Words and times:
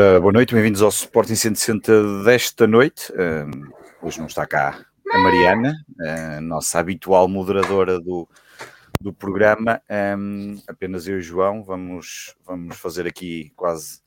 Ora, 0.00 0.18
boa 0.18 0.32
noite, 0.32 0.54
bem-vindos 0.54 0.80
ao 0.80 0.88
Sporting 0.88 1.34
160 1.34 2.24
desta 2.24 2.66
noite. 2.66 3.12
Um, 3.12 3.70
hoje 4.00 4.18
não 4.18 4.28
está 4.28 4.46
cá 4.46 4.82
a 5.12 5.18
Mariana, 5.18 5.74
a 6.00 6.40
nossa 6.40 6.78
habitual 6.78 7.28
moderadora 7.28 8.00
do, 8.00 8.26
do 8.98 9.12
programa. 9.12 9.82
Um, 10.16 10.58
apenas 10.66 11.06
eu 11.06 11.16
e 11.16 11.18
o 11.18 11.22
João 11.22 11.62
vamos, 11.62 12.34
vamos 12.46 12.78
fazer 12.78 13.06
aqui 13.06 13.52
quase 13.54 14.00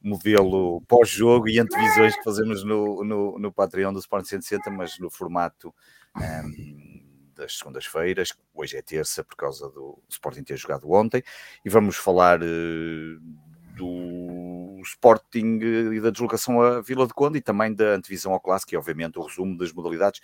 modelo 0.00 0.82
pós-jogo 0.82 1.48
e 1.48 1.58
antevisões 1.58 2.14
que 2.14 2.22
fazemos 2.22 2.62
no, 2.62 3.02
no, 3.02 3.36
no 3.36 3.52
Patreon 3.52 3.92
do 3.92 3.98
Sporting 3.98 4.28
160, 4.28 4.70
mas 4.70 5.00
no 5.00 5.10
formato 5.10 5.74
um, 6.16 7.02
das 7.34 7.58
segundas-feiras. 7.58 8.32
Hoje 8.54 8.76
é 8.76 8.82
terça 8.82 9.24
por 9.24 9.34
causa 9.34 9.68
do 9.68 10.00
Sporting 10.08 10.44
ter 10.44 10.56
jogado 10.56 10.88
ontem 10.92 11.24
e 11.64 11.68
vamos 11.68 11.96
falar 11.96 12.40
uh, 12.40 13.49
do 13.76 14.80
Sporting 14.84 15.58
e 15.92 16.00
da 16.00 16.10
deslocação 16.10 16.60
à 16.60 16.80
Vila 16.80 17.06
de 17.06 17.14
Conde 17.14 17.38
e 17.38 17.42
também 17.42 17.74
da 17.74 17.94
antevisão 17.94 18.32
ao 18.32 18.40
Clássico 18.40 18.74
e, 18.74 18.76
obviamente, 18.76 19.18
o 19.18 19.22
resumo 19.22 19.56
das 19.56 19.72
modalidades 19.72 20.20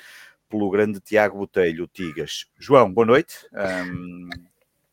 pelo 0.49 0.71
grande 0.71 1.01
Tiago 1.01 1.39
Botelho, 1.39 1.89
Tigas. 1.89 2.47
João, 2.59 2.93
boa 2.93 3.07
noite. 3.07 3.47
Um, 3.53 4.29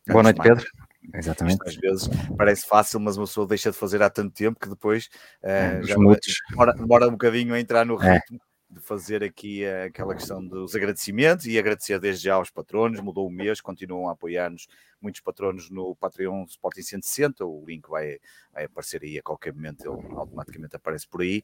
boa 0.08 0.22
noite, 0.22 0.38
mais, 0.38 0.50
Pedro. 0.50 0.66
Exatamente. 1.12 1.58
Às 1.66 1.76
vezes 1.76 2.08
parece 2.36 2.66
fácil, 2.66 2.98
mas 3.00 3.16
uma 3.16 3.26
pessoa 3.26 3.46
deixa 3.46 3.70
de 3.70 3.76
fazer 3.76 4.02
há 4.02 4.10
tanto 4.10 4.34
tempo 4.34 4.58
que 4.58 4.68
depois 4.68 5.08
uh, 5.42 5.84
já 5.84 5.94
demora, 5.94 6.72
demora, 6.74 7.08
um 7.08 7.12
bocadinho 7.12 7.54
a 7.54 7.60
entrar 7.60 7.84
no 7.84 8.02
é. 8.02 8.14
ritmo. 8.14 8.38
É 8.38 8.53
de 8.74 8.80
fazer 8.80 9.22
aqui 9.22 9.64
aquela 9.64 10.14
questão 10.14 10.44
dos 10.44 10.74
agradecimentos 10.74 11.46
e 11.46 11.58
agradecer 11.58 11.98
desde 12.00 12.24
já 12.24 12.34
aos 12.34 12.50
patronos, 12.50 13.00
mudou 13.00 13.26
o 13.26 13.30
mês, 13.30 13.60
continuam 13.60 14.08
a 14.08 14.12
apoiar-nos 14.12 14.66
muitos 15.00 15.20
patronos 15.20 15.70
no 15.70 15.94
Patreon 15.94 16.44
Sporting 16.44 16.82
160, 16.82 17.44
o 17.44 17.64
link 17.66 17.88
vai, 17.88 18.18
vai 18.52 18.64
aparecer 18.64 19.02
aí 19.02 19.18
a 19.18 19.22
qualquer 19.22 19.52
momento, 19.52 19.82
ele 19.84 20.14
automaticamente 20.16 20.76
aparece 20.76 21.06
por 21.06 21.22
aí, 21.22 21.42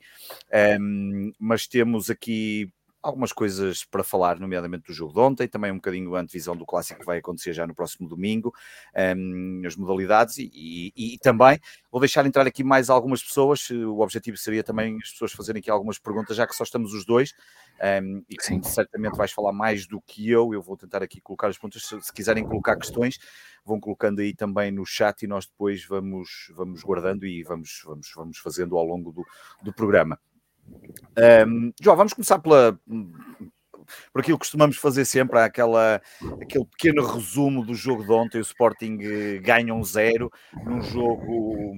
um, 0.80 1.32
mas 1.38 1.66
temos 1.66 2.10
aqui 2.10 2.72
algumas 3.02 3.32
coisas 3.32 3.84
para 3.84 4.04
falar, 4.04 4.38
nomeadamente 4.38 4.86
do 4.86 4.92
jogo 4.92 5.12
de 5.12 5.20
ontem, 5.20 5.48
também 5.48 5.72
um 5.72 5.76
bocadinho 5.76 6.14
a 6.14 6.20
antevisão 6.20 6.56
do 6.56 6.66
clássico 6.66 7.00
que 7.00 7.06
vai 7.06 7.18
acontecer 7.18 7.52
já 7.52 7.66
no 7.66 7.74
próximo 7.74 8.08
domingo, 8.08 8.54
um, 9.16 9.62
as 9.66 9.76
modalidades 9.76 10.38
e, 10.38 10.50
e, 10.54 11.14
e, 11.14 11.18
também 11.18 11.58
vou 11.90 12.00
deixar 12.00 12.26
entrar 12.26 12.46
aqui 12.46 12.62
mais 12.62 12.90
algumas 12.90 13.22
pessoas. 13.22 13.70
O 13.70 14.00
objetivo 14.00 14.36
seria 14.36 14.62
também 14.62 14.98
as 15.02 15.10
pessoas 15.10 15.32
fazerem 15.32 15.60
aqui 15.60 15.70
algumas 15.70 15.98
perguntas, 15.98 16.36
já 16.36 16.46
que 16.46 16.54
só 16.54 16.64
estamos 16.64 16.92
os 16.92 17.04
dois 17.04 17.32
um, 18.02 18.22
e 18.28 18.36
que 18.36 18.68
certamente 18.68 19.16
vais 19.16 19.32
falar 19.32 19.52
mais 19.52 19.86
do 19.86 20.00
que 20.00 20.28
eu. 20.30 20.52
Eu 20.52 20.62
vou 20.62 20.76
tentar 20.76 21.02
aqui 21.02 21.20
colocar 21.20 21.48
as 21.48 21.56
perguntas. 21.56 21.82
Se, 21.84 22.00
se, 22.00 22.12
quiserem 22.12 22.44
colocar 22.44 22.76
questões, 22.76 23.18
vão 23.64 23.80
colocando 23.80 24.20
aí 24.20 24.34
também 24.34 24.70
no 24.70 24.84
chat 24.84 25.22
e 25.22 25.26
nós 25.26 25.46
depois 25.46 25.84
vamos, 25.84 26.52
vamos 26.54 26.82
guardando 26.82 27.26
e 27.26 27.42
vamos, 27.42 27.82
vamos, 27.84 28.12
vamos 28.14 28.38
fazendo 28.38 28.76
ao 28.76 28.84
longo 28.84 29.10
do, 29.12 29.24
do 29.62 29.72
programa. 29.72 30.18
Um, 31.46 31.72
João, 31.80 31.96
vamos 31.96 32.12
começar 32.12 32.38
pela, 32.38 32.78
por 34.12 34.20
aquilo 34.20 34.38
que 34.38 34.44
costumamos 34.44 34.76
fazer 34.76 35.04
sempre, 35.04 35.38
aquela, 35.38 36.00
aquele 36.40 36.64
pequeno 36.64 37.06
resumo 37.06 37.64
do 37.64 37.74
jogo 37.74 38.04
de 38.04 38.12
ontem. 38.12 38.38
O 38.38 38.42
Sporting 38.42 38.98
eh, 39.02 39.38
ganha 39.38 39.74
um 39.74 39.84
zero 39.84 40.30
num 40.64 40.80
jogo 40.82 41.74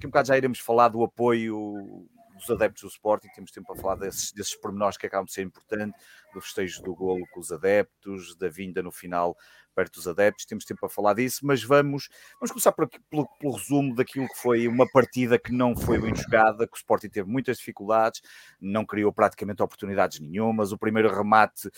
que 0.00 0.06
um 0.06 0.10
bocado 0.10 0.28
já 0.28 0.36
iremos 0.36 0.60
falar 0.60 0.88
do 0.88 1.02
apoio 1.02 2.06
dos 2.38 2.50
adeptos 2.50 2.82
do 2.82 2.88
Sporting, 2.88 3.28
temos 3.34 3.50
tempo 3.50 3.66
para 3.66 3.82
falar 3.82 3.96
desses, 3.96 4.32
desses 4.32 4.54
pormenores 4.54 4.96
que 4.96 5.06
acabam 5.06 5.26
de 5.26 5.32
ser 5.32 5.42
importantes, 5.42 6.00
do 6.32 6.40
festejo 6.40 6.82
do 6.82 6.94
golo 6.94 7.26
com 7.32 7.40
os 7.40 7.50
adeptos, 7.50 8.36
da 8.36 8.48
vinda 8.48 8.82
no 8.82 8.92
final 8.92 9.36
perto 9.78 9.94
dos 9.94 10.08
adeptos, 10.08 10.44
temos 10.44 10.64
tempo 10.64 10.80
para 10.80 10.88
falar 10.88 11.14
disso, 11.14 11.38
mas 11.44 11.62
vamos, 11.62 12.08
vamos 12.40 12.50
começar 12.50 12.72
por, 12.72 12.88
pelo, 13.08 13.28
pelo, 13.38 13.54
resumo 13.54 13.94
daquilo 13.94 14.26
que 14.26 14.36
foi 14.36 14.66
uma 14.66 14.90
partida 14.90 15.38
que 15.38 15.52
não 15.52 15.76
foi 15.76 16.00
bem 16.00 16.12
jogada, 16.16 16.66
que 16.66 16.74
o 16.74 16.76
Sporting 16.76 17.08
teve 17.08 17.30
muitas 17.30 17.58
dificuldades, 17.58 18.20
não 18.60 18.84
criou 18.84 19.12
praticamente 19.12 19.62
oportunidades 19.62 20.18
nenhumas, 20.18 20.72
o 20.72 20.78
primeiro 20.78 21.14
remate 21.14 21.70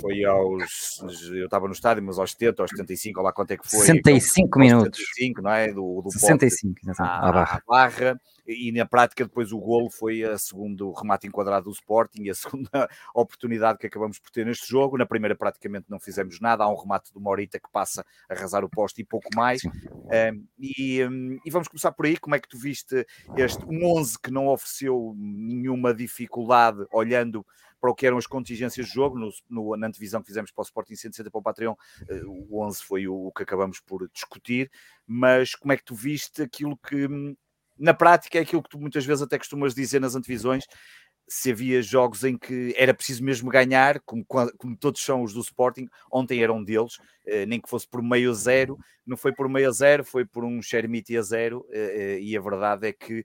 foi 0.00 0.24
aos, 0.24 0.98
eu 1.30 1.44
estava 1.44 1.66
no 1.66 1.74
estádio, 1.74 2.02
mas 2.02 2.18
aos 2.18 2.30
70, 2.30 2.62
aos 2.62 2.70
75, 2.70 3.20
olha 3.20 3.26
lá 3.26 3.32
quanto 3.34 3.50
é 3.50 3.58
que 3.58 3.68
foi. 3.68 3.80
65 3.80 4.46
então, 4.46 4.60
minutos. 4.60 4.98
65, 4.98 5.42
não 5.42 5.50
é? 5.50 5.72
Do, 5.74 6.00
do 6.02 6.10
65, 6.10 6.74
à, 6.98 7.28
à, 7.28 7.32
barra. 7.32 7.56
À 7.56 7.62
barra 7.70 8.20
e 8.46 8.72
na 8.72 8.86
prática 8.86 9.24
depois 9.24 9.52
o 9.52 9.58
golo 9.58 9.90
foi 9.90 10.22
a 10.24 10.36
segundo 10.36 10.92
remate 10.92 11.26
enquadrado 11.26 11.66
do 11.66 11.72
Sporting 11.72 12.22
e 12.24 12.30
a 12.30 12.34
segunda 12.34 12.88
oportunidade 13.14 13.78
que 13.78 13.86
acabamos 13.86 14.18
por 14.18 14.30
ter 14.30 14.44
neste 14.46 14.68
jogo. 14.68 14.98
Na 14.98 15.06
primeira 15.06 15.36
praticamente 15.36 15.86
não 15.88 16.00
fizemos 16.00 16.40
nada, 16.40 16.64
há 16.64 16.68
um 16.68 16.76
remate 16.76 17.12
do 17.12 17.20
Morita 17.20 17.58
que 17.58 17.70
passa 17.70 18.04
a 18.28 18.34
arrasar 18.34 18.64
o 18.64 18.70
poste 18.70 19.02
e 19.02 19.04
pouco 19.04 19.28
mais. 19.34 19.62
Um, 19.64 20.46
e, 20.58 21.04
um, 21.04 21.38
e, 21.44 21.50
vamos 21.50 21.68
começar 21.68 21.92
por 21.92 22.06
aí, 22.06 22.16
como 22.16 22.34
é 22.34 22.40
que 22.40 22.48
tu 22.48 22.58
viste 22.58 23.06
este 23.36 23.64
um 23.64 23.84
11 23.96 24.18
que 24.18 24.30
não 24.30 24.48
ofereceu 24.48 25.14
nenhuma 25.16 25.94
dificuldade 25.94 26.84
olhando 26.92 27.44
para 27.82 27.90
o 27.90 27.94
que 27.96 28.06
eram 28.06 28.16
as 28.16 28.28
contingências 28.28 28.86
do 28.86 28.92
jogo, 28.92 29.18
no, 29.18 29.28
no, 29.50 29.76
na 29.76 29.88
antevisão 29.88 30.20
que 30.20 30.28
fizemos 30.28 30.52
para 30.52 30.62
o 30.62 30.64
Sporting 30.64 30.94
160 30.94 31.28
para 31.32 31.38
o 31.40 31.42
Patreon, 31.42 31.72
uh, 31.72 32.46
o 32.48 32.64
11 32.64 32.84
foi 32.84 33.08
o, 33.08 33.26
o, 33.26 33.32
que 33.32 33.42
acabamos 33.42 33.80
por 33.80 34.08
discutir, 34.14 34.70
mas 35.04 35.56
como 35.56 35.72
é 35.72 35.76
que 35.76 35.84
tu 35.84 35.96
viste 35.96 36.42
aquilo 36.42 36.76
que 36.76 37.08
hum, 37.08 37.36
na 37.82 37.92
prática 37.92 38.38
é 38.38 38.42
aquilo 38.42 38.62
que 38.62 38.68
tu 38.70 38.78
muitas 38.78 39.04
vezes 39.04 39.22
até 39.22 39.36
costumas 39.36 39.74
dizer 39.74 40.00
nas 40.00 40.14
antevisões, 40.14 40.64
se 41.28 41.50
havia 41.50 41.82
jogos 41.82 42.22
em 42.24 42.36
que 42.36 42.74
era 42.76 42.94
preciso 42.94 43.24
mesmo 43.24 43.50
ganhar, 43.50 44.00
como, 44.00 44.24
como 44.24 44.76
todos 44.76 45.02
são 45.02 45.22
os 45.22 45.32
do 45.32 45.40
Sporting, 45.40 45.88
ontem 46.10 46.42
era 46.42 46.52
um 46.52 46.62
deles, 46.62 46.98
eh, 47.26 47.46
nem 47.46 47.60
que 47.60 47.68
fosse 47.68 47.88
por 47.88 48.02
meio 48.02 48.30
a 48.30 48.34
zero, 48.34 48.78
não 49.04 49.16
foi 49.16 49.32
por 49.32 49.48
meio 49.48 49.68
a 49.68 49.72
zero, 49.72 50.04
foi 50.04 50.24
por 50.24 50.44
um 50.44 50.60
Xermiti 50.62 51.16
a 51.16 51.22
zero, 51.22 51.66
eh, 51.70 51.78
eh, 51.78 52.20
e 52.20 52.36
a 52.36 52.40
verdade 52.40 52.86
é 52.86 52.92
que 52.92 53.24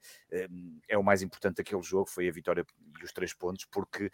é 0.87 0.97
o 0.97 1.03
mais 1.03 1.21
importante 1.21 1.57
daquele 1.57 1.81
jogo, 1.83 2.09
foi 2.09 2.27
a 2.27 2.31
vitória 2.31 2.65
e 2.99 3.03
os 3.03 3.11
três 3.11 3.33
pontos, 3.33 3.65
porque 3.71 4.09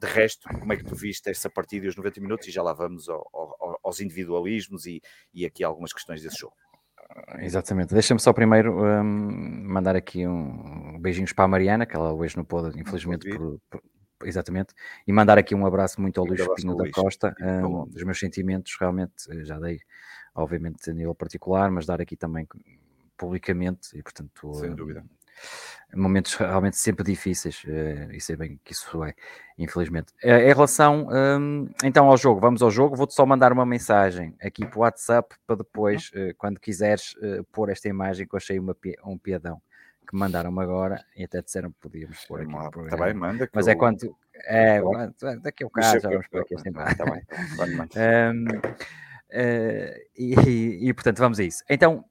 de 0.00 0.06
resto, 0.06 0.48
como 0.58 0.72
é 0.72 0.76
que 0.76 0.84
tu 0.84 0.94
viste 0.94 1.30
essa 1.30 1.48
partida 1.48 1.86
e 1.86 1.88
os 1.88 1.96
90 1.96 2.20
minutos, 2.20 2.48
e 2.48 2.50
já 2.50 2.62
lá 2.62 2.72
vamos 2.72 3.08
ao, 3.08 3.26
ao, 3.32 3.80
aos 3.82 4.00
individualismos 4.00 4.86
e, 4.86 5.00
e 5.32 5.46
aqui 5.46 5.64
algumas 5.64 5.92
questões 5.92 6.22
desse 6.22 6.38
jogo. 6.38 6.54
Exatamente. 7.38 7.92
Deixa-me 7.92 8.20
só 8.20 8.32
primeiro 8.32 8.84
um, 8.84 9.04
mandar 9.64 9.96
aqui 9.96 10.26
um 10.26 10.98
beijinhos 11.00 11.32
para 11.32 11.44
a 11.44 11.48
Mariana, 11.48 11.86
que 11.86 11.96
ela 11.96 12.12
hoje 12.12 12.36
não 12.36 12.44
pôde, 12.44 12.78
infelizmente, 12.78 13.28
por, 13.28 13.60
por, 13.68 13.82
exatamente, 14.24 14.74
e 15.06 15.12
mandar 15.12 15.38
aqui 15.38 15.54
um 15.54 15.66
abraço 15.66 16.00
muito 16.00 16.20
ao 16.20 16.26
Luís 16.26 16.46
Pinho 16.56 16.76
da 16.76 16.90
Costa. 16.90 17.34
Um, 17.40 17.82
os 17.82 18.02
meus 18.02 18.18
sentimentos, 18.18 18.76
realmente, 18.78 19.30
eh, 19.30 19.44
já 19.44 19.58
dei, 19.58 19.80
obviamente, 20.34 20.88
a 20.90 20.94
nível 20.94 21.14
particular, 21.14 21.70
mas 21.70 21.86
dar 21.86 22.00
aqui 22.00 22.16
também 22.16 22.46
publicamente, 23.16 23.96
e 23.98 24.02
portanto. 24.02 24.54
Sem 24.54 24.74
dúvida 24.74 25.04
momentos 25.94 26.34
realmente 26.34 26.76
sempre 26.76 27.04
difíceis, 27.04 27.62
uh, 27.64 28.12
e 28.12 28.20
sei 28.20 28.36
bem 28.36 28.60
que 28.64 28.72
isso 28.72 29.04
é, 29.04 29.14
infelizmente. 29.58 30.12
Uh, 30.22 30.28
em 30.28 30.52
relação 30.52 31.08
um, 31.10 31.68
então 31.82 32.08
ao 32.08 32.16
jogo, 32.16 32.40
vamos 32.40 32.62
ao 32.62 32.70
jogo, 32.70 32.96
vou-te 32.96 33.14
só 33.14 33.24
mandar 33.26 33.52
uma 33.52 33.66
mensagem 33.66 34.34
aqui 34.42 34.66
para 34.66 34.78
o 34.78 34.82
WhatsApp 34.82 35.34
para 35.46 35.56
depois, 35.56 36.10
uh, 36.14 36.34
quando 36.36 36.60
quiseres, 36.60 37.14
pôr 37.52 37.70
esta 37.70 37.88
imagem 37.88 38.26
que 38.26 38.34
eu 38.34 38.38
achei 38.38 38.58
uma, 38.58 38.76
um 39.04 39.18
piadão 39.18 39.60
que 40.08 40.16
mandaram-me 40.16 40.60
agora 40.60 41.04
e 41.16 41.24
até 41.24 41.40
disseram 41.40 41.70
que 41.70 41.78
podíamos 41.80 42.24
pôr 42.24 42.40
aqui 42.40 42.52
Está 42.84 42.96
bem, 42.96 43.14
manda. 43.14 43.48
Mas 43.52 43.68
é 43.68 43.70
eu... 43.70 43.74
é 43.74 43.76
quando. 43.76 44.16
É, 44.46 44.80
daqui 45.42 45.62
a 45.62 45.66
um 45.66 45.70
caso, 45.70 46.00
já 46.00 46.08
vamos 46.08 46.26
pôr 46.28 46.40
aqui 46.40 46.54
esta 46.54 46.68
imagem. 46.68 46.92
Está 46.92 47.04
bem, 47.04 47.22
um, 48.32 48.44
e, 50.16 50.34
e, 50.34 50.88
e 50.88 50.94
portanto, 50.94 51.18
vamos 51.18 51.38
a 51.38 51.44
isso. 51.44 51.62
Então, 51.68 52.04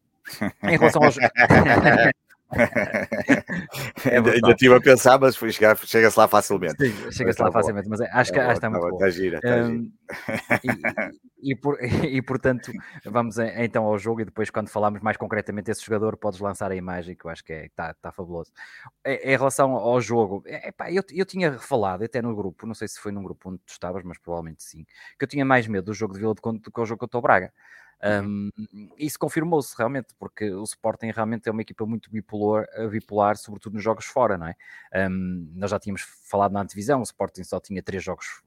em 0.64 0.78
relação 0.78 1.04
aos. 1.04 1.18
é 4.06 4.18
ainda, 4.18 4.52
estive 4.52 4.74
a 4.74 4.82
pensar, 4.82 5.20
mas 5.20 5.36
chega-se 5.36 6.18
lá 6.18 6.28
facilmente. 6.28 6.78
Chega-se 7.12 7.42
lá 7.42 7.52
facilmente, 7.52 7.88
mas 7.88 8.02
é, 8.02 8.10
acho 8.12 8.34
que, 8.34 8.40
é, 8.40 8.52
está 8.52 8.70
muito 8.70 8.82
bom. 8.82 8.94
Está 8.96 9.10
gira, 9.10 9.38
está 9.38 9.56
um, 9.58 9.92
e, 11.42 11.56
por, 11.56 11.78
portanto, 12.26 12.72
vamos 13.06 13.38
então 13.38 13.86
ao 13.86 13.98
jogo 13.98 14.22
e 14.22 14.26
depois, 14.26 14.50
quando 14.50 14.70
falarmos 14.70 15.02
mais 15.02 15.16
concretamente 15.16 15.66
desse 15.66 15.86
jogador, 15.86 16.18
podes 16.18 16.40
lançar 16.40 16.72
a 16.72 16.76
imagem 16.76 17.16
que 17.16 17.26
eu 17.26 17.30
acho 17.30 17.44
que 17.44 17.54
é, 17.54 17.66
está, 17.68 17.92
está 17.92 18.12
fabuloso. 18.12 18.52
Em, 19.06 19.38
relação 19.38 19.76
ao 19.76 20.02
jogo, 20.02 20.44
epá, 20.46 20.92
eu, 20.92 21.04
eu 21.12 21.26
tinha 21.26 21.54
falado 21.60 22.04
até 22.04 22.22
no 22.22 22.36
grupo, 22.36 22.66
não 22.66 22.74
sei 22.74 22.88
se 22.88 23.00
foi 23.00 23.12
num 23.12 23.24
grupo 23.24 23.50
onde 23.50 23.60
tu 23.60 23.72
estavas, 23.72 24.04
mas 24.04 24.18
provavelmente 24.18 24.64
sim, 24.64 24.86
que 25.18 25.24
eu 25.24 25.28
tinha 25.28 25.46
mais 25.46 25.68
medo 25.68 25.86
do 25.86 25.94
jogo 25.94 26.14
de 26.14 26.20
Vila 26.20 26.34
do 26.34 26.42
que 26.42 26.82
o 26.82 26.86
jogo 26.86 27.00
contra 27.00 27.20
o 27.20 27.22
Braga. 27.22 27.54
Um, 28.02 28.50
isso 28.98 29.20
confirmou-se 29.20 29.76
realmente, 29.78 30.14
porque 30.18 30.50
o 30.52 30.64
Sporting 30.64 31.12
realmente 31.12 31.50
é 31.50 31.52
uma 31.52 31.62
equipa 31.62 31.86
muito 31.86 32.10
bipolar, 32.10 32.66
eh, 32.74 32.88
bipolar 32.88 33.38
sobretudo 33.38 33.74
nos 33.74 33.84
jogos 33.84 34.06
fora, 34.06 34.38
não 34.38 34.48
é? 34.48 34.56
Um, 35.10 35.52
nós 35.56 35.72
já 35.72 35.80
tínhamos 35.80 36.04
falado 36.24 36.54
na 36.54 36.62
antevisão, 36.62 37.00
o 37.00 37.04
Sporting 37.04 37.44
só 37.44 37.60
tinha 37.60 37.84
três 37.84 38.04
jogos 38.04 38.42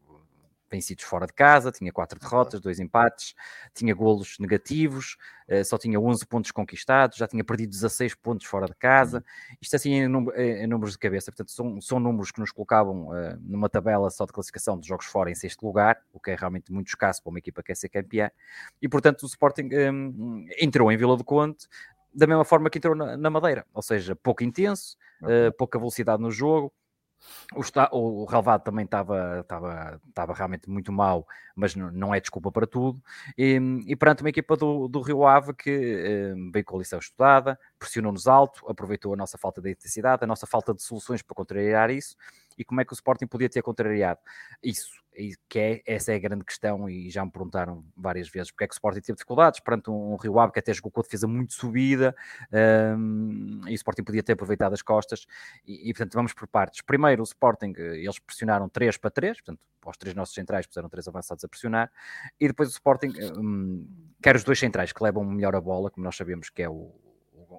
vencidos 0.73 1.05
fora 1.05 1.27
de 1.27 1.33
casa, 1.33 1.71
tinha 1.71 1.93
quatro 1.93 2.19
derrotas, 2.19 2.61
dois 2.61 2.81
empates, 2.81 3.35
tinha 3.75 3.95
golos 3.95 4.39
negativos, 4.41 5.17
eh, 5.47 5.63
só 5.63 5.77
tinha 5.77 6.01
11 6.01 6.27
pontos 6.27 6.51
conquistados, 6.51 7.19
já 7.19 7.29
tinha 7.29 7.45
perdido 7.45 7.71
16 7.71 8.15
pontos 8.15 8.47
fora 8.47 8.67
de 8.67 8.75
casa. 8.75 9.19
Uhum. 9.19 9.57
Isto 9.61 9.77
assim 9.77 9.93
em, 9.93 10.05
em 10.05 10.67
números 10.67 10.93
de 10.93 10.99
cabeça, 10.99 11.31
portanto, 11.31 11.51
são, 11.51 11.81
são 11.81 12.01
números 12.01 12.33
que 12.33 12.41
nos 12.41 12.51
colocavam 12.51 13.09
uh, 13.09 13.39
numa 13.41 13.69
tabela 13.69 14.11
só 14.11 14.25
de 14.25 14.33
classificação 14.33 14.79
de 14.81 14.89
jogos 14.89 15.07
fora 15.07 15.31
em 15.31 15.35
sexto 15.35 15.65
lugar, 15.65 16.01
o 16.13 16.19
que 16.19 16.31
é 16.31 16.35
realmente 16.35 16.73
muito 16.73 16.89
escasso 16.89 17.23
para 17.23 17.31
uma 17.31 17.39
equipa 17.39 17.63
que 17.63 17.67
quer 17.67 17.77
ser 17.77 17.91
campeã. 17.91 18.31
E 18.81 18.89
portanto, 18.89 19.23
o 19.25 19.27
Sporting 19.27 19.69
um, 19.93 20.47
entrou 20.59 20.91
em 20.91 20.97
Vila 20.97 21.17
do 21.17 21.25
Conde 21.25 21.69
da 22.15 22.27
mesma 22.27 22.45
forma 22.45 22.69
que 22.69 22.79
entrou 22.79 22.95
na, 22.95 23.17
na 23.17 23.31
Madeira, 23.31 23.65
ou 23.73 23.83
seja, 23.83 24.15
pouco 24.15 24.45
intenso, 24.45 24.97
uh, 25.23 25.53
pouca 25.57 25.79
velocidade 25.79 26.23
no 26.23 26.31
jogo. 26.31 26.73
O, 27.55 28.23
o 28.23 28.25
relevado 28.25 28.63
também 28.63 28.85
estava, 28.85 29.41
estava, 29.41 30.01
estava 30.09 30.35
realmente 30.35 30.69
muito 30.69 30.91
mal, 30.93 31.27
mas 31.55 31.75
não, 31.75 31.91
não 31.91 32.15
é 32.15 32.21
desculpa 32.21 32.51
para 32.51 32.67
tudo. 32.67 33.03
E, 33.37 33.61
e 33.87 33.97
perante 33.97 34.23
uma 34.23 34.31
equipa 34.31 34.57
do, 34.57 34.89
do 34.89 35.01
Rio 35.01 35.27
Ave 35.27 35.55
que 35.55 35.71
eh, 35.71 36.35
veio 36.53 36.65
com 36.65 36.77
a 36.77 36.79
lição 36.79 36.99
estudada, 36.99 37.59
pressionou-nos 37.79 38.27
alto, 38.27 38.69
aproveitou 38.69 39.13
a 39.13 39.17
nossa 39.17 39.37
falta 39.37 39.61
de 39.61 39.71
intensidade, 39.71 40.25
a 40.25 40.27
nossa 40.27 40.47
falta 40.47 40.75
de 40.75 40.83
soluções 40.83 41.23
para 41.23 41.35
contrariar 41.35 41.91
isso. 41.91 42.17
E 42.57 42.65
como 42.65 42.81
é 42.81 42.85
que 42.85 42.93
o 42.93 42.95
Sporting 42.95 43.27
podia 43.27 43.49
ter 43.49 43.63
contrariado 43.63 44.21
isso? 44.63 45.02
Que 45.49 45.59
é, 45.59 45.83
essa 45.87 46.13
é 46.13 46.17
a 46.17 46.19
grande 46.19 46.45
questão 46.45 46.89
e 46.89 47.11
já 47.11 47.25
me 47.25 47.31
perguntaram 47.31 47.85
várias 47.97 48.29
vezes 48.29 48.51
porque 48.51 48.65
é 48.65 48.67
que 48.67 48.73
o 48.73 48.77
Sporting 48.77 49.01
teve 49.01 49.17
dificuldades 49.17 49.61
perante 49.61 49.91
um, 49.91 50.13
um 50.13 50.17
Rio 50.17 50.39
Ave 50.39 50.53
que 50.53 50.59
até 50.59 50.73
jogou 50.73 50.91
com 50.91 51.01
a 51.01 51.03
defesa 51.03 51.27
muito 51.27 51.53
subida 51.53 52.15
um, 52.99 53.61
e 53.67 53.73
o 53.73 53.75
Sporting 53.75 54.05
podia 54.05 54.23
ter 54.23 54.33
aproveitado 54.33 54.73
as 54.73 54.83
costas 54.83 55.27
e, 55.67 55.91
e, 55.91 55.93
portanto 55.93 56.15
vamos 56.15 56.33
por 56.33 56.49
partes. 56.49 56.81
Primeiro 56.83 57.23
o 57.23 57.25
Sporting, 57.25 57.73
eles 57.77 58.19
pressionaram 58.19 58.69
3 58.69 58.97
para 58.97 59.11
3, 59.11 59.41
portanto 59.41 59.61
os 59.85 59.97
três 59.97 60.15
nossos 60.15 60.35
centrais 60.35 60.67
puseram 60.67 60.89
três 60.89 61.09
avançados 61.09 61.45
a 61.45 61.49
pressionar 61.49 61.91
e 62.39 62.47
depois 62.47 62.69
o 62.69 62.73
Sporting 62.73 63.13
um, 63.37 63.87
quer 64.23 64.37
os 64.37 64.45
dois 64.45 64.59
centrais 64.59 64.93
que 64.93 65.03
levam 65.03 65.25
melhor 65.25 65.57
a 65.57 65.61
bola, 65.61 65.91
como 65.91 66.05
nós 66.05 66.17
sabemos 66.17 66.49
que 66.51 66.63
é 66.63 66.69
o, 66.69 66.95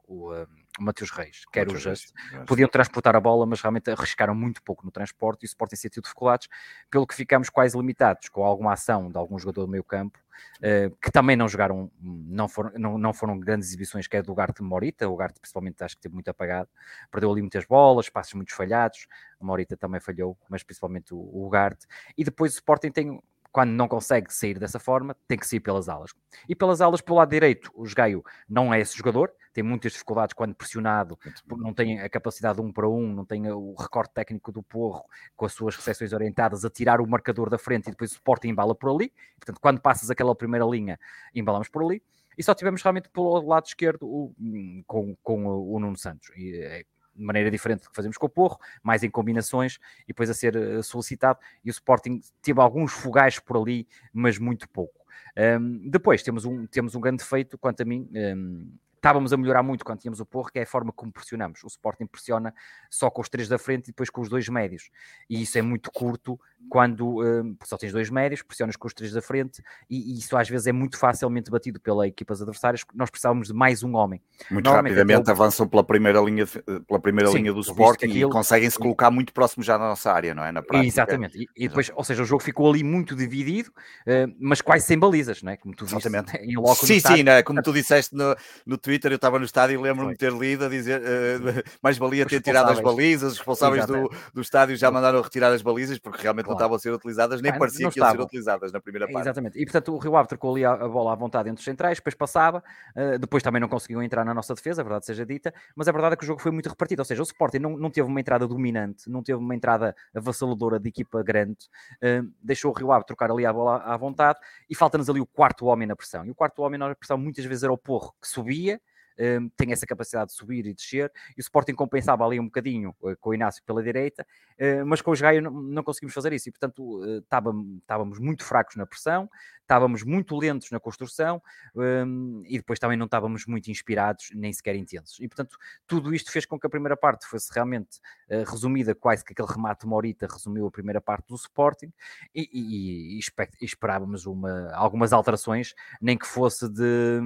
o, 0.07 0.31
o 0.31 0.47
o 0.79 0.83
Matheus 0.83 1.11
Reis, 1.11 1.43
quer 1.51 1.67
o 1.67 1.77
Just, 1.77 2.13
podiam 2.47 2.67
transportar 2.67 3.15
a 3.15 3.19
bola, 3.19 3.45
mas 3.45 3.61
realmente 3.61 3.91
arriscaram 3.91 4.33
muito 4.33 4.61
pouco 4.63 4.83
no 4.83 4.91
transporte 4.91 5.43
e 5.43 5.45
o 5.45 5.47
Sporting 5.47 5.75
sentiu 5.75 6.01
dificuldades, 6.01 6.47
pelo 6.89 7.05
que 7.05 7.13
ficamos 7.13 7.49
quase 7.49 7.77
limitados 7.77 8.29
com 8.29 8.43
alguma 8.43 8.73
ação 8.73 9.11
de 9.11 9.17
algum 9.17 9.37
jogador 9.37 9.65
do 9.65 9.71
meio 9.71 9.83
campo, 9.83 10.17
uh, 10.57 10.95
que 10.97 11.11
também 11.11 11.35
não 11.35 11.47
jogaram, 11.47 11.91
não 12.01 12.47
foram, 12.47 12.71
não, 12.75 12.97
não 12.97 13.13
foram 13.13 13.39
grandes 13.39 13.67
exibições, 13.67 14.07
que 14.07 14.17
é 14.17 14.23
do 14.23 14.33
Garte 14.33 14.63
Morita, 14.63 15.07
o 15.07 15.15
Garte 15.15 15.39
principalmente 15.39 15.83
acho 15.83 15.95
que 15.95 16.01
teve 16.01 16.15
muito 16.15 16.29
apagado, 16.29 16.69
perdeu 17.11 17.31
ali 17.31 17.41
muitas 17.41 17.65
bolas, 17.65 18.09
passos 18.09 18.33
muito 18.33 18.53
falhados, 18.55 19.05
a 19.39 19.45
Morita 19.45 19.77
também 19.77 19.99
falhou, 19.99 20.35
mas 20.49 20.63
principalmente 20.63 21.13
o, 21.13 21.19
o 21.19 21.47
Garte, 21.49 21.85
e 22.17 22.23
depois 22.23 22.53
o 22.53 22.55
Sporting 22.55 22.89
tem 22.89 23.21
quando 23.53 23.69
não 23.69 23.87
consegue 23.87 24.33
sair 24.33 24.57
dessa 24.57 24.79
forma, 24.79 25.15
tem 25.27 25.37
que 25.37 25.45
sair 25.45 25.59
pelas 25.59 25.87
alas. 25.87 26.11
E 26.49 26.55
pelas 26.55 26.81
alas, 26.81 27.01
pelo 27.01 27.19
lado 27.19 27.29
direito, 27.29 27.71
o 27.75 27.83
Gaio 27.95 28.25
não 28.49 28.73
é 28.73 28.79
esse 28.79 28.97
jogador, 28.97 29.31
tem 29.53 29.63
muitas 29.63 29.91
dificuldades 29.91 30.33
quando 30.33 30.55
pressionado, 30.55 31.19
não 31.47 31.71
tem 31.71 31.99
a 31.99 32.09
capacidade 32.09 32.55
de 32.55 32.65
um 32.65 32.73
para 32.73 32.89
um, 32.89 33.13
não 33.13 33.23
tem 33.23 33.47
o 33.51 33.75
recorte 33.75 34.11
técnico 34.11 34.51
do 34.51 34.63
Porro 34.63 35.05
com 35.35 35.45
as 35.45 35.53
suas 35.53 35.75
recepções 35.75 36.11
orientadas 36.13 36.65
a 36.65 36.69
tirar 36.69 36.99
o 36.99 37.07
marcador 37.07 37.47
da 37.47 37.59
frente 37.59 37.87
e 37.87 37.91
depois 37.91 38.11
o 38.11 38.15
suporte 38.15 38.47
embala 38.47 38.73
por 38.73 38.89
ali. 38.89 39.13
Portanto, 39.37 39.61
quando 39.61 39.79
passas 39.79 40.09
aquela 40.09 40.35
primeira 40.35 40.65
linha, 40.65 40.99
embalamos 41.35 41.69
por 41.69 41.83
ali. 41.83 42.01
E 42.35 42.41
só 42.41 42.55
tivemos 42.55 42.81
realmente 42.81 43.07
pelo 43.09 43.39
lado 43.47 43.67
esquerdo 43.67 44.07
o, 44.07 44.33
hum, 44.39 44.83
com, 44.87 45.15
com 45.21 45.45
o 45.45 45.79
Nuno 45.79 45.95
Santos. 45.95 46.31
E, 46.35 46.57
é, 46.57 46.83
de 47.15 47.23
maneira 47.23 47.49
diferente 47.51 47.83
do 47.83 47.89
que 47.89 47.95
fazemos 47.95 48.17
com 48.17 48.25
o 48.25 48.29
Porro, 48.29 48.57
mais 48.81 49.03
em 49.03 49.09
combinações 49.09 49.77
e 50.03 50.07
depois 50.07 50.29
a 50.29 50.33
ser 50.33 50.55
eh, 50.55 50.81
solicitado. 50.81 51.39
E 51.63 51.69
o 51.69 51.71
Sporting 51.71 52.21
teve 52.41 52.59
alguns 52.59 52.91
fogais 52.91 53.39
por 53.39 53.57
ali, 53.57 53.87
mas 54.11 54.37
muito 54.37 54.67
pouco. 54.69 55.03
Um, 55.35 55.89
depois 55.89 56.21
temos 56.21 56.45
um, 56.45 56.65
temos 56.67 56.95
um 56.95 57.01
grande 57.01 57.17
defeito, 57.23 57.57
quanto 57.57 57.81
a 57.81 57.85
mim, 57.85 58.07
um, 58.13 58.71
estávamos 59.03 59.33
a 59.33 59.37
melhorar 59.37 59.61
muito 59.61 59.83
quando 59.83 59.99
tínhamos 59.99 60.21
o 60.21 60.25
Porro, 60.25 60.49
que 60.49 60.59
é 60.59 60.63
a 60.63 60.65
forma 60.65 60.93
como 60.93 61.11
pressionamos. 61.11 61.61
O 61.65 61.67
Sporting 61.67 62.05
pressiona 62.05 62.53
só 62.89 63.09
com 63.09 63.21
os 63.21 63.27
três 63.27 63.49
da 63.49 63.57
frente 63.57 63.87
e 63.87 63.87
depois 63.87 64.09
com 64.09 64.21
os 64.21 64.29
dois 64.29 64.47
médios. 64.47 64.89
E 65.29 65.41
isso 65.41 65.57
é 65.57 65.61
muito 65.61 65.91
curto 65.91 66.39
quando 66.69 67.21
uh, 67.21 67.57
só 67.65 67.77
tens 67.77 67.91
dois 67.91 68.09
médios, 68.09 68.41
pressionas 68.41 68.77
com 68.77 68.87
os 68.87 68.93
três 68.93 69.11
da 69.11 69.21
frente 69.21 69.61
e, 69.89 70.13
e, 70.13 70.19
isso 70.19 70.35
às 70.37 70.47
vezes 70.47 70.67
é 70.67 70.71
muito 70.71 70.97
facilmente 70.97 71.51
batido 71.51 71.81
pelas 71.81 72.07
equipas 72.07 72.41
adversárias. 72.41 72.85
Nós 72.93 73.09
precisávamos 73.09 73.49
de 73.49 73.53
mais 73.53 73.83
um 73.83 73.95
homem. 73.95 74.21
Muito 74.49 74.69
rapidamente 74.69 75.29
avançam 75.29 75.67
pela 75.67 75.83
primeira 75.83 76.21
linha, 76.21 76.45
pela 76.87 76.99
primeira 76.99 77.29
Sim, 77.29 77.39
linha 77.39 77.53
do 77.53 77.59
Sporting 77.59 78.05
aquilo... 78.05 78.29
e 78.29 78.31
conseguem 78.31 78.69
se 78.69 78.79
colocar 78.79 79.11
muito 79.11 79.33
próximo 79.33 79.63
já 79.63 79.77
na 79.77 79.89
nossa 79.89 80.11
área, 80.11 80.33
não 80.33 80.45
é? 80.45 80.51
Na 80.51 80.61
prática. 80.61 80.87
Exatamente. 80.87 81.37
E, 81.37 81.65
e 81.65 81.67
depois, 81.67 81.91
ou 81.93 82.03
seja, 82.05 82.23
o 82.23 82.25
jogo 82.25 82.41
ficou 82.41 82.69
ali 82.69 82.83
muito 82.83 83.15
dividido, 83.15 83.69
uh, 83.69 84.33
mas 84.39 84.61
quase 84.61 84.85
sem 84.85 84.97
balizas, 84.97 85.43
não 85.43 85.51
é? 85.51 85.57
Como 85.57 85.75
tu 85.75 85.83
Exatamente. 85.83 86.37
em 86.37 86.55
loco 86.55 86.85
sim, 86.85 86.99
sim, 86.99 87.23
né? 87.23 87.43
como 87.43 87.61
tu 87.61 87.73
disseste 87.73 88.15
no, 88.15 88.35
no 88.65 88.77
Twitter, 88.77 88.92
eu 89.03 89.15
estava 89.15 89.39
no 89.39 89.45
estádio 89.45 89.79
e 89.79 89.81
lembro-me 89.81 90.11
de 90.11 90.17
ter 90.17 90.31
lido 90.31 90.65
a 90.65 90.69
dizer 90.69 91.01
uh, 91.01 91.63
mais 91.81 91.97
valia 91.97 92.25
ter 92.25 92.41
tirado 92.41 92.71
as 92.71 92.79
balizas, 92.79 93.33
os 93.33 93.37
responsáveis 93.37 93.85
do, 93.85 94.09
do 94.33 94.41
estádio 94.41 94.75
já 94.75 94.91
mandaram 94.91 95.21
retirar 95.21 95.51
as 95.51 95.61
balizas 95.61 95.97
porque 95.99 96.21
realmente 96.21 96.45
claro. 96.45 96.59
não 96.59 96.65
estavam 96.65 96.75
a 96.75 96.79
ser 96.79 96.91
utilizadas, 96.91 97.41
nem 97.41 97.51
ah, 97.51 97.57
parecia 97.57 97.89
que 97.89 97.99
iam 97.99 98.11
ser 98.11 98.21
utilizadas 98.21 98.71
na 98.71 98.79
primeira 98.79 99.07
parte. 99.07 99.25
Exatamente, 99.25 99.59
e 99.59 99.65
portanto 99.65 99.93
o 99.93 99.97
Rio 99.97 100.15
Ave 100.15 100.29
trocou 100.29 100.51
ali 100.51 100.65
a, 100.65 100.73
a, 100.73 100.87
bola 100.87 101.13
à 101.13 101.15
vontade 101.15 101.49
entre 101.49 101.59
os 101.59 101.65
centrais, 101.65 101.97
depois 101.97 102.15
passava, 102.15 102.63
uh, 102.95 103.19
depois 103.19 103.41
também 103.43 103.59
não 103.59 103.67
conseguiu 103.67 104.01
entrar 104.01 104.23
na 104.23 104.33
nossa 104.33 104.53
defesa, 104.53 104.81
a 104.81 104.83
verdade 104.83 105.05
seja 105.05 105.25
dita, 105.25 105.53
mas 105.75 105.87
a 105.87 105.91
verdade 105.91 106.13
é 106.13 106.15
que 106.17 106.23
o 106.23 106.27
jogo 106.27 106.41
foi 106.41 106.51
muito 106.51 106.69
repartido, 106.69 106.99
ou 106.99 107.05
seja, 107.05 107.21
o 107.21 107.23
Sporting 107.23 107.59
não, 107.59 107.77
não 107.77 107.89
teve 107.89 108.07
uma 108.07 108.19
entrada 108.19 108.47
dominante, 108.47 109.09
não 109.09 109.23
teve 109.23 109.39
uma 109.39 109.55
entrada 109.55 109.95
avassaladora 110.13 110.79
de 110.79 110.89
equipa 110.89 111.23
grande, 111.23 111.67
uh, 111.95 112.29
deixou 112.41 112.71
o 112.71 112.73
Rio 112.73 112.91
Ave 112.91 113.05
trocar 113.05 113.31
ali 113.31 113.45
a 113.45 113.53
bola 113.53 113.77
à 113.77 113.97
vontade 113.97 114.39
e 114.69 114.75
falta-nos 114.75 115.09
ali 115.09 115.19
o 115.19 115.25
quarto 115.25 115.65
homem 115.65 115.87
na 115.87 115.95
pressão, 115.95 116.25
e 116.25 116.31
o 116.31 116.35
quarto 116.35 116.61
homem 116.61 116.79
na 116.79 116.93
pressão 116.95 117.17
muitas 117.17 117.45
vezes 117.45 117.63
era 117.63 117.71
o 117.71 117.77
Porro, 117.77 118.13
que 118.21 118.27
subia, 118.27 118.79
um, 119.19 119.49
tem 119.49 119.71
essa 119.71 119.85
capacidade 119.85 120.31
de 120.31 120.35
subir 120.35 120.65
e 120.65 120.73
descer, 120.73 121.11
e 121.37 121.39
o 121.39 121.41
Sporting 121.41 121.73
compensava 121.73 122.25
ali 122.25 122.39
um 122.39 122.45
bocadinho 122.45 122.95
uh, 123.01 123.15
com 123.19 123.31
o 123.31 123.33
Inácio 123.33 123.63
pela 123.63 123.81
direita, 123.81 124.25
uh, 124.59 124.85
mas 124.85 125.01
com 125.01 125.11
o 125.11 125.17
Gaio 125.17 125.41
não, 125.41 125.51
não, 125.51 125.83
conseguimos 125.83 126.13
fazer 126.13 126.33
isso, 126.33 126.49
e 126.49 126.51
portanto 126.51 127.01
uh, 127.01 127.19
estávamos 127.19 128.19
muito 128.19 128.43
fracos 128.43 128.75
na 128.75 128.85
pressão, 128.85 129.29
estávamos 129.63 130.03
muito 130.03 130.35
lentos 130.37 130.69
na 130.71 130.79
construção 130.79 131.41
um, 131.75 132.43
e 132.45 132.57
depois 132.57 132.79
também 132.79 132.97
não 132.97 133.05
estávamos 133.05 133.45
muito 133.45 133.71
inspirados, 133.71 134.29
nem 134.33 134.51
sequer 134.51 134.75
intensos. 134.75 135.19
E 135.19 135.27
portanto, 135.27 135.57
tudo 135.87 136.13
isto 136.13 136.31
fez 136.31 136.45
com 136.45 136.59
que 136.59 136.67
a 136.67 136.69
primeira 136.69 136.95
parte 136.95 137.25
fosse 137.25 137.51
realmente 137.53 137.99
uh, 138.29 138.43
resumida, 138.49 138.93
quase 138.93 139.23
que 139.23 139.33
aquele 139.33 139.47
remate 139.47 139.87
Morita 139.87 140.27
resumiu 140.27 140.67
a 140.67 140.71
primeira 140.71 141.01
parte 141.01 141.27
do 141.27 141.35
Sporting 141.35 141.91
e, 142.35 142.49
e, 142.53 143.17
e, 143.17 143.65
esperávamos 143.65 144.25
uma, 144.25 144.71
algumas 144.73 145.13
alterações, 145.13 145.73
nem 146.01 146.17
que 146.17 146.27
fosse 146.27 146.69
de, 146.69 147.19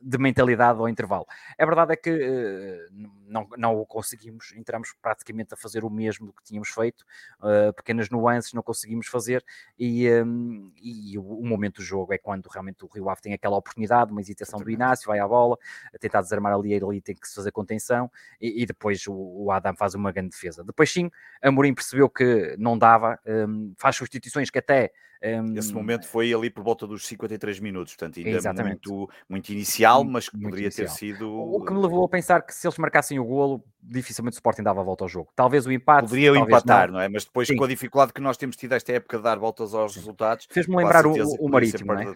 de 0.00 0.18
mentalidade 0.18 0.59
ao 0.62 0.88
intervalo. 0.88 1.26
A 1.58 1.66
verdade 1.66 1.92
é 1.92 1.96
que 1.96 2.10
uh, 2.10 3.08
não, 3.26 3.48
não 3.56 3.76
o 3.76 3.86
conseguimos, 3.86 4.52
entramos 4.54 4.94
praticamente 5.02 5.54
a 5.54 5.56
fazer 5.56 5.84
o 5.84 5.90
mesmo 5.90 6.32
que 6.32 6.44
tínhamos 6.44 6.68
feito, 6.68 7.04
uh, 7.40 7.72
pequenas 7.74 8.08
nuances 8.10 8.52
não 8.52 8.62
conseguimos 8.62 9.06
fazer 9.06 9.44
e, 9.78 10.08
um, 10.22 10.70
e 10.76 11.00
e 11.10 11.18
o, 11.18 11.22
o, 11.22 11.46
momento 11.46 11.76
do 11.76 11.82
jogo 11.82 12.12
é 12.12 12.18
quando 12.18 12.46
realmente 12.48 12.84
o 12.84 12.88
Rio 12.88 13.08
Ave 13.08 13.20
tem 13.20 13.32
aquela 13.32 13.56
oportunidade, 13.56 14.10
uma 14.12 14.20
hesitação 14.20 14.60
do 14.60 14.70
Inácio, 14.70 15.06
vai 15.06 15.18
à 15.18 15.26
bola, 15.26 15.56
a 15.94 15.98
tentar 15.98 16.20
desarmar 16.20 16.52
ali, 16.52 16.74
ali 16.74 17.00
tem 17.00 17.14
que 17.14 17.28
se 17.28 17.34
fazer 17.34 17.50
contenção 17.50 18.10
e, 18.40 18.62
e 18.62 18.66
depois 18.66 19.06
o, 19.06 19.14
o, 19.14 19.50
Adam 19.50 19.74
faz 19.74 19.94
uma 19.94 20.12
grande 20.12 20.30
defesa. 20.30 20.64
Depois 20.64 20.90
sim, 20.90 21.10
Amorim 21.42 21.74
percebeu 21.74 22.08
que 22.08 22.56
não 22.58 22.78
dava, 22.78 23.18
um, 23.26 23.74
faz 23.76 23.96
substituições 23.96 24.50
que 24.50 24.58
até 24.58 24.92
um... 25.22 25.56
Esse 25.56 25.72
momento 25.72 26.06
foi 26.06 26.32
ali 26.32 26.48
por 26.48 26.64
volta 26.64 26.86
dos 26.86 27.06
53 27.06 27.60
minutos, 27.60 27.94
portanto, 27.94 28.18
ainda 28.18 28.30
Exatamente. 28.30 28.88
muito, 28.88 29.10
muito 29.28 29.48
inicial, 29.50 30.02
mas 30.04 30.28
que 30.28 30.36
muito 30.36 30.50
poderia 30.50 30.66
inicial. 30.66 30.88
ter 30.88 30.92
sido. 30.94 31.30
O 31.30 31.64
que 31.64 31.72
me 31.72 31.80
levou 31.80 32.04
a 32.04 32.08
pensar 32.08 32.42
que 32.42 32.54
se 32.54 32.66
eles 32.66 32.78
marcassem 32.78 33.18
o 33.18 33.24
golo, 33.24 33.62
dificilmente 33.82 34.34
o 34.34 34.38
Sporting 34.38 34.62
dava 34.62 34.80
a 34.80 34.84
volta 34.84 35.04
ao 35.04 35.08
jogo. 35.08 35.30
Talvez 35.34 35.66
o 35.66 35.72
empate. 35.72 36.08
Poderia 36.08 36.36
empatar, 36.38 36.88
não. 36.88 36.94
não. 36.94 37.00
é? 37.00 37.08
Mas 37.08 37.24
depois, 37.24 37.48
Sim. 37.48 37.56
com 37.56 37.64
a 37.64 37.68
dificuldade 37.68 38.12
que 38.12 38.20
nós 38.20 38.36
temos 38.36 38.56
tido 38.56 38.74
esta 38.74 38.92
época 38.92 39.16
de 39.16 39.24
dar 39.24 39.38
voltas 39.38 39.74
aos 39.74 39.96
resultados. 39.96 40.46
Fez-me 40.50 40.76
lembrar 40.76 41.06
o, 41.06 41.12
o 41.12 41.48
Marítimo, 41.48 41.92
é? 41.92 42.06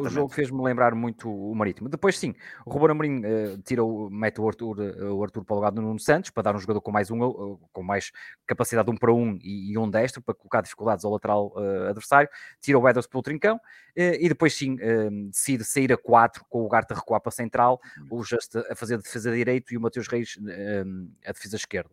O 0.00 0.08
jogo 0.08 0.28
fez-me 0.28 0.62
lembrar 0.62 0.94
muito 0.94 1.30
o 1.30 1.54
Marítimo. 1.54 1.88
Depois, 1.88 2.18
sim, 2.18 2.34
o 2.66 2.70
Ruben 2.70 2.90
Amorim 2.90 3.18
uh, 3.20 3.58
tira 3.64 3.84
o, 3.84 4.10
mete 4.10 4.40
o 4.40 4.48
Arthur, 4.48 4.78
uh, 4.78 5.14
o 5.14 5.22
Arthur 5.22 5.44
para 5.44 5.54
o 5.54 5.56
lugar 5.56 5.72
do 5.72 5.82
Nuno 5.82 5.98
Santos 5.98 6.30
para 6.30 6.44
dar 6.44 6.56
um 6.56 6.58
jogador 6.58 6.80
com 6.80 6.90
mais, 6.90 7.10
um, 7.10 7.22
uh, 7.22 7.58
com 7.72 7.82
mais 7.82 8.10
capacidade 8.46 8.86
de 8.86 8.92
um 8.92 8.96
para 8.96 9.12
um 9.12 9.38
e, 9.40 9.72
e 9.72 9.78
um 9.78 9.88
destro 9.88 10.22
para 10.22 10.34
colocar 10.34 10.60
dificuldades 10.60 11.04
ao 11.04 11.12
lateral 11.12 11.52
adversário. 11.88 12.28
Tira 12.60 12.78
o 12.78 12.88
Edwards 12.88 13.06
pelo 13.06 13.22
trincão 13.22 13.60
eh, 13.94 14.18
e 14.20 14.28
depois 14.28 14.54
sim 14.54 14.76
ehm, 14.80 15.28
decide 15.28 15.64
sair 15.64 15.92
a 15.92 15.96
4 15.96 16.44
com 16.48 16.64
o 16.64 16.68
Garte 16.68 16.92
a 16.92 16.96
recuar 16.96 17.20
para 17.20 17.30
a 17.30 17.32
central, 17.32 17.80
uhum. 17.98 18.18
o 18.18 18.24
Just 18.24 18.56
a 18.56 18.74
fazer 18.74 18.94
a 18.94 18.98
defesa 18.98 19.32
direito 19.32 19.72
e 19.72 19.76
o 19.76 19.80
Mateus 19.80 20.08
Reis 20.08 20.38
ehm, 20.38 21.08
a 21.26 21.32
defesa 21.32 21.56
esquerda. 21.56 21.90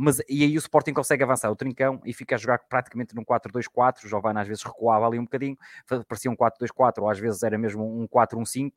Mas, 0.00 0.20
e 0.28 0.44
aí 0.44 0.56
o 0.56 0.58
Sporting 0.58 0.92
consegue 0.92 1.24
avançar 1.24 1.50
o 1.50 1.56
trincão 1.56 2.00
e 2.04 2.14
fica 2.14 2.36
a 2.36 2.38
jogar 2.38 2.60
praticamente 2.68 3.16
num 3.16 3.24
4-2-4. 3.24 4.04
O 4.04 4.08
Giovanni 4.08 4.38
às 4.38 4.46
vezes 4.46 4.62
recuava 4.62 5.04
ali 5.04 5.18
um 5.18 5.24
bocadinho, 5.24 5.58
parecia 6.06 6.30
um 6.30 6.36
4-2-4, 6.36 7.02
ou 7.02 7.10
às 7.10 7.18
vezes 7.18 7.42
era 7.42 7.58
mesmo 7.58 7.82
um 8.00 8.06
4-1-5, 8.06 8.70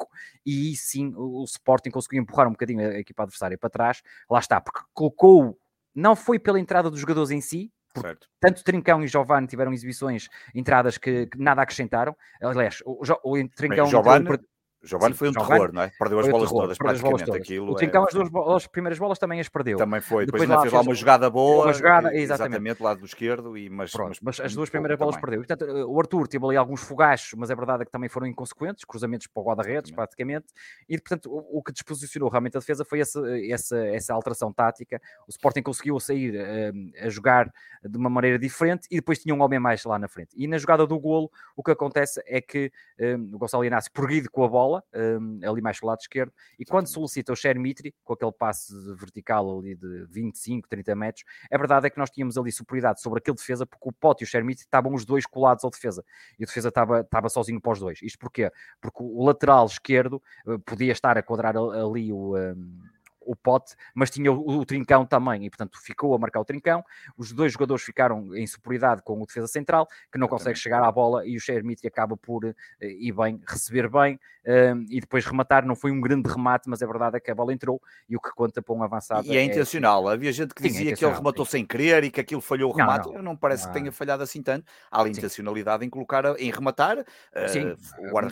e 0.43 0.69
aí 0.69 0.75
sim 0.75 1.13
o 1.15 1.43
Sporting 1.43 1.91
conseguiu 1.91 2.23
empurrar 2.23 2.47
um 2.47 2.53
bocadinho 2.53 2.81
a 2.81 2.97
equipa 2.97 3.21
adversária 3.21 3.55
para 3.55 3.69
trás. 3.69 4.01
Lá 4.27 4.39
está, 4.39 4.59
porque 4.59 4.79
colocou, 4.93 5.55
não 5.93 6.15
foi 6.15 6.39
pela 6.39 6.59
entrada 6.59 6.89
dos 6.89 6.99
jogadores 6.99 7.29
em 7.29 7.39
si, 7.39 7.71
Certo. 7.99 8.27
Tanto 8.39 8.63
Trincão 8.63 9.03
e 9.03 9.07
Giovanni 9.07 9.47
tiveram 9.47 9.73
exibições, 9.73 10.29
entradas 10.55 10.97
que, 10.97 11.27
que 11.27 11.37
nada 11.37 11.61
acrescentaram. 11.61 12.15
Aliás, 12.41 12.81
o, 12.85 13.01
o 13.23 13.49
Trincão. 13.49 13.85
Giovanni, 13.87 14.39
Giovanni 14.83 15.13
foi 15.13 15.29
um 15.29 15.33
Giovani, 15.33 15.59
terror, 15.59 15.73
não 15.73 15.81
é? 15.83 15.91
Perdeu 15.97 16.19
as 16.19 16.27
bolas 16.27 16.49
terror, 16.49 16.61
todas, 16.63 16.77
praticamente. 16.77 17.25
Bolas 17.25 17.41
Aquilo 17.41 17.71
o 17.71 17.75
Trincão, 17.75 18.03
é... 18.03 18.07
as, 18.07 18.13
duas, 18.13 18.55
as 18.55 18.67
primeiras 18.67 18.99
bolas 18.99 19.19
também 19.19 19.39
as 19.39 19.47
perdeu. 19.47 19.77
Também 19.77 20.01
foi. 20.01 20.25
Depois, 20.25 20.41
Depois 20.41 20.61
fez 20.61 20.73
lá 20.73 20.81
uma 20.81 20.95
jogada 20.95 21.29
boa. 21.29 21.65
Uma 21.65 21.73
jogada, 21.73 22.15
exatamente. 22.15 22.55
exatamente 22.55 22.83
lado 22.83 22.99
do 22.99 23.05
esquerdo, 23.05 23.57
e, 23.57 23.69
mas, 23.69 23.91
Pronto, 23.91 24.17
mas, 24.21 24.37
mas 24.37 24.45
as 24.45 24.55
duas 24.55 24.69
primeiras 24.69 24.97
bolas 24.97 25.15
também. 25.15 25.39
perdeu. 25.39 25.57
portanto, 25.57 25.87
o 25.87 25.99
Arthur 25.99 26.27
teve 26.27 26.45
ali 26.45 26.57
alguns 26.57 26.81
fogachos, 26.81 27.33
mas 27.37 27.49
é 27.49 27.55
verdade 27.55 27.85
que 27.85 27.91
também 27.91 28.09
foram 28.09 28.25
inconsequentes, 28.25 28.83
cruzamentos 28.85 29.27
para 29.27 29.41
o 29.41 29.45
guarda-redes, 29.45 29.91
praticamente. 29.91 30.47
E, 30.89 30.97
portanto, 30.97 31.31
o, 31.31 31.59
o, 31.59 31.63
que 31.63 31.71
disposicionou 31.71 32.29
realmente 32.29 32.57
a 32.57 32.59
defesa 32.59 32.83
foi 32.83 33.01
essa, 33.01 33.21
essa, 33.47 33.77
essa 33.87 34.13
alteração 34.13 34.51
tática. 34.51 34.99
O 35.27 35.29
Sporting 35.29 35.61
conseguiu 35.61 35.99
sair 35.99 36.35
uh, 36.35 37.05
a 37.05 37.09
jogar 37.09 37.51
de 37.83 37.97
uma 37.97 38.09
maneira 38.09 38.37
diferente 38.39 38.87
e 38.89 38.95
depois 38.95 39.19
tinha 39.19 39.33
um 39.33 39.41
homem 39.41 39.59
mais 39.59 39.83
lá 39.83 39.97
na 39.97 40.07
frente. 40.07 40.29
E 40.35 40.47
na 40.47 40.57
jogada 40.57 40.85
do 40.85 40.99
golo, 40.99 41.31
o 41.55 41.63
que 41.63 41.71
acontece 41.71 42.21
é 42.25 42.41
que 42.41 42.71
um, 42.99 43.35
o 43.35 43.37
Gonçalo 43.37 43.65
Inácio 43.65 43.91
progride 43.91 44.29
com 44.29 44.43
a 44.43 44.47
bola, 44.47 44.70
um, 44.77 45.39
ali 45.43 45.61
mais 45.61 45.79
do 45.79 45.87
lado 45.87 45.99
esquerdo, 45.99 46.31
e 46.57 46.65
quando 46.65 46.87
solicita 46.87 47.33
o 47.33 47.35
Shermitri, 47.35 47.93
com 48.03 48.13
aquele 48.13 48.31
passe 48.31 48.73
vertical 48.95 49.59
ali 49.59 49.75
de 49.75 50.05
25, 50.09 50.67
30 50.69 50.95
metros, 50.95 51.25
a 51.51 51.57
verdade 51.57 51.87
é 51.87 51.89
que 51.89 51.97
nós 51.97 52.09
tínhamos 52.09 52.37
ali 52.37 52.51
superioridade 52.51 53.01
sobre 53.01 53.19
aquele 53.19 53.35
defesa, 53.35 53.65
porque 53.65 53.89
o 53.89 53.91
Pote 53.91 54.23
e 54.23 54.25
o 54.25 54.27
Shermitri 54.27 54.63
estavam 54.63 54.93
os 54.93 55.05
dois 55.05 55.25
colados 55.25 55.63
ao 55.63 55.69
defesa, 55.69 56.03
e 56.39 56.43
o 56.43 56.47
defesa 56.47 56.69
estava, 56.69 57.01
estava 57.01 57.29
sozinho 57.29 57.59
para 57.59 57.73
os 57.73 57.79
dois. 57.79 57.99
Isto 58.01 58.19
porquê? 58.19 58.51
Porque 58.79 59.01
o 59.01 59.23
lateral 59.23 59.65
esquerdo 59.65 60.21
uh, 60.45 60.59
podia 60.59 60.91
estar 60.91 61.17
a 61.17 61.23
quadrar 61.23 61.55
ali 61.57 62.11
o... 62.11 62.37
Um, 62.37 62.90
o 63.21 63.35
pote, 63.35 63.75
mas 63.93 64.09
tinha 64.09 64.31
o, 64.31 64.59
o, 64.59 64.65
trincão 64.65 65.05
também, 65.05 65.45
e 65.45 65.49
portanto 65.49 65.79
ficou 65.81 66.13
a 66.13 66.19
marcar 66.19 66.39
o 66.39 66.45
trincão. 66.45 66.83
Os 67.17 67.31
dois 67.31 67.53
jogadores 67.53 67.83
ficaram 67.83 68.35
em 68.35 68.45
superioridade 68.47 69.01
com 69.03 69.21
o 69.21 69.25
defesa 69.25 69.47
central, 69.47 69.87
que 70.11 70.17
não 70.17 70.27
consegue 70.27 70.57
chegar 70.57 70.83
à 70.83 70.91
bola, 70.91 71.25
e 71.25 71.37
o 71.37 71.39
Shermit 71.39 71.85
acaba 71.85 72.17
por 72.17 72.45
uh, 72.45 72.55
ir 72.81 73.11
bem, 73.11 73.39
receber 73.47 73.89
bem 73.89 74.15
uh, 74.15 74.85
e 74.89 74.99
depois 74.99 75.25
rematar. 75.25 75.65
Não 75.65 75.75
foi 75.75 75.91
um 75.91 76.01
grande 76.01 76.29
remate, 76.29 76.69
mas 76.69 76.81
a 76.81 76.85
verdade 76.85 77.17
é 77.17 77.19
que 77.19 77.31
a 77.31 77.35
bola 77.35 77.53
entrou 77.53 77.81
e 78.09 78.15
o 78.15 78.19
que 78.19 78.31
conta 78.31 78.61
para 78.61 78.75
um 78.75 78.83
avançado. 78.83 79.27
E 79.27 79.37
é, 79.37 79.41
é 79.41 79.43
intencional. 79.43 80.07
Havia 80.07 80.31
gente 80.31 80.53
que 80.53 80.63
dizia 80.63 80.95
que 80.95 81.05
ele 81.05 81.13
rematou 81.13 81.45
sim. 81.45 81.51
sem 81.51 81.65
querer 81.65 82.03
e 82.03 82.11
que 82.11 82.19
aquilo 82.19 82.41
falhou 82.41 82.71
o 82.71 82.75
remate. 82.75 83.07
Não, 83.07 83.15
não. 83.15 83.23
não 83.23 83.37
parece 83.37 83.65
não. 83.65 83.73
que 83.73 83.79
tenha 83.79 83.91
falhado 83.91 84.23
assim 84.23 84.41
tanto. 84.41 84.65
Há 84.89 85.01
ali 85.01 85.11
intencionalidade 85.11 85.85
em 85.85 85.89
colocar, 85.89 86.25
em 86.39 86.51
rematar. 86.51 86.99
Uh, 86.99 87.49
sim, 87.49 87.75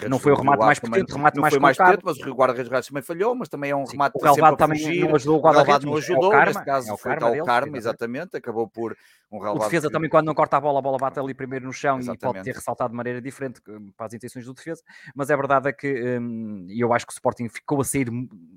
não 0.09 0.19
foi 0.19 0.31
o 0.31 0.35
remate 0.35 0.59
mais 0.59 0.79
potente, 0.79 1.11
remate 1.11 1.39
mais 1.39 1.57
mais 1.57 1.77
potente, 1.77 2.01
mas 2.03 2.17
o 2.19 2.33
guarda-redes 2.33 2.87
também 2.87 3.03
falhou, 3.03 3.35
mas 3.35 3.49
também 3.49 3.71
é 3.71 3.75
um 3.75 3.85
remate 3.85 4.17
o 4.17 4.19
Calvado 4.19 4.57
também 4.57 4.78
fugir. 4.83 5.05
não 5.05 5.15
ajudou 5.15 5.37
o 5.37 5.41
guarda-redes, 5.41 5.85
não 5.85 5.95
ajudou, 5.97 6.33
é 6.33 6.45
neste 6.45 6.63
caso 6.63 6.93
é 6.93 6.97
foi 6.97 7.13
o 7.13 7.45
Karma, 7.45 7.77
exatamente, 7.77 8.37
acabou 8.37 8.67
por 8.67 8.95
um. 9.31 9.37
O 9.37 9.59
defesa 9.59 9.87
que... 9.87 9.93
também, 9.93 10.09
quando 10.09 10.25
não 10.25 10.33
corta 10.33 10.57
a 10.57 10.61
bola, 10.61 10.79
a 10.79 10.81
bola 10.81 10.97
bate 10.97 11.19
ali 11.19 11.33
primeiro 11.33 11.65
no 11.65 11.73
chão 11.73 11.99
exatamente. 11.99 12.19
e 12.19 12.25
pode 12.25 12.43
ter 12.43 12.55
ressaltado 12.55 12.89
de 12.89 12.97
maneira 12.97 13.21
diferente 13.21 13.61
para 13.95 14.07
as 14.07 14.13
intenções 14.13 14.45
do 14.45 14.53
defesa, 14.53 14.81
mas 15.15 15.29
é 15.29 15.35
verdade 15.35 15.69
é 15.69 15.73
que 15.73 16.19
hum, 16.19 16.65
eu 16.69 16.91
acho 16.93 17.05
que 17.05 17.13
o 17.13 17.15
Sporting 17.15 17.47
ficou 17.47 17.79
a 17.79 17.83
sair 17.83 18.09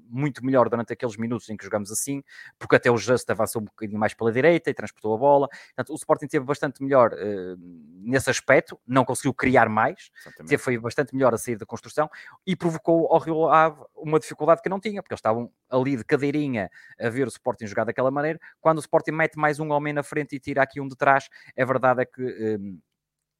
muito 0.08 0.44
melhor 0.44 0.68
durante 0.68 0.92
aqueles 0.92 1.16
minutos 1.16 1.48
em 1.50 1.56
que 1.56 1.64
jogamos 1.64 1.90
assim, 1.90 2.22
porque 2.58 2.76
até 2.76 2.90
o 2.90 2.96
Just 2.96 3.28
avançou 3.28 3.60
um 3.60 3.66
bocadinho 3.66 3.98
mais 3.98 4.14
pela 4.14 4.32
direita 4.32 4.70
e 4.70 4.74
transportou 4.74 5.14
a 5.14 5.18
bola, 5.18 5.48
portanto 5.48 5.92
o 5.92 5.94
Sporting 5.94 6.26
teve 6.26 6.44
bastante 6.44 6.82
melhor 6.82 7.12
uh, 7.12 7.56
nesse 8.02 8.30
aspecto, 8.30 8.78
não 8.86 9.04
conseguiu 9.04 9.34
criar 9.34 9.68
mais, 9.68 10.10
teve, 10.46 10.58
foi 10.58 10.78
bastante 10.78 11.14
melhor 11.14 11.34
a 11.34 11.38
sair 11.38 11.56
da 11.56 11.66
construção 11.66 12.08
e 12.46 12.56
provocou 12.56 13.12
ao 13.12 13.18
Rio 13.18 13.48
Ave 13.48 13.82
uma 13.94 14.18
dificuldade 14.18 14.62
que 14.62 14.68
não 14.68 14.80
tinha, 14.80 15.02
porque 15.02 15.12
eles 15.12 15.20
estavam 15.20 15.50
ali 15.70 15.96
de 15.96 16.04
cadeirinha 16.12 16.71
a 17.00 17.09
ver 17.09 17.26
o 17.26 17.28
Sporting 17.28 17.66
jogar 17.66 17.85
daquela 17.85 18.11
maneira, 18.11 18.38
quando 18.61 18.78
o 18.78 18.81
Sporting 18.81 19.12
mete 19.12 19.37
mais 19.37 19.59
um 19.59 19.71
homem 19.71 19.92
na 19.92 20.02
frente 20.02 20.37
e 20.37 20.40
tira 20.40 20.62
aqui 20.62 20.81
um 20.81 20.87
de 20.87 20.97
trás, 20.97 21.28
é 21.57 21.64
verdade 21.64 22.02
é 22.02 22.04
que 22.04 22.23
um, 22.61 22.78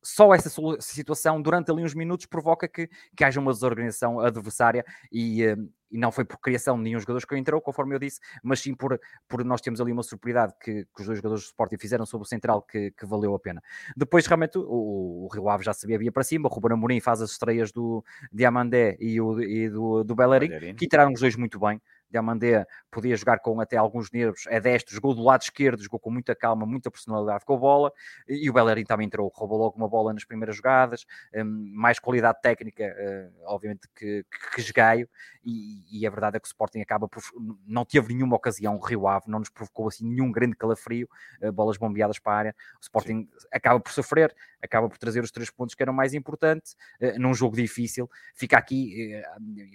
só 0.03 0.35
essa 0.35 0.51
situação, 0.81 1.41
durante 1.41 1.71
ali 1.71 1.85
uns 1.85 1.95
minutos, 1.95 2.27
provoca 2.27 2.67
que, 2.67 2.89
que 3.17 3.25
haja 3.25 3.39
uma 3.39 3.53
desorganização 3.53 4.19
adversária 4.19 4.85
e, 5.13 5.47
um, 5.47 5.71
e 5.93 5.99
não 5.99 6.11
foi 6.11 6.25
por 6.25 6.41
criação 6.41 6.77
de 6.77 6.83
nenhum 6.83 6.99
jogador 6.99 7.25
que 7.25 7.37
entrou, 7.37 7.61
conforme 7.61 7.95
eu 7.95 7.99
disse, 8.01 8.19
mas 8.43 8.61
sim 8.61 8.75
por, 8.75 8.99
por 9.29 9.45
nós 9.45 9.61
temos 9.61 9.81
ali 9.81 9.93
uma 9.93 10.03
superioridade 10.03 10.55
que, 10.61 10.85
que 10.85 11.01
os 11.01 11.07
dois 11.07 11.19
jogadores 11.19 11.45
do 11.45 11.47
Sporting 11.47 11.79
fizeram 11.79 12.05
sobre 12.05 12.25
o 12.27 12.29
central 12.29 12.63
que, 12.63 12.91
que 12.91 13.07
valeu 13.07 13.35
a 13.35 13.39
pena. 13.39 13.63
Depois, 13.97 14.27
realmente, 14.27 14.59
o, 14.59 15.27
o 15.27 15.29
Rio 15.33 15.49
Ave 15.49 15.63
já 15.63 15.73
sabia, 15.73 15.99
via 15.99 16.11
para 16.11 16.25
cima, 16.25 16.49
o 16.49 16.53
Ruben 16.53 16.73
Amorim 16.73 17.01
faz 17.01 17.23
as 17.23 17.31
estreias 17.31 17.71
do 17.71 18.05
Diamandé 18.33 18.97
e, 18.99 19.21
o, 19.21 19.41
e 19.41 19.69
do, 19.69 20.03
do 20.03 20.17
Bellerin, 20.17 20.75
que 20.75 20.87
entraram 20.87 21.13
os 21.13 21.21
dois 21.21 21.37
muito 21.37 21.61
bem, 21.61 21.81
Diamandé 22.13 22.67
podia 22.91 23.17
jogar 23.17 23.39
com 23.41 23.61
até 23.61 23.77
alguns 23.77 24.11
nervos, 24.13 24.45
é 24.47 24.61
destro, 24.61 24.95
jogou 24.95 25.15
do 25.15 25.23
lado 25.23 25.43
esquerdo, 25.43 25.83
jogou 25.83 25.99
com 25.99 26.11
muita 26.11 26.35
calma, 26.37 26.67
muita 26.67 26.91
personalidade 26.91 27.45
com 27.45 27.55
a 27.55 27.57
bola, 27.57 27.93
e 28.29 28.49
o 28.49 28.53
Bellerin 28.53 28.85
também 28.85 29.07
entrou, 29.07 29.33
roubou 29.35 29.59
logo 29.59 29.77
uma 29.77 29.89
bola 29.89 30.13
nas 30.13 30.25
primeiras 30.25 30.55
jogadas, 30.55 31.07
um, 31.35 31.73
mais 31.75 31.99
qualidade 31.99 32.41
técnica, 32.43 32.85
uh, 32.85 33.43
obviamente, 33.47 33.89
que, 33.97 34.25
que, 34.31 34.55
que 34.55 34.61
esgaio, 34.61 35.09
e, 35.45 36.01
e, 36.01 36.07
a 36.07 36.11
verdade 36.11 36.37
é 36.37 36.41
que 36.41 36.47
o 36.47 36.49
Sporting 36.49 36.81
acaba 36.81 37.09
por, 37.09 37.23
não 37.67 37.85
teve 37.85 38.15
nenhuma 38.15 38.37
ocasião, 38.37 38.77
o 38.77 38.85
Rio 38.85 39.09
Ave 39.09 39.25
não 39.29 39.41
nos 39.41 39.49
provocou 39.49 39.89
assim 39.89 40.07
nenhum 40.07 40.31
grande 40.31 40.55
calafrio, 40.55 41.09
uh, 41.43 41.51
bolas 41.51 41.79
bombeadas 41.79 42.19
para 42.19 42.33
a 42.33 42.37
área, 42.37 42.57
o 42.79 42.83
Sporting 42.83 43.29
Sim. 43.37 43.49
acaba 43.51 43.81
por 43.81 43.91
sofrer, 43.91 44.35
acaba 44.63 44.89
por 44.89 44.99
trazer 44.99 45.23
os 45.23 45.31
três 45.31 45.51
pontos 45.51 45.75
que 45.75 45.83
eram 45.83 45.93
mais 45.93 46.15
importantes, 46.15 46.77
uh, 47.01 47.19
num 47.19 47.35
jogo 47.35 47.57
difícil, 47.57 48.11
fica 48.35 48.57
aqui, 48.57 49.23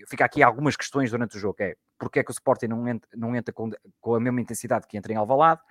fica 0.07 0.25
aqui 0.25 0.41
algumas 0.41 0.75
questões 0.75 1.11
durante 1.11 1.37
o 1.37 1.39
jogo, 1.39 1.55
é 1.59 1.75
porque 1.99 2.19
é 2.19 2.23
que 2.23 2.31
o 2.31 2.33
Sporting 2.33 2.67
não 2.67 2.87
entra, 2.87 3.09
não 3.15 3.35
entra 3.35 3.53
com, 3.53 3.71
com 3.99 4.15
a 4.15 4.19
mesma 4.19 4.39
intensidade 4.39 4.87
que 4.87 4.97
entra 4.97 5.11
em 5.11 5.15
Alvalade, 5.15 5.61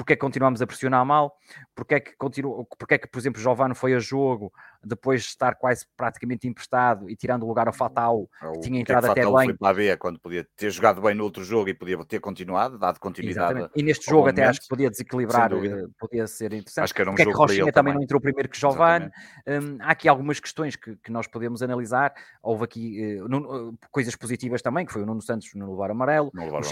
porque 0.00 0.14
é 0.14 0.16
que 0.16 0.20
continuamos 0.20 0.62
a 0.62 0.66
pressionar 0.66 1.04
mal, 1.04 1.36
porque 1.74 1.96
é 1.96 2.00
que, 2.00 2.16
continua, 2.16 2.64
porque 2.78 2.94
é 2.94 2.98
que 2.98 3.06
por 3.06 3.18
exemplo, 3.18 3.38
Giovanni 3.38 3.74
foi 3.74 3.92
a 3.92 3.98
jogo 3.98 4.50
depois 4.82 5.20
de 5.20 5.28
estar 5.28 5.54
quase 5.56 5.84
praticamente 5.94 6.48
emprestado 6.48 7.10
e 7.10 7.14
tirando 7.14 7.42
o 7.42 7.46
lugar 7.46 7.66
ao 7.66 7.72
Fatal, 7.74 8.26
é 8.42 8.52
que 8.52 8.60
tinha 8.60 8.80
entrado 8.80 9.04
que 9.04 9.10
até 9.10 9.24
bem. 9.24 9.44
Foi 9.44 9.54
para 9.58 9.68
a 9.68 9.74
B 9.74 9.96
quando 9.98 10.18
podia 10.18 10.46
ter 10.56 10.70
jogado 10.70 11.02
bem 11.02 11.14
no 11.14 11.22
outro 11.22 11.44
jogo 11.44 11.68
e 11.68 11.74
podia 11.74 12.02
ter 12.06 12.18
continuado, 12.18 12.78
dado 12.78 12.98
continuidade. 12.98 13.58
Exatamente. 13.58 13.72
E 13.76 13.82
neste 13.82 14.10
jogo 14.10 14.28
até 14.28 14.44
acho 14.44 14.62
que 14.62 14.68
podia 14.68 14.88
desequilibrar, 14.88 15.52
eh, 15.52 15.86
podia 15.98 16.26
ser 16.26 16.54
interessante. 16.54 16.84
Acho 16.84 16.94
que 16.94 17.02
era 17.02 17.10
um 17.10 17.14
porque 17.14 17.24
jogo 17.24 17.44
é 17.44 17.46
que 17.46 17.52
Rochinha 17.52 17.72
também 17.72 17.92
não 17.92 18.02
entrou 18.02 18.22
primeiro 18.22 18.48
que 18.48 18.58
Giovanni. 18.58 19.10
Um, 19.46 19.76
há 19.80 19.90
aqui 19.90 20.08
algumas 20.08 20.40
quexões 20.40 20.76
que, 20.76 20.96
que, 20.96 21.12
nós 21.12 21.26
podemos 21.26 21.62
analisar. 21.62 22.14
Houve 22.42 22.64
aqui 22.64 23.20
uh, 23.20 23.28
no, 23.28 23.68
uh, 23.68 23.78
coisas 23.90 24.16
positivas 24.16 24.62
também, 24.62 24.86
que 24.86 24.92
foi 24.94 25.02
o 25.02 25.06
Nuno 25.06 25.20
Santos 25.20 25.50
no 25.54 25.70
lugar 25.70 25.90
amarelo, 25.90 26.30
no 26.32 26.42
levar 26.42 26.60
o 26.60 26.64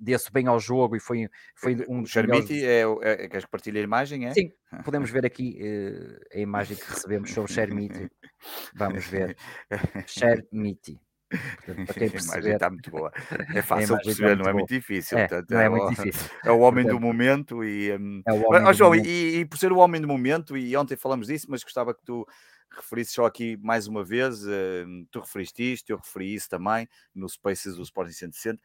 desse 0.00 0.32
bem 0.32 0.46
ao 0.46 0.58
jogo 0.58 0.96
e 0.96 1.00
foi, 1.00 1.28
foi 1.54 1.84
um 1.88 2.02
dos 2.02 2.10
Charmiti 2.10 2.54
melhores... 2.54 3.06
é, 3.06 3.24
é, 3.24 3.28
queres 3.28 3.44
que 3.44 3.50
partilhe 3.50 3.78
a 3.78 3.82
imagem, 3.82 4.26
é? 4.26 4.32
Sim, 4.32 4.52
podemos 4.84 5.10
ver 5.10 5.26
aqui 5.26 5.58
uh, 5.60 6.18
a 6.36 6.40
imagem 6.40 6.76
que 6.76 6.88
recebemos 6.88 7.30
sobre 7.30 7.52
Charmiti. 7.52 8.10
Vamos 8.74 9.06
ver. 9.06 9.36
Charmiti. 10.06 11.00
Portanto, 11.28 11.92
a 12.00 12.06
imagem 12.06 12.52
está 12.54 12.70
muito 12.70 12.90
boa. 12.90 13.12
É 13.54 13.60
fácil 13.62 13.96
de 13.98 14.04
perceber, 14.04 14.36
não 14.36 14.46
é 14.46 14.52
muito 14.52 14.68
difícil. 14.68 15.18
É, 15.18 15.28
é, 15.50 15.64
é, 15.64 15.68
muito 15.68 15.90
difícil. 15.90 16.30
É 16.44 16.50
o 16.50 16.60
homem 16.60 16.84
Portanto, 16.84 17.00
do 17.00 17.06
momento 17.06 17.64
e, 17.64 17.92
um... 17.96 18.22
é 18.26 18.32
o 18.32 18.46
homem 18.46 18.62
mas, 18.62 18.76
João, 18.76 18.94
e, 18.94 19.40
e, 19.40 19.44
por 19.44 19.58
ser 19.58 19.72
o 19.72 19.78
homem 19.78 20.00
do 20.00 20.08
momento, 20.08 20.56
e 20.56 20.74
ontem 20.76 20.96
falamos 20.96 21.26
disso, 21.26 21.46
mas 21.48 21.62
gostava 21.62 21.94
que 21.94 22.02
tu 22.04 22.26
referisses 22.70 23.14
só 23.14 23.26
aqui 23.26 23.56
mais 23.58 23.86
uma 23.86 24.04
vez, 24.04 24.44
uh, 24.44 25.06
tu 25.10 25.20
referiste 25.20 25.72
isto, 25.72 25.90
eu 25.90 25.98
referi 25.98 26.34
isso 26.34 26.48
também 26.48 26.88
no 27.14 27.28
Spaces 27.28 27.76
do 27.76 27.82
Sporting 27.82 28.12
160 28.12 28.60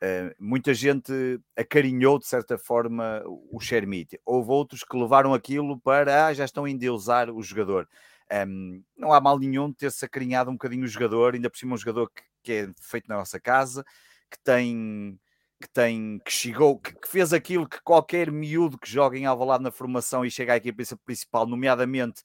Uh, 0.00 0.32
muita 0.38 0.72
gente 0.72 1.12
acarinhou 1.56 2.20
de 2.20 2.26
certa 2.26 2.56
forma 2.56 3.22
o 3.26 3.58
Shermite. 3.58 4.20
Houve 4.24 4.50
outros 4.50 4.84
que 4.84 4.96
levaram 4.96 5.34
aquilo 5.34 5.78
para 5.80 6.26
ah, 6.26 6.32
já 6.32 6.44
estão 6.44 6.64
a 6.64 6.70
endeusar 6.70 7.30
o 7.30 7.42
jogador. 7.42 7.88
Um, 8.30 8.82
não 8.96 9.12
há 9.12 9.20
mal 9.20 9.38
nenhum 9.38 9.72
ter-se 9.72 10.04
acarinhado 10.04 10.50
um 10.50 10.54
bocadinho 10.54 10.84
o 10.84 10.88
jogador, 10.88 11.34
ainda 11.34 11.50
por 11.50 11.58
cima 11.58 11.74
um 11.74 11.78
jogador 11.78 12.10
que, 12.10 12.22
que 12.42 12.52
é 12.52 12.70
feito 12.80 13.08
na 13.08 13.16
nossa 13.16 13.40
casa, 13.40 13.84
que 14.30 14.38
tem 14.44 15.18
que 15.60 15.68
tem 15.70 16.20
que 16.24 16.30
chegou, 16.30 16.78
que, 16.78 16.94
que, 16.94 17.08
fez 17.08 17.32
aquilo 17.32 17.68
que 17.68 17.82
qualquer 17.82 18.30
miúdo 18.30 18.78
que 18.78 18.88
joga 18.88 19.18
em 19.18 19.26
Alvalade 19.26 19.64
na 19.64 19.72
formação 19.72 20.24
e 20.24 20.30
chega 20.30 20.52
à 20.52 20.56
equipe 20.56 20.84
principal, 21.04 21.46
nomeadamente 21.46 22.22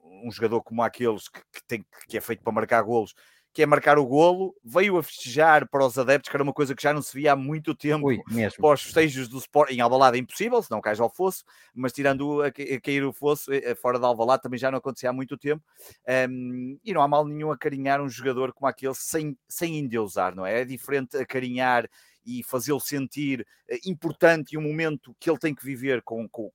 um 0.00 0.30
jogador 0.30 0.62
como 0.62 0.82
aqueles 0.82 1.28
que, 1.28 1.40
que, 1.52 1.64
tem, 1.66 1.84
que 2.08 2.16
é 2.16 2.20
feito 2.20 2.44
para 2.44 2.52
marcar 2.52 2.82
golos, 2.82 3.12
que 3.56 3.62
é 3.62 3.66
marcar 3.66 3.98
o 3.98 4.04
golo, 4.04 4.54
veio 4.62 4.98
a 4.98 5.02
festejar 5.02 5.66
para 5.66 5.82
os 5.82 5.96
adeptos, 5.96 6.28
que 6.28 6.36
era 6.36 6.42
uma 6.42 6.52
coisa 6.52 6.74
que 6.74 6.82
já 6.82 6.92
não 6.92 7.00
se 7.00 7.16
via 7.16 7.32
há 7.32 7.36
muito 7.36 7.74
tempo 7.74 8.08
Ui, 8.08 8.20
pós 8.58 8.82
festejos 8.82 9.28
do 9.28 9.38
Sport. 9.38 9.70
Em 9.70 9.80
Alvalade 9.80 10.18
é 10.18 10.20
impossível, 10.20 10.62
se 10.62 10.70
não 10.70 10.78
cais 10.78 11.00
ao 11.00 11.08
fosso, 11.08 11.42
mas 11.74 11.90
tirando 11.90 12.42
a, 12.42 12.48
a 12.48 12.80
cair 12.82 13.02
o 13.02 13.14
fosso, 13.14 13.50
eh, 13.50 13.74
fora 13.74 13.98
de 13.98 14.04
Alvalade 14.04 14.42
também 14.42 14.58
já 14.58 14.70
não 14.70 14.76
acontecia 14.76 15.08
há 15.08 15.12
muito 15.14 15.38
tempo. 15.38 15.64
Um, 16.28 16.78
e 16.84 16.92
não 16.92 17.00
há 17.00 17.08
mal 17.08 17.24
nenhum 17.24 17.50
a 17.50 17.56
carinhar 17.56 17.98
um 18.02 18.10
jogador 18.10 18.52
como 18.52 18.68
aquele 18.68 18.94
sem, 18.94 19.34
sem 19.48 19.78
endeusar, 19.78 20.36
não 20.36 20.44
é? 20.44 20.60
É 20.60 20.64
diferente 20.66 21.16
a 21.16 21.24
carinhar 21.24 21.88
e 22.26 22.42
fazê-lo 22.42 22.80
sentir 22.80 23.46
uh, 23.70 23.78
importante 23.86 24.52
e 24.52 24.58
um 24.58 24.62
momento 24.62 25.14
que 25.20 25.30
ele 25.30 25.38
tem 25.38 25.54
que 25.54 25.64
viver 25.64 26.02
com, 26.02 26.28
com 26.28 26.50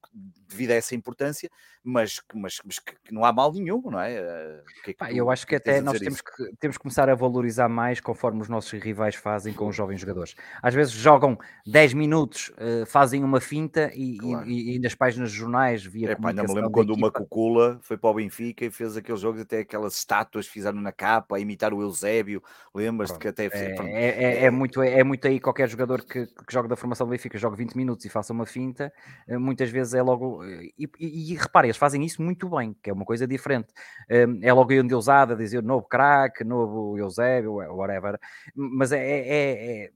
devido 0.47 0.71
a 0.71 0.75
essa 0.75 0.93
importância, 0.93 1.49
mas, 1.83 2.21
mas, 2.33 2.61
mas 2.63 2.79
que, 2.79 2.93
que, 3.03 3.13
não 3.13 3.25
há 3.25 3.33
mal 3.33 3.51
nenhum, 3.51 3.81
não 3.89 3.99
é? 3.99 4.61
Que 4.83 4.91
é 4.91 4.93
Pá, 4.93 5.11
eu 5.11 5.31
acho 5.31 5.47
que 5.47 5.55
até 5.55 5.81
nós 5.81 5.97
temos 5.99 6.21
que, 6.21 6.55
temos 6.59 6.77
que 6.77 6.83
começar 6.83 7.09
a 7.09 7.15
valorizar 7.15 7.67
mais 7.67 7.99
conforme 7.99 8.41
os 8.41 8.49
nossos 8.49 8.71
rivais 8.79 9.15
fazem 9.15 9.53
com 9.53 9.67
os 9.67 9.75
jovens 9.75 9.99
jogadores. 9.99 10.35
Às 10.61 10.73
vezes 10.73 10.93
jogam 10.93 11.37
10 11.65 11.93
minutos, 11.93 12.49
uh, 12.49 12.85
fazem 12.85 13.23
uma 13.23 13.41
finta 13.41 13.91
e, 13.95 14.17
claro. 14.17 14.47
e, 14.47 14.75
e, 14.75 14.79
nas 14.79 14.93
páginas 14.93 15.31
de 15.31 15.37
jornais 15.37 15.83
via 15.83 16.11
é, 16.11 16.15
pá, 16.15 16.31
não 16.33 16.43
me 16.43 16.53
lembro 16.53 16.71
quando 16.71 16.93
uma 16.93 17.11
Cucula 17.11 17.79
foi 17.81 17.97
para 17.97 18.09
o 18.09 18.13
Benfica 18.13 18.65
e 18.65 18.71
fez 18.71 18.95
aqueles 18.95 19.21
jogos, 19.21 19.41
até 19.41 19.59
aquelas 19.59 19.95
estátuas 19.95 20.47
fizeram 20.47 20.79
na 20.79 20.91
capa, 20.91 21.37
a 21.37 21.39
imitar 21.39 21.73
o 21.73 21.81
Eusébio, 21.81 22.43
lembras-te 22.75 23.17
que 23.17 23.27
até... 23.27 23.45
É, 23.45 23.75
é, 23.81 24.23
é, 24.23 24.43
é, 24.45 24.51
muito, 24.51 24.81
é 24.81 25.03
muito 25.03 25.27
aí 25.27 25.39
qualquer 25.39 25.60
jogador 25.67 26.03
que, 26.05 26.27
que 26.27 26.51
joga 26.51 26.67
da 26.67 26.75
formação 26.75 27.07
do 27.07 27.11
Benfica, 27.11 27.37
joga 27.37 27.55
20 27.55 27.75
minutos 27.75 28.05
e 28.05 28.09
faça 28.09 28.33
uma 28.33 28.45
finta, 28.45 28.91
eh, 29.27 29.37
muitas 29.37 29.69
vezes 29.69 29.93
é 29.93 30.01
logo... 30.01 30.43
E, 30.45 30.89
e, 30.99 31.33
e 31.33 31.35
reparem, 31.35 31.69
eles 31.69 31.77
fazem 31.77 32.03
isso 32.03 32.21
muito 32.21 32.49
bem, 32.49 32.75
que 32.81 32.89
é 32.89 32.93
uma 32.93 33.05
coisa 33.05 33.27
diferente. 33.27 33.73
Hum, 34.09 34.39
é 34.41 34.53
logo 34.53 34.71
aí 34.71 34.81
um 34.81 34.87
deusada, 34.87 35.35
dizer 35.35 35.63
novo 35.63 35.87
craque, 35.87 36.43
novo 36.43 36.97
Eusébio, 36.97 37.55
whatever. 37.55 38.19
Mas 38.55 38.91
é, 38.91 38.99
é, 38.99 39.85
é, 39.85 39.91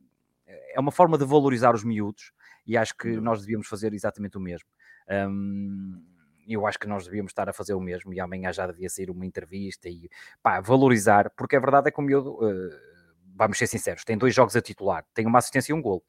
é 0.75 0.79
uma 0.79 0.91
forma 0.91 1.17
de 1.17 1.25
valorizar 1.25 1.73
os 1.73 1.83
miúdos 1.83 2.31
e 2.65 2.77
acho 2.77 2.95
que 2.97 3.19
nós 3.19 3.41
devíamos 3.41 3.67
fazer 3.67 3.93
exatamente 3.93 4.37
o 4.37 4.41
mesmo. 4.41 4.67
Um, 5.09 6.03
eu 6.47 6.65
acho 6.65 6.79
que 6.79 6.87
nós 6.87 7.05
devíamos 7.05 7.31
estar 7.31 7.49
a 7.49 7.53
fazer 7.53 7.73
o 7.73 7.79
mesmo 7.79 8.13
e 8.13 8.19
amanhã 8.19 8.51
já 8.53 8.67
devia 8.67 8.89
sair 8.89 9.09
uma 9.09 9.25
entrevista 9.25 9.89
e 9.89 10.09
pá, 10.41 10.59
valorizar, 10.61 11.31
porque 11.35 11.55
a 11.55 11.59
verdade 11.59 11.87
é 11.87 11.91
que 11.91 11.99
o 11.99 12.03
miúdo, 12.03 12.33
uh, 12.35 12.69
vamos 13.35 13.57
ser 13.57 13.67
sinceros, 13.67 14.03
tem 14.03 14.17
dois 14.17 14.33
jogos 14.33 14.55
a 14.55 14.61
titular, 14.61 15.03
tem 15.13 15.25
uma 15.25 15.39
assistência 15.39 15.71
e 15.71 15.75
um 15.75 15.81
golo 15.81 16.03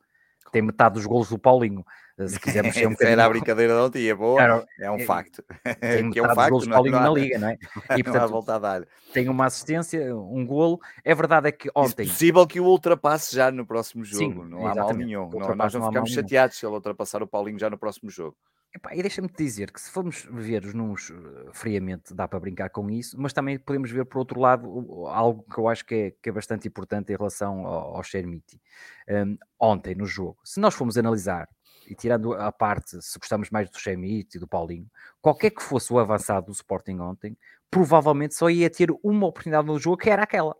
tem 0.50 0.62
metade 0.62 0.94
dos 0.94 1.06
golos 1.06 1.28
do 1.28 1.38
Paulinho. 1.38 1.84
Eh, 2.18 2.28
se 2.28 2.40
quisermos 2.40 2.74
ser 2.74 2.86
um 2.88 2.90
bocadinho... 2.92 3.12
Era 3.12 3.24
a 3.24 3.28
brincadeira 3.28 3.74
de 3.74 3.80
ontem, 3.80 4.08
é 4.08 4.14
boa, 4.14 4.40
Era, 4.40 4.66
é 4.80 4.90
um 4.90 4.96
é, 4.96 5.04
facto. 5.04 5.44
Tem 5.80 6.02
metade 6.04 6.18
é 6.18 6.22
um 6.22 6.34
facto, 6.34 6.36
dos 6.36 6.48
golos 6.48 6.64
do 6.66 6.70
Paulinho 6.70 6.96
não, 6.96 7.02
na 7.02 7.10
Liga, 7.10 7.38
não 7.38 7.48
é? 7.48 7.58
E, 7.98 8.02
portanto. 8.02 8.88
Tem 9.12 9.28
uma 9.28 9.46
assistência, 9.46 10.16
um 10.16 10.44
golo. 10.46 10.80
É 11.04 11.14
verdade 11.14 11.48
é 11.48 11.52
que 11.52 11.70
ontem... 11.74 12.04
É 12.04 12.06
possível 12.06 12.46
que 12.46 12.60
o 12.60 12.64
ultrapasse 12.64 13.34
já 13.34 13.50
no 13.50 13.66
próximo 13.66 14.04
jogo, 14.04 14.44
Sim, 14.44 14.48
não 14.48 14.66
há 14.66 14.74
mal 14.74 14.94
nenhum. 14.94 15.28
Não, 15.30 15.54
nós 15.54 15.74
não, 15.74 15.80
não 15.80 15.88
ficamos 15.88 16.10
chateados 16.10 16.56
se 16.56 16.66
ele 16.66 16.74
ultrapassar 16.74 17.22
o 17.22 17.26
Paulinho 17.26 17.58
já 17.58 17.68
no 17.68 17.78
próximo 17.78 18.10
jogo. 18.10 18.36
Epá, 18.76 18.94
e 18.94 19.00
deixa-me 19.00 19.28
dizer 19.28 19.72
que 19.72 19.80
se 19.80 19.90
formos 19.90 20.28
ver 20.30 20.62
os 20.62 20.74
números 20.74 21.10
eh, 21.10 21.48
friamente, 21.50 22.12
dá 22.12 22.28
para 22.28 22.38
brincar 22.38 22.68
com 22.68 22.90
isso, 22.90 23.18
mas 23.18 23.32
também 23.32 23.58
podemos 23.58 23.90
ver 23.90 24.04
por 24.04 24.18
outro 24.18 24.38
lado 24.38 25.06
algo 25.06 25.46
que 25.50 25.58
eu 25.58 25.66
acho 25.66 25.82
que 25.86 25.94
é, 25.94 26.10
que 26.10 26.28
é 26.28 26.32
bastante 26.32 26.68
importante 26.68 27.10
em 27.10 27.16
relação 27.16 27.66
ao, 27.66 27.96
ao 27.96 28.02
Shermiti. 28.02 28.60
Um, 29.08 29.38
ontem, 29.58 29.94
no 29.94 30.04
jogo, 30.04 30.36
se 30.44 30.60
nós 30.60 30.74
formos 30.74 30.98
analisar, 30.98 31.48
e 31.88 31.94
tirando 31.94 32.34
a 32.34 32.52
parte 32.52 33.00
se 33.00 33.18
gostamos 33.18 33.48
mais 33.48 33.70
do 33.70 33.78
Shermiti 33.78 34.36
e 34.36 34.40
do 34.40 34.46
Paulinho, 34.46 34.90
qualquer 35.22 35.50
que 35.50 35.62
fosse 35.62 35.90
o 35.90 35.98
avançado 35.98 36.46
do 36.46 36.52
Sporting 36.52 36.98
ontem, 36.98 37.34
provavelmente 37.70 38.34
só 38.34 38.50
ia 38.50 38.68
ter 38.68 38.90
uma 39.02 39.26
oportunidade 39.26 39.66
no 39.66 39.78
jogo 39.78 39.96
que 39.96 40.10
era 40.10 40.24
aquela. 40.24 40.54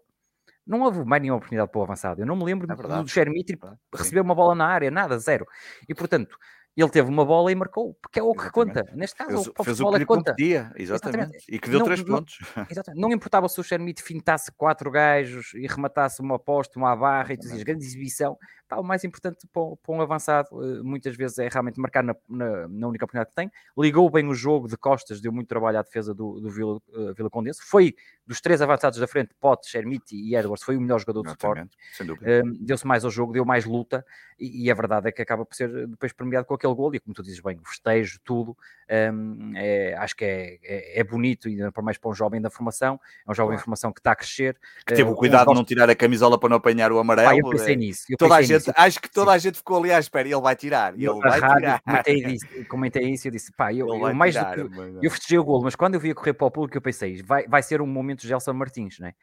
Não 0.67 0.81
houve 0.81 1.05
mais 1.05 1.21
nenhuma 1.21 1.37
oportunidade 1.37 1.71
para 1.71 1.79
o 1.79 1.83
avançado. 1.83 2.23
Eu 2.23 2.27
não 2.27 2.35
me 2.35 2.45
lembro 2.45 2.67
é 2.71 3.03
do 3.03 3.09
Shermiti 3.09 3.59
receber 3.95 4.21
uma 4.21 4.35
bola 4.35 4.55
na 4.55 4.67
área, 4.67 4.91
nada, 4.91 5.19
zero. 5.19 5.47
E 5.89 5.95
portanto, 5.95 6.37
ele 6.83 6.91
teve 6.91 7.09
uma 7.09 7.25
bola 7.25 7.51
e 7.51 7.55
marcou, 7.55 7.95
porque 8.03 8.21
é 8.21 8.23
o 8.23 8.35
que 8.35 8.43
exatamente. 8.43 8.75
conta. 8.75 8.93
Neste 8.95 9.17
caso, 9.17 9.31
fez, 9.31 9.47
o 9.47 9.65
fez 9.65 9.81
o 9.81 9.91
que 9.91 9.99
lhe 9.99 10.05
conta. 10.05 10.31
Competia, 10.33 10.73
exatamente. 10.77 11.19
exatamente. 11.19 11.45
E 11.49 11.59
que 11.59 11.71
deu 11.71 11.79
não, 11.79 11.87
três 11.87 12.01
não, 12.01 12.07
pontos. 12.07 12.39
Exatamente. 12.71 13.01
Não 13.01 13.13
importava 13.13 13.49
se 13.49 13.59
o 13.59 13.63
Xermite 13.63 14.03
fintasse 14.03 14.53
quatro 14.53 14.91
gajos 14.91 15.55
e 15.55 15.67
rematasse 15.67 16.21
uma 16.21 16.37
aposta, 16.37 16.79
uma 16.79 16.95
barra 16.95 17.33
e 17.33 17.37
tu 17.37 17.43
dizias, 17.43 17.63
grande 17.63 17.85
exibição. 17.85 18.37
Pá, 18.69 18.77
o 18.77 18.83
mais 18.83 19.05
importante 19.05 19.47
para, 19.53 19.63
para, 19.77 19.95
um 19.95 20.01
avançado, 20.01 20.49
eh, 20.53 20.83
muitas 20.83 21.17
vezes, 21.17 21.39
é 21.39 21.49
realmente 21.49 21.81
marcar 21.81 22.03
na, 22.03 22.17
na, 22.29 22.67
na, 22.69 22.89
única 22.89 23.05
oportunidade 23.05 23.31
que 23.31 23.37
tem. 23.37 23.51
Ligou 23.79 24.11
bem 24.11 24.27
o 24.27 24.35
jogo 24.35 24.67
de 24.67 24.77
costas, 24.77 25.21
deu 25.21 25.33
muito 25.33 25.47
trabalho 25.47 25.79
à 25.79 25.83
defesa 25.83 26.13
do, 26.13 26.41
do 26.41 26.51
Vila, 26.51 26.77
uh, 26.89 27.15
Vila 27.15 27.31
Condense. 27.31 27.61
Foi 27.63 27.95
dos 28.27 28.41
três 28.41 28.61
avançados 28.61 28.99
da 28.99 29.07
frente, 29.07 29.31
Pote, 29.41 29.71
Xermite 29.71 30.17
e 30.17 30.35
Edwards, 30.35 30.65
foi 30.65 30.77
o 30.77 30.81
melhor 30.81 30.99
jogador 30.99 31.23
do 31.23 31.31
Sport. 31.31 31.69
Uh, 32.01 32.65
deu-se 32.65 32.87
mais 32.87 33.05
ao 33.05 33.11
jogo, 33.11 33.33
deu 33.33 33.45
mais 33.45 33.65
luta 33.65 34.05
e, 34.39 34.65
e, 34.65 34.71
a 34.71 34.75
verdade 34.75 35.09
é 35.09 35.13
que 35.13 35.23
acaba 35.23 35.47
por 35.47 35.55
ser 35.55 35.87
depois 35.87 36.13
premiado 36.13 36.45
com 36.45 36.55
aquele 36.55 36.66
gol. 36.75 36.95
E 36.95 37.01
como 37.01 37.15
tu 37.15 37.23
dizes 37.23 37.41
bem, 37.41 37.57
o 37.57 37.69
festejo, 37.69 38.19
tudo, 38.25 38.57
um, 38.89 39.53
é, 39.57 39.95
acho 39.99 40.15
que 40.15 40.25
é, 40.25 40.59
é, 40.63 41.01
é, 41.01 41.05
bonito, 41.05 41.49
e 41.49 41.71
por 41.73 41.83
mais 41.83 41.99
para 41.99 42.11
um 42.11 42.15
jovem 42.15 42.41
da 42.41 42.49
formação, 42.49 43.01
é 43.27 43.31
um 43.31 43.35
jovem 43.35 43.51
claro. 43.51 43.65
formação 43.65 43.93
que 43.93 44.01
está 44.01 44.13
a 44.13 44.17
crescer. 44.17 44.57
Que 44.87 44.95
teve 44.95 45.11
o 45.11 45.15
cuidado 45.15 45.49
de 45.49 45.55
não 45.55 45.65
tirar 45.65 45.91
a 45.91 45.95
camisola 45.95 46.39
para 46.39 46.49
não 46.49 46.57
apanhar 46.57 46.93
o 46.93 46.99
amarelo. 46.99 47.39
Eu 47.39 47.51
pensei 47.51 47.75
é. 47.75 47.77
nisso. 47.77 48.05
Eu 48.09 48.17
toda 48.17 48.37
pensei 48.37 48.57
a 48.57 48.59
gente, 48.59 48.69
nisso. 48.69 48.81
acho 48.81 49.01
que 49.01 49.11
toda 49.11 49.31
Sim. 49.33 49.37
a 49.37 49.39
gente 49.39 49.57
ficou 49.57 49.79
ali 49.79 49.93
à 49.93 49.99
espera, 49.99 50.29
ele 50.29 50.41
vai 50.41 50.55
tirar, 50.55 50.95
ele 50.95 51.05
eu, 51.05 51.19
vai 51.19 51.41
rádio, 51.41 51.57
tirar. 51.57 51.81
Comentei, 51.81 52.23
disse, 52.23 52.65
comentei 52.65 53.09
isso 53.11 53.27
e 53.27 53.29
eu 53.29 53.33
disse, 53.33 53.53
pá, 53.53 53.73
eu, 53.73 53.89
eu 53.89 54.15
mais 54.15 54.35
tirar, 54.35 54.57
do 54.57 54.71
que, 54.71 54.77
mas... 54.77 55.03
eu 55.03 55.11
festejei 55.11 55.39
o 55.39 55.45
golo, 55.45 55.65
mas 55.65 55.75
quando 55.75 55.95
eu 55.95 56.01
vi 56.01 56.11
a 56.11 56.15
correr 56.15 56.35
para 56.35 56.47
o 56.47 56.51
público, 56.51 56.77
eu 56.77 56.83
pensei, 56.83 57.23
vai, 57.23 57.47
vai 57.49 57.63
ser 57.63 57.81
um 57.81 57.87
momento 57.87 58.21
de 58.21 58.29
Gelson 58.29 58.53
Martins, 58.53 58.99
né? 58.99 59.15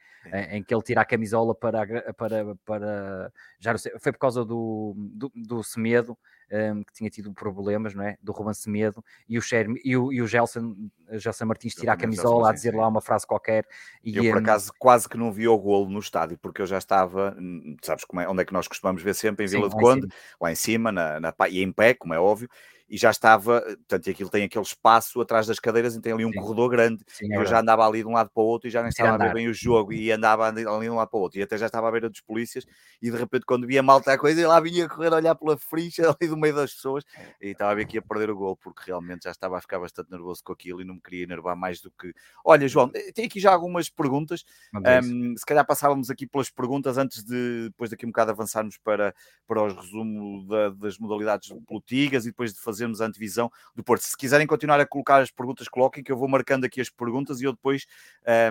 em 0.50 0.62
que 0.62 0.74
ele 0.74 0.82
tira 0.82 1.02
a 1.02 1.04
camisola 1.04 1.54
para, 1.54 2.12
para, 2.14 2.56
para 2.64 3.32
já 3.58 3.72
não 3.72 3.78
sei, 3.78 3.92
foi 3.98 4.12
por 4.12 4.18
causa 4.18 4.44
do, 4.44 4.94
do, 4.96 5.32
do 5.34 5.62
Semedo, 5.62 6.16
um, 6.52 6.82
que 6.82 6.92
tinha 6.92 7.10
tido 7.10 7.32
problemas, 7.32 7.94
não 7.94 8.04
é? 8.04 8.16
Do 8.22 8.32
Ruben 8.32 8.54
Semedo 8.54 9.04
e 9.28 9.38
o, 9.38 9.42
Cher, 9.42 9.66
e 9.84 9.96
o, 9.96 10.12
e 10.12 10.22
o 10.22 10.26
Gelson, 10.26 10.74
Gelson 11.12 11.46
Martins 11.46 11.74
tirar 11.74 11.94
a 11.94 11.96
camisola, 11.96 12.50
a 12.50 12.52
dizer 12.52 12.72
sim. 12.72 12.76
lá 12.76 12.88
uma 12.88 13.00
frase 13.00 13.26
qualquer. 13.26 13.66
E, 14.02 14.16
eu, 14.16 14.32
por 14.32 14.42
acaso, 14.42 14.72
quase 14.78 15.08
que 15.08 15.16
não 15.16 15.32
vi 15.32 15.48
o 15.48 15.58
golo 15.58 15.88
no 15.88 15.98
estádio, 15.98 16.38
porque 16.38 16.62
eu 16.62 16.66
já 16.66 16.78
estava, 16.78 17.36
sabes 17.82 18.04
como 18.04 18.20
é, 18.20 18.28
onde 18.28 18.42
é 18.42 18.44
que 18.44 18.52
nós 18.52 18.68
costumamos 18.68 19.02
ver 19.02 19.14
sempre, 19.14 19.44
em 19.44 19.48
Vila 19.48 19.70
sim, 19.70 19.76
de 19.76 19.82
Conde, 19.82 20.08
lá 20.40 20.52
em 20.52 20.56
cima, 20.56 20.92
na, 20.92 21.20
na, 21.20 21.34
e 21.48 21.62
em 21.62 21.72
pé, 21.72 21.94
como 21.94 22.14
é 22.14 22.18
óbvio, 22.18 22.48
e 22.88 22.98
já 22.98 23.10
estava, 23.10 23.60
portanto, 23.62 24.10
aquilo 24.10 24.28
tem 24.28 24.44
aquele 24.44 24.64
espaço 24.64 25.20
atrás 25.20 25.46
das 25.46 25.58
cadeiras 25.58 25.94
e 25.96 26.00
tem 26.00 26.12
ali 26.12 26.24
um 26.24 26.30
Sim. 26.30 26.38
corredor 26.38 26.70
grande. 26.70 27.04
Sim, 27.08 27.32
é 27.32 27.38
eu 27.38 27.46
já 27.46 27.60
andava 27.60 27.86
ali 27.86 28.02
de 28.02 28.06
um 28.06 28.12
lado 28.12 28.30
para 28.32 28.42
o 28.42 28.46
outro 28.46 28.68
e 28.68 28.70
já 28.70 28.82
nem 28.82 28.90
estava 28.90 29.14
a 29.14 29.18
ver 29.18 29.32
bem 29.32 29.48
o 29.48 29.54
jogo 29.54 29.92
e 29.92 30.12
andava 30.12 30.46
ali 30.46 30.62
de 30.62 30.90
um 30.90 30.96
lado 30.96 31.08
para 31.08 31.18
o 31.18 31.22
outro. 31.22 31.38
E 31.38 31.42
até 31.42 31.56
já 31.56 31.66
estava 31.66 31.88
à 31.88 31.90
beira 31.90 32.10
dos 32.10 32.20
polícias 32.20 32.64
e 33.00 33.10
de 33.10 33.16
repente, 33.16 33.46
quando 33.46 33.66
via 33.66 33.82
malta 33.82 34.12
a 34.12 34.18
coisa, 34.18 34.38
ele 34.38 34.46
lá 34.46 34.60
vinha 34.60 34.88
correr 34.88 35.12
a 35.12 35.16
olhar 35.16 35.34
pela 35.34 35.56
fricha 35.56 36.02
ali 36.20 36.28
do 36.28 36.36
meio 36.36 36.54
das 36.54 36.74
pessoas 36.74 37.04
e 37.40 37.48
estava 37.48 37.72
a 37.72 37.74
ver 37.74 37.86
que 37.86 37.96
ia 37.96 38.02
perder 38.02 38.30
o 38.30 38.36
gol 38.36 38.56
porque 38.56 38.82
realmente 38.86 39.24
já 39.24 39.30
estava 39.30 39.56
a 39.56 39.60
ficar 39.60 39.80
bastante 39.80 40.10
nervoso 40.10 40.42
com 40.44 40.52
aquilo 40.52 40.80
e 40.82 40.84
não 40.84 40.94
me 40.94 41.00
queria 41.00 41.24
enervar 41.24 41.56
mais 41.56 41.80
do 41.80 41.90
que. 41.90 42.12
Olha, 42.44 42.68
João, 42.68 42.90
eh, 42.94 43.12
tem 43.12 43.24
aqui 43.24 43.40
já 43.40 43.52
algumas 43.52 43.88
perguntas. 43.88 44.44
Um, 44.74 45.34
se 45.36 45.46
calhar 45.46 45.66
passávamos 45.66 46.10
aqui 46.10 46.26
pelas 46.26 46.50
perguntas 46.50 46.98
antes 46.98 47.24
de, 47.24 47.70
depois 47.70 47.90
daqui 47.90 48.04
um 48.04 48.10
bocado 48.10 48.30
avançarmos 48.30 48.76
para, 48.78 49.14
para 49.46 49.64
os 49.64 49.74
resumos 49.74 50.46
da, 50.46 50.68
das 50.70 50.98
modalidades 50.98 51.48
políticas 51.66 52.26
e 52.26 52.28
depois 52.28 52.52
de 52.52 52.60
fazer 52.60 52.73
fazermos 52.74 53.00
a 53.00 53.06
antevisão 53.06 53.50
do 53.74 53.82
Porto. 53.82 54.02
Se 54.02 54.16
quiserem 54.16 54.46
continuar 54.46 54.80
a 54.80 54.86
colocar 54.86 55.22
as 55.22 55.30
perguntas, 55.30 55.68
coloquem, 55.68 56.02
que 56.02 56.10
eu 56.10 56.16
vou 56.16 56.28
marcando 56.28 56.64
aqui 56.64 56.80
as 56.80 56.90
perguntas 56.90 57.40
e 57.40 57.44
eu 57.44 57.52
depois. 57.52 57.86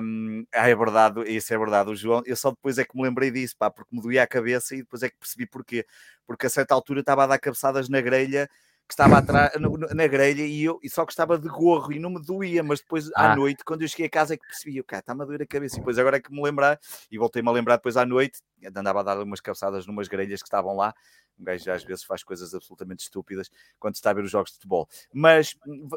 Um, 0.01 0.45
ah, 0.53 0.69
é 0.69 0.75
verdade, 0.75 1.21
isso 1.29 1.53
é 1.53 1.57
verdade, 1.57 1.89
o 1.89 1.95
João. 1.95 2.23
Eu 2.25 2.35
só 2.35 2.51
depois 2.51 2.77
é 2.77 2.85
que 2.85 2.95
me 2.95 3.03
lembrei 3.03 3.31
disso, 3.31 3.55
pá, 3.57 3.69
porque 3.69 3.95
me 3.95 4.01
doía 4.01 4.23
a 4.23 4.27
cabeça 4.27 4.75
e 4.75 4.79
depois 4.79 5.03
é 5.03 5.09
que 5.09 5.17
percebi 5.17 5.45
porquê. 5.45 5.85
Porque 6.25 6.45
a 6.45 6.49
certa 6.49 6.73
altura 6.73 7.01
estava 7.01 7.23
a 7.23 7.27
dar 7.27 7.39
cabeçadas 7.39 7.89
na 7.89 8.01
grelha 8.01 8.49
que 8.87 8.93
estava 8.93 9.17
atrás, 9.17 9.53
na 9.95 10.07
grelha 10.07 10.45
e 10.45 10.63
eu 10.63 10.79
e 10.83 10.89
só 10.89 11.05
que 11.05 11.13
estava 11.13 11.37
de 11.37 11.47
gorro 11.47 11.93
e 11.93 11.99
não 11.99 12.09
me 12.09 12.21
doía, 12.21 12.61
mas 12.61 12.79
depois 12.79 13.09
à 13.15 13.31
ah. 13.31 13.35
noite, 13.35 13.63
quando 13.63 13.81
eu 13.81 13.87
cheguei 13.87 14.07
a 14.07 14.09
casa, 14.09 14.33
é 14.33 14.37
que 14.37 14.45
percebi, 14.45 14.79
o 14.79 14.83
cara 14.83 14.99
está-me 14.99 15.21
a 15.21 15.25
doer 15.25 15.41
a 15.41 15.47
cabeça. 15.47 15.75
E 15.75 15.79
depois 15.79 15.97
agora 15.97 16.17
é 16.17 16.19
que 16.19 16.31
me 16.31 16.41
lembrar, 16.41 16.79
e 17.09 17.17
voltei-me 17.17 17.47
a 17.47 17.51
lembrar 17.51 17.77
depois 17.77 17.95
à 17.95 18.05
noite, 18.05 18.39
andava 18.67 18.99
a 18.99 19.03
dar 19.03 19.21
umas 19.21 19.41
cabeçadas 19.41 19.85
numas 19.85 20.07
grelhas 20.07 20.41
que 20.41 20.47
estavam 20.47 20.75
lá, 20.75 20.93
um 21.39 21.43
gajo 21.43 21.71
às 21.71 21.83
vezes 21.83 22.03
faz 22.03 22.23
coisas 22.23 22.53
absolutamente 22.53 23.03
estúpidas 23.03 23.49
quando 23.79 23.95
está 23.95 24.11
a 24.11 24.13
ver 24.13 24.23
os 24.23 24.31
jogos 24.31 24.51
de 24.51 24.57
futebol. 24.57 24.87
Mas 25.11 25.55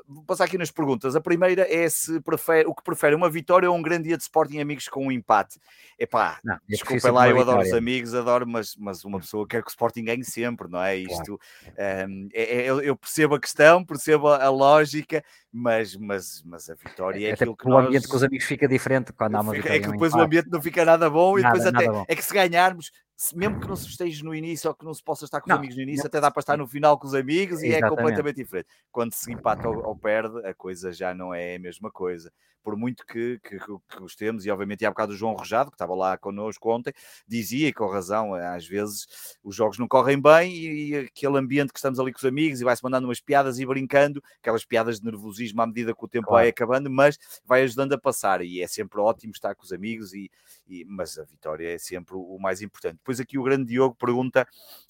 vou 0.08 0.24
passar 0.24 0.44
aqui 0.44 0.58
nas 0.58 0.70
perguntas. 0.70 1.14
A 1.14 1.20
primeira 1.20 1.66
é 1.72 1.88
se 1.88 2.20
prefere, 2.20 2.66
o 2.66 2.74
que 2.74 2.82
prefere, 2.82 3.14
uma 3.14 3.30
vitória 3.30 3.70
ou 3.70 3.76
um 3.76 3.82
grande 3.82 4.04
dia 4.04 4.16
de 4.16 4.22
Sporting 4.22 4.60
amigos 4.60 4.88
com 4.88 5.06
um 5.06 5.12
empate? 5.12 5.58
Epá, 5.98 6.38
não, 6.44 6.58
desculpem 6.68 7.10
lá, 7.10 7.28
eu 7.28 7.40
adoro 7.40 7.62
os 7.62 7.72
amigos, 7.72 8.14
adoro, 8.14 8.46
mas, 8.46 8.74
mas 8.76 9.04
uma 9.04 9.20
pessoa 9.20 9.46
quer 9.46 9.62
que 9.62 9.68
o 9.68 9.70
Sporting 9.70 10.04
ganhe 10.04 10.24
sempre, 10.24 10.68
não 10.68 10.82
é? 10.82 10.96
Isto, 10.96 11.38
claro. 11.74 12.10
um, 12.10 12.28
é, 12.32 12.66
é, 12.66 12.68
eu 12.68 12.96
percebo 12.96 13.34
a 13.34 13.40
questão, 13.40 13.84
percebo 13.84 14.28
a, 14.28 14.44
a 14.44 14.50
lógica, 14.50 15.22
mas, 15.52 15.96
mas, 15.96 16.42
mas 16.44 16.68
a 16.68 16.74
vitória 16.74 17.26
é, 17.26 17.30
é 17.30 17.32
aquilo 17.32 17.56
que 17.56 17.66
nós... 17.66 17.84
o 17.84 17.86
ambiente 17.86 18.08
com 18.08 18.16
os 18.16 18.22
amigos 18.22 18.46
fica 18.46 18.68
diferente 18.68 19.12
quando 19.12 19.36
há 19.36 19.40
uma 19.40 19.52
vitória. 19.52 19.76
É 19.76 19.80
que 19.80 19.90
depois 19.90 20.12
o 20.12 20.20
ambiente 20.20 20.48
não 20.50 20.60
fica 20.60 20.84
nada 20.84 21.08
bom 21.08 21.38
nada, 21.38 21.56
e 21.56 21.60
depois 21.60 21.74
até 21.74 22.12
é 22.12 22.14
que 22.14 22.22
se 22.22 22.34
ganharmos 22.56 22.92
mesmo 23.34 23.58
que 23.58 23.66
não 23.66 23.76
se 23.76 23.88
esteja 23.88 24.22
no 24.22 24.34
início 24.34 24.68
ou 24.68 24.74
que 24.74 24.84
não 24.84 24.92
se 24.92 25.02
possa 25.02 25.24
estar 25.24 25.40
com 25.40 25.48
não, 25.48 25.56
os 25.56 25.58
amigos 25.58 25.76
no 25.76 25.82
início, 25.82 26.04
não. 26.04 26.08
até 26.08 26.20
dá 26.20 26.30
para 26.30 26.40
estar 26.40 26.58
no 26.58 26.66
final 26.66 26.98
com 26.98 27.06
os 27.06 27.14
amigos 27.14 27.62
Exatamente. 27.62 27.82
e 27.82 27.84
é 27.84 27.88
completamente 27.88 28.36
diferente. 28.36 28.68
Quando 28.92 29.14
se 29.14 29.32
empata 29.32 29.68
ou, 29.68 29.86
ou, 29.86 29.96
perde, 29.96 30.46
a 30.46 30.52
coisa 30.52 30.92
já 30.92 31.14
não 31.14 31.32
é 31.32 31.56
a 31.56 31.58
mesma 31.58 31.90
coisa. 31.90 32.30
Por 32.62 32.76
muito 32.76 33.06
que, 33.06 33.38
que, 33.44 33.58
que 33.58 33.98
gostemos, 33.98 34.44
e 34.44 34.50
obviamente 34.50 34.84
há 34.84 34.90
bocado 34.90 35.12
o 35.12 35.16
João 35.16 35.34
Rojado, 35.34 35.70
que 35.70 35.76
estava 35.76 35.94
lá 35.94 36.18
connosco 36.18 36.68
ontem, 36.68 36.92
dizia, 37.26 37.68
e 37.68 37.72
com 37.72 37.86
razão, 37.86 38.34
às 38.34 38.66
vezes 38.66 39.06
os 39.42 39.54
jogos 39.54 39.78
não 39.78 39.86
correm 39.86 40.20
bem 40.20 40.52
e, 40.52 40.88
e 40.88 40.96
aquele 40.96 41.38
ambiente 41.38 41.72
que 41.72 41.78
estamos 41.78 42.00
ali 42.00 42.12
com 42.12 42.18
os 42.18 42.24
amigos 42.24 42.60
e 42.60 42.64
vai-se 42.64 42.82
mandando 42.82 43.06
umas 43.06 43.20
piadas 43.20 43.60
e 43.60 43.64
brincando, 43.64 44.20
aquelas 44.40 44.64
piadas 44.64 44.98
de 44.98 45.06
nervosismo 45.06 45.62
à 45.62 45.66
medida 45.66 45.94
que 45.94 46.04
o 46.04 46.08
tempo 46.08 46.26
claro. 46.26 46.42
vai 46.42 46.48
acabando, 46.48 46.90
mas 46.90 47.16
vai 47.44 47.62
ajudando 47.62 47.92
a 47.92 47.98
passar 47.98 48.42
e 48.42 48.60
é 48.60 48.66
sempre 48.66 49.00
ótimo 49.00 49.32
estar 49.32 49.54
com 49.54 49.62
os 49.62 49.72
amigos, 49.72 50.12
e, 50.12 50.28
e 50.66 50.84
mas 50.84 51.16
a 51.18 51.22
vitória 51.22 51.72
é 51.72 51.78
sempre 51.78 52.16
o 52.16 52.36
mais 52.38 52.60
importante 52.60 52.98
depois 53.06 53.20
aqui 53.20 53.38
o 53.38 53.42
grande 53.42 53.66
Diogo 53.66 53.94
pergunta 53.94 54.46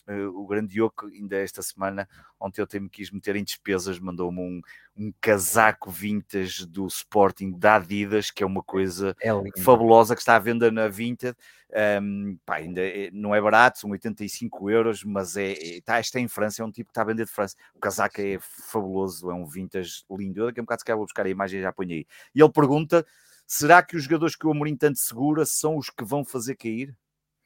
Uh, 0.08 0.28
o 0.40 0.46
grande 0.46 0.68
Diogo, 0.68 1.08
ainda 1.12 1.36
esta 1.36 1.60
semana, 1.62 2.08
ontem 2.38 2.60
eu 2.60 2.80
me 2.80 2.88
quis 2.88 3.10
meter 3.10 3.34
em 3.34 3.42
despesas, 3.42 3.98
mandou-me 3.98 4.38
um, 4.38 4.60
um 4.96 5.12
casaco 5.20 5.90
vintage 5.90 6.64
do 6.64 6.86
Sporting 6.86 7.50
da 7.58 7.74
Adidas, 7.74 8.30
que 8.30 8.44
é 8.44 8.46
uma 8.46 8.62
coisa 8.62 9.16
é 9.20 9.30
fabulosa, 9.60 10.14
que 10.14 10.20
está 10.20 10.36
à 10.36 10.38
venda 10.38 10.70
na 10.70 10.86
Vinted. 10.86 11.36
Um, 12.00 12.38
pá, 12.46 12.56
ainda 12.56 12.80
é, 12.80 13.10
não 13.12 13.34
é 13.34 13.40
barato, 13.40 13.80
são 13.80 13.90
85 13.90 14.70
euros, 14.70 15.02
mas 15.02 15.36
é, 15.36 15.54
é, 15.54 15.80
tá, 15.80 15.98
está 15.98 16.20
em 16.20 16.28
França, 16.28 16.62
é 16.62 16.64
um 16.64 16.70
tipo 16.70 16.86
que 16.86 16.92
está 16.92 17.02
a 17.02 17.06
vender 17.06 17.24
de 17.24 17.32
França. 17.32 17.56
O 17.74 17.80
casaco 17.80 18.20
é 18.20 18.38
fabuloso, 18.40 19.28
é 19.28 19.34
um 19.34 19.44
vintage 19.44 20.04
lindo. 20.08 20.40
Eu 20.40 20.46
daqui 20.46 20.60
a 20.60 20.62
um 20.62 20.66
bocado 20.66 20.82
se 20.82 20.84
calhar 20.84 20.98
vou 20.98 21.06
buscar 21.06 21.26
a 21.26 21.30
imagem 21.30 21.58
e 21.58 21.62
já 21.64 21.72
ponho 21.72 21.90
aí. 21.90 22.06
E 22.32 22.40
ele 22.40 22.52
pergunta: 22.52 23.04
será 23.44 23.82
que 23.82 23.96
os 23.96 24.04
jogadores 24.04 24.36
que 24.36 24.46
o 24.46 24.52
Amorim 24.52 24.76
tanto 24.76 25.00
segura 25.00 25.44
são 25.44 25.76
os 25.76 25.90
que 25.90 26.04
vão 26.04 26.24
fazer 26.24 26.54
cair? 26.54 26.96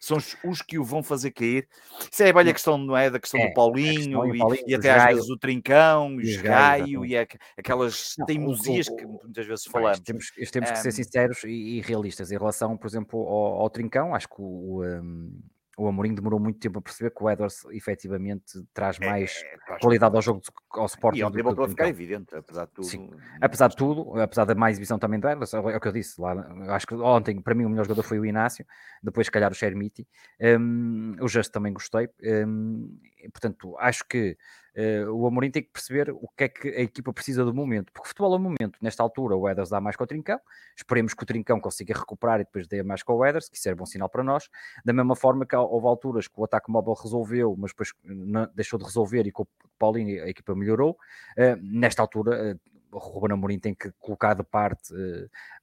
São 0.00 0.16
os, 0.16 0.62
que 0.62 0.78
o 0.78 0.84
vão 0.84 1.02
fazer 1.02 1.30
cair. 1.30 1.68
Isso 2.10 2.22
é 2.22 2.30
a 2.30 2.32
velha 2.32 2.52
questão, 2.54 2.78
não 2.78 2.96
é? 2.96 3.10
Da 3.10 3.20
questão 3.20 3.38
é, 3.38 3.48
do 3.48 3.54
Paulinho, 3.54 4.34
e, 4.34 4.38
Paulinho, 4.38 4.64
e, 4.66 4.74
até 4.74 4.90
às 4.90 5.14
vezes 5.14 5.28
o 5.28 5.36
Trincão, 5.36 6.16
o 6.16 6.20
Esgaio 6.22 7.04
e 7.04 7.14
aquelas 7.56 8.14
teimosias 8.26 8.88
que 8.88 9.06
muitas 9.06 9.46
vezes 9.46 9.64
falamos. 9.66 10.00
Temos, 10.00 10.32
temos 10.50 10.70
que 10.70 10.78
ser 10.78 10.92
sinceros 10.92 11.44
e, 11.44 11.50
e, 11.50 11.80
realistas 11.82 12.32
em 12.32 12.38
relação, 12.38 12.78
por 12.78 12.86
exemplo, 12.86 13.20
ao, 13.20 13.60
ao 13.60 13.70
Trincão. 13.70 14.14
Acho 14.14 14.28
que 14.28 14.36
o, 14.38 14.82
um, 14.82 15.38
o 15.78 15.88
Amorim 15.88 16.14
demorou 16.14 16.38
muito 16.38 16.58
tempo 16.58 16.78
a 16.78 16.82
perceber 16.82 17.10
que 17.10 17.22
o 17.22 17.30
Edwards 17.30 17.64
efetivamente 17.70 18.62
traz 18.74 18.98
é, 19.00 19.06
mais 19.06 19.42
é, 19.42 19.78
qualidade 19.78 20.14
ao 20.14 20.22
jogo, 20.22 20.42
ao 20.70 20.86
Sporting. 20.86 21.20
E 21.20 21.24
ontem 21.24 21.42
voltou 21.42 21.64
a 21.64 21.68
ficar 21.68 21.88
evidente, 21.88 22.34
apesar 22.34 22.66
de 22.66 22.72
tudo. 22.72 22.86
Sim. 22.86 23.10
Apesar 23.40 23.68
de 23.68 23.76
tudo, 23.76 24.20
apesar 24.20 24.44
da 24.44 24.54
má 24.54 24.70
exibição 24.70 24.98
também 24.98 25.18
do 25.18 25.28
Edwards, 25.28 25.54
é 25.54 25.58
o 25.58 25.80
que 25.80 25.88
eu 25.88 25.92
disse 25.92 26.20
lá, 26.20 26.32
acho 26.74 26.86
que 26.86 26.94
ontem 26.94 27.40
para 27.40 27.54
mim 27.54 27.64
o 27.64 27.70
melhor 27.70 27.84
jogador 27.84 28.02
foi 28.02 28.18
o 28.18 28.26
Inácio, 28.26 28.66
depois 29.02 29.26
se 29.26 29.30
calhar 29.30 29.50
o 29.50 29.54
Shermiti, 29.54 30.06
um, 30.40 31.16
o 31.20 31.28
Just 31.28 31.50
também 31.50 31.72
gostei, 31.72 32.08
um, 32.46 32.98
portanto 33.32 33.76
acho 33.78 34.04
que 34.06 34.36
Uh, 34.80 35.10
o 35.12 35.26
Amorim 35.26 35.50
tem 35.50 35.62
que 35.62 35.70
perceber 35.70 36.10
o 36.10 36.28
que 36.36 36.44
é 36.44 36.48
que 36.48 36.68
a 36.68 36.80
equipa 36.80 37.12
precisa 37.12 37.44
do 37.44 37.52
momento, 37.52 37.92
porque 37.92 38.06
o 38.06 38.08
futebol 38.08 38.32
é 38.32 38.36
o 38.36 38.40
momento. 38.40 38.78
Nesta 38.80 39.02
altura, 39.02 39.36
o 39.36 39.48
Eders 39.48 39.68
dá 39.68 39.80
mais 39.80 39.94
com 39.94 40.04
o 40.04 40.06
Trincão. 40.06 40.40
Esperemos 40.76 41.12
que 41.12 41.22
o 41.22 41.26
Trincão 41.26 41.60
consiga 41.60 41.92
recuperar 41.92 42.40
e 42.40 42.44
depois 42.44 42.66
dê 42.66 42.82
mais 42.82 43.02
com 43.02 43.14
o 43.14 43.26
Eders, 43.26 43.48
que 43.48 43.56
isso 43.56 43.68
é 43.68 43.74
bom 43.74 43.84
sinal 43.84 44.08
para 44.08 44.22
nós. 44.22 44.48
Da 44.84 44.92
mesma 44.92 45.14
forma 45.14 45.44
que 45.44 45.54
houve 45.54 45.86
alturas 45.86 46.28
que 46.28 46.40
o 46.40 46.44
ataque 46.44 46.70
móvel 46.70 46.94
resolveu, 46.94 47.54
mas 47.58 47.72
depois 47.72 47.92
não, 48.04 48.48
deixou 48.54 48.78
de 48.78 48.84
resolver 48.86 49.26
e 49.26 49.32
com 49.32 49.42
o 49.42 49.48
Paulinho 49.78 50.22
a 50.24 50.28
equipa 50.28 50.54
melhorou. 50.54 50.96
Uh, 51.36 51.60
nesta 51.60 52.00
altura, 52.00 52.54
uh, 52.54 52.70
o 52.92 52.98
Ruben 52.98 53.34
Amorim 53.34 53.58
tem 53.58 53.74
que 53.74 53.92
colocar 53.98 54.34
de 54.34 54.42
parte, 54.42 54.92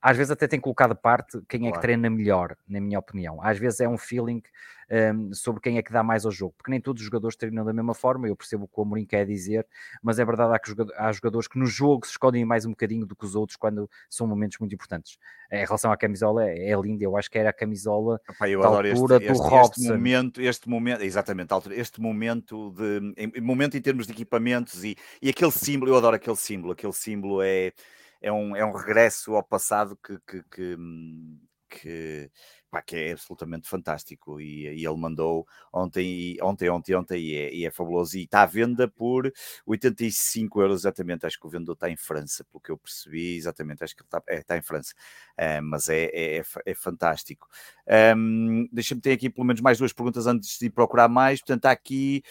às 0.01 0.15
vezes 0.15 0.31
até 0.31 0.47
tem 0.47 0.59
que 0.59 0.63
colocar 0.63 0.87
de 0.87 0.95
parte 0.95 1.41
quem 1.49 1.67
é 1.67 1.71
que 1.73 1.81
treina 1.81 2.09
melhor, 2.09 2.55
na 2.65 2.79
minha 2.79 2.97
opinião. 2.97 3.41
Às 3.41 3.59
vezes 3.59 3.81
é 3.81 3.89
um 3.89 3.97
feeling 3.97 4.41
um, 4.89 5.33
sobre 5.33 5.61
quem 5.61 5.77
é 5.77 5.81
que 5.81 5.91
dá 5.91 6.01
mais 6.03 6.25
ao 6.25 6.31
jogo, 6.31 6.53
porque 6.57 6.71
nem 6.71 6.79
todos 6.79 7.01
os 7.01 7.05
jogadores 7.05 7.35
treinam 7.35 7.65
da 7.65 7.73
mesma 7.73 7.93
forma, 7.93 8.27
eu 8.27 8.35
percebo 8.35 8.65
o 8.65 8.67
que 8.67 8.73
o 8.79 8.83
Amorim 8.83 9.05
quer 9.05 9.25
dizer, 9.25 9.65
mas 10.01 10.19
é 10.19 10.25
verdade 10.25 10.55
há, 10.55 10.59
que 10.59 10.73
há 10.95 11.11
jogadores 11.11 11.47
que 11.47 11.59
no 11.59 11.65
jogo 11.65 12.05
se 12.05 12.11
escondem 12.11 12.45
mais 12.45 12.65
um 12.65 12.71
bocadinho 12.71 13.05
do 13.05 13.15
que 13.15 13.25
os 13.25 13.35
outros 13.35 13.57
quando 13.57 13.89
são 14.09 14.27
momentos 14.27 14.57
muito 14.59 14.73
importantes. 14.73 15.17
Em 15.51 15.65
relação 15.65 15.91
à 15.91 15.97
camisola, 15.97 16.45
é, 16.49 16.71
é 16.71 16.79
linda, 16.79 17.03
eu 17.03 17.17
acho 17.17 17.29
que 17.29 17.37
era 17.37 17.49
a 17.49 17.53
camisola 17.53 18.19
Epá, 18.29 18.49
eu 18.49 18.61
da 18.61 18.67
altura 18.67 18.89
este, 18.89 19.07
do 19.07 19.15
este, 19.15 19.49
Robson. 19.49 19.81
Este 19.81 19.91
momento, 19.91 20.41
este 20.41 20.69
momento, 20.69 21.01
exatamente, 21.01 21.53
este 21.71 22.01
momento 22.01 22.71
de 22.71 23.13
em, 23.17 23.41
momento 23.41 23.77
em 23.77 23.81
termos 23.81 24.05
de 24.05 24.13
equipamentos 24.13 24.83
e, 24.83 24.95
e 25.21 25.29
aquele 25.29 25.51
símbolo, 25.51 25.91
eu 25.91 25.97
adoro 25.97 26.15
aquele 26.15 26.35
símbolo, 26.35 26.73
aquele 26.73 26.93
símbolo 26.93 27.41
é, 27.41 27.71
é, 28.21 28.31
um, 28.31 28.55
é 28.55 28.65
um 28.65 28.71
regresso 28.71 29.35
ao 29.35 29.43
passado 29.43 29.97
que, 29.97 30.17
que, 30.27 30.43
que, 30.49 30.75
hum, 30.75 31.37
que 31.69 32.31
pá, 32.69 32.81
que 32.81 32.95
é 32.95 33.11
absolutamente 33.11 33.67
fantástico. 33.67 34.39
E, 34.39 34.63
e 34.67 34.85
ele 34.85 34.97
mandou 34.97 35.47
ontem, 35.73 36.37
ontem, 36.41 36.69
ontem, 36.69 36.95
ontem, 36.95 37.19
e 37.21 37.35
é, 37.35 37.53
e 37.53 37.65
é, 37.65 37.71
fabuloso. 37.71 38.17
E 38.17 38.23
está 38.23 38.43
à 38.43 38.45
venda 38.45 38.87
por 38.87 39.31
85 39.65 40.61
euros, 40.61 40.81
exatamente. 40.81 41.25
Acho 41.25 41.39
que 41.39 41.47
o 41.47 41.49
vendedor 41.49 41.73
está 41.73 41.89
em 41.89 41.97
França, 41.97 42.43
pelo 42.45 42.61
que 42.61 42.71
eu 42.71 42.77
percebi, 42.77 43.35
exatamente. 43.37 43.83
Acho 43.83 43.95
que 43.95 44.03
está, 44.03 44.21
é, 44.27 44.39
está 44.39 44.57
em 44.57 44.61
França, 44.61 44.93
uh, 45.39 45.63
mas 45.63 45.89
é, 45.89 46.05
é, 46.05 46.37
é, 46.39 46.43
é 46.65 46.73
fantástico. 46.75 47.47
Um, 48.15 48.67
Deixa-me 48.71 49.01
ter 49.01 49.13
aqui 49.13 49.29
pelo 49.29 49.45
menos 49.45 49.61
mais 49.61 49.77
duas 49.77 49.93
perguntas 49.93 50.27
antes 50.27 50.57
de 50.59 50.69
procurar 50.69 51.07
mais. 51.07 51.39
Portanto, 51.39 51.59
está 51.59 51.71
aqui. 51.71 52.23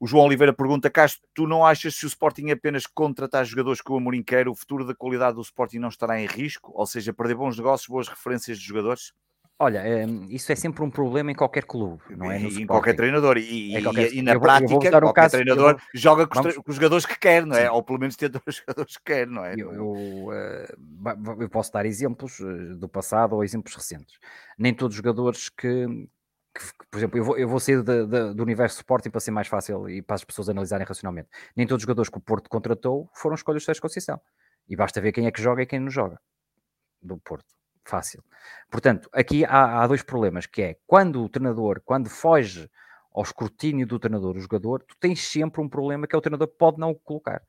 O 0.00 0.06
João 0.06 0.24
Oliveira 0.24 0.54
pergunta: 0.54 0.88
Castro, 0.88 1.22
tu 1.34 1.46
não 1.46 1.64
achas 1.64 1.94
se 1.94 2.06
o 2.06 2.08
Sporting 2.08 2.50
apenas 2.50 2.86
contratar 2.86 3.44
jogadores 3.44 3.82
que 3.82 3.92
o 3.92 3.96
Amorim 3.96 4.22
quer, 4.22 4.48
o 4.48 4.54
futuro 4.54 4.86
da 4.86 4.94
qualidade 4.94 5.36
do 5.36 5.42
Sporting 5.42 5.78
não 5.78 5.90
estará 5.90 6.18
em 6.18 6.26
risco? 6.26 6.72
Ou 6.74 6.86
seja, 6.86 7.12
perder 7.12 7.34
bons 7.34 7.58
negócios, 7.58 7.86
boas 7.86 8.08
referências 8.08 8.58
de 8.58 8.64
jogadores? 8.64 9.12
Olha, 9.62 9.82
hum, 10.08 10.26
isso 10.30 10.50
é 10.50 10.56
sempre 10.56 10.82
um 10.82 10.90
problema 10.90 11.30
em 11.30 11.34
qualquer 11.34 11.64
clube, 11.64 12.00
não 12.16 12.32
é? 12.32 12.38
em 12.40 12.66
qualquer 12.66 12.96
treinador. 12.96 13.36
E, 13.36 13.76
é 13.76 13.82
qualquer... 13.82 14.10
e 14.10 14.22
na 14.22 14.32
eu 14.32 14.40
prática, 14.40 14.68
vou, 14.70 14.80
qualquer 14.80 15.04
um 15.04 15.12
caso, 15.12 15.32
treinador 15.32 15.72
vou... 15.72 15.80
joga 15.92 16.26
com, 16.26 16.42
Vamos... 16.42 16.58
os 16.66 16.74
jogadores 16.76 17.04
que 17.04 17.18
quer, 17.18 17.44
não 17.44 17.54
é? 17.54 17.64
Sim. 17.64 17.68
Ou 17.68 17.82
pelo 17.82 17.98
menos 17.98 18.16
tenta 18.16 18.40
os 18.46 18.56
jogadores 18.56 18.96
que 18.96 19.04
quer, 19.04 19.26
não 19.26 19.44
é? 19.44 19.52
Eu, 19.52 19.74
eu, 19.74 19.92
uh, 19.92 21.42
eu, 21.42 21.48
posso 21.50 21.70
dar 21.70 21.84
exemplos 21.84 22.40
eh, 22.40 22.74
do 22.74 22.88
passado 22.88 23.34
ou 23.34 23.44
exemplos 23.44 23.74
recentes. 23.74 24.18
Nem 24.56 24.72
todos 24.72 24.94
os 24.94 24.96
jogadores 24.96 25.50
que, 25.50 26.08
que, 26.54 26.86
por 26.90 26.98
exemplo, 26.98 27.18
eu 27.18 27.24
vou, 27.24 27.38
eu 27.38 27.48
vou 27.48 27.60
sair 27.60 27.82
de, 27.82 28.06
de, 28.06 28.34
do 28.34 28.42
universo 28.42 28.76
Sporting 28.76 29.10
para 29.10 29.20
ser 29.20 29.30
mais 29.30 29.48
fácil 29.48 29.88
e 29.88 30.02
para 30.02 30.16
as 30.16 30.24
pessoas 30.24 30.48
analisarem 30.48 30.86
racionalmente. 30.86 31.28
Nem 31.56 31.66
todos 31.66 31.82
os 31.82 31.86
jogadores 31.86 32.08
que 32.08 32.18
o 32.18 32.20
Porto 32.20 32.50
contratou 32.50 33.08
foram 33.14 33.34
escolhas 33.34 33.62
de 33.62 33.66
Sérgio 33.66 33.82
Conceição. 33.82 34.20
E 34.68 34.76
basta 34.76 35.00
ver 35.00 35.12
quem 35.12 35.26
é 35.26 35.30
que 35.30 35.40
joga 35.40 35.62
e 35.62 35.66
quem 35.66 35.80
não 35.80 35.90
joga 35.90 36.20
do 37.02 37.18
Porto 37.18 37.54
fácil. 37.84 38.22
Portanto, 38.70 39.08
aqui 39.12 39.44
há, 39.44 39.82
há, 39.82 39.86
dois 39.86 40.02
problemas, 40.02 40.46
que 40.46 40.62
é 40.62 40.76
quando 40.86 41.22
o 41.24 41.28
treinador, 41.28 41.80
quando 41.84 42.08
foge 42.08 42.70
ao 43.12 43.22
escrutínio 43.22 43.86
do 43.86 43.98
treinador, 43.98 44.36
o 44.36 44.40
jogador, 44.40 44.84
tu 44.86 44.96
tens 45.00 45.26
sempre 45.26 45.60
um 45.60 45.68
problema 45.68 46.06
que 46.06 46.14
é 46.14 46.18
o 46.18 46.20
treinador 46.20 46.48
pode 46.48 46.78
não 46.78 46.90
o 46.90 46.94
colocar. 46.94 47.42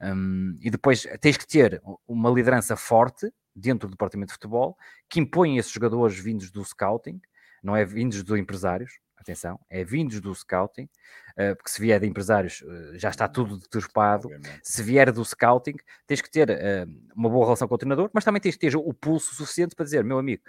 Um, 0.00 0.56
e 0.60 0.70
depois 0.70 1.06
tens 1.20 1.36
que 1.36 1.46
ter 1.46 1.80
uma 2.08 2.30
liderança 2.30 2.74
forte 2.76 3.32
dentro 3.54 3.86
do 3.86 3.92
departamento 3.92 4.28
de 4.28 4.34
futebol 4.34 4.76
que 5.08 5.20
impõe 5.20 5.58
esses 5.58 5.70
jogadores 5.70 6.18
vindos 6.18 6.50
do 6.50 6.64
scouting, 6.64 7.20
não 7.62 7.76
é 7.76 7.84
vindos 7.84 8.22
dos 8.22 8.38
empresários, 8.38 8.98
atenção, 9.22 9.58
é 9.70 9.82
vindos 9.84 10.20
do 10.20 10.34
scouting, 10.34 10.84
uh, 10.84 11.56
porque 11.56 11.70
se 11.70 11.80
vier 11.80 11.98
de 11.98 12.06
empresários 12.06 12.60
uh, 12.62 12.98
já 12.98 13.08
está 13.08 13.26
tudo 13.26 13.56
deturpado. 13.56 14.28
Se 14.62 14.82
vier 14.82 15.10
do 15.10 15.24
scouting, 15.24 15.76
tens 16.06 16.20
que 16.20 16.30
ter 16.30 16.50
uh, 16.50 17.12
uma 17.14 17.30
boa 17.30 17.46
relação 17.46 17.66
com 17.66 17.74
o 17.74 17.78
treinador, 17.78 18.10
mas 18.12 18.24
também 18.24 18.40
tens 18.40 18.56
que 18.56 18.60
ter 18.60 18.76
o 18.76 18.92
pulso 18.92 19.34
suficiente 19.34 19.74
para 19.74 19.84
dizer, 19.84 20.04
meu 20.04 20.18
amigo, 20.18 20.42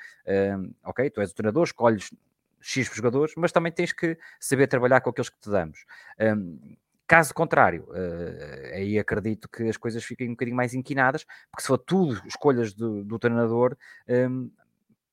ok, 0.83 1.09
tu 1.09 1.21
és 1.21 1.31
o 1.31 1.35
treinador, 1.35 1.63
escolhes 1.63 2.11
X 2.59 2.89
jogadores, 2.93 3.33
mas 3.37 3.51
também 3.51 3.71
tens 3.71 3.91
que 3.91 4.17
saber 4.39 4.67
trabalhar 4.67 5.01
com 5.01 5.09
aqueles 5.09 5.29
que 5.29 5.39
te 5.39 5.49
damos. 5.49 5.85
Caso 7.05 7.33
contrário, 7.33 7.87
aí 8.73 8.97
acredito 8.97 9.49
que 9.49 9.63
as 9.63 9.75
coisas 9.75 10.03
fiquem 10.03 10.29
um 10.29 10.31
bocadinho 10.31 10.55
mais 10.55 10.73
inquinadas, 10.73 11.25
porque 11.51 11.61
se 11.61 11.67
for 11.67 11.77
tudo 11.77 12.21
escolhas 12.25 12.73
do, 12.73 13.03
do 13.03 13.19
treinador, 13.19 13.77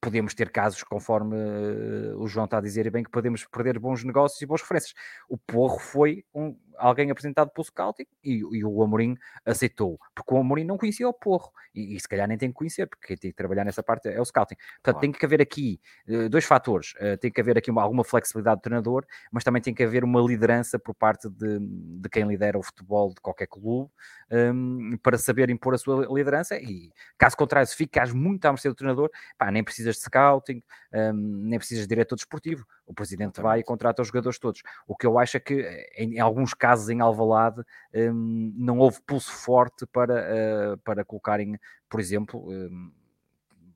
podemos 0.00 0.34
ter 0.34 0.50
casos, 0.50 0.82
conforme 0.82 1.36
uh, 1.36 2.18
o 2.18 2.26
João 2.26 2.46
está 2.46 2.58
a 2.58 2.60
dizer, 2.60 2.86
e 2.86 2.90
bem 2.90 3.04
que 3.04 3.10
podemos 3.10 3.44
perder 3.44 3.78
bons 3.78 4.02
negócios 4.02 4.40
e 4.40 4.46
boas 4.46 4.62
referências. 4.62 4.94
O 5.28 5.36
Porro 5.36 5.78
foi 5.78 6.24
um, 6.34 6.56
alguém 6.80 7.10
apresentado 7.10 7.50
pelo 7.50 7.64
scouting 7.64 8.06
e, 8.24 8.38
e, 8.38 8.64
o 8.64 8.82
Amorim 8.82 9.16
aceitou, 9.44 9.98
porque 10.14 10.34
o 10.34 10.38
Amorim 10.38 10.64
não 10.64 10.78
conhecia 10.78 11.08
o 11.08 11.12
Porro 11.12 11.52
e, 11.74 11.94
e, 11.94 12.00
se 12.00 12.08
calhar 12.08 12.26
nem 12.26 12.36
tem 12.36 12.48
que 12.48 12.54
conhecer, 12.54 12.86
porque 12.86 13.08
quem 13.08 13.16
tem 13.16 13.30
que 13.30 13.36
trabalhar 13.36 13.64
nessa 13.64 13.82
parte 13.82 14.08
é 14.08 14.20
o 14.20 14.24
scouting. 14.24 14.56
Portanto, 14.56 14.82
claro. 14.82 15.00
tem 15.00 15.12
que 15.12 15.24
haver 15.24 15.40
aqui 15.40 15.80
uh, 16.08 16.28
dois 16.28 16.44
fatores: 16.44 16.94
uh, 16.94 17.16
tem 17.18 17.30
que 17.30 17.40
haver 17.40 17.58
aqui 17.58 17.70
uma, 17.70 17.82
alguma 17.82 18.02
flexibilidade 18.02 18.60
do 18.60 18.62
treinador, 18.62 19.04
mas 19.30 19.44
também 19.44 19.62
tem 19.62 19.74
que 19.74 19.82
haver 19.82 20.02
uma 20.04 20.20
liderança 20.20 20.78
por 20.78 20.94
parte 20.94 21.28
de, 21.28 21.58
de 21.60 22.08
quem 22.08 22.26
lidera 22.26 22.58
o 22.58 22.62
futebol 22.62 23.10
de 23.14 23.20
qualquer 23.20 23.46
clube 23.46 23.90
um, 24.30 24.96
para 25.02 25.18
saber 25.18 25.50
impor 25.50 25.74
a 25.74 25.78
sua 25.78 26.06
liderança. 26.06 26.56
E 26.56 26.92
caso 27.18 27.36
contrário, 27.36 27.66
se 27.66 27.76
ficas 27.76 28.12
muito 28.12 28.44
à 28.46 28.52
mercê 28.52 28.68
do 28.68 28.74
treinador, 28.74 29.10
pá, 29.36 29.50
nem 29.50 29.62
precisas 29.62 29.96
de 29.96 30.02
scouting, 30.02 30.62
um, 30.92 31.12
nem 31.12 31.58
precisas 31.58 31.84
de 31.84 31.88
diretor 31.88 32.16
desportivo. 32.16 32.64
O 32.86 32.94
presidente 32.94 33.40
vai 33.40 33.60
e 33.60 33.62
contrata 33.62 34.02
os 34.02 34.08
jogadores 34.08 34.38
todos. 34.38 34.62
O 34.86 34.96
que 34.96 35.06
eu 35.06 35.18
acho 35.18 35.36
é 35.36 35.40
que, 35.40 35.62
em, 35.96 36.14
em 36.14 36.20
alguns 36.20 36.54
casos, 36.54 36.69
em 36.88 37.00
Alvalade, 37.00 37.62
um, 37.94 38.52
não 38.56 38.78
houve 38.78 39.00
pulso 39.06 39.32
forte 39.32 39.86
para, 39.86 40.74
uh, 40.74 40.78
para 40.78 41.04
colocarem, 41.04 41.58
por 41.88 42.00
exemplo, 42.00 42.48
um, 42.48 42.92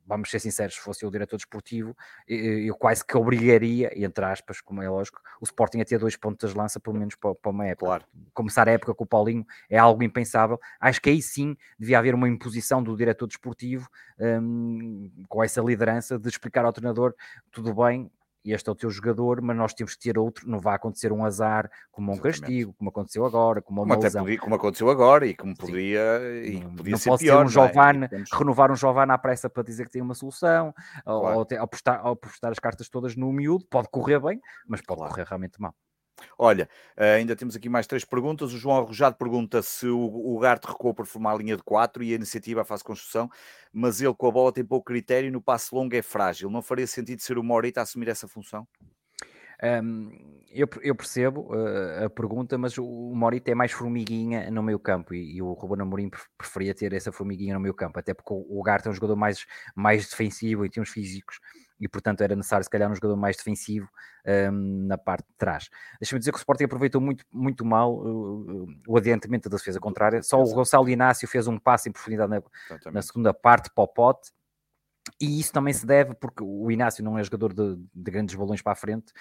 vamos 0.07 0.31
ser 0.31 0.39
sinceros, 0.39 0.75
se 0.75 0.81
fosse 0.81 1.07
o 1.07 1.11
diretor 1.11 1.37
desportivo, 1.37 1.97
eu 2.29 2.75
quase 2.77 3.05
que 3.05 3.17
obrigaria, 3.17 3.91
entre 3.97 4.25
aspas, 4.25 4.61
como 4.61 4.83
é 4.83 4.89
lógico, 4.89 5.21
o 5.41 5.45
Sporting 5.45 5.81
a 5.81 5.85
ter 5.85 5.99
dois 5.99 6.17
pontos 6.17 6.51
de 6.51 6.57
lança, 6.57 6.79
pelo 6.79 6.97
menos 6.97 7.15
para, 7.15 7.35
para 7.35 7.51
uma 7.51 7.67
época. 7.67 7.87
Claro. 7.87 8.05
Começar 8.33 8.69
a 8.69 8.73
época 8.73 8.95
com 8.95 9.05
o 9.05 9.07
Paulinho 9.07 9.47
é 9.69 9.79
algo 9.79 10.03
impensável. 10.03 10.61
Acho 10.79 11.01
que 11.01 11.11
aí 11.11 11.23
sim 11.23 11.57
devia 11.79 11.99
haver 11.99 12.15
uma 12.15 12.29
imposição 12.29 12.83
do 12.83 12.97
diretor 12.97 13.27
desportivo 13.27 13.89
um, 14.19 15.11
com 15.29 15.43
essa 15.43 15.61
liderança 15.61 16.19
de 16.19 16.29
explicar 16.29 16.65
ao 16.65 16.73
treinador 16.73 17.15
tudo 17.51 17.75
bem, 17.75 18.11
este 18.53 18.69
é 18.69 18.73
o 18.73 18.75
teu 18.75 18.91
jogador, 18.91 19.41
mas 19.41 19.57
nós 19.57 19.73
temos 19.73 19.95
que 19.95 20.01
ter 20.01 20.19
outro, 20.19 20.49
não 20.49 20.59
vai 20.59 20.75
acontecer 20.75 21.13
um 21.13 21.25
azar 21.25 21.71
como 21.91 22.11
um 22.11 22.15
Exatamente. 22.15 22.41
castigo, 22.41 22.75
como 22.75 22.91
aconteceu 22.91 23.25
agora, 23.25 23.63
como 23.63 23.83
uma 23.83 23.97
como, 23.97 24.11
podia, 24.11 24.39
como 24.39 24.55
aconteceu 24.55 24.91
agora 24.91 25.27
e 25.27 25.35
como 25.35 25.57
poderia, 25.57 26.21
e 26.45 26.61
podia 26.77 26.93
não 26.93 26.99
ser 26.99 27.11
pode 27.11 27.25
pior, 27.25 27.39
ser 27.39 27.45
um 27.45 27.49
Giovanni, 27.49 28.05
é? 28.05 28.25
renovar 28.33 28.71
um 28.71 28.77
Giovanni 28.77 29.13
à 29.13 29.19
pressa 29.19 29.49
para 29.49 29.63
dizer 29.63 29.85
que 29.85 29.91
tem 29.91 30.03
uma 30.03 30.15
solução, 30.15 30.75
claro. 31.05 31.39
ou, 31.39 31.47
ou, 31.51 31.63
apostar, 31.63 32.05
ou 32.05 32.13
apostar 32.13 32.51
as 32.51 32.59
cartas 32.59 32.89
todas 32.89 33.17
no 33.17 33.33
miúdo, 33.33 33.65
pode 33.71 33.89
correr 33.89 34.21
bem, 34.21 34.41
mas 34.67 34.81
pode 34.81 34.99
claro. 34.99 35.13
correr 35.13 35.27
realmente 35.27 35.61
mal. 35.61 35.75
Olha, 36.39 36.69
eh, 36.97 37.17
ainda 37.17 37.37
temos 37.37 37.57
aqui 37.57 37.69
mais 37.69 37.87
três 37.87 38.05
perguntas. 38.05 38.53
O 38.53 38.59
João 38.59 38.79
Arrojado 38.79 39.17
pergunta 39.17 39.63
se 39.63 39.87
o, 39.87 39.99
o 39.99 40.39
Garte 40.39 40.67
recuou 40.67 40.95
para 40.95 41.05
formar 41.05 41.33
a 41.33 41.37
linha 41.37 41.57
de 41.57 41.63
quatro 41.63 42.03
e 42.03 42.13
a 42.13 42.17
iniciativa 42.17 42.65
faz 42.65 42.83
construção, 42.83 43.31
mas 43.73 44.01
ele 44.01 44.15
com 44.15 44.29
a 44.29 44.31
bola 44.31 44.53
tem 44.53 44.65
pouco 44.65 44.85
critério 44.85 45.29
e 45.29 45.31
no 45.31 45.41
passe 45.41 45.75
longo 45.75 45.95
é 45.95 46.03
frágil. 46.03 46.51
Não 46.51 46.63
faria 46.63 46.87
sentido 46.87 47.21
ser 47.21 47.39
o 47.39 47.43
Morita 47.43 47.81
a 47.81 47.83
assumir 47.83 48.09
essa 48.09 48.29
função? 48.29 48.67
Um, 49.63 50.11
eu, 50.51 50.69
eu, 50.83 50.95
percebo 50.95 51.53
uh, 51.53 52.05
a 52.05 52.11
pergunta, 52.11 52.59
mas 52.59 52.77
o, 52.77 52.85
Morita 52.85 53.51
é 53.51 53.55
mais 53.55 53.73
formiguinha 53.73 54.51
no 54.51 54.63
meio 54.63 54.79
campo 54.79 55.15
e, 55.15 55.37
e, 55.37 55.43
o 55.43 55.53
Ruben 55.53 55.81
Amorim 55.81 56.11
preferia 56.37 56.75
ter 56.75 56.93
essa 56.93 57.13
formiguinha 57.13 57.55
no 57.55 57.61
meio 57.61 57.73
campo, 57.73 57.99
até 57.99 58.13
porque 58.13 58.33
o, 58.33 58.47
o 58.49 58.63
Garte 58.63 58.89
é 58.89 58.91
um 58.91 58.95
jogador 58.95 59.17
mais, 59.17 59.47
mais 59.75 60.09
defensivo 60.09 60.67
em 60.67 60.71
termos 60.71 60.91
físicos 60.91 61.39
e 61.81 61.89
portanto 61.89 62.21
era 62.23 62.37
necessário 62.37 62.65
se 62.65 62.71
calhar 62.71 62.91
um 62.91 62.95
jogador 62.95 63.17
mais 63.17 63.37
defensivo 63.37 63.89
um, 64.53 64.87
na 64.87 64.99
parte 64.99 65.27
de 65.27 65.35
trás. 65.37 65.69
Deixa-me 66.01 66.19
dizer 66.19 66.31
que 66.31 66.39
o 66.39 66.41
Sporting 66.41 66.65
aproveitou 66.65 67.01
muito, 67.01 67.25
muito 67.33 67.65
mal 67.65 67.95
uh, 67.95 68.67
o 68.87 68.97
adiantamento 68.97 69.49
da 69.49 69.57
defesa 69.57 69.81
contrária, 69.81 70.23
só 70.23 70.43
o 70.43 70.55
Gonçalo 70.55 70.89
Inácio 70.89 71.27
fez 71.29 71.47
um 71.47 71.59
passo 71.59 71.89
em 71.89 71.93
profundidade 71.93 72.31
na, 72.31 72.43
na 72.93 73.03
segunda 73.03 73.35
parte 73.35 73.71
para 73.75 73.85
o 73.85 73.89
pote, 73.89 74.31
e 75.21 75.39
isso 75.39 75.53
também 75.53 75.73
se 75.73 75.85
deve 75.85 76.15
porque 76.15 76.43
o 76.43 76.71
Inácio 76.71 77.05
não 77.05 77.19
é 77.19 77.23
jogador 77.23 77.53
de, 77.53 77.77
de 77.95 78.11
grandes 78.11 78.35
balões 78.35 78.63
para 78.63 78.73
a 78.73 78.77
frente. 78.77 79.13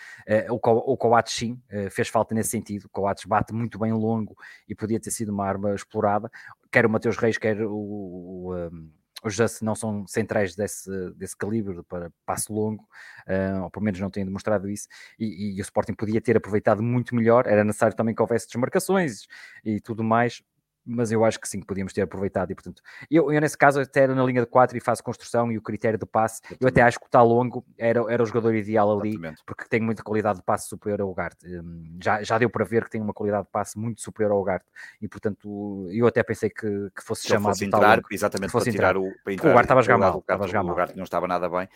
Uh, 0.49 0.53
o, 0.53 0.93
o 0.93 0.97
Coates 0.97 1.33
sim, 1.33 1.61
uh, 1.71 1.89
fez 1.91 2.07
falta 2.07 2.33
nesse 2.33 2.49
sentido. 2.51 2.85
O 2.85 2.89
Coates 2.89 3.25
bate 3.25 3.53
muito 3.53 3.77
bem 3.77 3.91
longo 3.91 4.35
e 4.67 4.73
podia 4.73 4.99
ter 4.99 5.11
sido 5.11 5.29
uma 5.29 5.45
arma 5.45 5.75
explorada. 5.75 6.31
Quer 6.71 6.85
o 6.85 6.89
Mateus 6.89 7.17
Reis, 7.17 7.37
quer 7.37 7.61
o, 7.61 7.75
o, 7.75 8.55
um, 8.55 8.91
os 9.23 9.33
Just 9.33 9.61
não 9.61 9.75
são 9.75 10.05
centrais 10.07 10.55
desse, 10.55 10.89
desse 11.15 11.35
calibre 11.35 11.81
para 11.83 12.11
passo 12.25 12.53
longo, 12.53 12.83
uh, 13.27 13.63
ou 13.63 13.71
pelo 13.71 13.85
menos 13.85 13.99
não 13.99 14.09
têm 14.09 14.25
demonstrado 14.25 14.69
isso, 14.69 14.87
e, 15.19 15.55
e, 15.55 15.59
o 15.59 15.61
Sporting 15.61 15.93
podia 15.93 16.21
ter 16.21 16.37
aproveitado 16.37 16.83
muito 16.83 17.15
melhor, 17.15 17.47
era 17.47 17.63
necessário 17.63 17.95
também 17.95 18.13
que 18.13 18.21
houvesse 18.21 18.47
desmarcações 18.47 19.27
e 19.63 19.79
tudo 19.79 20.03
mais, 20.03 20.41
mas 20.85 21.11
eu 21.11 21.23
acho 21.23 21.39
que 21.39 21.47
sim, 21.47 21.61
podíamos 21.61 21.93
ter 21.93 22.01
aproveitado 22.01 22.51
e 22.51 22.55
portanto, 22.55 22.81
eu, 23.09 23.31
eu 23.31 23.41
nesse 23.41 23.57
caso 23.57 23.79
até 23.79 24.01
era 24.01 24.15
na 24.15 24.23
linha 24.23 24.41
de 24.41 24.47
4 24.47 24.77
e 24.77 24.79
faço 24.79 25.03
construção 25.03 25.51
e 25.51 25.57
o 25.57 25.61
critério 25.61 25.97
de 25.97 26.05
passe, 26.05 26.41
eu 26.59 26.67
até 26.67 26.81
acho 26.81 26.99
que 26.99 27.05
o 27.05 27.09
Talongo 27.09 27.65
era, 27.77 28.03
era 28.11 28.23
o 28.23 28.25
jogador 28.25 28.53
ideal 28.55 28.99
ali, 28.99 29.11
Exatamente. 29.11 29.43
porque 29.45 29.65
tem 29.65 29.79
muita 29.79 30.03
qualidade 30.03 30.39
de 30.39 30.45
passe 30.45 30.67
superior 30.67 31.01
ao 31.01 31.13
Garte, 31.13 31.45
hum, 31.47 31.97
já, 32.01 32.21
já 32.23 32.37
deu 32.37 32.49
para 32.49 32.65
ver 32.65 32.83
que 32.83 32.91
tem 32.91 33.01
uma 33.01 33.13
qualidade 33.13 33.45
de 33.45 33.51
passe 33.51 33.77
muito 33.77 34.01
superior 34.01 34.31
ao 34.31 34.43
Garte 34.43 34.65
e 35.01 35.07
portanto 35.07 35.87
eu 35.91 36.07
até 36.07 36.23
pensei 36.23 36.49
que, 36.49 36.89
que 36.95 37.03
fosse 37.03 37.27
chamado 37.27 37.53
fosse 37.53 37.65
entrar, 37.65 38.01
exatamente 38.11 38.51
fosse 38.51 38.65
para 38.65 38.71
tirar 38.71 38.97
o, 38.97 39.11
para 39.23 39.33
entrar, 39.33 39.49
o 39.49 39.53
Garte 39.53 39.65
estava 39.65 39.79
a 39.79 39.83
jogar 39.83 39.97
mal, 39.97 40.19
estava 40.19 40.43
a 40.43 40.47
jogar 40.47 40.63
mal. 40.63 40.73
O 40.73 40.75
Garte 40.75 40.97
não 40.97 41.03
estava 41.03 41.27
nada 41.27 41.49
bem. 41.49 41.67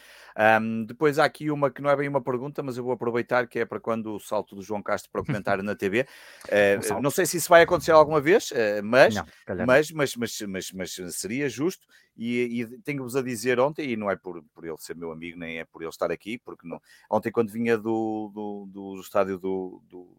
Um, 0.61 0.85
depois 0.85 1.17
há 1.17 1.25
aqui 1.25 1.49
uma 1.49 1.71
que 1.71 1.81
não 1.81 1.89
é 1.89 1.95
bem 1.95 2.07
uma 2.07 2.21
pergunta, 2.21 2.61
mas 2.61 2.77
eu 2.77 2.83
vou 2.83 2.93
aproveitar 2.93 3.47
que 3.47 3.59
é 3.59 3.65
para 3.65 3.79
quando 3.79 4.15
o 4.15 4.19
salto 4.19 4.55
do 4.55 4.61
João 4.61 4.81
Castro 4.81 5.11
para 5.11 5.21
o 5.21 5.25
comentário 5.25 5.63
na 5.63 5.75
TV, 5.75 6.01
uh, 6.01 6.07
um 6.97 7.01
não 7.01 7.09
sei 7.09 7.25
se 7.25 7.37
isso 7.37 7.49
vai 7.49 7.63
acontecer 7.63 7.91
alguma 7.91 8.21
vez, 8.21 8.51
uh, 8.51 8.83
mas, 8.83 8.96
não, 9.15 9.65
mas 9.65 9.91
mas, 9.91 10.15
mas, 10.15 10.41
mas, 10.41 10.71
mas, 10.71 11.15
seria 11.15 11.49
justo, 11.49 11.85
e, 12.15 12.61
e 12.61 12.81
tenho-vos 12.81 13.15
a 13.15 13.21
dizer 13.21 13.59
ontem, 13.59 13.91
e 13.91 13.95
não 13.95 14.09
é 14.09 14.15
por, 14.15 14.43
por 14.53 14.65
ele 14.65 14.77
ser 14.79 14.95
meu 14.95 15.11
amigo, 15.11 15.37
nem 15.37 15.59
é 15.59 15.65
por 15.65 15.81
ele 15.81 15.89
estar 15.89 16.11
aqui, 16.11 16.37
porque 16.37 16.67
não, 16.67 16.81
ontem 17.09 17.31
quando 17.31 17.51
vinha 17.51 17.77
do, 17.77 18.31
do, 18.33 18.65
do 18.67 19.01
estádio 19.01 19.37
do, 19.37 19.81
do 19.87 20.17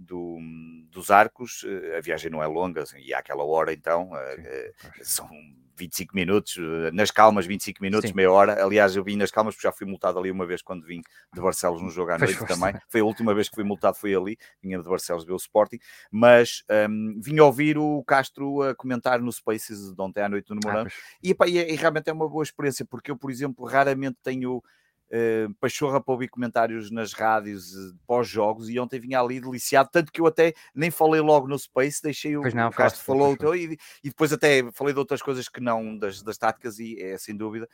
do, 0.00 0.38
dos 0.90 1.10
arcos, 1.10 1.64
eh, 1.66 1.98
a 1.98 2.00
viagem 2.00 2.30
não 2.30 2.42
é 2.42 2.46
longa, 2.46 2.82
assim, 2.82 2.98
e 2.98 3.12
àquela 3.12 3.44
hora 3.44 3.72
então 3.72 4.10
Sim, 4.36 5.02
são 5.02 5.28
25 5.80 6.14
minutos, 6.14 6.56
eh, 6.58 6.90
nas 6.92 7.10
calmas 7.10 7.46
25 7.46 7.82
minutos, 7.82 8.10
Sim. 8.10 8.16
meia 8.16 8.30
hora. 8.30 8.62
Aliás, 8.62 8.94
eu 8.94 9.02
vim 9.02 9.16
nas 9.16 9.30
calmas 9.30 9.54
porque 9.54 9.66
já 9.66 9.72
fui 9.72 9.86
multado 9.86 10.18
ali 10.18 10.30
uma 10.30 10.46
vez 10.46 10.62
quando 10.62 10.84
vim 10.84 11.00
de 11.32 11.40
Barcelos 11.40 11.82
no 11.82 11.90
jogo 11.90 12.12
à 12.12 12.18
noite 12.18 12.44
também. 12.46 12.74
Foi 12.88 13.00
a 13.00 13.04
última 13.04 13.34
vez 13.34 13.48
que 13.48 13.54
fui 13.54 13.64
multado, 13.64 13.96
foi 13.96 14.14
ali, 14.14 14.38
vinha 14.62 14.78
de 14.78 14.88
Barcelos 14.88 15.24
ver 15.24 15.32
o 15.32 15.36
Sporting, 15.36 15.78
mas 16.10 16.62
um, 16.88 17.18
vim 17.20 17.38
ouvir 17.40 17.78
o 17.78 18.02
Castro 18.04 18.62
a 18.62 18.74
comentar 18.74 19.20
no 19.20 19.32
Spaces 19.32 19.94
de 19.94 20.02
ontem 20.02 20.22
à 20.22 20.28
noite 20.28 20.50
no 20.50 20.60
Mourão, 20.62 20.86
ah, 20.86 21.18
e, 21.22 21.34
e, 21.46 21.72
e 21.72 21.76
realmente 21.76 22.08
é 22.08 22.12
uma 22.12 22.28
boa 22.28 22.42
experiência, 22.42 22.84
porque 22.84 23.10
eu, 23.10 23.16
por 23.16 23.30
exemplo, 23.30 23.64
raramente 23.64 24.18
tenho 24.22 24.62
uh, 25.10 25.54
pachorra 25.60 26.00
para 26.00 26.12
ouvir 26.12 26.28
comentários 26.28 26.90
nas 26.90 27.12
rádios 27.12 27.74
uh, 27.74 27.94
pós-jogos 28.06 28.68
e 28.68 28.78
ontem 28.78 29.00
vinha 29.00 29.20
ali 29.20 29.40
deliciado, 29.40 29.88
tanto 29.92 30.12
que 30.12 30.20
eu 30.20 30.26
até 30.26 30.54
nem 30.74 30.90
falei 30.90 31.20
logo 31.20 31.46
no 31.46 31.58
Space, 31.58 32.02
deixei 32.02 32.36
o, 32.36 32.42
não, 32.54 32.68
o 32.68 32.72
Castro 32.72 33.02
falou 33.04 33.36
e, 33.54 33.78
e, 34.02 34.08
depois 34.08 34.32
até 34.32 34.70
falei 34.72 34.92
de 34.92 34.98
outras 34.98 35.22
coisas 35.22 35.48
que 35.48 35.60
não 35.60 35.96
das, 35.96 36.22
das 36.22 36.38
táticas 36.38 36.78
e 36.78 37.00
é 37.00 37.18
sem 37.18 37.36
dúvida. 37.36 37.68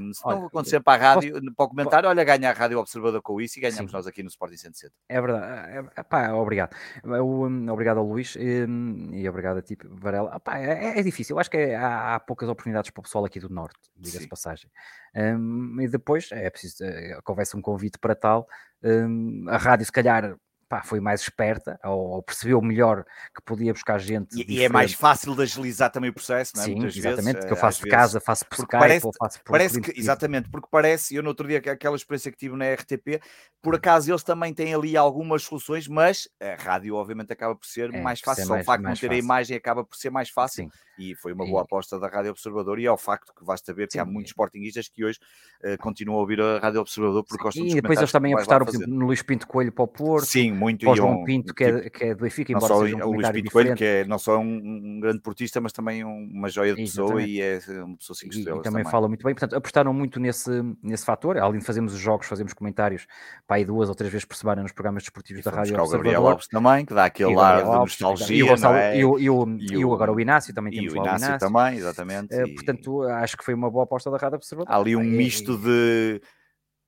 Um, 0.00 0.14
se 0.14 0.20
olha, 0.24 0.38
não 0.38 0.46
acontecer 0.46 0.80
para 0.80 0.94
a 0.94 1.14
rádio, 1.14 1.32
posso, 1.32 1.54
para 1.54 1.64
o 1.64 1.68
comentário, 1.68 2.08
olha, 2.08 2.24
ganha 2.24 2.50
a 2.50 2.54
Rádio 2.54 2.78
Observador 2.78 3.20
com 3.20 3.40
isso 3.40 3.58
e 3.58 3.62
ganhamos 3.62 3.90
sim. 3.90 3.96
nós 3.96 4.06
aqui 4.06 4.22
no 4.22 4.28
Sporting 4.28 4.56
160. 4.56 4.94
É 5.08 5.20
verdade, 5.20 5.46
é, 5.46 6.00
é, 6.00 6.02
pá, 6.02 6.32
obrigado. 6.32 6.74
Um, 7.04 7.70
obrigado 7.70 7.98
ao 7.98 8.06
Luís 8.06 8.34
um, 8.36 9.10
e 9.12 9.28
obrigado 9.28 9.58
a 9.58 9.62
ti, 9.62 9.76
Varela. 9.84 10.40
É, 10.54 10.98
é, 10.98 11.02
difícil, 11.02 11.36
eu 11.36 11.40
acho 11.40 11.50
que 11.50 11.58
é, 11.58 11.76
há, 11.76 12.14
há, 12.14 12.20
poucas 12.20 12.48
oportunidades 12.48 12.90
para 12.90 13.00
o 13.00 13.02
pessoal 13.02 13.24
aqui 13.24 13.38
do 13.38 13.50
Norte, 13.50 13.78
diga-se 13.94 14.26
passagem. 14.26 14.70
E 15.14 15.88
depois 15.88 16.28
é 16.32 16.48
preciso 16.50 16.68
preciso, 16.68 16.84
uh, 16.84 17.22
houvesse 17.26 17.56
um 17.56 17.62
convite 17.62 17.98
para 17.98 18.14
tal, 18.14 18.46
um, 18.82 19.44
a 19.48 19.56
rádio 19.56 19.86
se 19.86 19.92
calhar 19.92 20.36
pá, 20.68 20.82
foi 20.82 21.00
mais 21.00 21.22
esperta 21.22 21.80
ou, 21.82 22.10
ou, 22.10 22.22
percebeu 22.22 22.60
melhor 22.60 23.04
que 23.34 23.42
podia 23.42 23.72
buscar 23.72 23.98
gente. 23.98 24.36
E, 24.36 24.58
e, 24.58 24.62
é 24.62 24.68
mais 24.68 24.92
fácil 24.92 25.34
de 25.34 25.42
agilizar 25.42 25.90
também 25.90 26.10
o 26.10 26.12
processo, 26.12 26.52
não 26.54 26.62
é? 26.62 26.66
Sim, 26.66 26.74
Muitas 26.74 26.96
exatamente, 26.96 27.34
vezes, 27.36 27.44
que 27.46 27.52
eu 27.52 27.56
eh, 27.56 27.60
faço 27.60 27.82
de 27.82 27.88
casa, 27.88 28.20
faço 28.20 28.46
por 28.46 28.54
Skype 28.56 28.78
parece, 28.78 29.06
ou 29.06 29.12
faço 29.18 29.42
por 29.42 29.52
parece 29.52 29.80
que, 29.80 29.98
Exatamente, 29.98 30.50
porque 30.50 30.68
parece, 30.70 31.14
eu 31.14 31.22
no 31.22 31.30
outro 31.30 31.48
dia, 31.48 31.58
aquela 31.58 31.96
experiência 31.96 32.30
que 32.30 32.36
tive 32.36 32.54
na 32.54 32.66
RTP, 32.66 33.20
por 33.62 33.74
acaso 33.74 34.10
eles 34.10 34.22
também 34.22 34.52
têm 34.52 34.74
ali 34.74 34.96
algumas 34.96 35.42
soluções, 35.42 35.88
mas 35.88 36.28
a 36.40 36.62
rádio 36.62 36.94
obviamente 36.94 37.32
acaba 37.32 37.54
por 37.54 37.66
ser 37.66 37.92
é, 37.94 38.00
mais 38.00 38.20
fácil, 38.20 38.46
só 38.46 38.58
o 38.58 38.64
facto 38.64 38.82
de 38.82 38.88
não 38.88 38.94
ter 38.94 39.06
fácil. 39.06 39.12
a 39.12 39.16
imagem 39.16 39.56
acaba 39.56 39.84
por 39.84 39.96
ser 39.96 40.10
mais 40.10 40.28
fácil. 40.28 40.64
Sim 40.64 40.70
e 40.98 41.14
foi 41.14 41.32
uma 41.32 41.46
boa 41.46 41.62
aposta 41.62 41.98
da 41.98 42.08
Rádio 42.08 42.32
Observador 42.32 42.78
e 42.78 42.86
ao 42.86 42.98
facto 42.98 43.32
que 43.34 43.44
basta 43.44 43.72
ver 43.72 43.88
que 43.88 43.98
há 43.98 44.04
muitos 44.04 44.32
sportinguistas 44.32 44.88
que 44.88 45.04
hoje 45.04 45.18
uh, 45.64 45.78
continuam 45.78 46.18
a 46.18 46.20
ouvir 46.20 46.40
a 46.40 46.58
Rádio 46.58 46.80
Observador 46.80 47.24
porque 47.24 47.42
gostam 47.42 47.64
E 47.64 47.74
depois 47.74 47.98
eles 47.98 48.12
também 48.12 48.34
apostaram 48.34 48.66
no 48.86 49.06
Luís 49.06 49.22
Pinto 49.22 49.46
Coelho 49.46 49.72
para 49.72 49.84
o 49.84 49.88
Porto, 49.88 50.26
Sim, 50.26 50.52
muito 50.52 50.80
para 50.80 50.92
o 50.92 50.96
João 50.96 51.24
Pinto 51.24 51.54
que, 51.54 51.64
é, 51.64 51.90
que 51.90 52.04
é 52.04 52.14
do 52.14 52.22
Benfica, 52.22 52.52
embora 52.52 52.74
só 52.74 52.82
seja 52.82 52.96
um 52.96 53.08
o 53.08 53.12
Luís 53.12 53.30
Pinto 53.30 53.50
Coelho 53.50 53.76
que 53.76 53.84
é 53.84 54.04
não 54.04 54.18
só 54.18 54.38
um, 54.38 54.42
um 54.42 55.00
grande 55.00 55.20
portista 55.20 55.60
mas 55.60 55.72
também 55.72 56.04
uma 56.04 56.48
joia 56.48 56.74
de 56.74 56.82
pessoa 56.82 57.22
e 57.22 57.40
é 57.40 57.60
uma 57.84 57.96
pessoa 57.96 58.16
5 58.16 58.34
estrelas 58.34 58.60
e 58.60 58.62
também, 58.62 58.82
também, 58.82 58.90
fala 58.90 59.08
muito 59.08 59.24
bem, 59.24 59.34
portanto 59.34 59.54
apostaram 59.54 59.92
muito 59.92 60.18
nesse, 60.18 60.50
nesse 60.82 61.04
fator, 61.04 61.38
além 61.38 61.60
de 61.60 61.64
fazermos 61.64 61.94
os 61.94 62.00
jogos, 62.00 62.26
fazemos 62.26 62.52
comentários 62.52 63.06
para 63.46 63.56
aí 63.56 63.64
duas 63.64 63.88
ou 63.88 63.94
três 63.94 64.12
vezes 64.12 64.24
por 64.24 64.36
semana 64.36 64.62
nos 64.62 64.72
programas 64.72 65.02
desportivos 65.02 65.44
da 65.44 65.50
Rádio 65.50 65.74
Observador. 65.74 65.88
o 65.88 65.92
Gabriel 65.92 66.26
Alves 66.26 66.48
também, 66.48 66.84
que 66.84 66.94
dá 66.94 67.04
aquele 67.04 67.38
ar 67.38 67.62
de 67.62 67.70
nostalgia, 67.70 68.36
e 68.38 69.84
o, 69.84 69.92
agora 69.94 70.12
o 70.12 70.20
Inácio 70.20 70.54
também 70.54 70.72
temos 70.72 70.87
o 70.88 70.96
Inácio 70.96 71.38
também 71.38 71.76
exatamente. 71.76 72.34
Uh, 72.34 72.54
portanto, 72.54 73.02
acho 73.02 73.36
que 73.36 73.44
foi 73.44 73.54
uma 73.54 73.70
boa 73.70 73.84
aposta 73.84 74.10
da 74.10 74.16
Rádio 74.16 74.36
Observador. 74.36 74.72
Há 74.72 74.76
ali 74.76 74.96
um 74.96 75.02
misto 75.02 75.56
de, 75.56 76.20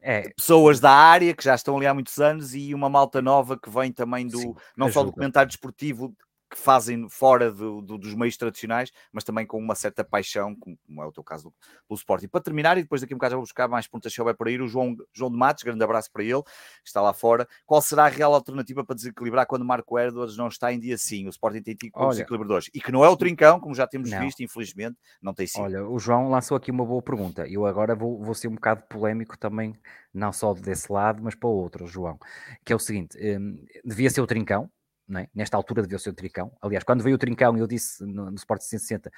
é. 0.01 0.31
pessoas 0.31 0.81
da 0.81 0.91
área 0.91 1.35
que 1.35 1.45
já 1.45 1.55
estão 1.55 1.77
ali 1.77 1.87
há 1.87 1.93
muitos 1.93 2.19
anos 2.19 2.55
e 2.55 2.75
uma 2.75 2.89
malta 2.89 3.21
nova 3.21 3.59
que 3.59 3.69
vem 3.69 3.93
também 3.93 4.27
do 4.27 4.39
Sim, 4.39 4.55
não 4.77 4.87
ajuda. 4.87 4.93
só 4.93 5.05
do 5.05 5.13
comentário 5.13 5.49
desportivo 5.49 6.15
que 6.51 6.59
fazem 6.59 7.09
fora 7.09 7.53
do, 7.53 7.81
do, 7.81 7.97
dos 7.97 8.13
meios 8.15 8.37
tradicionais, 8.37 8.91
mas 9.13 9.23
também 9.23 9.47
com 9.47 9.57
uma 9.57 9.77
certa 9.77 10.03
paixão, 10.03 10.57
como, 10.57 10.77
é 11.03 11.07
o 11.07 11.13
teu 11.13 11.23
caso 11.23 11.45
do, 11.45 11.55
do 11.89 11.95
Sporting. 11.95 12.27
Para 12.27 12.41
terminar, 12.41 12.77
e 12.77 12.83
depois 12.83 13.01
daqui 13.01 13.13
a 13.13 13.17
um 13.17 13.19
bocado 13.19 13.31
já 13.33 13.37
vou 13.37 13.45
buscar 13.45 13.69
mais 13.69 13.87
pontas 13.87 14.13
se 14.13 14.21
houver 14.21 14.35
para 14.35 14.51
ir, 14.51 14.61
o 14.61 14.67
João, 14.67 14.97
João 15.13 15.31
de 15.31 15.39
Matos, 15.39 15.63
grande 15.63 15.83
abraço 15.85 16.11
para 16.13 16.25
ele, 16.25 16.43
está 16.85 17.01
lá 17.01 17.13
fora. 17.13 17.47
Qual 17.65 17.81
será 17.81 18.07
a 18.07 18.09
real 18.09 18.35
alternativa 18.35 18.85
para 18.85 18.97
desequilibrar 18.97 19.47
quando 19.47 19.65
Marco 19.65 19.97
Edwards 19.97 20.37
não 20.37 20.49
está 20.49 20.73
em 20.73 20.81
dia 20.81 20.99
sim? 20.99 21.27
O 21.27 21.31
Sporting 21.31 21.63
tem 21.63 21.75
tido 21.77 21.93
como 21.93 22.11
desequilibradores. 22.11 22.69
E 22.75 22.81
que 22.81 22.91
não 22.91 23.05
é 23.05 23.09
o 23.09 23.17
trincão, 23.17 23.61
como 23.61 23.75
já 23.75 23.87
temos 23.87 24.11
não. 24.11 24.21
visto, 24.21 24.43
infelizmente, 24.43 24.97
não 25.23 25.33
tem 25.33 25.47
sido. 25.47 25.63
Olha, 25.63 25.87
o 25.87 25.99
João 26.01 26.29
lançou 26.29 26.57
aqui 26.57 26.73
uma 26.73 26.85
boa 26.85 27.01
pergunta. 27.01 27.47
Eu 27.47 27.65
agora 27.65 27.95
vou, 27.95 28.21
vou 28.21 28.35
ser 28.35 28.49
um 28.49 28.55
bocado 28.55 28.83
polémico 28.89 29.39
também, 29.39 29.73
não 30.13 30.33
só 30.33 30.53
desse 30.53 30.93
lado, 30.93 31.23
mas 31.23 31.37
para 31.37 31.49
o 31.49 31.53
outro, 31.53 31.87
João, 31.87 32.19
que 32.65 32.73
é 32.73 32.77
o 32.77 32.79
seguinte, 32.81 33.17
um, 33.19 33.65
devia 33.85 34.11
ser 34.11 34.21
o 34.21 34.27
trincão, 34.27 34.69
é? 35.19 35.29
nesta 35.35 35.57
altura 35.57 35.83
devia 35.83 35.99
ser 35.99 36.11
o 36.11 36.15
Trincão. 36.15 36.53
Aliás, 36.61 36.85
quando 36.85 37.03
veio 37.03 37.17
o 37.17 37.19
Trincão, 37.19 37.57
eu 37.57 37.67
disse 37.67 38.05
no, 38.05 38.31
no 38.31 38.37
Sport 38.37 38.63
160 38.63 39.11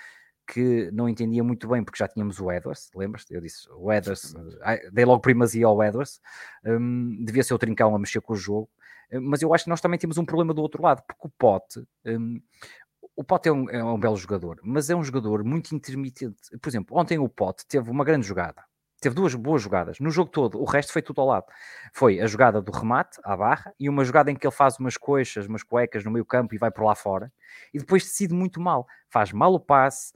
que 0.46 0.90
não 0.92 1.08
entendia 1.08 1.42
muito 1.42 1.68
bem 1.68 1.84
porque 1.84 1.98
já 1.98 2.08
tínhamos 2.08 2.40
o 2.40 2.50
Edwards, 2.50 2.90
lembras-te? 2.94 3.32
Eu 3.32 3.40
disse 3.40 3.68
o 3.70 3.92
Edwards, 3.92 4.34
dei 4.92 5.04
logo 5.04 5.20
primazia 5.20 5.66
ao 5.66 5.82
Edwards, 5.82 6.20
um, 6.64 7.24
devia 7.24 7.42
ser 7.42 7.54
o 7.54 7.58
Trincão 7.58 7.94
a 7.94 7.98
mexer 7.98 8.20
com 8.20 8.32
o 8.32 8.36
jogo, 8.36 8.68
hum, 9.12 9.20
mas 9.22 9.42
eu 9.42 9.52
acho 9.54 9.64
que 9.64 9.70
nós 9.70 9.80
também 9.80 9.98
temos 9.98 10.18
um 10.18 10.24
problema 10.24 10.52
do 10.52 10.62
outro 10.62 10.82
lado, 10.82 11.02
porque 11.06 11.26
o 11.26 11.30
Pote, 11.38 11.84
um, 12.06 12.40
o 13.14 13.24
Pote 13.24 13.48
é 13.48 13.52
um, 13.52 13.70
é 13.70 13.84
um, 13.84 13.98
belo 13.98 14.16
jogador, 14.16 14.58
mas 14.62 14.90
é 14.90 14.96
um 14.96 15.04
jogador 15.04 15.44
muito 15.44 15.74
intermitente. 15.74 16.36
Por 16.60 16.68
exemplo, 16.68 16.96
ontem 16.98 17.18
o 17.18 17.28
Pote 17.28 17.66
teve 17.66 17.90
uma 17.90 18.04
grande 18.04 18.26
jogada, 18.26 18.64
teve 19.02 19.14
duas 19.14 19.34
boas 19.34 19.60
jogadas. 19.60 19.98
No 19.98 20.10
jogo 20.10 20.30
todo, 20.30 20.60
o 20.60 20.64
resto 20.64 20.92
foi 20.92 21.02
tudo 21.02 21.20
ao 21.20 21.26
lado. 21.26 21.46
Foi 21.92 22.20
a 22.20 22.26
jogada 22.26 22.62
do 22.62 22.70
remate 22.70 23.18
à 23.24 23.36
barra 23.36 23.74
e 23.78 23.88
uma 23.88 24.04
jogada 24.04 24.30
em 24.30 24.36
que 24.36 24.46
ele 24.46 24.54
faz 24.54 24.78
umas 24.78 24.96
coxas, 24.96 25.46
umas 25.46 25.62
cuecas 25.64 26.04
no 26.04 26.10
meio 26.10 26.24
campo 26.24 26.54
e 26.54 26.58
vai 26.58 26.70
por 26.70 26.84
lá 26.84 26.94
fora. 26.94 27.30
E 27.74 27.78
depois 27.78 28.04
decide 28.04 28.32
muito 28.32 28.60
mal. 28.60 28.86
Faz 29.10 29.32
mal 29.32 29.52
o 29.52 29.60
passe, 29.60 30.12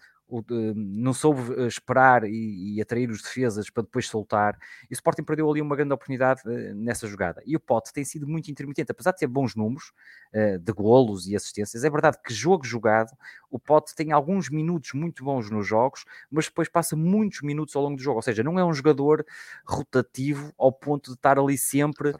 não 0.75 1.13
soube 1.13 1.55
eh, 1.55 1.67
esperar 1.67 2.25
e, 2.25 2.77
e, 2.77 2.83
atrair 2.83 3.11
os 3.11 3.23
defesas 3.23 3.71
para 3.71 3.85
depois 3.85 4.09
soltar. 4.09 4.59
E 4.91 4.93
o 4.93 4.95
Sporting 4.95 5.23
perdeu 5.23 5.49
ali 5.49 5.63
uma 5.63 5.77
grande 5.77 5.93
oportunidade 5.93 6.43
uh, 6.45 6.75
nessa 6.75 7.07
jogada. 7.07 7.43
E 7.47 7.55
o 7.55 7.61
Pote 7.61 7.93
tem 7.93 8.05
sido 8.05 8.27
muito 8.27 8.51
intermitente, 8.51 8.91
apesar 8.91 9.13
de 9.13 9.19
ter 9.19 9.27
bons 9.27 9.55
números 9.55 9.93
uh, 10.35 10.59
de 10.59 10.73
golos 10.73 11.29
e 11.29 11.37
assistências. 11.37 11.85
É 11.85 11.91
verdade 11.91 12.19
que 12.25 12.35
jogo 12.35 12.65
jogado, 12.65 13.13
o 13.51 13.59
Pote 13.59 13.95
tem 13.95 14.11
alguns 14.13 14.51
minutos 14.51 14.93
muito 14.95 15.25
bons 15.25 15.49
nos 15.51 15.67
jogos, 15.67 16.05
mas 16.31 16.47
depois 16.47 16.69
passa 16.69 16.97
muitos 16.97 17.43
minutos 17.43 17.77
ao 17.77 17.83
longo 17.83 17.97
do 17.97 18.03
jogo. 18.03 18.17
Ou 18.17 18.23
seja, 18.23 18.43
não 18.43 18.59
é 18.59 18.65
um 18.65 18.75
jogador 18.75 19.25
rotativo 19.65 20.53
ao 20.59 20.73
ponto 20.73 21.11
de 21.11 21.17
estar 21.17 21.39
ali 21.39 21.57
sempre 21.57 22.13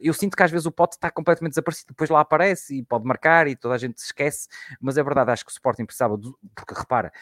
eu 0.00 0.12
sinto 0.14 0.36
que 0.36 0.42
às 0.42 0.50
vezes 0.50 0.66
o 0.66 0.72
Pote 0.72 0.96
está 0.96 1.10
completamente 1.10 1.52
desaparecido, 1.52 1.88
depois 1.88 2.10
lá 2.10 2.20
aparece 2.20 2.78
e 2.78 2.82
pode 2.82 3.04
marcar 3.04 3.46
e 3.46 3.56
toda 3.56 3.74
a 3.74 3.78
gente 3.78 4.00
se 4.00 4.06
esquece, 4.06 4.48
mas 4.80 4.96
é 4.96 5.02
verdade, 5.02 5.30
acho 5.30 5.44
que 5.44 5.50
o 5.50 5.52
Sporting 5.52 5.84
precisava, 5.84 6.16
do, 6.16 6.38
porque 6.54 6.74
repara, 6.74 7.12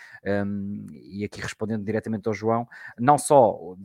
um, 0.47 0.87
e 0.91 1.25
aqui 1.25 1.41
respondendo 1.41 1.85
diretamente 1.85 2.29
ao 2.29 2.35
João, 2.35 2.69
não 2.99 3.19
só, 3.19 3.77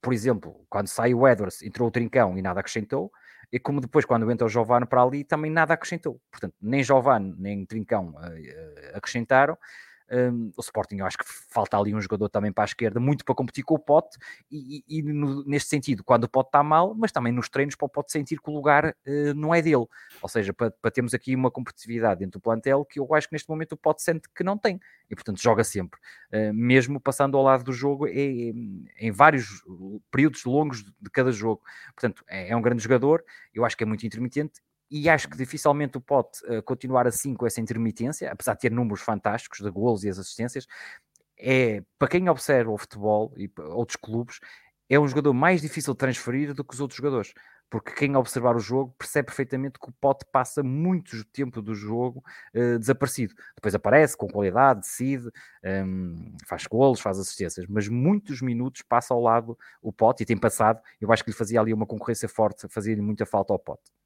por 0.00 0.12
exemplo, 0.12 0.64
quando 0.68 0.88
sai 0.88 1.14
o 1.14 1.26
Edwards, 1.26 1.62
entrou 1.62 1.88
o 1.88 1.90
Trincão 1.90 2.36
e 2.38 2.42
nada 2.42 2.60
acrescentou, 2.60 3.12
e 3.52 3.58
como 3.58 3.80
depois, 3.80 4.04
quando 4.04 4.30
entra 4.30 4.46
o 4.46 4.48
Giovano 4.48 4.86
para 4.86 5.02
ali, 5.02 5.24
também 5.24 5.50
nada 5.50 5.74
acrescentou. 5.74 6.20
Portanto, 6.30 6.54
nem 6.60 6.84
Giovano 6.84 7.34
nem 7.36 7.66
Trincão 7.66 8.10
uh, 8.10 8.96
acrescentaram. 8.96 9.58
Um, 10.10 10.50
o 10.56 10.60
Sporting, 10.60 10.96
eu 10.96 11.06
acho 11.06 11.16
que 11.16 11.24
falta 11.24 11.78
ali 11.78 11.94
um 11.94 12.00
jogador 12.00 12.28
também 12.28 12.52
para 12.52 12.64
a 12.64 12.66
esquerda, 12.66 12.98
muito 12.98 13.24
para 13.24 13.34
competir 13.34 13.62
com 13.62 13.74
o 13.74 13.78
Pote, 13.78 14.18
e, 14.50 14.82
e, 14.88 15.02
no, 15.02 15.44
neste 15.44 15.68
sentido, 15.68 16.02
quando 16.02 16.24
o 16.24 16.28
Pote 16.28 16.48
está 16.48 16.62
mal, 16.62 16.94
mas 16.94 17.12
também 17.12 17.32
nos 17.32 17.48
treinos 17.48 17.76
para 17.76 17.86
o 17.86 17.88
Pote 17.88 18.10
sentir 18.10 18.40
que 18.40 18.50
o 18.50 18.52
lugar 18.52 18.86
uh, 19.06 19.34
não 19.34 19.54
é 19.54 19.62
dele. 19.62 19.86
Ou 20.20 20.28
seja, 20.28 20.52
para, 20.52 20.70
para, 20.70 20.90
termos 20.90 21.14
aqui 21.14 21.34
uma 21.34 21.50
competitividade 21.50 22.20
dentro 22.20 22.40
do 22.40 22.42
plantel 22.42 22.84
que 22.84 22.98
eu 22.98 23.14
acho 23.14 23.28
que 23.28 23.34
neste 23.34 23.48
momento 23.48 23.72
o 23.72 23.76
Pote 23.76 24.02
sente 24.02 24.28
que 24.34 24.42
não 24.42 24.58
tem, 24.58 24.80
e 25.08 25.14
portanto 25.14 25.40
joga 25.40 25.62
sempre, 25.62 26.00
uh, 26.32 26.52
mesmo 26.52 27.00
passando 27.00 27.36
ao 27.36 27.44
lado 27.44 27.64
do 27.64 27.72
jogo 27.72 28.08
em, 28.08 28.84
em 28.98 29.12
vários 29.12 29.62
períodos 30.10 30.44
longos 30.44 30.82
de 30.82 31.10
cada 31.10 31.30
jogo. 31.30 31.62
Portanto, 31.94 32.24
é, 32.28 32.50
é 32.50 32.56
um 32.56 32.62
grande 32.62 32.82
jogador, 32.82 33.24
eu 33.54 33.64
acho 33.64 33.76
que 33.76 33.84
é 33.84 33.86
muito 33.86 34.04
intermitente 34.06 34.60
e 34.90 35.08
acho 35.08 35.28
que 35.28 35.36
dificilmente 35.36 35.96
o 35.96 36.00
Pote 36.00 36.44
uh, 36.46 36.62
continuar 36.62 37.06
assim 37.06 37.34
com 37.34 37.46
essa 37.46 37.60
intermitência, 37.60 38.30
apesar 38.30 38.54
de 38.54 38.60
ter 38.60 38.70
números 38.72 39.00
fantásticos 39.00 39.60
de 39.60 39.70
golos 39.70 40.04
e 40.04 40.08
as 40.08 40.18
assistências, 40.18 40.66
é, 41.38 41.82
para 41.98 42.08
quem 42.08 42.28
observa 42.28 42.70
o 42.70 42.78
futebol 42.78 43.32
e 43.36 43.50
outros 43.58 43.96
clubes, 43.96 44.40
é 44.88 44.98
um 44.98 45.06
jogador 45.06 45.32
mais 45.32 45.62
difícil 45.62 45.94
de 45.94 45.98
transferir 45.98 46.52
do 46.52 46.64
que 46.64 46.74
os 46.74 46.80
outros 46.80 46.96
jogadores. 46.96 47.32
Porque 47.70 47.92
quem 47.92 48.16
observar 48.16 48.56
o 48.56 48.58
jogo 48.58 48.92
percebe 48.98 49.26
perfeitamente 49.26 49.78
que 49.78 49.88
o 49.88 49.92
Pote 49.92 50.26
passa 50.32 50.60
muito 50.60 51.24
tempo 51.26 51.62
do 51.62 51.72
jogo 51.72 52.22
uh, 52.52 52.78
desaparecido. 52.80 53.32
Depois 53.54 53.74
aparece 53.76 54.16
com 54.16 54.26
qualidade, 54.26 54.80
decide, 54.80 55.28
um, 55.28 55.30
ehm, 55.62 56.36
faz 56.46 56.66
golos, 56.66 57.00
faz 57.00 57.20
assistências, 57.20 57.66
mas 57.68 57.86
muitos 57.88 58.42
minutos 58.42 58.82
passa 58.82 59.14
ao 59.14 59.20
lado 59.20 59.56
o 59.80 59.92
Pote 59.92 60.24
e 60.24 60.26
tem 60.26 60.36
passado. 60.36 60.80
Eu 61.00 61.12
acho 61.12 61.22
que 61.22 61.30
lhe 61.30 61.36
fazia 61.36 61.60
ali 61.60 61.72
uma 61.72 61.86
concorrência 61.86 62.28
forte, 62.28 62.66
fazia-lhe 62.68 63.00
muita 63.00 63.24
falta 63.24 63.52
ao 63.52 63.58
Pote. 63.58 63.99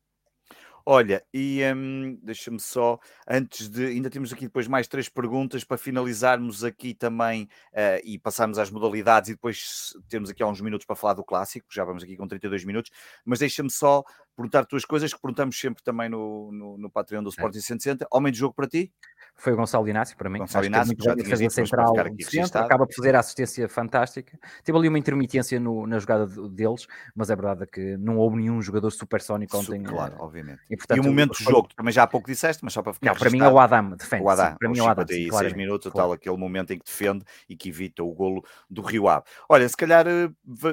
Olha, 0.86 1.24
e 1.32 1.62
hum, 1.74 2.18
deixa-me 2.22 2.60
só, 2.60 2.98
antes 3.26 3.70
de. 3.70 3.86
Ainda 3.86 4.10
temos 4.10 4.34
aqui 4.34 4.44
depois 4.44 4.68
mais 4.68 4.86
três 4.86 5.08
perguntas 5.08 5.64
para 5.64 5.78
finalizarmos 5.78 6.62
aqui 6.62 6.92
também 6.92 7.44
uh, 7.72 8.00
e 8.04 8.18
passarmos 8.18 8.58
às 8.58 8.70
modalidades 8.70 9.30
e 9.30 9.32
depois 9.32 9.94
temos 10.10 10.28
aqui 10.28 10.42
há 10.42 10.46
uns 10.46 10.60
minutos 10.60 10.86
para 10.86 10.94
falar 10.94 11.14
do 11.14 11.24
clássico, 11.24 11.66
já 11.70 11.84
vamos 11.84 12.02
aqui 12.02 12.18
com 12.18 12.28
32 12.28 12.66
minutos, 12.66 12.90
mas 13.24 13.38
deixa-me 13.38 13.70
só 13.70 14.04
perguntar 14.36 14.66
duas 14.66 14.84
coisas 14.84 15.14
que 15.14 15.20
perguntamos 15.20 15.58
sempre 15.58 15.82
também 15.82 16.08
no, 16.08 16.50
no, 16.52 16.76
no 16.76 16.90
Patreon 16.90 17.22
do 17.22 17.30
Sporting 17.30 17.58
é. 17.58 17.62
160. 17.62 18.06
Homem 18.10 18.32
de 18.32 18.38
jogo 18.38 18.54
para 18.54 18.66
ti? 18.66 18.92
Foi 19.36 19.52
o 19.52 19.56
Gonçalo 19.56 19.88
Inácio, 19.88 20.16
para 20.16 20.30
mim. 20.30 20.38
Gonçalo 20.38 20.64
Inácio, 20.64 20.96
que 20.96 21.04
já 21.04 21.14
tinha 21.14 21.36
dito, 21.36 21.52
central 21.52 21.92
centro, 22.20 22.60
acaba 22.60 22.86
por 22.86 22.94
fazer 22.94 23.16
a 23.16 23.20
assistência 23.20 23.68
fantástica. 23.68 24.38
Teve 24.62 24.78
ali 24.78 24.88
uma 24.88 24.98
intermitência 24.98 25.58
no, 25.58 25.86
na 25.86 25.98
jogada 25.98 26.26
deles, 26.48 26.86
mas 27.14 27.30
é 27.30 27.36
verdade 27.36 27.66
que 27.66 27.96
não 27.96 28.16
houve 28.16 28.36
nenhum 28.36 28.62
jogador 28.62 28.90
supersónico 28.90 29.56
ontem. 29.56 29.82
Claro, 29.82 30.14
eh, 30.14 30.22
obviamente. 30.22 30.60
E, 30.70 30.76
portanto, 30.76 30.98
e 30.98 31.00
o 31.00 31.04
momento 31.04 31.36
do 31.36 31.42
jogo, 31.42 31.68
também 31.76 31.92
já 31.92 32.04
há 32.04 32.06
pouco 32.06 32.30
disseste, 32.30 32.64
mas 32.64 32.72
só 32.72 32.82
para 32.82 32.94
ficar 32.94 33.10
Não, 33.10 33.18
para 33.18 33.30
mim 33.30 33.40
é 33.40 33.48
o 33.48 33.58
Adam, 33.58 33.90
defende. 33.90 34.22
O 34.22 34.28
Adam, 34.28 34.56
para 34.56 34.68
mim 34.68 34.78
é 34.78 34.82
o 34.82 34.88
Adam. 34.88 35.06
Sim, 35.06 35.28
claro, 35.28 35.56
minutos, 35.56 35.90
claro. 35.90 36.08
tal, 36.08 36.12
aquele 36.12 36.36
momento 36.36 36.72
em 36.72 36.78
que 36.78 36.84
defende 36.84 37.24
e 37.48 37.56
que 37.56 37.68
evita 37.68 38.02
o 38.02 38.12
golo 38.12 38.44
do 38.70 38.82
Rio 38.82 39.08
Ave. 39.08 39.24
Olha, 39.48 39.68
se 39.68 39.76
calhar 39.76 40.06
eh, 40.06 40.30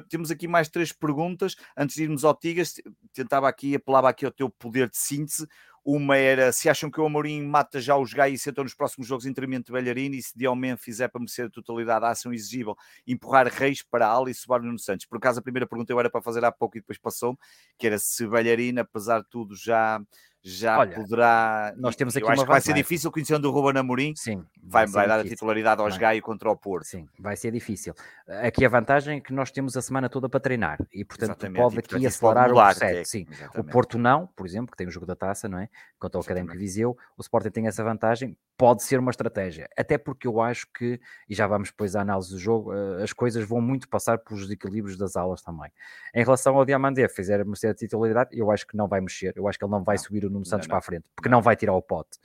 temos 0.08 0.30
aqui 0.30 0.48
mais 0.48 0.70
três 0.70 0.92
perguntas. 0.92 1.56
Antes 1.76 1.96
de 1.96 2.04
irmos 2.04 2.24
ao 2.24 2.36
Tigas, 2.36 2.76
tentava 3.14 3.50
aqui, 3.50 3.76
apelava 3.76 4.10
aqui 4.10 4.26
ao 4.26 4.32
teu 4.32 4.50
poder 4.50 4.90
de 4.90 4.98
síntese. 4.98 5.48
Uma 5.84 6.16
era 6.16 6.52
se 6.52 6.70
acham 6.70 6.92
que 6.92 7.02
o 7.02 7.06
Amorim 7.06 7.42
mata 7.42 7.82
já 7.82 7.98
os 7.98 8.14
Gai 8.14 8.34
e 8.34 8.38
sentam 8.38 8.64
nos 8.64 8.76
próximos 8.76 9.08
jogos 9.08 9.26
em 9.26 9.34
treinamento 9.34 9.74
de 9.74 9.74
e 10.14 10.22
se 10.22 10.38
Diomen 10.38 10.78
fizer 10.78 11.08
para 11.08 11.20
merecer 11.20 11.48
a 11.48 11.50
totalidade 11.50 12.02
da 12.02 12.10
ação 12.10 12.32
exigível, 12.32 12.76
empurrar 13.08 13.48
Reis 13.48 13.82
para 13.82 14.06
a 14.06 14.10
ala 14.10 14.30
e 14.30 14.34
Santos. 14.78 15.08
Por 15.08 15.18
acaso 15.18 15.40
a 15.40 15.42
primeira 15.42 15.66
pergunta 15.66 15.92
eu 15.92 16.00
era 16.00 16.10
para 16.10 16.22
fazer 16.22 16.46
há 16.46 16.52
pouco 16.52 16.78
e 16.78 16.82
depois 16.82 17.00
passou-me, 17.00 17.38
que 17.80 17.88
era 17.88 17.98
se 17.98 18.28
Belharino, 18.28 18.80
apesar 18.82 19.22
de 19.22 19.30
tudo, 19.30 19.56
já 19.56 20.00
já 20.44 20.80
Olha, 20.80 20.96
poderá. 20.96 21.74
Nós 21.78 21.96
temos 21.96 22.18
aqui 22.18 22.26
eu 22.26 22.30
acho 22.30 22.44
que 22.44 22.48
vai 22.48 22.62
ser 22.62 22.74
difícil 22.74 23.12
conhecendo 23.12 23.46
o 23.46 23.52
Ruben 23.52 23.80
Amorim. 23.80 24.16
Sim, 24.16 24.44
vai, 24.64 24.86
vai, 24.86 24.88
vai 24.88 25.08
dar 25.08 25.20
a 25.20 25.24
titularidade 25.24 25.82
aos 25.82 25.98
Gaio 25.98 26.22
contra 26.22 26.50
o 26.50 26.58
Porto. 26.58 26.86
Sim, 26.86 27.08
vai 27.20 27.36
ser 27.36 27.52
difícil. 27.52 27.94
Aqui 28.28 28.66
a 28.66 28.70
vantagem 28.70 29.18
é 29.18 29.22
que 29.22 29.32
nós 29.32 29.52
temos 29.52 29.78
a 29.78 29.82
semana 29.82 30.10
toda 30.10 30.28
para 30.28 30.40
treinar 30.40 30.80
e, 30.92 31.06
portanto, 31.06 31.32
Exatamente. 31.32 31.62
pode 31.62 31.80
aqui 31.80 32.08
acelerar 32.08 32.46
pode 32.46 32.54
mudar, 32.54 32.72
o 32.72 32.76
processo. 32.78 33.00
É, 33.00 33.04
sim. 33.04 33.28
O 33.56 33.64
Porto 33.64 34.00
não, 34.00 34.28
por 34.28 34.48
exemplo, 34.48 34.72
que 34.72 34.78
tem 34.78 34.88
o 34.88 34.92
jogo 34.92 35.06
da 35.06 35.16
taça, 35.16 35.48
não 35.48 35.60
é? 35.60 35.70
Quanto 36.00 36.16
ao 36.16 36.22
Académico 36.22 36.58
Viseu, 36.58 36.98
o 37.16 37.22
Sporting 37.22 37.52
tem 37.52 37.68
essa 37.68 37.84
vantagem, 37.84 38.36
pode 38.62 38.84
ser 38.84 39.00
uma 39.00 39.10
estratégia. 39.10 39.68
Até 39.76 39.98
porque 39.98 40.28
eu 40.28 40.40
acho 40.40 40.68
que, 40.72 41.00
e 41.28 41.34
já 41.34 41.48
vamos 41.48 41.70
depois 41.70 41.96
à 41.96 42.02
análise 42.02 42.30
do 42.30 42.38
jogo, 42.38 42.72
eh, 42.72 43.04
as 43.04 43.12
coisas 43.12 43.44
vão 43.44 43.60
muito 43.60 43.90
passar 43.90 44.20
pelos 44.20 44.50
equilíbrios 44.52 44.98
das 44.98 45.16
aulas 45.16 45.42
também. 45.42 45.72
Em 46.14 46.24
relação 46.24 46.56
ao 46.56 46.64
Diamandé, 46.64 47.10
fizer 47.10 47.44
merecer 47.44 47.72
a 47.72 47.74
titularidade, 47.74 48.30
eu 48.34 48.52
acho 48.52 48.68
que 48.68 48.78
não 48.78 48.88
vai 48.88 49.02
mexer. 49.02 49.34
Eu 49.36 49.48
acho 49.48 49.58
que 49.58 49.66
ele 49.66 49.72
não 49.72 49.84
vai 49.84 49.96
não. 49.96 50.04
subir 50.04 50.26
o 50.26 50.30
Nuno 50.32 50.46
Santos 50.46 50.68
não, 50.68 50.74
não. 50.76 50.80
para 50.80 50.80
a 50.80 50.82
frente 50.82 51.06
porque 51.16 51.30
não 51.30 51.42
vai 51.42 51.56
tirar 51.56 51.74
o 51.74 51.82
pote. 51.82 52.18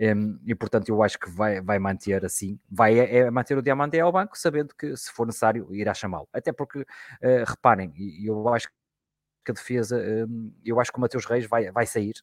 Um, 0.00 0.38
e 0.44 0.54
portanto, 0.54 0.88
eu 0.88 1.02
acho 1.02 1.18
que 1.18 1.30
vai, 1.30 1.60
vai 1.60 1.78
manter 1.78 2.24
assim, 2.24 2.58
vai 2.70 2.98
é, 2.98 3.18
é 3.18 3.30
manter 3.30 3.56
o 3.56 3.62
Diamante 3.62 4.00
ao 4.00 4.10
banco, 4.10 4.36
sabendo 4.36 4.74
que 4.74 4.96
se 4.96 5.12
for 5.12 5.26
necessário 5.26 5.72
irá 5.74 5.94
chamá-lo. 5.94 6.28
Até 6.32 6.52
porque, 6.52 6.80
uh, 6.80 6.86
reparem, 7.46 7.92
eu 8.24 8.48
acho 8.48 8.68
que 9.44 9.50
a 9.50 9.54
defesa, 9.54 9.96
um, 9.96 10.52
eu 10.64 10.80
acho 10.80 10.90
que 10.90 10.98
o 10.98 11.00
Mateus 11.00 11.24
Reis 11.24 11.46
vai, 11.46 11.70
vai 11.70 11.86
sair 11.86 12.14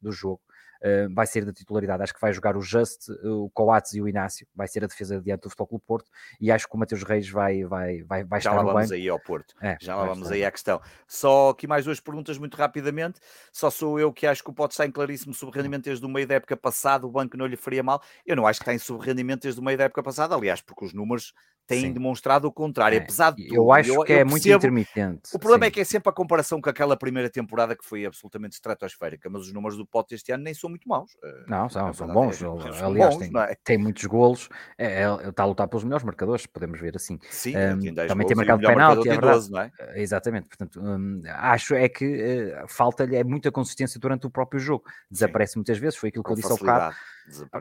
do 0.00 0.12
jogo 0.12 0.40
uh, 0.82 1.14
vai 1.14 1.26
ser 1.26 1.44
da 1.44 1.52
titularidade. 1.52 2.02
Acho 2.02 2.14
que 2.14 2.20
vai 2.20 2.32
jogar 2.32 2.56
o 2.56 2.60
Just, 2.60 3.08
o 3.24 3.50
Coates 3.50 3.94
e 3.94 4.00
o 4.00 4.08
Inácio, 4.08 4.46
vai 4.54 4.68
ser 4.68 4.84
a 4.84 4.86
defesa 4.86 5.20
diante 5.20 5.42
do 5.42 5.50
Futebol 5.50 5.66
Clube 5.66 5.84
Porto, 5.86 6.10
e 6.40 6.50
acho 6.50 6.68
que 6.68 6.74
o 6.74 6.78
Mateus 6.78 7.02
Reis 7.02 7.28
vai, 7.28 7.64
vai, 7.64 8.02
vai, 8.02 8.24
vai 8.24 8.40
Já 8.40 8.50
estar 8.50 8.62
lá 8.62 8.72
vamos 8.72 8.92
aí 8.92 9.08
ao 9.08 9.18
Porto, 9.20 9.54
é, 9.60 9.76
já 9.80 9.96
lá 9.96 10.06
vamos 10.06 10.24
estar. 10.24 10.34
aí 10.34 10.44
à 10.44 10.50
questão. 10.50 10.80
Só 11.06 11.50
aqui 11.50 11.66
mais 11.66 11.84
duas 11.84 12.00
perguntas 12.00 12.38
muito 12.38 12.56
rapidamente, 12.56 13.20
só 13.52 13.70
sou 13.70 13.98
eu 13.98 14.12
que 14.12 14.26
acho 14.26 14.42
que 14.42 14.50
o 14.50 14.52
Porto 14.52 14.72
está 14.72 14.86
em 14.86 14.90
claríssimo 14.90 15.34
subrendimento 15.34 15.84
desde 15.84 16.04
o 16.04 16.08
meio 16.08 16.26
da 16.26 16.34
época 16.34 16.56
passada, 16.56 17.06
o 17.06 17.10
banco 17.10 17.36
não 17.36 17.46
lhe 17.46 17.56
faria 17.56 17.82
mal, 17.82 18.02
eu 18.24 18.36
não 18.36 18.46
acho 18.46 18.60
que 18.60 18.64
está 18.64 18.74
em 18.74 18.78
subrendimento 18.78 19.42
desde 19.42 19.60
o 19.60 19.64
meio 19.64 19.78
da 19.78 19.84
época 19.84 20.02
passada, 20.02 20.34
aliás, 20.34 20.60
porque 20.60 20.84
os 20.84 20.92
números 20.92 21.32
têm 21.66 21.80
Sim. 21.82 21.92
demonstrado 21.92 22.46
o 22.46 22.52
contrário, 22.52 22.96
é. 22.96 23.02
apesar 23.02 23.32
de 23.32 23.44
tudo. 23.44 23.54
Eu 23.56 23.72
acho 23.72 23.92
eu, 23.92 24.04
que 24.04 24.12
é 24.12 24.24
muito 24.24 24.48
intermitente. 24.48 25.34
O 25.34 25.38
problema 25.38 25.64
Sim. 25.64 25.68
é 25.68 25.70
que 25.70 25.80
é 25.80 25.84
sempre 25.84 26.08
a 26.08 26.12
comparação 26.12 26.60
com 26.60 26.70
aquela 26.70 26.96
primeira 26.96 27.28
temporada 27.28 27.76
que 27.76 27.84
foi 27.84 28.06
absolutamente 28.06 28.54
estratosférica, 28.54 29.28
mas 29.28 29.42
os 29.42 29.52
números 29.52 29.76
do 29.76 29.86
Pote 29.86 30.14
este 30.14 30.32
ano 30.32 30.44
nem 30.44 30.54
são 30.54 30.70
muito 30.70 30.88
maus. 30.88 31.16
Eh, 31.22 31.44
não, 31.48 31.68
são, 31.68 31.92
são 31.92 32.08
bons. 32.08 32.40
É, 32.40 32.46
Aliás, 32.84 33.16
bons, 33.16 33.28
tem, 33.28 33.40
é? 33.42 33.56
tem, 33.64 33.78
muitos 33.78 34.04
golos. 34.04 34.48
É, 34.78 35.02
é, 35.02 35.28
está 35.28 35.42
a 35.42 35.46
lutar 35.46 35.68
pelos 35.68 35.84
melhores 35.84 36.04
marcadores, 36.04 36.46
podemos 36.46 36.80
ver 36.80 36.96
assim. 36.96 37.18
Sim, 37.30 37.54
um, 37.56 37.94
também 38.06 38.26
tem 38.26 38.36
marcado 38.36 38.62
penalti, 38.62 39.08
é 39.08 39.18
12, 39.18 39.50
não 39.50 39.60
é? 39.60 39.72
Eh, 39.78 40.02
exatamente. 40.02 40.48
Portanto, 40.48 40.80
um, 40.80 41.22
acho 41.26 41.74
é 41.74 41.88
que 41.88 42.04
uh, 42.04 42.68
falta-lhe 42.68 43.16
é 43.16 43.24
muita 43.24 43.50
consistência 43.50 43.98
durante 43.98 44.26
o 44.26 44.30
próprio 44.30 44.60
jogo. 44.60 44.84
Desaparece 45.10 45.54
Sim. 45.54 45.60
muitas 45.60 45.78
vezes, 45.78 45.96
foi 45.96 46.10
aquilo 46.10 46.22
que 46.22 46.30
eu 46.30 46.36
disse 46.36 46.50
ao 46.50 46.58
bocado. 46.58 46.94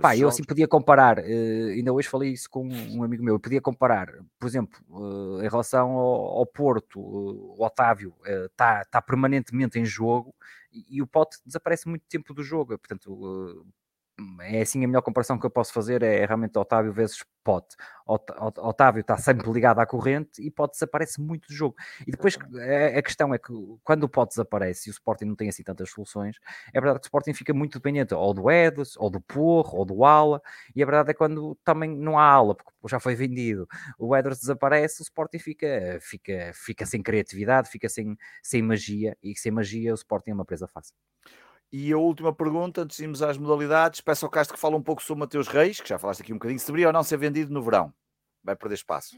Pá, 0.01 0.15
eu 0.15 0.27
assim 0.27 0.43
podia 0.43 0.67
comparar, 0.67 1.17
uh, 1.19 1.67
ainda 1.73 1.91
hoje 1.91 2.07
falei 2.07 2.31
isso 2.31 2.49
com 2.49 2.67
um 2.67 3.03
amigo 3.03 3.23
meu, 3.23 3.35
eu 3.35 3.39
podia 3.39 3.59
comparar, 3.59 4.13
por 4.39 4.47
exemplo, 4.47 4.79
uh, 4.89 5.41
em 5.41 5.49
relação 5.49 5.91
ao, 5.91 6.37
ao 6.39 6.45
Porto, 6.45 6.99
uh, 6.99 7.55
o 7.57 7.63
Otávio 7.63 8.13
está 8.45 8.85
tá 8.85 9.01
permanentemente 9.01 9.79
em 9.79 9.85
jogo 9.85 10.35
e, 10.71 10.97
e, 10.97 11.01
o 11.01 11.07
Pote 11.07 11.37
desaparece 11.45 11.87
muito 11.87 12.05
tempo 12.07 12.33
do 12.33 12.43
jogo, 12.43 12.77
portanto 12.77 13.65
é 14.41 14.61
assim 14.61 14.83
a 14.83 14.87
melhor 14.87 15.01
comparação 15.01 15.37
que 15.37 15.45
eu 15.45 15.49
posso 15.49 15.73
fazer 15.73 16.01
é 16.01 16.25
realmente 16.25 16.57
Otávio 16.57 16.93
vezes 16.93 17.23
Pote. 17.43 17.75
Otávio 18.07 19.01
está 19.01 19.17
sempre 19.17 19.51
ligado 19.51 19.79
à 19.79 19.85
corrente 19.85 20.41
e 20.41 20.49
Pote 20.49 20.73
desaparece 20.73 21.21
muito 21.21 21.47
do 21.47 21.53
jogo. 21.53 21.75
E 22.07 22.11
depois 22.11 22.37
a 22.97 23.01
questão 23.03 23.33
é 23.33 23.37
que 23.37 23.53
quando 23.83 24.03
o 24.05 24.09
Pote 24.09 24.29
desaparece 24.29 24.89
e 24.89 24.91
o 24.91 24.93
Sporting 24.93 25.25
não 25.25 25.35
tem 25.35 25.49
assim 25.49 25.63
tantas 25.63 25.91
soluções, 25.91 26.37
é 26.73 26.79
verdade 26.79 26.99
que 26.99 27.05
o 27.05 27.07
Sporting 27.07 27.33
fica 27.33 27.53
muito 27.53 27.77
dependente 27.77 28.13
ou 28.15 28.33
do 28.33 28.49
Edus, 28.49 28.95
ou 28.97 29.09
do 29.09 29.21
Porro, 29.21 29.77
ou 29.79 29.85
do 29.85 30.03
Ala, 30.05 30.41
e 30.75 30.81
a 30.81 30.85
verdade 30.85 31.11
é 31.11 31.13
que 31.13 31.17
quando 31.19 31.55
também 31.63 31.95
não 31.95 32.17
há 32.17 32.23
ala, 32.25 32.55
porque 32.55 32.71
já 32.87 32.99
foi 32.99 33.15
vendido, 33.15 33.67
o 33.99 34.15
Edwards 34.15 34.39
desaparece, 34.39 35.01
o 35.01 35.03
Sporting 35.03 35.39
fica, 35.39 35.99
fica, 36.01 36.51
fica 36.53 36.85
sem 36.85 37.03
criatividade, 37.03 37.69
fica 37.69 37.89
sem, 37.89 38.17
sem 38.41 38.61
magia, 38.61 39.17
e 39.21 39.37
sem 39.37 39.51
magia 39.51 39.91
o 39.91 39.95
Sporting 39.95 40.31
é 40.31 40.33
uma 40.33 40.45
presa 40.45 40.67
fácil. 40.67 40.95
E 41.71 41.91
a 41.91 41.97
última 41.97 42.33
pergunta, 42.33 42.81
antes 42.81 42.97
de 42.97 43.03
irmos 43.03 43.21
às 43.21 43.37
modalidades, 43.37 44.01
peço 44.01 44.25
ao 44.25 44.31
Castro 44.31 44.55
que 44.55 44.61
fale 44.61 44.75
um 44.75 44.81
pouco 44.81 45.01
sobre 45.01 45.15
o 45.15 45.19
Mateus 45.19 45.47
Reis, 45.47 45.79
que 45.81 45.89
já 45.89 45.97
falaste 45.97 46.21
aqui 46.21 46.31
um 46.31 46.37
bocadinho, 46.37 46.59
se 46.59 46.67
deveria 46.67 46.87
ou 46.87 46.93
não 46.93 47.03
ser 47.03 47.17
vendido 47.17 47.53
no 47.53 47.61
verão. 47.61 47.93
Vai 48.43 48.55
perder 48.55 48.75
espaço. 48.75 49.17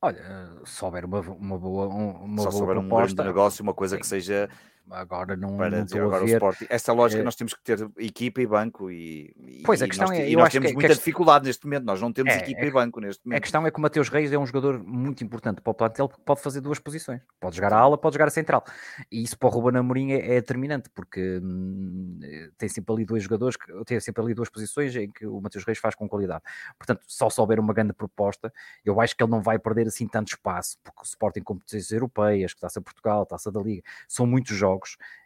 Olha, 0.00 0.60
se 0.64 0.84
houver 0.84 1.04
uma, 1.04 1.20
uma 1.20 1.58
boa, 1.58 1.86
uma 1.88 2.42
Só 2.42 2.50
boa 2.50 2.66
proposta, 2.66 3.22
um 3.22 3.26
negócio, 3.26 3.62
uma 3.62 3.74
coisa 3.74 3.96
sim. 3.96 4.00
que 4.00 4.06
seja 4.06 4.48
agora 4.90 5.36
não, 5.36 5.56
para 5.56 5.78
não 5.78 5.84
dizer, 5.84 6.00
agora 6.00 6.24
ver. 6.24 6.32
o 6.32 6.34
Sporting. 6.34 6.66
Esta 6.68 6.92
lógica 6.92 7.20
é... 7.20 7.24
nós 7.24 7.36
temos 7.36 7.54
que 7.54 7.62
ter 7.62 7.88
equipa 7.98 8.40
e 8.40 8.46
banco 8.46 8.90
e, 8.90 9.62
pois, 9.64 9.80
e 9.80 9.84
a 9.84 9.86
questão 9.86 10.08
nós, 10.08 10.18
é, 10.18 10.28
eu 10.28 10.38
nós 10.38 10.46
acho 10.46 10.52
temos 10.52 10.68
que, 10.68 10.74
muita 10.74 10.88
que 10.88 10.94
dificuldade 10.94 11.46
neste 11.46 11.64
momento, 11.64 11.84
nós 11.84 12.00
não 12.00 12.12
temos 12.12 12.32
é, 12.32 12.38
equipa 12.38 12.60
é, 12.60 12.66
e 12.66 12.70
banco 12.70 13.00
neste 13.00 13.24
momento. 13.24 13.38
A 13.38 13.40
questão 13.40 13.66
é 13.66 13.70
que 13.70 13.78
o 13.78 13.80
Mateus 13.80 14.08
Reis 14.08 14.32
é 14.32 14.38
um 14.38 14.46
jogador 14.46 14.82
muito 14.82 15.22
importante 15.22 15.60
para 15.60 15.70
o 15.70 15.74
plantel 15.74 16.08
porque 16.08 16.22
pode 16.24 16.40
fazer 16.40 16.60
duas 16.60 16.78
posições. 16.78 17.20
Pode 17.40 17.56
jogar 17.56 17.72
a 17.72 17.78
ala, 17.78 17.98
pode 17.98 18.14
jogar 18.14 18.28
a 18.28 18.30
central. 18.30 18.64
E 19.10 19.22
isso 19.22 19.38
para 19.38 19.48
o 19.48 19.50
Ruben 19.50 19.78
Amorim 19.78 20.12
é, 20.12 20.36
é 20.36 20.40
determinante 20.40 20.88
porque 20.90 21.40
hum, 21.42 22.18
tem 22.56 22.68
sempre 22.68 22.94
ali 22.94 23.04
dois 23.04 23.22
jogadores, 23.22 23.56
que, 23.56 23.72
tem 23.84 24.00
sempre 24.00 24.22
ali 24.22 24.34
duas 24.34 24.48
posições 24.48 24.94
em 24.96 25.10
que 25.10 25.26
o 25.26 25.40
Mateus 25.40 25.64
Reis 25.64 25.78
faz 25.78 25.94
com 25.94 26.08
qualidade. 26.08 26.42
Portanto, 26.78 27.02
só 27.06 27.28
souber 27.30 27.60
uma 27.60 27.72
grande 27.72 27.92
proposta, 27.92 28.52
eu 28.84 29.00
acho 29.00 29.16
que 29.16 29.22
ele 29.22 29.30
não 29.30 29.42
vai 29.42 29.58
perder 29.58 29.86
assim 29.86 30.06
tanto 30.06 30.28
espaço, 30.28 30.78
porque 30.82 31.00
o 31.02 31.04
Sporting 31.04 31.40
competições 31.40 31.90
europeias, 31.90 32.52
que 32.52 32.58
está-se 32.58 32.78
a 32.78 32.82
Portugal, 32.82 33.22
está-se 33.22 33.50
da 33.50 33.60
Liga, 33.60 33.82
são 34.06 34.26
muitos 34.26 34.56
jogos 34.56 34.77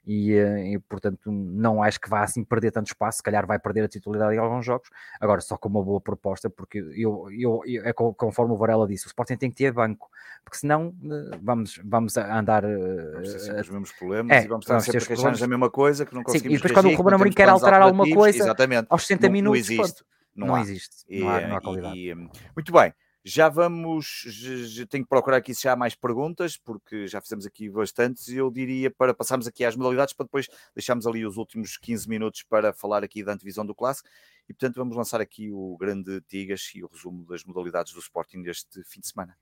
e, 0.07 0.33
e, 0.33 0.79
portanto 0.89 1.31
não 1.31 1.83
acho 1.83 2.01
que 2.01 2.09
vá 2.09 2.23
assim 2.23 2.45
perder 2.45 2.71
tanto 2.71 2.89
espaço, 2.89 3.19
se 3.19 3.23
calhar 3.23 3.47
vai 3.47 3.59
perder 3.59 3.85
a 3.85 3.89
titularidade 3.89 4.35
em 4.35 4.39
alguns 4.39 4.65
jogos, 4.65 4.89
agora 5.21 5.41
só 5.41 5.57
com 5.57 5.69
uma 5.69 5.83
boa 5.83 6.01
proposta, 6.01 6.51
porque 6.51 6.79
eu, 6.79 7.29
eu, 7.31 7.63
eu 7.67 7.85
é 7.87 7.93
conforme 7.93 8.53
o 8.53 8.57
Varela 8.57 8.87
disse, 8.87 9.07
o 9.07 9.09
Sporting 9.09 9.37
tem 9.37 9.51
que 9.51 9.57
ter 9.57 9.73
banco, 9.73 10.11
porque 10.45 10.59
senão 10.59 10.95
eh, 11.05 11.39
vamos, 11.43 11.81
vamos 11.85 12.17
andar 12.17 12.63
vamos 12.63 13.33
ter 13.33 13.39
sempre 13.39 13.59
uh, 13.59 13.63
os 13.63 13.71
mesmos 13.71 13.93
problemas 13.93 14.37
é, 14.37 14.45
e 14.45 14.49
vamos 14.49 14.65
estar 14.65 14.81
sempre 14.81 15.03
a 15.03 15.07
queixar-nos 15.07 15.43
a 15.43 15.47
mesma 15.47 15.71
coisa 15.71 16.05
que 16.05 16.15
não 16.15 16.23
conseguimos 16.23 16.49
Sim, 16.49 16.55
e 16.55 16.69
depois 16.69 16.73
quando 16.73 16.93
o 16.93 16.97
Ruben 16.97 17.15
Amorim 17.15 17.33
quer 17.33 17.49
alterar 17.49 17.83
alguma 17.83 18.09
coisa 18.11 18.39
exatamente, 18.39 18.87
aos 18.89 19.07
60 19.07 19.27
não, 19.27 19.33
minutos 19.33 19.69
não 19.69 19.77
existe, 19.77 20.05
não, 20.35 20.47
não 20.49 20.59
existe, 20.59 21.05
não 21.09 21.29
há, 21.29 21.41
não 21.41 21.57
há 21.57 21.61
qualidade. 21.61 21.99
E, 21.99 22.15
muito 22.15 22.73
bem, 22.73 22.93
já 23.25 23.49
vamos, 23.49 24.25
já 24.27 24.87
tenho 24.87 25.05
que 25.05 25.09
procurar 25.09 25.37
aqui 25.37 25.55
se 25.55 25.69
há 25.69 25.77
mais 25.77 25.95
perguntas, 25.95 26.57
porque 26.57 27.07
já 27.07 27.21
fizemos 27.21 27.47
aqui 27.47 27.71
bastantes, 27.71 28.29
e 28.29 28.37
eu 28.37 28.51
diria 28.51 28.91
para 28.91 29.15
passarmos 29.15 29.47
aqui 29.47 29.65
às 29.65 29.77
modalidades, 29.77 30.15
para 30.15 30.25
depois 30.25 30.49
deixarmos 30.75 31.07
ali 31.07 31.25
os 31.25 31.37
últimos 31.37 31.77
15 31.77 32.09
minutos 32.09 32.43
para 32.43 32.73
falar 32.73 33.05
aqui 33.05 33.23
da 33.23 33.33
antevisão 33.33 33.65
do 33.65 33.75
clássico, 33.75 34.09
e 34.49 34.53
portanto 34.53 34.77
vamos 34.77 34.97
lançar 34.97 35.21
aqui 35.21 35.51
o 35.53 35.77
grande 35.79 36.21
Tigas 36.23 36.73
e 36.75 36.83
o 36.83 36.89
resumo 36.89 37.25
das 37.27 37.45
modalidades 37.45 37.93
do 37.93 38.01
Sporting 38.01 38.43
deste 38.43 38.83
fim 38.85 39.01
de 39.01 39.09
semana. 39.09 39.42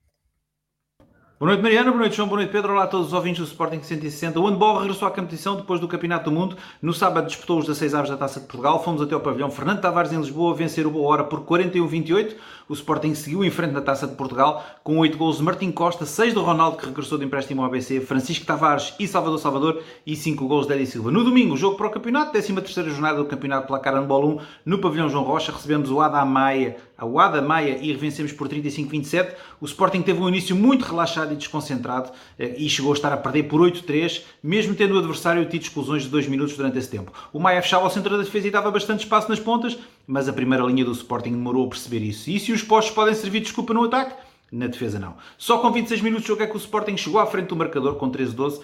Boa 1.41 1.53
noite, 1.53 1.63
Mariana. 1.63 1.91
Boa 1.91 2.01
noite, 2.01 2.17
João. 2.17 2.29
Boa 2.29 2.41
noite, 2.41 2.53
Pedro. 2.53 2.75
Olá 2.75 2.83
a 2.83 2.87
todos 2.87 3.07
os 3.07 3.13
ouvintes 3.15 3.41
do 3.41 3.47
Sporting 3.47 3.83
160. 3.83 4.39
O 4.39 4.47
handball 4.47 4.77
regressou 4.77 5.09
à 5.09 5.11
competição 5.11 5.57
depois 5.57 5.81
do 5.81 5.89
Campeonato 5.89 6.29
do 6.29 6.37
Mundo. 6.37 6.55
No 6.83 6.93
sábado 6.93 7.27
disputou 7.29 7.59
os 7.61 7.65
16 7.65 7.95
aves 7.95 8.11
da 8.11 8.17
Taça 8.19 8.41
de 8.41 8.47
Portugal. 8.47 8.85
Fomos 8.85 9.01
até 9.01 9.15
ao 9.15 9.23
pavilhão 9.23 9.51
Fernando 9.51 9.81
Tavares 9.81 10.13
em 10.13 10.19
Lisboa 10.19 10.55
vencer 10.55 10.87
o 10.87 10.91
Boa 10.91 11.09
Hora 11.09 11.25
por 11.25 11.41
41-28. 11.41 12.35
O 12.69 12.75
Sporting 12.75 13.15
seguiu 13.15 13.43
em 13.43 13.51
frente 13.51 13.73
na 13.73 13.81
Taça 13.81 14.07
de 14.07 14.17
Portugal 14.17 14.63
com 14.85 14.99
8 14.99 15.17
gols 15.17 15.39
de 15.39 15.43
Martim 15.43 15.73
Costa, 15.73 16.05
6 16.05 16.35
de 16.35 16.39
Ronaldo, 16.39 16.77
que 16.77 16.85
regressou 16.85 17.17
de 17.17 17.25
empréstimo 17.25 17.63
ao 17.63 17.69
ABC, 17.69 18.03
Francisco 18.03 18.45
Tavares 18.45 18.95
e 19.01 19.09
Salvador 19.09 19.39
Salvador 19.39 19.83
e 20.07 20.15
5 20.15 20.47
gols 20.47 20.67
de 20.67 20.75
Eddie 20.75 20.87
Silva. 20.87 21.11
No 21.11 21.25
domingo, 21.25 21.57
jogo 21.57 21.79
para 21.79 21.87
o 21.87 21.91
campeonato, 21.91 22.37
13ª 22.37 22.85
jornada 22.91 23.17
do 23.17 23.25
Campeonato 23.25 23.67
Placar 23.67 23.95
Handball 23.95 24.29
1, 24.29 24.39
no 24.67 24.79
pavilhão 24.79 25.09
João 25.09 25.25
Rocha, 25.25 25.53
recebemos 25.53 25.91
o 25.91 26.03
Ada 26.03 26.23
Maia, 26.27 26.77
a 26.99 27.25
Ada 27.25 27.41
Maia 27.41 27.79
e 27.81 27.95
vencemos 27.95 28.31
por 28.31 28.47
35-27. 28.47 29.33
O 29.59 29.65
Sporting 29.65 30.03
teve 30.03 30.21
um 30.21 30.29
início 30.29 30.55
muito 30.55 30.85
relaxado 30.85 31.30
e 31.33 31.37
desconcentrado 31.37 32.11
eh, 32.39 32.55
e 32.59 32.69
chegou 32.69 32.93
a 32.93 32.95
estar 32.95 33.13
a 33.13 33.17
perder 33.17 33.45
por 33.45 33.61
8-3, 33.61 34.23
mesmo 34.43 34.75
tendo 34.75 34.95
o 34.95 34.99
adversário 34.99 35.45
tido 35.47 35.63
exclusões 35.63 36.03
de 36.03 36.09
2 36.09 36.29
minutos 36.29 36.57
durante 36.57 36.79
esse 36.79 36.89
tempo. 36.89 37.13
O 37.33 37.39
Maia 37.39 37.63
fechava 37.63 37.85
ao 37.85 37.91
centro 37.91 38.17
da 38.17 38.23
defesa 38.23 38.49
e 38.49 38.51
dava 38.51 38.71
bastante 38.71 39.01
espaço 39.01 39.29
nas 39.29 39.41
pontas, 39.41 39.79
mas 40.07 40.29
a 40.29 40.33
primeira 40.33 40.65
linha 40.65 40.85
do 40.85 40.93
Sporting 40.93 41.33
demorou 41.33 41.67
a 41.67 41.69
perceber 41.69 42.01
isso. 42.01 42.31
E 42.31 42.39
se 42.39 42.53
os 42.53 42.63
postos 42.63 42.95
podem 42.95 43.15
servir 43.15 43.41
de 43.41 43.47
desculpa 43.47 43.75
no 43.75 43.85
ataque? 43.85 44.15
Na 44.53 44.67
defesa 44.67 44.99
não. 44.99 45.15
Só 45.39 45.59
com 45.59 45.71
26 45.71 46.01
minutos 46.01 46.25
de 46.25 46.29
jogo 46.29 46.43
é 46.43 46.47
que 46.47 46.57
o 46.57 46.59
Sporting 46.59 46.97
chegou 46.97 47.21
à 47.21 47.27
frente 47.27 47.49
do 47.49 47.57
marcador 47.57 47.95
com 47.95 48.11
13-12 48.11 48.61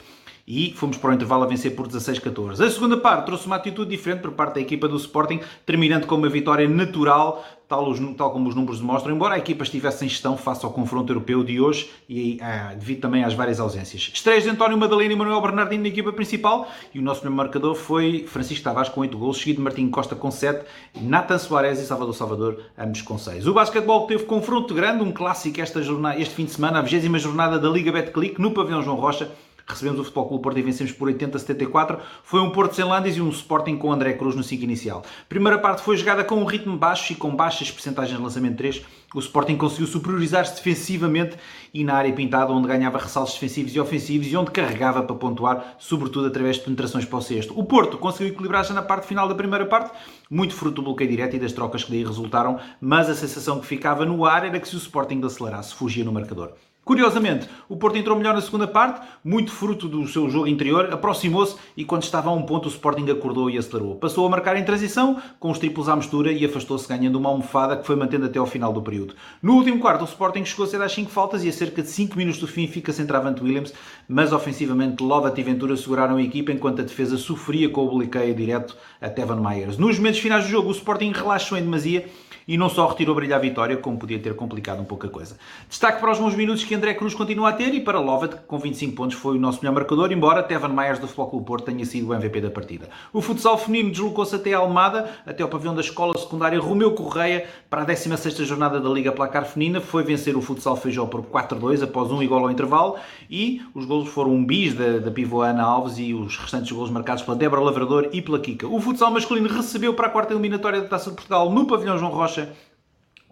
e 0.46 0.72
fomos 0.76 0.96
para 0.96 1.10
o 1.10 1.14
intervalo 1.14 1.42
a 1.42 1.46
vencer 1.46 1.74
por 1.74 1.88
16-14. 1.88 2.64
A 2.64 2.70
segunda 2.70 2.96
parte 2.96 3.26
trouxe 3.26 3.46
uma 3.46 3.56
atitude 3.56 3.90
diferente 3.90 4.20
por 4.20 4.32
parte 4.32 4.54
da 4.54 4.60
equipa 4.60 4.86
do 4.86 4.96
Sporting, 4.96 5.40
terminando 5.64 6.06
com 6.06 6.14
uma 6.14 6.28
vitória 6.28 6.68
natural, 6.68 7.44
tal, 7.68 7.88
os, 7.88 7.98
tal 8.16 8.30
como 8.30 8.48
os 8.48 8.54
números 8.54 8.78
demonstram, 8.78 9.14
embora 9.14 9.34
a 9.34 9.38
equipa 9.38 9.64
estivesse 9.64 10.04
em 10.04 10.08
gestão 10.08 10.36
face 10.36 10.64
ao 10.64 10.72
confronto 10.72 11.10
europeu 11.10 11.42
de 11.42 11.60
hoje 11.60 11.90
e 12.08 12.38
ah, 12.40 12.74
devido 12.78 13.00
também 13.00 13.24
às 13.24 13.34
várias 13.34 13.58
ausências. 13.58 14.10
Estreias 14.14 14.44
de 14.44 14.50
António 14.50 14.78
Madalena 14.78 15.12
e 15.12 15.16
Manuel 15.16 15.40
Bernardino 15.40 15.82
na 15.82 15.88
equipa 15.88 16.12
principal 16.12 16.68
e 16.94 16.98
o 17.00 17.02
nosso 17.02 17.20
primeiro 17.20 17.36
marcador 17.36 17.74
foi 17.74 18.24
Francisco 18.28 18.62
Tavares 18.62 18.88
com 18.88 19.00
8 19.00 19.18
gols, 19.18 19.38
seguido 19.38 19.56
de 19.56 19.62
Martim 19.62 19.88
Costa 19.90 20.14
com 20.14 20.30
7, 20.30 20.64
Nathan 21.02 21.38
Soares 21.38 21.80
e 21.80 21.86
Salvador 21.86 22.14
Salvador 22.14 22.60
ambos 22.78 23.02
com 23.02 23.18
6. 23.18 23.48
O 23.48 23.54
basquetebol 23.54 24.06
teve 24.06 24.24
confronto 24.24 24.72
grande, 24.74 25.02
um 25.02 25.10
clássico 25.10 25.60
esta 25.60 25.82
jornada, 25.82 26.20
este 26.20 26.34
fim 26.34 26.44
de 26.44 26.52
semana, 26.52 26.78
a 26.78 26.82
20 26.82 27.18
jornada 27.18 27.58
da 27.58 27.68
Liga 27.68 27.90
Betclic 27.90 28.40
no 28.40 28.52
pavilhão 28.52 28.82
João 28.82 28.96
Rocha, 28.96 29.30
recebemos 29.66 30.00
o 30.00 30.04
Futebol 30.04 30.28
Clube 30.28 30.42
Porto 30.42 30.58
e 30.58 30.62
vencemos 30.62 30.92
por 30.92 31.08
80-74. 31.08 31.98
Foi 32.22 32.40
um 32.40 32.50
Porto 32.50 32.74
sem 32.74 32.84
Landes 32.84 33.16
e 33.16 33.20
um 33.20 33.28
Sporting 33.28 33.76
com 33.76 33.92
André 33.92 34.12
Cruz 34.12 34.36
no 34.36 34.42
5 34.42 34.62
inicial. 34.62 35.04
Primeira 35.28 35.58
parte 35.58 35.82
foi 35.82 35.96
jogada 35.96 36.22
com 36.24 36.36
um 36.36 36.44
ritmo 36.44 36.76
baixo 36.76 37.12
e 37.12 37.16
com 37.16 37.34
baixas 37.34 37.70
percentagens 37.70 38.16
de 38.16 38.22
lançamento 38.22 38.52
de 38.52 38.58
3. 38.58 38.82
O 39.14 39.18
Sporting 39.18 39.56
conseguiu 39.56 39.86
superiorizar-se 39.86 40.54
defensivamente 40.56 41.36
e 41.72 41.82
na 41.82 41.94
área 41.94 42.12
pintada, 42.12 42.52
onde 42.52 42.68
ganhava 42.68 42.98
ressaltos 42.98 43.34
defensivos 43.34 43.74
e 43.74 43.80
ofensivos 43.80 44.26
e 44.26 44.36
onde 44.36 44.50
carregava 44.50 45.02
para 45.02 45.16
pontuar, 45.16 45.76
sobretudo 45.78 46.26
através 46.26 46.56
de 46.56 46.62
penetrações 46.62 47.04
para 47.04 47.18
o 47.18 47.22
sexto. 47.22 47.58
O 47.58 47.64
Porto 47.64 47.98
conseguiu 47.98 48.32
equilibrar 48.32 48.64
já 48.64 48.74
na 48.74 48.82
parte 48.82 49.06
final 49.06 49.26
da 49.26 49.34
primeira 49.34 49.66
parte, 49.66 49.90
muito 50.30 50.54
fruto 50.54 50.76
do 50.76 50.82
bloqueio 50.82 51.10
direto 51.10 51.36
e 51.36 51.38
das 51.38 51.52
trocas 51.52 51.82
que 51.82 51.90
daí 51.90 52.04
resultaram, 52.04 52.58
mas 52.80 53.08
a 53.08 53.14
sensação 53.14 53.60
que 53.60 53.66
ficava 53.66 54.04
no 54.04 54.24
ar 54.24 54.44
era 54.44 54.60
que 54.60 54.68
se 54.68 54.74
o 54.74 54.78
Sporting 54.78 55.20
acelerasse, 55.24 55.74
fugia 55.74 56.04
no 56.04 56.12
marcador. 56.12 56.52
Curiosamente, 56.86 57.48
o 57.68 57.76
Porto 57.76 57.98
entrou 57.98 58.16
melhor 58.16 58.32
na 58.32 58.40
segunda 58.40 58.64
parte, 58.64 59.04
muito 59.24 59.50
fruto 59.50 59.88
do 59.88 60.06
seu 60.06 60.30
jogo 60.30 60.46
interior, 60.46 60.92
aproximou-se 60.92 61.56
e 61.76 61.84
quando 61.84 62.04
estava 62.04 62.30
a 62.30 62.32
um 62.32 62.42
ponto 62.42 62.66
o 62.66 62.68
Sporting 62.68 63.10
acordou 63.10 63.50
e 63.50 63.58
acelerou. 63.58 63.96
Passou 63.96 64.24
a 64.24 64.30
marcar 64.30 64.56
em 64.56 64.64
transição, 64.64 65.20
com 65.40 65.50
os 65.50 65.58
triplos 65.58 65.88
à 65.88 65.96
mistura 65.96 66.30
e 66.30 66.44
afastou-se 66.44 66.86
ganhando 66.86 67.16
uma 67.16 67.28
almofada 67.28 67.76
que 67.76 67.84
foi 67.84 67.96
mantendo 67.96 68.26
até 68.26 68.38
ao 68.38 68.46
final 68.46 68.72
do 68.72 68.80
período. 68.80 69.16
No 69.42 69.54
último 69.54 69.80
quarto, 69.80 70.02
o 70.02 70.04
Sporting 70.04 70.44
chegou 70.44 70.64
a 70.64 70.68
ser 70.68 70.80
às 70.80 70.92
5 70.92 71.10
faltas 71.10 71.42
e 71.42 71.48
a 71.48 71.52
cerca 71.52 71.82
de 71.82 71.88
5 71.88 72.16
minutos 72.16 72.38
do 72.38 72.46
fim 72.46 72.68
fica 72.68 72.92
sem 72.92 73.04
Travante 73.04 73.42
Williams, 73.42 73.74
mas 74.08 74.32
ofensivamente 74.32 75.02
Lovat 75.02 75.36
e 75.36 75.42
Ventura 75.42 75.76
seguraram 75.76 76.18
a 76.18 76.22
equipa 76.22 76.52
enquanto 76.52 76.82
a 76.82 76.84
defesa 76.84 77.18
sofria 77.18 77.68
com 77.68 77.84
o 77.84 77.98
bloqueio 77.98 78.32
direto 78.32 78.76
a 79.00 79.08
Tevan 79.08 79.40
Myers. 79.40 79.76
Nos 79.76 79.98
momentos 79.98 80.20
finais 80.20 80.44
do 80.44 80.50
jogo, 80.50 80.68
o 80.68 80.72
Sporting 80.72 81.10
relaxou 81.10 81.58
em 81.58 81.62
demasia 81.62 82.08
e 82.46 82.56
não 82.56 82.68
só 82.68 82.86
retirou 82.86 83.14
brilho 83.14 83.34
à 83.34 83.38
vitória, 83.38 83.76
como 83.76 83.98
podia 83.98 84.18
ter 84.18 84.34
complicado 84.34 84.80
um 84.80 84.84
pouco 84.84 85.06
a 85.06 85.10
coisa. 85.10 85.36
Destaque 85.68 86.00
para 86.00 86.12
os 86.12 86.18
bons 86.18 86.34
minutos 86.34 86.64
que 86.64 86.74
André 86.74 86.94
Cruz 86.94 87.14
continua 87.14 87.48
a 87.48 87.52
ter 87.52 87.74
e 87.74 87.80
para 87.80 87.98
Lovat, 87.98 88.36
que 88.36 88.42
com 88.42 88.58
25 88.58 88.94
pontos 88.94 89.16
foi 89.16 89.36
o 89.36 89.40
nosso 89.40 89.60
melhor 89.60 89.74
marcador, 89.74 90.12
embora 90.12 90.42
Tevan 90.42 90.68
Myers 90.68 90.98
do 90.98 91.06
Futebol 91.06 91.30
Clube 91.30 91.46
Porto 91.46 91.64
tenha 91.64 91.84
sido 91.84 92.08
o 92.08 92.14
MVP 92.14 92.40
da 92.40 92.50
partida. 92.50 92.88
O 93.12 93.20
futsal 93.20 93.58
feminino 93.58 93.90
deslocou-se 93.90 94.34
até 94.34 94.52
Almada, 94.52 95.10
até 95.26 95.44
o 95.44 95.48
pavilhão 95.48 95.74
da 95.74 95.80
Escola 95.80 96.16
Secundária 96.16 96.60
Romeu 96.60 96.92
Correia, 96.92 97.46
para 97.68 97.82
a 97.82 97.86
16ª 97.86 98.44
jornada 98.44 98.80
da 98.80 98.88
Liga 98.88 99.10
Placar 99.10 99.44
Feminina, 99.44 99.80
foi 99.80 100.04
vencer 100.04 100.36
o 100.36 100.40
futsal 100.42 100.76
Feijó 100.76 101.06
por 101.06 101.22
4-2 101.22 101.82
após 101.82 102.10
um 102.12 102.22
igual 102.22 102.44
ao 102.44 102.50
intervalo 102.50 102.96
e 103.28 103.62
os 103.74 103.84
golos 103.84 104.08
foram 104.08 104.32
um 104.32 104.44
bis 104.44 104.74
da, 104.74 104.98
da 104.98 105.10
pivô 105.10 105.42
Ana 105.42 105.64
Alves 105.64 105.98
e 105.98 106.14
os 106.14 106.36
restantes 106.36 106.70
golos 106.70 106.90
marcados 106.90 107.22
pela 107.22 107.36
Débora 107.36 107.60
Lavrador 107.60 108.08
e 108.12 108.22
pela 108.22 108.38
Kika. 108.38 108.66
O 108.68 108.80
futsal 108.80 109.10
masculino 109.10 109.48
recebeu 109.48 109.94
para 109.94 110.06
a 110.06 110.10
quarta 110.10 110.32
eliminatória 110.32 110.80
da 110.80 110.88
Taça 110.88 111.10
de 111.10 111.16
Portugal 111.16 111.50
no 111.50 111.66
pavilhão 111.66 111.98
João 111.98 112.12
Rocha 112.12 112.35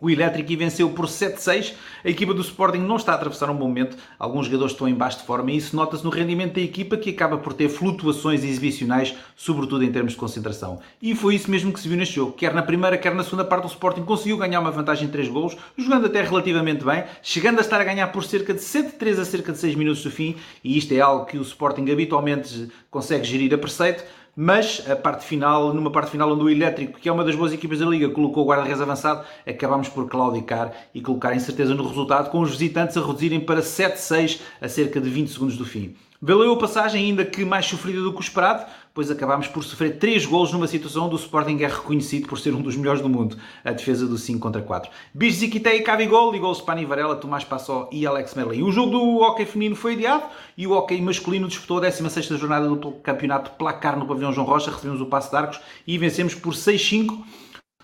o 0.04 0.10
Elétrico 0.10 0.56
venceu 0.56 0.90
por 0.90 1.06
7-6. 1.06 1.72
A 2.04 2.10
equipa 2.10 2.34
do 2.34 2.42
Sporting 2.42 2.78
não 2.78 2.96
está 2.96 3.12
a 3.12 3.14
atravessar 3.14 3.48
um 3.48 3.56
bom 3.56 3.68
momento. 3.68 3.96
Alguns 4.18 4.46
jogadores 4.46 4.72
estão 4.72 4.86
em 4.86 4.94
baixo 4.94 5.18
de 5.18 5.24
forma 5.24 5.50
e 5.50 5.56
isso 5.56 5.74
nota-se 5.74 6.04
no 6.04 6.10
rendimento 6.10 6.54
da 6.54 6.60
equipa 6.60 6.96
que 6.96 7.10
acaba 7.10 7.38
por 7.38 7.54
ter 7.54 7.68
flutuações 7.70 8.44
exibicionais, 8.44 9.14
sobretudo 9.34 9.82
em 9.82 9.90
termos 9.90 10.12
de 10.12 10.18
concentração. 10.18 10.80
E 11.00 11.14
foi 11.14 11.36
isso 11.36 11.50
mesmo 11.50 11.72
que 11.72 11.80
se 11.80 11.88
viu 11.88 11.96
neste 11.96 12.16
jogo. 12.16 12.32
Quer 12.32 12.52
na 12.52 12.62
primeira, 12.62 12.98
quer 12.98 13.14
na 13.14 13.24
segunda 13.24 13.44
parte, 13.44 13.64
o 13.64 13.68
Sporting 13.68 14.02
conseguiu 14.02 14.36
ganhar 14.36 14.60
uma 14.60 14.70
vantagem 14.70 15.06
de 15.06 15.12
3 15.12 15.28
golos, 15.28 15.56
jogando 15.78 16.06
até 16.06 16.22
relativamente 16.22 16.84
bem, 16.84 17.04
chegando 17.22 17.58
a 17.58 17.62
estar 17.62 17.80
a 17.80 17.84
ganhar 17.84 18.08
por 18.08 18.24
cerca 18.24 18.52
de 18.52 18.60
7-3 18.60 19.18
a 19.20 19.24
cerca 19.24 19.52
de 19.52 19.58
6 19.58 19.74
minutos 19.74 20.02
do 20.02 20.10
fim. 20.10 20.36
E 20.62 20.76
isto 20.76 20.92
é 20.92 21.00
algo 21.00 21.24
que 21.24 21.38
o 21.38 21.42
Sporting 21.42 21.90
habitualmente 21.90 22.68
consegue 22.90 23.24
gerir 23.24 23.54
a 23.54 23.58
preceito 23.58 24.04
mas 24.36 24.82
a 24.90 24.96
parte 24.96 25.24
final, 25.24 25.72
numa 25.72 25.90
parte 25.90 26.10
final 26.10 26.32
onde 26.32 26.42
o 26.42 26.50
Elétrico, 26.50 26.98
que 26.98 27.08
é 27.08 27.12
uma 27.12 27.24
das 27.24 27.34
boas 27.34 27.52
equipas 27.52 27.78
da 27.78 27.86
Liga, 27.86 28.08
colocou 28.08 28.44
o 28.44 28.46
guarda-redes 28.48 28.80
avançado, 28.80 29.24
acabámos 29.46 29.88
por 29.88 30.08
claudicar 30.08 30.72
e 30.94 31.00
colocar 31.00 31.34
incerteza 31.34 31.74
no 31.74 31.86
resultado, 31.86 32.30
com 32.30 32.40
os 32.40 32.50
visitantes 32.50 32.96
a 32.96 33.00
reduzirem 33.00 33.40
para 33.40 33.60
7-6 33.60 34.40
a 34.60 34.68
cerca 34.68 35.00
de 35.00 35.08
20 35.08 35.28
segundos 35.30 35.56
do 35.56 35.64
fim. 35.64 35.94
Valeu 36.26 36.54
a 36.54 36.58
passagem, 36.58 37.04
ainda 37.04 37.22
que 37.22 37.44
mais 37.44 37.66
sofrida 37.66 38.00
do 38.00 38.10
que 38.10 38.18
o 38.18 38.22
esperado, 38.22 38.64
pois 38.94 39.10
acabámos 39.10 39.46
por 39.46 39.62
sofrer 39.62 39.98
3 39.98 40.24
golos 40.24 40.50
numa 40.54 40.66
situação 40.66 41.04
onde 41.04 41.16
o 41.16 41.18
Sporting 41.18 41.58
é 41.62 41.66
reconhecido 41.66 42.26
por 42.26 42.38
ser 42.38 42.54
um 42.54 42.62
dos 42.62 42.76
melhores 42.76 43.02
do 43.02 43.10
mundo, 43.10 43.36
a 43.62 43.72
defesa 43.72 44.06
do 44.06 44.16
5 44.16 44.40
contra 44.40 44.62
4. 44.62 44.90
Bis 45.12 45.34
Ziquitei, 45.34 45.82
Cavigol, 45.82 46.32
ligou-se 46.32 46.62
Spani 46.62 46.86
Varela, 46.86 47.14
Tomás 47.16 47.44
Passó 47.44 47.90
e 47.92 48.06
Alex 48.06 48.34
Merlin. 48.34 48.62
O 48.62 48.72
jogo 48.72 48.92
do 48.92 49.18
hockey 49.18 49.44
feminino 49.44 49.76
foi 49.76 49.92
adiado 49.92 50.24
e 50.56 50.66
o 50.66 50.72
hockey 50.72 50.98
masculino 51.02 51.46
disputou 51.46 51.76
a 51.76 51.82
16ª 51.82 52.38
jornada 52.38 52.66
do 52.70 52.92
campeonato 52.92 53.50
placar 53.58 53.98
no 53.98 54.06
pavilhão 54.06 54.32
João 54.32 54.46
Rocha, 54.46 54.70
recebemos 54.70 55.02
o 55.02 55.06
passo 55.06 55.28
de 55.28 55.36
Arcos 55.36 55.60
e 55.86 55.98
vencemos 55.98 56.34
por 56.34 56.54
6-5. 56.54 57.22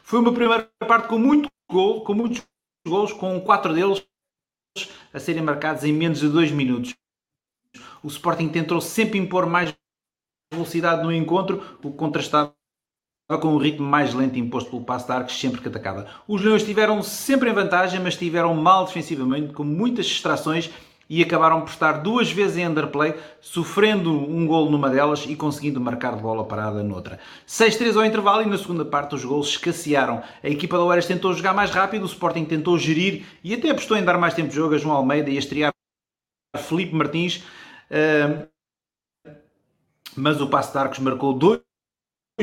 Foi 0.02 0.18
uma 0.18 0.32
primeira 0.32 0.66
parte 0.88 1.08
com 1.08 1.18
muito 1.18 1.46
gol, 1.70 2.04
com 2.04 2.14
muitos 2.14 2.42
gols, 2.88 3.12
com 3.12 3.38
4 3.38 3.74
deles 3.74 4.02
a 5.12 5.18
serem 5.18 5.42
marcados 5.42 5.84
em 5.84 5.92
menos 5.92 6.20
de 6.20 6.28
2 6.30 6.52
minutos 6.52 6.94
o 8.02 8.08
Sporting 8.08 8.48
tentou 8.48 8.80
sempre 8.80 9.18
impor 9.18 9.46
mais 9.46 9.74
velocidade 10.52 11.02
no 11.02 11.12
encontro, 11.12 11.62
o 11.82 11.90
que 11.90 11.96
contrastava 11.96 12.52
com 13.40 13.54
o 13.54 13.58
ritmo 13.58 13.86
mais 13.86 14.12
lento 14.12 14.38
imposto 14.38 14.70
pelo 14.70 14.84
Passo 14.84 15.06
de 15.06 15.12
Arcos 15.12 15.38
sempre 15.38 15.60
que 15.60 15.68
atacava. 15.68 16.06
Os 16.26 16.42
Leões 16.42 16.62
estiveram 16.62 17.02
sempre 17.02 17.50
em 17.50 17.54
vantagem, 17.54 18.00
mas 18.00 18.14
estiveram 18.14 18.54
mal 18.54 18.84
defensivamente, 18.84 19.52
com 19.52 19.62
muitas 19.62 20.06
distrações 20.06 20.70
e 21.10 21.20
acabaram 21.22 21.60
por 21.62 21.70
estar 21.70 21.94
duas 21.94 22.30
vezes 22.30 22.56
em 22.56 22.68
underplay, 22.68 23.14
sofrendo 23.40 24.12
um 24.12 24.46
gol 24.46 24.70
numa 24.70 24.88
delas 24.88 25.24
e 25.26 25.34
conseguindo 25.34 25.80
marcar 25.80 26.14
de 26.14 26.22
bola 26.22 26.44
parada 26.44 26.84
noutra. 26.84 27.18
6-3 27.48 27.96
ao 27.96 28.04
intervalo 28.04 28.42
e 28.42 28.46
na 28.46 28.56
segunda 28.56 28.84
parte 28.84 29.16
os 29.16 29.24
gols 29.24 29.48
escassearam. 29.48 30.22
A 30.40 30.48
equipa 30.48 30.76
da 30.76 30.84
Oeiras 30.84 31.06
tentou 31.06 31.34
jogar 31.34 31.52
mais 31.52 31.70
rápido, 31.70 32.04
o 32.04 32.06
Sporting 32.06 32.44
tentou 32.44 32.78
gerir 32.78 33.26
e 33.42 33.52
até 33.52 33.70
apostou 33.70 33.96
em 33.96 34.04
dar 34.04 34.18
mais 34.18 34.34
tempo 34.34 34.50
de 34.50 34.54
jogo 34.54 34.76
a 34.76 34.78
João 34.78 34.94
Almeida 34.94 35.28
e 35.30 35.36
a 35.36 35.40
estrear 35.40 35.72
Felipe 36.56 36.94
Martins, 36.94 37.42
mas 40.16 40.40
o 40.40 40.48
Passo 40.48 40.72
de 40.72 40.78
Arcos 40.78 40.98
marcou 40.98 41.32
dois 41.32 41.60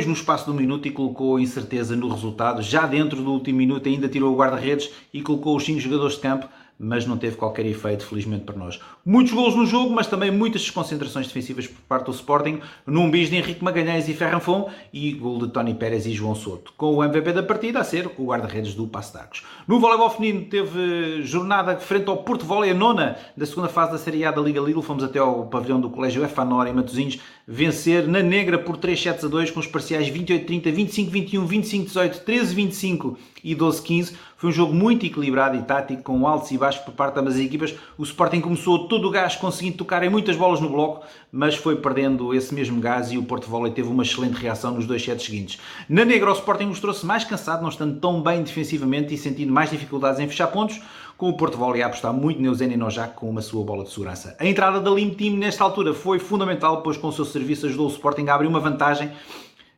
no 0.06 0.14
espaço 0.14 0.46
de 0.46 0.52
um 0.52 0.54
minuto 0.54 0.88
e 0.88 0.92
colocou 0.92 1.40
incerteza 1.40 1.96
no 1.96 2.08
resultado. 2.08 2.62
Já 2.62 2.86
dentro 2.86 3.22
do 3.22 3.32
último 3.32 3.58
minuto 3.58 3.90
ainda 3.90 4.08
tirou 4.08 4.34
o 4.34 4.38
guarda-redes 4.38 4.92
e 5.12 5.22
colocou 5.22 5.56
os 5.56 5.64
cinco 5.64 5.80
jogadores 5.80 6.16
de 6.16 6.22
campo 6.22 6.48
mas 6.80 7.06
não 7.06 7.18
teve 7.18 7.36
qualquer 7.36 7.66
efeito, 7.66 8.06
felizmente 8.06 8.44
para 8.44 8.56
nós. 8.56 8.80
Muitos 9.06 9.34
gols 9.34 9.56
no 9.56 9.66
jogo, 9.66 9.94
mas 9.94 10.08
também 10.08 10.30
muitas 10.30 10.62
desconcentrações 10.62 11.28
defensivas 11.28 11.68
por 11.68 11.82
parte 11.82 12.06
do 12.06 12.12
Sporting, 12.12 12.60
num 12.86 13.10
bis 13.10 13.30
de 13.30 13.36
Henrique 13.36 13.64
Magalhães 13.64 14.08
e 14.08 14.14
Ferranfon 14.14 14.70
e 14.94 15.12
gol 15.14 15.40
de 15.40 15.50
Tony 15.50 15.74
Pérez 15.74 16.06
e 16.06 16.12
João 16.12 16.36
Soto, 16.36 16.74
com 16.78 16.96
o 16.96 17.04
MVP 17.04 17.34
da 17.34 17.44
partida 17.44 17.80
a 17.80 17.84
ser 17.84 18.10
o 18.18 18.26
guarda-redes 18.26 18.76
do 18.76 18.90
Arcos. 18.94 19.44
No 19.68 19.80
voleibol 19.80 20.10
feminino 20.10 20.46
teve 20.46 21.24
jornada 21.24 21.78
frente 21.78 22.10
ao 22.10 22.18
Porto 22.18 22.46
Volley, 22.46 22.72
a 22.72 22.74
nona 22.74 23.18
da 23.36 23.46
segunda 23.46 23.68
fase 23.70 23.92
da 23.92 23.98
Série 23.98 24.26
A 24.26 24.32
da 24.32 24.42
Liga 24.42 24.62
Lidl, 24.62 24.82
fomos 24.82 25.04
até 25.04 25.20
ao 25.20 25.48
pavilhão 25.48 25.80
do 25.80 25.90
Colégio 25.90 26.24
Efanor 26.24 26.68
em 26.68 26.74
Matosinhos, 26.74 27.20
vencer 27.48 28.08
na 28.08 28.22
negra 28.22 28.58
por 28.58 28.78
3 28.78 29.02
sets 29.02 29.24
a 29.24 29.28
2 29.28 29.52
com 29.52 29.60
os 29.60 29.68
parciais 29.68 30.10
28-30, 30.10 30.64
25-21, 30.64 31.48
25-18, 31.48 32.24
13-25 32.26 33.18
e 33.44 33.56
12-15. 33.56 34.14
Foi 34.38 34.52
um 34.52 34.54
jogo 34.54 34.72
muito 34.72 35.04
equilibrado 35.04 35.58
e 35.58 35.64
tático, 35.64 36.04
com 36.04 36.28
altos 36.28 36.52
e 36.52 36.60
baixos 36.60 36.86
por 36.86 36.94
parte 36.94 37.16
de 37.16 37.20
ambas 37.20 37.34
as 37.34 37.42
equipas. 37.42 37.74
O 37.98 38.04
Sporting 38.04 38.40
começou 38.40 38.88
todo 38.88 39.08
o 39.08 39.10
gás, 39.10 39.36
conseguindo 39.36 39.78
tocar 39.78 40.04
em 40.04 40.12
muitas 40.12 40.36
bolas 40.36 40.62
no 40.62 40.70
bloco, 40.70 41.04
mas 41.32 41.56
foi 41.56 41.78
perdendo 41.78 42.36
esse 42.36 42.54
mesmo 42.54 42.80
gás 42.80 43.12
e 43.12 43.18
o 43.18 43.24
Porto 43.24 43.50
Volley 43.50 43.74
teve 43.74 43.90
uma 43.90 44.04
excelente 44.04 44.36
reação 44.36 44.76
nos 44.76 44.86
dois 44.86 45.04
sets 45.04 45.26
seguintes. 45.26 45.60
Na 45.90 46.06
negra, 46.06 46.30
o 46.30 46.34
Sporting 46.34 46.66
mostrou-se 46.66 47.04
mais 47.04 47.24
cansado, 47.24 47.64
não 47.64 47.70
estando 47.70 48.00
tão 48.00 48.22
bem 48.22 48.44
defensivamente 48.44 49.12
e 49.12 49.18
sentindo 49.18 49.52
mais 49.52 49.72
dificuldades 49.72 50.20
em 50.20 50.28
fechar 50.28 50.48
pontos, 50.48 50.80
com 51.18 51.30
o 51.30 51.36
Porto 51.36 51.58
Volley 51.58 51.82
a 51.82 51.88
apostar 51.88 52.14
muito 52.14 52.40
no 52.40 52.46
Eugênio 52.46 52.78
Nojak 52.78 53.16
com 53.16 53.28
uma 53.28 53.42
sua 53.42 53.66
bola 53.66 53.86
de 53.86 53.90
segurança. 53.90 54.38
A 54.40 54.46
entrada 54.46 54.80
da 54.80 54.92
Lim 54.92 55.16
Team 55.16 55.36
nesta 55.38 55.64
altura 55.64 55.96
foi 55.96 56.20
fundamental, 56.20 56.84
pois 56.84 56.96
com 56.96 57.08
o 57.08 57.12
seu 57.12 57.26
serviço 57.26 57.66
ajudou 57.66 57.88
o 57.88 57.92
Sporting 57.92 58.28
a 58.28 58.36
abrir 58.36 58.48
uma 58.48 58.60
vantagem 58.60 59.12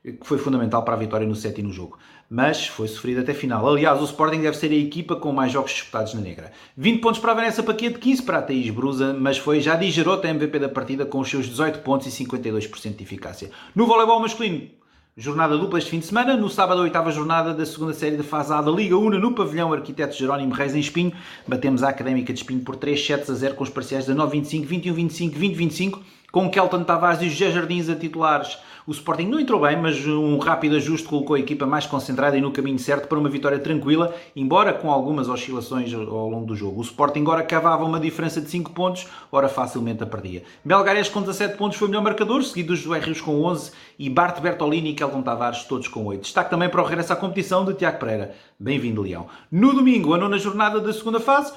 que 0.04 0.26
foi 0.26 0.38
fundamental 0.38 0.84
para 0.84 0.96
a 0.96 0.98
vitória 0.98 1.28
no 1.28 1.36
set 1.36 1.60
e 1.60 1.64
no 1.64 1.72
jogo. 1.72 1.98
Mas 2.30 2.68
foi 2.68 2.88
sofrido 2.88 3.22
até 3.22 3.34
final. 3.34 3.68
Aliás, 3.68 4.00
o 4.00 4.06
Sporting 4.06 4.42
deve 4.42 4.56
ser 4.56 4.72
a 4.72 4.76
equipa 4.76 5.16
com 5.16 5.32
mais 5.32 5.52
jogos 5.52 5.72
disputados 5.72 6.14
na 6.14 6.22
negra. 6.22 6.52
20 6.78 7.02
pontos 7.02 7.20
para 7.20 7.32
a 7.32 7.36
Vanessa 7.36 7.64
Paquete, 7.64 7.98
15 7.98 8.22
para 8.22 8.38
a 8.38 8.42
Thaís 8.42 8.70
Brusa, 8.70 9.14
mas 9.14 9.40
foi 9.40 9.60
já 9.60 9.76
Digerota 9.76 10.28
a 10.28 10.32
MVP 10.32 10.60
da 10.60 10.70
partida 10.70 11.06
com 11.08 11.20
os 11.20 11.30
seus 11.30 11.48
18 11.48 11.80
pontos 11.80 12.06
e 12.06 12.24
52% 12.24 12.96
de 12.96 13.04
eficácia. 13.04 13.50
No 13.74 13.88
voleibol 13.88 14.20
masculino, 14.20 14.70
Jornada 15.22 15.58
dupla 15.58 15.80
este 15.80 15.92
fim 15.92 16.00
de 16.00 16.06
semana. 16.06 16.38
No 16.38 16.50
sábado, 16.50 16.80
a 16.80 16.84
oitava 16.84 17.12
jornada 17.12 17.54
da 17.54 17.66
segunda 17.66 17.94
série 17.94 18.16
da 18.16 18.24
fase 18.24 18.54
A 18.54 18.62
da 18.62 18.72
Liga 18.72 18.98
Una, 18.98 19.20
no 19.20 19.34
pavilhão 19.34 19.74
Arquiteto 19.74 20.16
Jerónimo 20.16 20.54
Reis 20.54 20.74
em 20.74 20.80
Espinho. 20.80 21.12
Batemos 21.46 21.84
a 21.84 21.90
Académica 21.90 22.32
de 22.32 22.40
Espinho 22.40 22.62
por 22.62 22.78
3 22.78 23.06
sets 23.06 23.30
a 23.30 23.34
0 23.34 23.56
com 23.56 23.66
os 23.66 23.70
parciais 23.70 24.06
de 24.06 24.14
9-25, 24.14 24.66
21-25, 24.66 25.34
20-25, 25.34 26.00
com 26.32 26.50
Kelton 26.50 26.84
Tavares 26.84 27.22
e 27.22 27.30
José 27.30 27.52
Jardins 27.52 27.90
a 27.90 27.96
titulares 27.96 28.58
o 28.90 28.92
Sporting 28.92 29.28
não 29.28 29.40
entrou 29.40 29.62
bem, 29.62 29.78
mas 29.78 30.04
um 30.08 30.40
rápido 30.40 30.76
ajuste 30.76 31.08
colocou 31.08 31.36
a 31.36 31.40
equipa 31.40 31.64
mais 31.64 31.86
concentrada 31.86 32.36
e 32.36 32.42
no 32.42 32.52
caminho 32.52 32.80
certo 32.80 33.08
para 33.08 33.20
uma 33.20 33.30
vitória 33.30 33.60
tranquila, 33.60 34.16
embora 34.36 34.74
com 34.74 34.90
algumas 34.90 35.30
oscilações 35.30 35.94
ao 35.94 36.28
longo 36.28 36.48
do 36.48 36.56
jogo. 36.56 36.80
O 36.80 36.82
Sporting 36.82 37.24
ora 37.28 37.44
cavava 37.44 37.86
uma 37.86 38.00
diferença 38.00 38.42
de 38.42 38.50
5 38.50 38.72
pontos, 38.72 39.06
ora 39.32 39.48
facilmente 39.48 40.02
a 40.02 40.08
perdia. 40.08 40.42
Belgares 40.66 41.08
com 41.08 41.22
17 41.22 41.56
pontos 41.56 41.78
foi 41.78 41.88
o 41.88 41.92
melhor 41.92 42.04
marcador, 42.04 42.44
seguido 42.44 42.70
dos 42.70 42.80
Joé 42.80 42.98
Rios 42.98 43.22
com 43.22 43.44
11 43.44 43.72
e 44.00 44.10
Bart 44.10 44.42
Bertolini 44.42 44.90
e 44.90 44.96
Kelton 44.96 45.22
Tavares 45.22 45.66
todos 45.66 45.88
com 45.88 46.06
8. 46.06 46.22
Destaque 46.22 46.50
também 46.50 46.68
para 46.68 46.82
o 46.82 46.84
regresso 46.84 47.14
à 47.14 47.16
competição 47.16 47.64
de 47.64 47.76
Tiago 47.76 48.00
Pereira. 48.00 48.34
Bem-vindo, 48.60 49.04
Leão. 49.04 49.28
No 49.52 49.72
domingo, 49.72 50.16
a 50.16 50.18
nona 50.18 50.40
jornada 50.40 50.80
da 50.82 50.92
segunda 50.92 51.20
fase, 51.20 51.54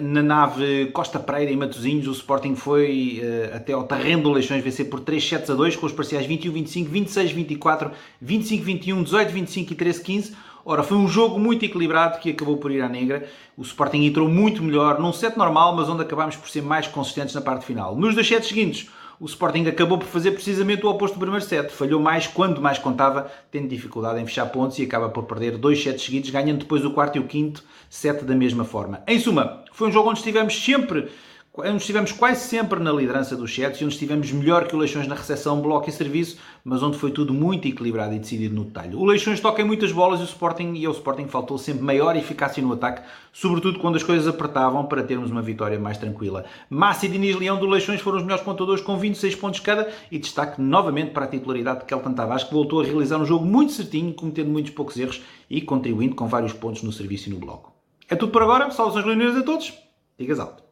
na 0.00 0.22
nave 0.22 0.86
Costa 0.86 1.20
Pereira, 1.20 1.52
em 1.52 1.56
Matosinhos, 1.56 2.08
o 2.08 2.12
Sporting 2.12 2.56
foi 2.56 3.22
uh, 3.22 3.56
até 3.56 3.72
ao 3.72 3.84
terreno 3.84 4.24
do 4.24 4.32
Leixões 4.32 4.62
vencer 4.62 4.90
por 4.90 4.98
3 5.00 5.26
sets 5.26 5.50
a 5.50 5.54
2, 5.54 5.76
com 5.76 5.86
os 5.86 5.92
parciais 5.92 6.26
21-25, 6.26 6.88
26-24, 6.88 7.92
25-21, 8.24 9.04
18-25 9.04 9.70
e 9.70 9.74
13-15. 9.76 10.32
Ora, 10.64 10.82
foi 10.82 10.96
um 10.98 11.06
jogo 11.06 11.38
muito 11.38 11.64
equilibrado 11.64 12.18
que 12.18 12.30
acabou 12.30 12.56
por 12.56 12.72
ir 12.72 12.82
à 12.82 12.88
negra. 12.88 13.28
O 13.56 13.62
Sporting 13.62 14.04
entrou 14.04 14.28
muito 14.28 14.62
melhor 14.62 14.98
num 14.98 15.12
set 15.12 15.38
normal, 15.38 15.74
mas 15.76 15.88
onde 15.88 16.02
acabámos 16.02 16.36
por 16.36 16.50
ser 16.50 16.62
mais 16.62 16.88
consistentes 16.88 17.34
na 17.34 17.40
parte 17.40 17.64
final. 17.64 17.96
Nos 17.96 18.14
dois 18.14 18.26
sets 18.26 18.48
seguintes, 18.48 18.90
o 19.20 19.26
Sporting 19.26 19.66
acabou 19.66 19.98
por 19.98 20.06
fazer 20.06 20.30
precisamente 20.30 20.86
o 20.86 20.90
oposto 20.90 21.14
do 21.14 21.20
primeiro 21.20 21.44
set. 21.44 21.72
Falhou 21.72 22.00
mais 22.00 22.26
quando 22.26 22.60
mais 22.60 22.78
contava, 22.78 23.30
tendo 23.50 23.66
dificuldade 23.66 24.20
em 24.20 24.26
fechar 24.26 24.46
pontos 24.46 24.78
e 24.78 24.82
acaba 24.82 25.08
por 25.08 25.24
perder 25.24 25.56
dois 25.56 25.82
sets 25.82 26.04
seguidos, 26.04 26.30
ganhando 26.30 26.58
depois 26.58 26.84
o 26.84 26.92
quarto 26.92 27.16
e 27.16 27.20
o 27.20 27.24
quinto 27.24 27.64
set 27.90 28.24
da 28.24 28.34
mesma 28.34 28.64
forma. 28.64 29.02
Em 29.08 29.18
suma, 29.18 29.64
foi 29.78 29.88
um 29.88 29.92
jogo 29.92 30.10
onde 30.10 30.18
estivemos 30.18 30.60
sempre 30.60 31.08
onde 31.56 31.78
estivemos 31.78 32.12
quase 32.12 32.48
sempre 32.48 32.78
na 32.78 32.92
liderança 32.92 33.36
dos 33.36 33.52
sets 33.52 33.80
e 33.80 33.84
onde 33.84 33.94
estivemos 33.94 34.30
melhor 34.30 34.68
que 34.68 34.76
o 34.76 34.78
Leixões 34.78 35.08
na 35.08 35.16
recepção, 35.16 35.60
bloco 35.60 35.88
e 35.88 35.92
serviço, 35.92 36.38
mas 36.64 36.84
onde 36.84 36.96
foi 36.96 37.10
tudo 37.10 37.34
muito 37.34 37.66
equilibrado 37.66 38.14
e 38.14 38.18
decidido 38.18 38.54
no 38.54 38.64
detalhe. 38.64 38.94
O 38.94 39.04
Leixões 39.04 39.40
toca 39.40 39.60
em 39.60 39.64
muitas 39.64 39.90
bolas 39.90 40.20
e 40.20 40.22
o 40.22 40.26
Sporting, 40.26 40.74
e 40.74 40.86
ao 40.86 40.92
Sporting 40.92 41.26
faltou 41.26 41.58
sempre 41.58 41.82
maior 41.82 42.14
eficácia 42.14 42.62
no 42.62 42.72
ataque, 42.72 43.02
sobretudo 43.32 43.80
quando 43.80 43.96
as 43.96 44.04
coisas 44.04 44.28
apertavam 44.28 44.86
para 44.86 45.02
termos 45.02 45.32
uma 45.32 45.42
vitória 45.42 45.80
mais 45.80 45.98
tranquila. 45.98 46.44
Massa 46.70 47.06
e 47.06 47.08
Diniz 47.08 47.34
Leão 47.34 47.58
do 47.58 47.66
Leixões 47.66 48.00
foram 48.00 48.18
os 48.18 48.22
melhores 48.22 48.44
pontuadores 48.44 48.82
com 48.82 48.96
26 48.96 49.34
pontos 49.34 49.58
cada 49.58 49.90
e 50.12 50.18
destaque 50.18 50.60
novamente 50.60 51.10
para 51.10 51.24
a 51.24 51.28
titularidade 51.28 51.80
de 51.80 51.86
Kelton 51.86 52.14
Tavares, 52.14 52.44
que 52.44 52.54
voltou 52.54 52.80
a 52.80 52.84
realizar 52.84 53.18
um 53.18 53.26
jogo 53.26 53.44
muito 53.44 53.72
certinho, 53.72 54.14
cometendo 54.14 54.48
muitos 54.48 54.70
poucos 54.70 54.96
erros 54.96 55.22
e 55.50 55.60
contribuindo 55.60 56.14
com 56.14 56.28
vários 56.28 56.52
pontos 56.52 56.82
no 56.82 56.92
serviço 56.92 57.28
e 57.28 57.32
no 57.32 57.38
bloco. 57.38 57.77
É 58.10 58.16
tudo 58.16 58.32
por 58.32 58.42
agora, 58.42 58.70
saudações 58.70 59.04
leoneiras 59.04 59.36
a 59.36 59.42
todos, 59.42 59.78
digas 60.18 60.40
alto. 60.40 60.64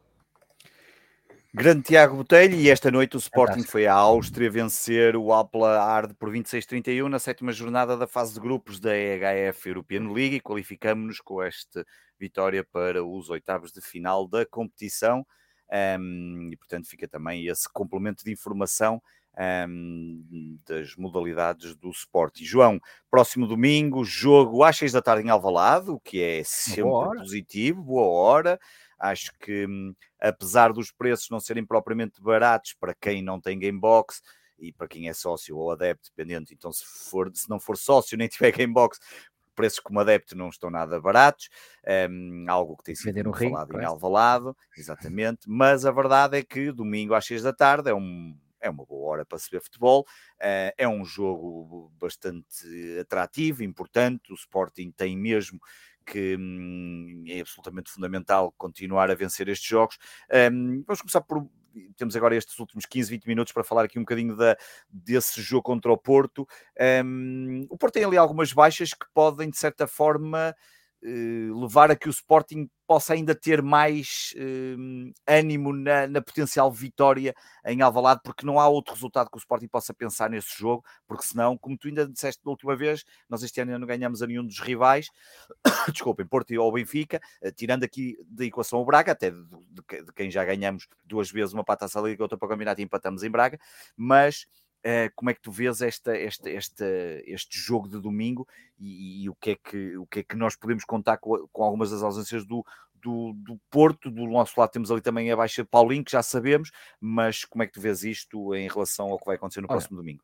Grande 1.53 1.83
Tiago 1.83 2.17
Botelho, 2.17 2.55
e 2.55 2.69
esta 2.69 2.89
noite 2.89 3.15
o 3.15 3.19
Sporting 3.19 3.63
foi 3.63 3.85
à 3.85 3.93
Áustria 3.93 4.49
vencer 4.49 5.15
o 5.15 5.31
Apla 5.31 5.79
Arde 5.79 6.15
por 6.15 6.31
26-31 6.31 7.07
na 7.07 7.19
sétima 7.19 7.51
jornada 7.51 7.95
da 7.95 8.07
fase 8.07 8.33
de 8.33 8.39
grupos 8.39 8.79
da 8.79 8.95
EHF 8.95 9.69
European 9.69 10.11
League 10.11 10.35
e 10.35 10.41
qualificamos-nos 10.41 11.19
com 11.21 11.41
esta 11.41 11.85
vitória 12.19 12.63
para 12.63 13.03
os 13.03 13.29
oitavos 13.29 13.71
de 13.71 13.81
final 13.81 14.27
da 14.27 14.43
competição. 14.45 15.25
Um, 15.99 16.49
e 16.51 16.57
portanto 16.57 16.87
fica 16.87 17.07
também 17.07 17.45
esse 17.45 17.67
complemento 17.71 18.23
de 18.23 18.31
informação 18.31 19.01
um, 19.37 20.57
das 20.67 20.95
modalidades 20.95 21.75
do 21.75 21.89
Sporting. 21.89 22.43
João, 22.43 22.79
próximo 23.09 23.47
domingo, 23.47 24.03
jogo 24.03 24.63
às 24.63 24.77
seis 24.77 24.91
da 24.91 25.01
tarde 25.01 25.27
em 25.27 25.29
Alvalade, 25.29 25.91
o 25.91 25.99
que 25.99 26.21
é 26.21 26.41
sempre 26.43 27.19
positivo, 27.19 27.83
boa 27.83 28.07
hora. 28.07 28.59
Acho 28.99 29.31
que, 29.39 29.67
hum, 29.67 29.93
apesar 30.19 30.73
dos 30.73 30.91
preços 30.91 31.29
não 31.29 31.39
serem 31.39 31.65
propriamente 31.65 32.21
baratos 32.21 32.73
para 32.73 32.95
quem 32.95 33.21
não 33.21 33.39
tem 33.39 33.59
Gamebox 33.59 34.23
e 34.57 34.73
para 34.73 34.87
quem 34.87 35.07
é 35.07 35.13
sócio 35.13 35.55
ou 35.55 35.71
adepto, 35.71 36.09
dependente, 36.09 36.51
então 36.53 36.71
se, 36.71 36.83
for, 36.83 37.29
se 37.31 37.47
não 37.47 37.59
for 37.59 37.77
sócio 37.77 38.17
nem 38.17 38.27
tiver 38.27 38.51
Gamebox, 38.51 38.99
preços 39.53 39.79
como 39.79 39.99
adepto 39.99 40.35
não 40.35 40.49
estão 40.49 40.71
nada 40.71 40.99
baratos, 40.99 41.49
um, 42.09 42.45
algo 42.47 42.75
que 42.77 42.85
tem 42.85 42.95
sido 42.95 43.29
um 43.29 43.33
falado 43.33 43.73
rim, 43.73 43.81
em 43.81 43.85
Alvalado, 43.85 44.57
exatamente, 44.75 45.41
mas 45.47 45.85
a 45.85 45.91
verdade 45.91 46.37
é 46.37 46.43
que 46.43 46.71
domingo 46.71 47.13
às 47.13 47.25
6 47.25 47.43
da 47.43 47.53
tarde 47.53 47.91
é 47.91 47.93
um 47.93 48.35
é 48.61 48.69
uma 48.69 48.85
boa 48.85 49.11
hora 49.11 49.25
para 49.25 49.37
se 49.37 49.49
ver 49.49 49.61
futebol. 49.61 50.01
Uh, 50.35 50.71
é 50.77 50.87
um 50.87 51.03
jogo 51.05 51.91
bastante 51.99 52.99
atrativo, 52.99 53.63
importante. 53.63 54.31
O 54.31 54.35
Sporting 54.35 54.91
tem 54.91 55.17
mesmo 55.17 55.59
que 56.07 56.37
hum, 56.39 57.25
é 57.27 57.41
absolutamente 57.41 57.91
fundamental 57.91 58.53
continuar 58.57 59.11
a 59.11 59.15
vencer 59.15 59.49
estes 59.49 59.67
jogos. 59.67 59.97
Um, 60.31 60.83
vamos 60.87 61.01
começar 61.01 61.21
por. 61.21 61.47
Temos 61.95 62.15
agora 62.15 62.35
estes 62.35 62.57
últimos 62.57 62.87
15, 62.87 63.11
20 63.11 63.27
minutos 63.27 63.53
para 63.53 63.63
falar 63.63 63.83
aqui 63.83 63.99
um 63.99 64.01
bocadinho 64.01 64.35
da, 64.35 64.57
desse 64.89 65.41
jogo 65.43 65.61
contra 65.61 65.91
o 65.91 65.97
Porto. 65.97 66.47
Um, 67.05 67.67
o 67.69 67.77
Porto 67.77 67.93
tem 67.93 68.03
ali 68.03 68.17
algumas 68.17 68.51
baixas 68.51 68.93
que 68.95 69.05
podem, 69.13 69.47
de 69.47 69.57
certa 69.57 69.85
forma, 69.85 70.55
levar 71.01 71.91
a 71.91 71.95
que 71.95 72.07
o 72.07 72.11
Sporting 72.11 72.69
possa 72.87 73.13
ainda 73.13 73.35
ter 73.35 73.61
mais 73.61 74.33
uh, 74.37 75.13
ânimo 75.27 75.73
na, 75.73 76.07
na, 76.07 76.21
potencial 76.21 76.71
vitória 76.71 77.35
em 77.65 77.81
Alvalade, 77.81 78.21
porque 78.23 78.45
não 78.45 78.59
há 78.59 78.67
outro 78.67 78.93
resultado 78.93 79.29
que 79.29 79.35
o 79.35 79.39
Sporting 79.39 79.67
possa 79.67 79.93
pensar 79.93 80.29
nesse 80.29 80.57
jogo, 80.57 80.85
porque 81.05 81.25
senão, 81.25 81.57
como 81.57 81.77
tu 81.77 81.89
ainda 81.89 82.07
disseste 82.07 82.41
da 82.43 82.49
última 82.49 82.77
vez, 82.77 83.03
nós 83.29 83.43
este 83.43 83.59
ano 83.59 83.77
não 83.77 83.85
ganhamos 83.85 84.23
a 84.23 84.27
nenhum 84.27 84.45
dos 84.45 84.59
rivais, 84.59 85.09
desculpem, 85.91 86.25
Porto 86.25 86.53
ou 86.55 86.71
Benfica, 86.71 87.19
uh, 87.43 87.51
tirando 87.51 87.83
aqui 87.83 88.17
da 88.25 88.45
equação 88.45 88.79
o 88.79 88.85
Braga, 88.85 89.11
até 89.11 89.31
de, 89.31 89.37
de, 89.37 90.03
de, 90.05 90.13
quem 90.15 90.31
já 90.31 90.45
ganhamos 90.45 90.87
duas 91.03 91.29
vezes 91.29 91.53
uma 91.53 91.65
para 91.65 91.73
a 91.73 91.77
Taça 91.77 91.99
Liga, 91.99 92.23
outra 92.23 92.37
para 92.37 92.45
o 92.45 92.49
Campeonato 92.49 92.79
e 92.79 92.85
empatamos 92.85 93.21
em 93.21 93.29
Braga, 93.29 93.59
mas 93.97 94.47
Uh, 94.87 95.11
como 95.15 95.29
é 95.29 95.33
que 95.33 95.41
tu 95.41 95.51
vês 95.51 95.81
esta, 95.81 96.15
esta, 96.15 96.49
esta, 96.49 96.85
este 97.25 97.59
jogo 97.59 97.89
de 97.89 97.99
domingo 97.99 98.47
e, 98.79 99.23
e, 99.23 99.29
o, 99.29 99.35
que 99.35 99.49
é 99.49 99.55
que, 99.55 99.97
o 99.97 100.07
que 100.07 100.19
é 100.19 100.23
que 100.23 100.37
nós 100.37 100.55
podemos 100.55 100.85
contar 100.85 101.17
com, 101.17 101.45
com 101.51 101.61
algumas 101.61 101.91
das 101.91 102.01
ausências 102.01 102.45
do, 102.45 102.63
do, 102.95 103.33
do, 103.33 103.59
Porto, 103.69 104.09
do 104.09 104.25
nosso 104.27 104.57
lado 104.57 104.71
temos 104.71 104.89
ali 104.89 105.01
também 105.01 105.29
a 105.29 105.35
baixa 105.35 105.65
Paulinho, 105.65 106.05
que 106.05 106.11
já 106.11 106.23
sabemos, 106.23 106.71
mas 107.01 107.43
como 107.43 107.63
é 107.63 107.67
que 107.67 107.73
tu 107.73 107.81
vês 107.81 108.03
isto 108.03 108.55
em 108.55 108.69
relação 108.69 109.07
ao 109.07 109.19
que 109.19 109.25
vai 109.25 109.35
acontecer 109.35 109.59
no 109.59 109.65
Olha, 109.65 109.77
próximo 109.77 109.97
domingo? 109.97 110.23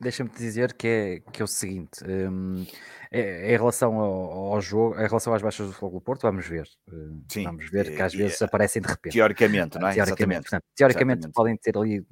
Deixa-me 0.00 0.30
dizer 0.30 0.72
que 0.72 0.86
é, 0.86 1.20
que 1.30 1.42
é 1.42 1.44
o 1.44 1.48
seguinte: 1.48 2.02
um, 2.04 2.64
é, 3.10 3.20
é, 3.20 3.54
em 3.54 3.56
relação 3.58 3.98
ao, 3.98 4.54
ao, 4.54 4.60
jogo, 4.62 4.94
em 4.94 5.06
relação 5.06 5.34
às 5.34 5.42
baixas 5.42 5.66
do 5.66 5.72
Fogo 5.74 5.98
do 5.98 6.00
Porto, 6.00 6.22
vamos 6.22 6.46
ver. 6.46 6.66
Hum, 6.90 7.24
Sim, 7.28 7.44
vamos 7.44 7.68
ver 7.68 7.94
que 7.94 8.00
às 8.00 8.14
vezes 8.14 8.40
aparecem 8.40 8.80
de 8.80 8.88
repente. 8.88 9.12
Teoricamente, 9.12 9.78
não 9.78 9.88
é? 9.88 9.94
Teoricamente, 9.94 10.42
portanto, 10.42 10.64
teoricamente 10.74 11.18
Exatamente. 11.18 11.34
podem 11.34 11.56
ter 11.56 11.76
ali 11.76 12.06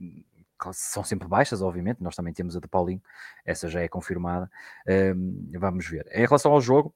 são 0.72 1.04
sempre 1.04 1.28
baixas, 1.28 1.62
obviamente, 1.62 2.02
nós 2.02 2.14
também 2.14 2.32
temos 2.32 2.56
a 2.56 2.60
de 2.60 2.68
Paulinho, 2.68 3.02
essa 3.44 3.68
já 3.68 3.80
é 3.80 3.88
confirmada. 3.88 4.50
Um, 5.16 5.50
vamos 5.58 5.86
ver. 5.86 6.06
Em 6.12 6.24
relação 6.24 6.52
ao 6.52 6.60
jogo, 6.60 6.94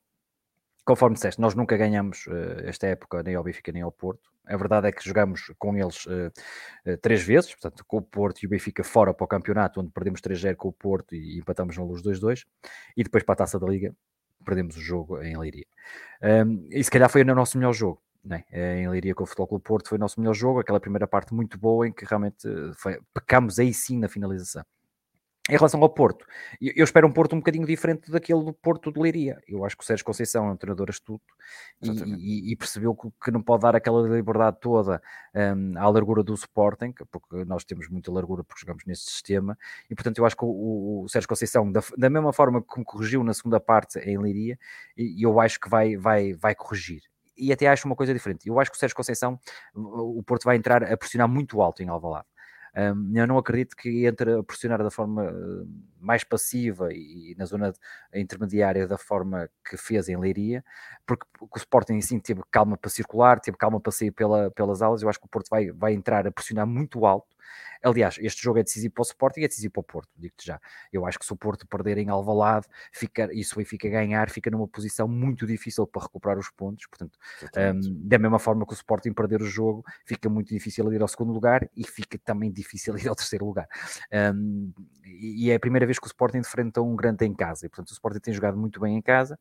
conforme 0.84 1.14
disseste, 1.14 1.40
nós 1.40 1.54
nunca 1.54 1.76
ganhamos 1.76 2.26
uh, 2.26 2.60
esta 2.64 2.86
época 2.86 3.22
nem 3.22 3.34
ao 3.34 3.44
Benfica 3.44 3.72
nem 3.72 3.82
ao 3.82 3.92
Porto. 3.92 4.30
A 4.46 4.56
verdade 4.56 4.88
é 4.88 4.92
que 4.92 5.04
jogamos 5.04 5.52
com 5.58 5.76
eles 5.76 6.06
uh, 6.06 6.32
uh, 6.86 6.96
três 6.98 7.22
vezes, 7.22 7.50
portanto, 7.52 7.84
com 7.86 7.98
o 7.98 8.02
Porto 8.02 8.42
e 8.42 8.46
o 8.46 8.48
Benfica 8.48 8.82
fora 8.82 9.14
para 9.14 9.24
o 9.24 9.28
campeonato, 9.28 9.80
onde 9.80 9.92
perdemos 9.92 10.20
3-0 10.20 10.56
com 10.56 10.68
o 10.68 10.72
Porto 10.72 11.14
e 11.14 11.38
empatamos 11.38 11.76
na 11.76 11.84
luz 11.84 12.02
2-2, 12.02 12.44
e 12.96 13.04
depois 13.04 13.22
para 13.22 13.34
a 13.34 13.36
taça 13.36 13.58
da 13.58 13.66
Liga, 13.66 13.94
perdemos 14.44 14.76
o 14.76 14.80
jogo 14.80 15.22
em 15.22 15.36
Leiria. 15.36 15.66
Um, 16.22 16.66
e 16.70 16.82
se 16.82 16.90
calhar 16.90 17.08
foi 17.08 17.22
o 17.22 17.34
nosso 17.34 17.58
melhor 17.58 17.72
jogo. 17.72 18.02
Né? 18.22 18.44
Em 18.52 18.88
Leiria 18.88 19.14
com 19.14 19.24
o 19.24 19.26
Futebol 19.26 19.46
Clube 19.46 19.64
Porto 19.64 19.88
foi 19.88 19.96
o 19.96 20.00
nosso 20.00 20.20
melhor 20.20 20.34
jogo, 20.34 20.60
aquela 20.60 20.80
primeira 20.80 21.06
parte 21.06 21.34
muito 21.34 21.58
boa 21.58 21.88
em 21.88 21.92
que 21.92 22.04
realmente 22.04 22.46
foi, 22.74 23.00
pecamos 23.14 23.58
aí 23.58 23.72
sim 23.72 23.98
na 23.98 24.08
finalização. 24.08 24.64
Em 25.48 25.56
relação 25.56 25.82
ao 25.82 25.88
Porto, 25.88 26.24
eu 26.60 26.84
espero 26.84 27.08
um 27.08 27.12
Porto 27.12 27.34
um 27.34 27.38
bocadinho 27.38 27.66
diferente 27.66 28.08
daquele 28.08 28.44
do 28.44 28.52
Porto 28.52 28.92
de 28.92 29.00
Leiria. 29.00 29.42
Eu 29.48 29.64
acho 29.64 29.76
que 29.76 29.82
o 29.82 29.86
Sérgio 29.86 30.04
Conceição 30.04 30.46
é 30.46 30.52
um 30.52 30.56
treinador 30.56 30.88
astuto 30.90 31.34
e, 31.82 32.52
e, 32.52 32.56
percebeu 32.56 32.94
que, 32.94 33.30
não 33.32 33.42
pode 33.42 33.62
dar 33.62 33.74
aquela 33.74 34.06
liberdade 34.06 34.58
toda 34.60 35.02
um, 35.34 35.76
à 35.76 35.88
largura 35.88 36.22
do 36.22 36.34
Sporting, 36.34 36.94
porque 37.10 37.44
nós 37.46 37.64
temos 37.64 37.88
muita 37.88 38.12
largura 38.12 38.44
porque 38.44 38.60
jogamos 38.60 38.84
neste 38.86 39.10
sistema, 39.10 39.58
e 39.90 39.94
portanto 39.94 40.18
eu 40.18 40.26
acho 40.26 40.36
que 40.36 40.44
o, 40.44 41.02
o 41.04 41.08
Sérgio 41.08 41.28
Conceição, 41.28 41.72
da, 41.72 41.82
da, 41.96 42.08
mesma 42.08 42.32
forma 42.32 42.62
que 42.62 42.84
corrigiu 42.84 43.24
na 43.24 43.34
segunda 43.34 43.58
parte 43.58 43.98
em 43.98 44.18
Leiria, 44.18 44.56
eu 44.96 45.40
acho 45.40 45.58
que 45.58 45.68
vai, 45.68 45.96
vai, 45.96 46.32
vai 46.32 46.54
corrigir 46.54 47.02
e 47.40 47.52
até 47.52 47.66
acho 47.66 47.86
uma 47.86 47.96
coisa 47.96 48.12
diferente. 48.12 48.48
Eu 48.48 48.60
acho 48.60 48.70
que 48.70 48.76
o 48.76 48.80
Sérgio 48.80 48.96
Conceição, 48.96 49.38
o 49.74 50.22
Porto 50.22 50.44
vai 50.44 50.56
entrar 50.56 50.84
a 50.84 50.96
pressionar 50.96 51.28
muito 51.28 51.60
alto 51.60 51.82
em 51.82 51.88
Alvalade. 51.88 52.26
Um, 52.76 53.12
eu 53.16 53.26
não 53.26 53.36
acredito 53.36 53.74
que 53.74 54.06
entre 54.06 54.32
a 54.32 54.42
pressionar 54.44 54.80
da 54.80 54.90
forma 54.90 55.24
uh, 55.24 55.68
mais 55.98 56.22
passiva 56.22 56.92
e, 56.92 57.32
e, 57.32 57.34
na 57.36 57.44
zona 57.44 57.72
intermediária 58.14 58.86
da 58.86 58.96
forma 58.96 59.50
que 59.68 59.76
fez 59.76 60.08
em 60.08 60.16
Leiria, 60.16 60.64
porque 61.04 61.26
o 61.40 61.48
Sporting 61.56 61.94
em 61.94 62.00
si 62.00 62.20
teve 62.20 62.42
calma 62.48 62.76
para 62.76 62.88
circular, 62.88 63.40
teve 63.40 63.56
calma 63.56 63.80
para 63.80 63.90
sair 63.90 64.12
pela, 64.12 64.50
pelas 64.52 64.82
aulas. 64.82 65.02
Eu 65.02 65.08
acho 65.08 65.18
que 65.18 65.26
o 65.26 65.28
Porto 65.28 65.48
vai, 65.50 65.72
vai 65.72 65.94
entrar 65.94 66.26
a 66.26 66.30
pressionar 66.30 66.66
muito 66.66 67.04
alto 67.04 67.36
Aliás, 67.82 68.16
este 68.20 68.42
jogo 68.42 68.58
é 68.58 68.62
decisivo 68.62 68.94
para 68.94 69.02
o 69.02 69.06
Sporting 69.06 69.40
e 69.40 69.44
é 69.44 69.48
decisivo 69.48 69.72
para 69.72 69.80
o 69.80 69.84
Porto, 69.84 70.10
digo-te 70.16 70.46
já. 70.46 70.60
Eu 70.92 71.06
acho 71.06 71.18
que 71.18 71.24
se 71.24 71.32
o 71.32 71.36
Porto 71.36 71.66
perder 71.66 71.98
em 71.98 72.08
Alvalade 72.08 72.66
fica, 72.92 73.28
e 73.32 73.42
se 73.42 73.54
o 73.54 73.56
Benfica 73.56 73.88
ganhar, 73.88 74.28
fica 74.30 74.50
numa 74.50 74.68
posição 74.68 75.08
muito 75.08 75.46
difícil 75.46 75.86
para 75.86 76.02
recuperar 76.02 76.38
os 76.38 76.50
pontos. 76.50 76.86
Portanto, 76.86 77.18
um, 77.56 78.08
da 78.08 78.18
mesma 78.18 78.38
forma 78.38 78.66
que 78.66 78.72
o 78.72 78.74
Sporting 78.74 79.12
perder 79.12 79.40
o 79.40 79.46
jogo, 79.46 79.82
fica 80.04 80.28
muito 80.28 80.48
difícil 80.48 80.92
ir 80.92 81.00
ao 81.00 81.08
segundo 81.08 81.32
lugar 81.32 81.68
e 81.74 81.86
fica 81.86 82.18
também 82.18 82.52
difícil 82.52 82.96
ir 82.98 83.08
ao 83.08 83.16
terceiro 83.16 83.46
lugar. 83.46 83.66
Um, 84.34 84.72
e 85.04 85.50
é 85.50 85.54
a 85.54 85.60
primeira 85.60 85.86
vez 85.86 85.98
que 85.98 86.06
o 86.06 86.08
Sporting 86.08 86.38
enfrenta 86.38 86.82
um 86.82 86.94
grande 86.94 87.24
em 87.24 87.34
casa. 87.34 87.66
E, 87.66 87.68
portanto, 87.68 87.90
o 87.90 87.92
Sporting 87.92 88.20
tem 88.20 88.34
jogado 88.34 88.58
muito 88.58 88.78
bem 88.80 88.96
em 88.96 89.02
casa 89.02 89.38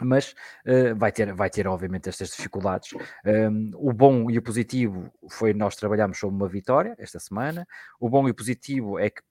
mas 0.00 0.34
uh, 0.66 0.96
vai, 0.96 1.12
ter, 1.12 1.32
vai 1.34 1.50
ter 1.50 1.66
obviamente 1.66 2.08
estas 2.08 2.30
dificuldades. 2.30 2.90
Um, 3.24 3.70
o 3.74 3.92
bom 3.92 4.30
e 4.30 4.38
o 4.38 4.42
positivo 4.42 5.12
foi 5.30 5.52
nós 5.52 5.76
trabalhamos 5.76 6.18
sobre 6.18 6.36
uma 6.36 6.48
vitória 6.48 6.94
esta 6.98 7.18
semana. 7.18 7.66
O 8.00 8.08
bom 8.08 8.26
e 8.26 8.30
o 8.30 8.34
positivo 8.34 8.98
é 8.98 9.10
que 9.10 9.22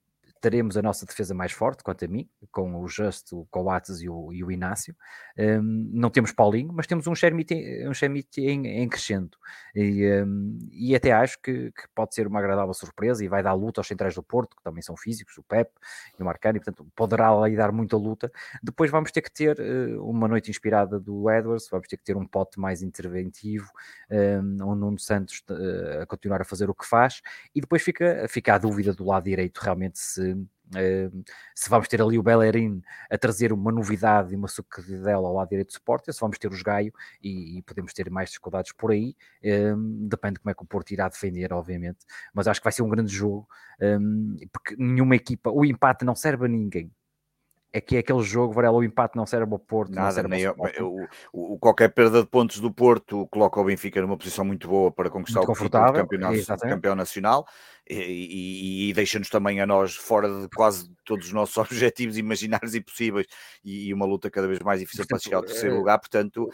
teremos 0.42 0.76
a 0.76 0.82
nossa 0.82 1.06
defesa 1.06 1.32
mais 1.32 1.52
forte, 1.52 1.84
quanto 1.84 2.04
a 2.04 2.08
mim, 2.08 2.28
com 2.50 2.74
o 2.74 2.88
Justo, 2.88 3.40
o 3.42 3.46
Coates 3.46 4.00
e 4.00 4.08
o, 4.08 4.32
e 4.32 4.42
o 4.42 4.50
Inácio. 4.50 4.94
Um, 5.38 5.88
não 5.94 6.10
temos 6.10 6.32
Paulinho, 6.32 6.72
mas 6.72 6.88
temos 6.88 7.06
um 7.06 7.14
Shermite, 7.14 7.54
um 7.54 7.92
em, 8.38 8.66
em 8.66 8.88
crescendo. 8.88 9.38
E, 9.72 10.04
um, 10.24 10.58
e 10.72 10.96
até 10.96 11.12
acho 11.12 11.40
que, 11.40 11.70
que, 11.70 11.84
pode 11.94 12.12
ser 12.14 12.26
uma 12.26 12.40
agradável 12.40 12.74
surpresa 12.74 13.24
e 13.24 13.28
vai 13.28 13.40
dar 13.40 13.52
luta 13.52 13.80
aos 13.80 13.86
centrais 13.86 14.16
do 14.16 14.22
Porto, 14.22 14.56
que 14.56 14.62
também 14.64 14.82
são 14.82 14.96
físicos, 14.96 15.38
o 15.38 15.44
Pep 15.44 15.70
e 16.18 16.22
o 16.22 16.26
Marcani, 16.26 16.58
portanto 16.58 16.84
poderá 16.96 17.30
ali 17.30 17.54
dar 17.54 17.70
muita 17.70 17.96
luta. 17.96 18.30
Depois 18.60 18.90
vamos 18.90 19.12
ter 19.12 19.22
que 19.22 19.32
ter 19.32 19.56
uh, 19.60 20.04
uma 20.04 20.26
noite 20.26 20.50
inspirada 20.50 20.98
do 20.98 21.30
Edwards, 21.30 21.68
vamos 21.70 21.86
ter 21.86 21.96
que 21.96 22.04
ter 22.04 22.16
um 22.16 22.26
pote 22.26 22.58
mais 22.58 22.82
interventivo, 22.82 23.70
um, 24.10 24.72
um 24.72 24.74
Nuno 24.74 24.98
Santos 24.98 25.40
uh, 25.48 26.02
a 26.02 26.06
continuar 26.06 26.40
a 26.42 26.44
fazer 26.44 26.68
o 26.68 26.74
que 26.74 26.84
faz, 26.84 27.22
e 27.54 27.60
depois 27.60 27.80
fica, 27.80 28.26
fica 28.28 28.54
a 28.54 28.58
dúvida 28.58 28.92
do 28.92 29.04
lado 29.04 29.22
direito 29.22 29.60
realmente 29.60 30.00
se 30.00 30.31
se 31.54 31.68
vamos 31.68 31.88
ter 31.88 32.00
ali 32.00 32.18
o 32.18 32.22
Bellerin 32.22 32.82
a 33.10 33.18
trazer 33.18 33.52
uma 33.52 33.70
novidade 33.72 34.32
e 34.32 34.36
uma 34.36 34.48
sucedela 34.48 35.28
ao 35.28 35.34
lado 35.34 35.48
direito 35.48 35.68
do 35.68 35.72
Sport, 35.72 36.10
se 36.10 36.20
vamos 36.20 36.38
ter 36.38 36.50
os 36.50 36.62
Gaio 36.62 36.92
e, 37.22 37.58
e, 37.58 37.62
podemos 37.62 37.92
ter 37.92 38.10
mais 38.10 38.30
dificuldades 38.30 38.72
por 38.72 38.90
aí, 38.90 39.14
um, 39.76 40.08
depende 40.08 40.34
de 40.34 40.40
como 40.40 40.50
é 40.50 40.54
que 40.54 40.62
o 40.62 40.66
Porto 40.66 40.90
irá 40.92 41.08
defender, 41.08 41.52
obviamente, 41.52 41.98
mas 42.32 42.48
acho 42.48 42.60
que 42.60 42.64
vai 42.64 42.72
ser 42.72 42.82
um 42.82 42.88
grande 42.88 43.12
jogo, 43.12 43.48
um, 43.80 44.36
porque 44.52 44.76
nenhuma 44.76 45.16
equipa, 45.16 45.50
o 45.50 45.64
empate 45.64 46.04
não 46.04 46.14
serve 46.14 46.46
a 46.46 46.48
ninguém, 46.48 46.90
é 47.72 47.80
que 47.80 47.96
é 47.96 48.00
aquele 48.00 48.22
jogo, 48.22 48.52
Varela, 48.52 48.76
o 48.76 48.84
empate 48.84 49.16
não 49.16 49.24
serve 49.24 49.50
ao 49.50 49.58
Porto. 49.58 49.92
Nada, 49.92 50.22
nem 50.24 50.42
eu, 50.42 50.54
o, 51.32 51.54
o, 51.54 51.58
qualquer 51.58 51.88
perda 51.88 52.20
de 52.20 52.28
pontos 52.28 52.60
do 52.60 52.70
Porto 52.70 53.26
coloca 53.28 53.58
o 53.58 53.64
Benfica 53.64 54.00
numa 54.02 54.16
posição 54.16 54.44
muito 54.44 54.68
boa 54.68 54.92
para 54.92 55.08
conquistar 55.08 55.40
muito 55.40 55.58
o 55.58 55.64
título 55.64 56.34
de 56.34 56.68
campeão 56.68 56.94
nacional 56.94 57.46
e, 57.88 57.94
e, 57.94 58.90
e 58.90 58.92
deixa-nos 58.92 59.28
também 59.28 59.60
a 59.60 59.66
nós 59.66 59.94
fora 59.94 60.28
de 60.28 60.48
quase 60.54 60.90
todos 61.04 61.26
os 61.26 61.32
nossos 61.32 61.56
objetivos 61.58 62.16
imaginários 62.16 62.74
e 62.74 62.80
possíveis 62.80 63.26
e, 63.64 63.88
e 63.88 63.94
uma 63.94 64.06
luta 64.06 64.30
cada 64.30 64.46
vez 64.46 64.60
mais 64.60 64.80
difícil 64.80 65.04
portanto, 65.04 65.18
para 65.18 65.24
chegar 65.24 65.36
ao 65.38 65.42
terceiro 65.46 65.74
é... 65.74 65.78
lugar. 65.78 65.98
Portanto, 65.98 66.48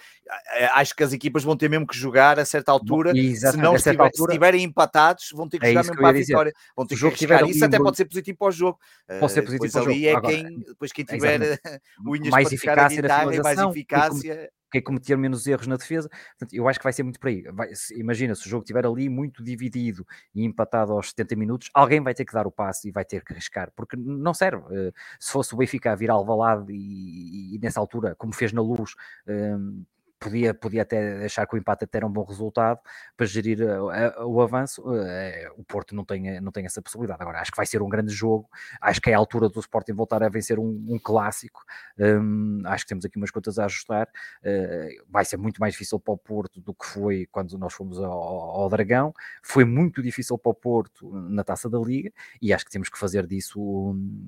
acho 0.74 0.94
que 0.94 1.02
as 1.02 1.12
equipas 1.12 1.44
vão 1.44 1.56
ter 1.56 1.68
mesmo 1.68 1.86
que 1.86 1.96
jogar 1.96 2.38
a 2.38 2.44
certa 2.44 2.72
altura. 2.72 3.12
se 3.12 3.56
não 3.56 3.76
estiver, 3.76 4.00
altura... 4.00 4.32
estiverem 4.32 4.62
empatados, 4.62 5.28
vão 5.32 5.48
ter 5.48 5.58
que 5.58 5.66
é 5.66 5.68
jogar 5.70 5.82
mesmo 5.82 5.96
para 5.96 6.08
a 6.08 6.12
vitória. 6.12 6.52
Vão 6.76 6.86
ter 6.86 6.96
que 6.96 7.16
chegar. 7.16 7.48
Isso 7.48 7.64
até 7.64 7.78
pode 7.78 7.96
ser 7.96 8.04
positivo 8.06 8.38
para 8.38 8.48
o 8.48 8.52
jogo. 8.52 8.78
Pode 9.20 9.32
ser 9.32 9.42
positivo 9.42 9.72
para 9.72 9.82
o 9.82 9.84
jogo. 9.84 10.06
é 10.06 10.12
Agora, 10.12 10.34
quem, 10.34 10.58
depois 10.60 10.92
quem 10.92 11.04
tiver 11.04 11.40
unhas 12.06 12.28
mais 12.28 12.52
eficácia 12.52 13.02
na 13.02 13.08
guitarra, 13.24 13.42
mais 13.42 13.58
eficácia 13.58 14.50
quem 14.70 14.82
cometer 14.82 15.16
menos 15.16 15.46
erros 15.46 15.66
na 15.66 15.76
defesa. 15.76 16.08
Portanto, 16.08 16.54
eu 16.54 16.68
acho 16.68 16.78
que 16.78 16.84
vai 16.84 16.92
ser 16.92 17.02
muito 17.02 17.18
por 17.18 17.28
aí. 17.28 17.42
Vai, 17.52 17.74
se, 17.74 17.98
imagina, 17.98 18.34
se 18.34 18.46
o 18.46 18.50
jogo 18.50 18.62
estiver 18.62 18.86
ali 18.86 19.08
muito 19.08 19.42
dividido 19.42 20.06
e 20.34 20.44
empatado 20.44 20.92
aos 20.92 21.10
70 21.10 21.36
minutos, 21.36 21.70
alguém 21.74 22.00
vai 22.00 22.14
ter 22.14 22.24
que 22.24 22.32
dar 22.32 22.46
o 22.46 22.52
passe 22.52 22.88
e 22.88 22.90
vai 22.90 23.04
ter 23.04 23.24
que 23.24 23.32
arriscar, 23.32 23.72
porque 23.74 23.96
não 23.96 24.34
serve. 24.34 24.62
Uh, 24.64 24.92
se 25.18 25.32
fosse 25.32 25.54
o 25.54 25.56
Benfica 25.56 25.92
a 25.92 25.94
vir 25.94 26.10
Alvalade 26.10 26.72
e, 26.72 27.52
e, 27.52 27.56
e 27.56 27.58
nessa 27.58 27.80
altura, 27.80 28.14
como 28.16 28.34
fez 28.34 28.52
na 28.52 28.62
Luz, 28.62 28.92
uh, 29.26 29.86
podia, 30.18 30.52
podia 30.52 30.82
até 30.82 31.24
achar 31.24 31.46
que 31.46 31.54
o 31.54 31.58
empate 31.58 31.84
até 31.84 31.98
era 31.98 32.06
um 32.06 32.12
bom 32.12 32.24
resultado 32.24 32.80
para 33.16 33.26
gerir 33.26 33.60
uh, 33.62 34.26
o 34.26 34.40
avanço. 34.40 34.82
Uh, 34.82 35.52
o 35.56 35.64
Porto 35.64 35.94
não 35.94 36.04
tem, 36.04 36.40
não 36.40 36.50
tem 36.52 36.66
essa 36.66 36.82
possibilidade. 36.82 37.22
Agora, 37.22 37.40
acho 37.40 37.50
que 37.50 37.56
vai 37.56 37.66
ser 37.66 37.82
um 37.82 37.88
grande 37.88 38.12
jogo. 38.12 38.48
Acho 38.80 39.00
que 39.00 39.10
é 39.10 39.14
a 39.14 39.18
altura 39.18 39.48
do 39.48 39.60
Sporting 39.60 39.92
voltar 39.92 40.22
a 40.22 40.28
vencer 40.28 40.58
um, 40.58 40.86
um 40.88 40.98
clássico. 40.98 41.62
Um, 41.98 42.62
acho 42.66 42.84
que 42.84 42.88
temos 42.88 43.04
aqui 43.04 43.16
umas 43.16 43.30
contas 43.30 43.58
a 43.58 43.64
ajustar. 43.64 44.08
Uh, 44.42 45.04
vai 45.08 45.24
ser 45.24 45.36
muito 45.36 45.58
mais 45.58 45.72
difícil 45.72 46.00
para 46.00 46.14
o 46.14 46.18
Porto 46.18 46.60
do 46.60 46.74
que 46.74 46.86
foi 46.86 47.26
quando 47.30 47.56
nós 47.56 47.72
fomos 47.72 47.98
ao, 47.98 48.12
ao, 48.12 48.68
Dragão. 48.68 49.12
Foi 49.42 49.64
muito 49.64 50.02
difícil 50.02 50.36
para 50.36 50.50
o 50.50 50.54
Porto 50.54 51.12
na 51.12 51.44
taça 51.44 51.68
da 51.68 51.78
Liga 51.78 52.12
e 52.40 52.52
acho 52.52 52.64
que 52.64 52.70
temos 52.70 52.88
que 52.88 52.98
fazer 52.98 53.26
disso 53.26 53.60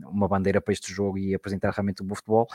uma 0.07 0.28
bandeira 0.28 0.61
para 0.61 0.72
este 0.72 0.93
jogo 0.93 1.18
e 1.18 1.34
apresentar 1.34 1.70
realmente 1.70 2.03
o 2.03 2.05
bom 2.05 2.14
futebol 2.14 2.49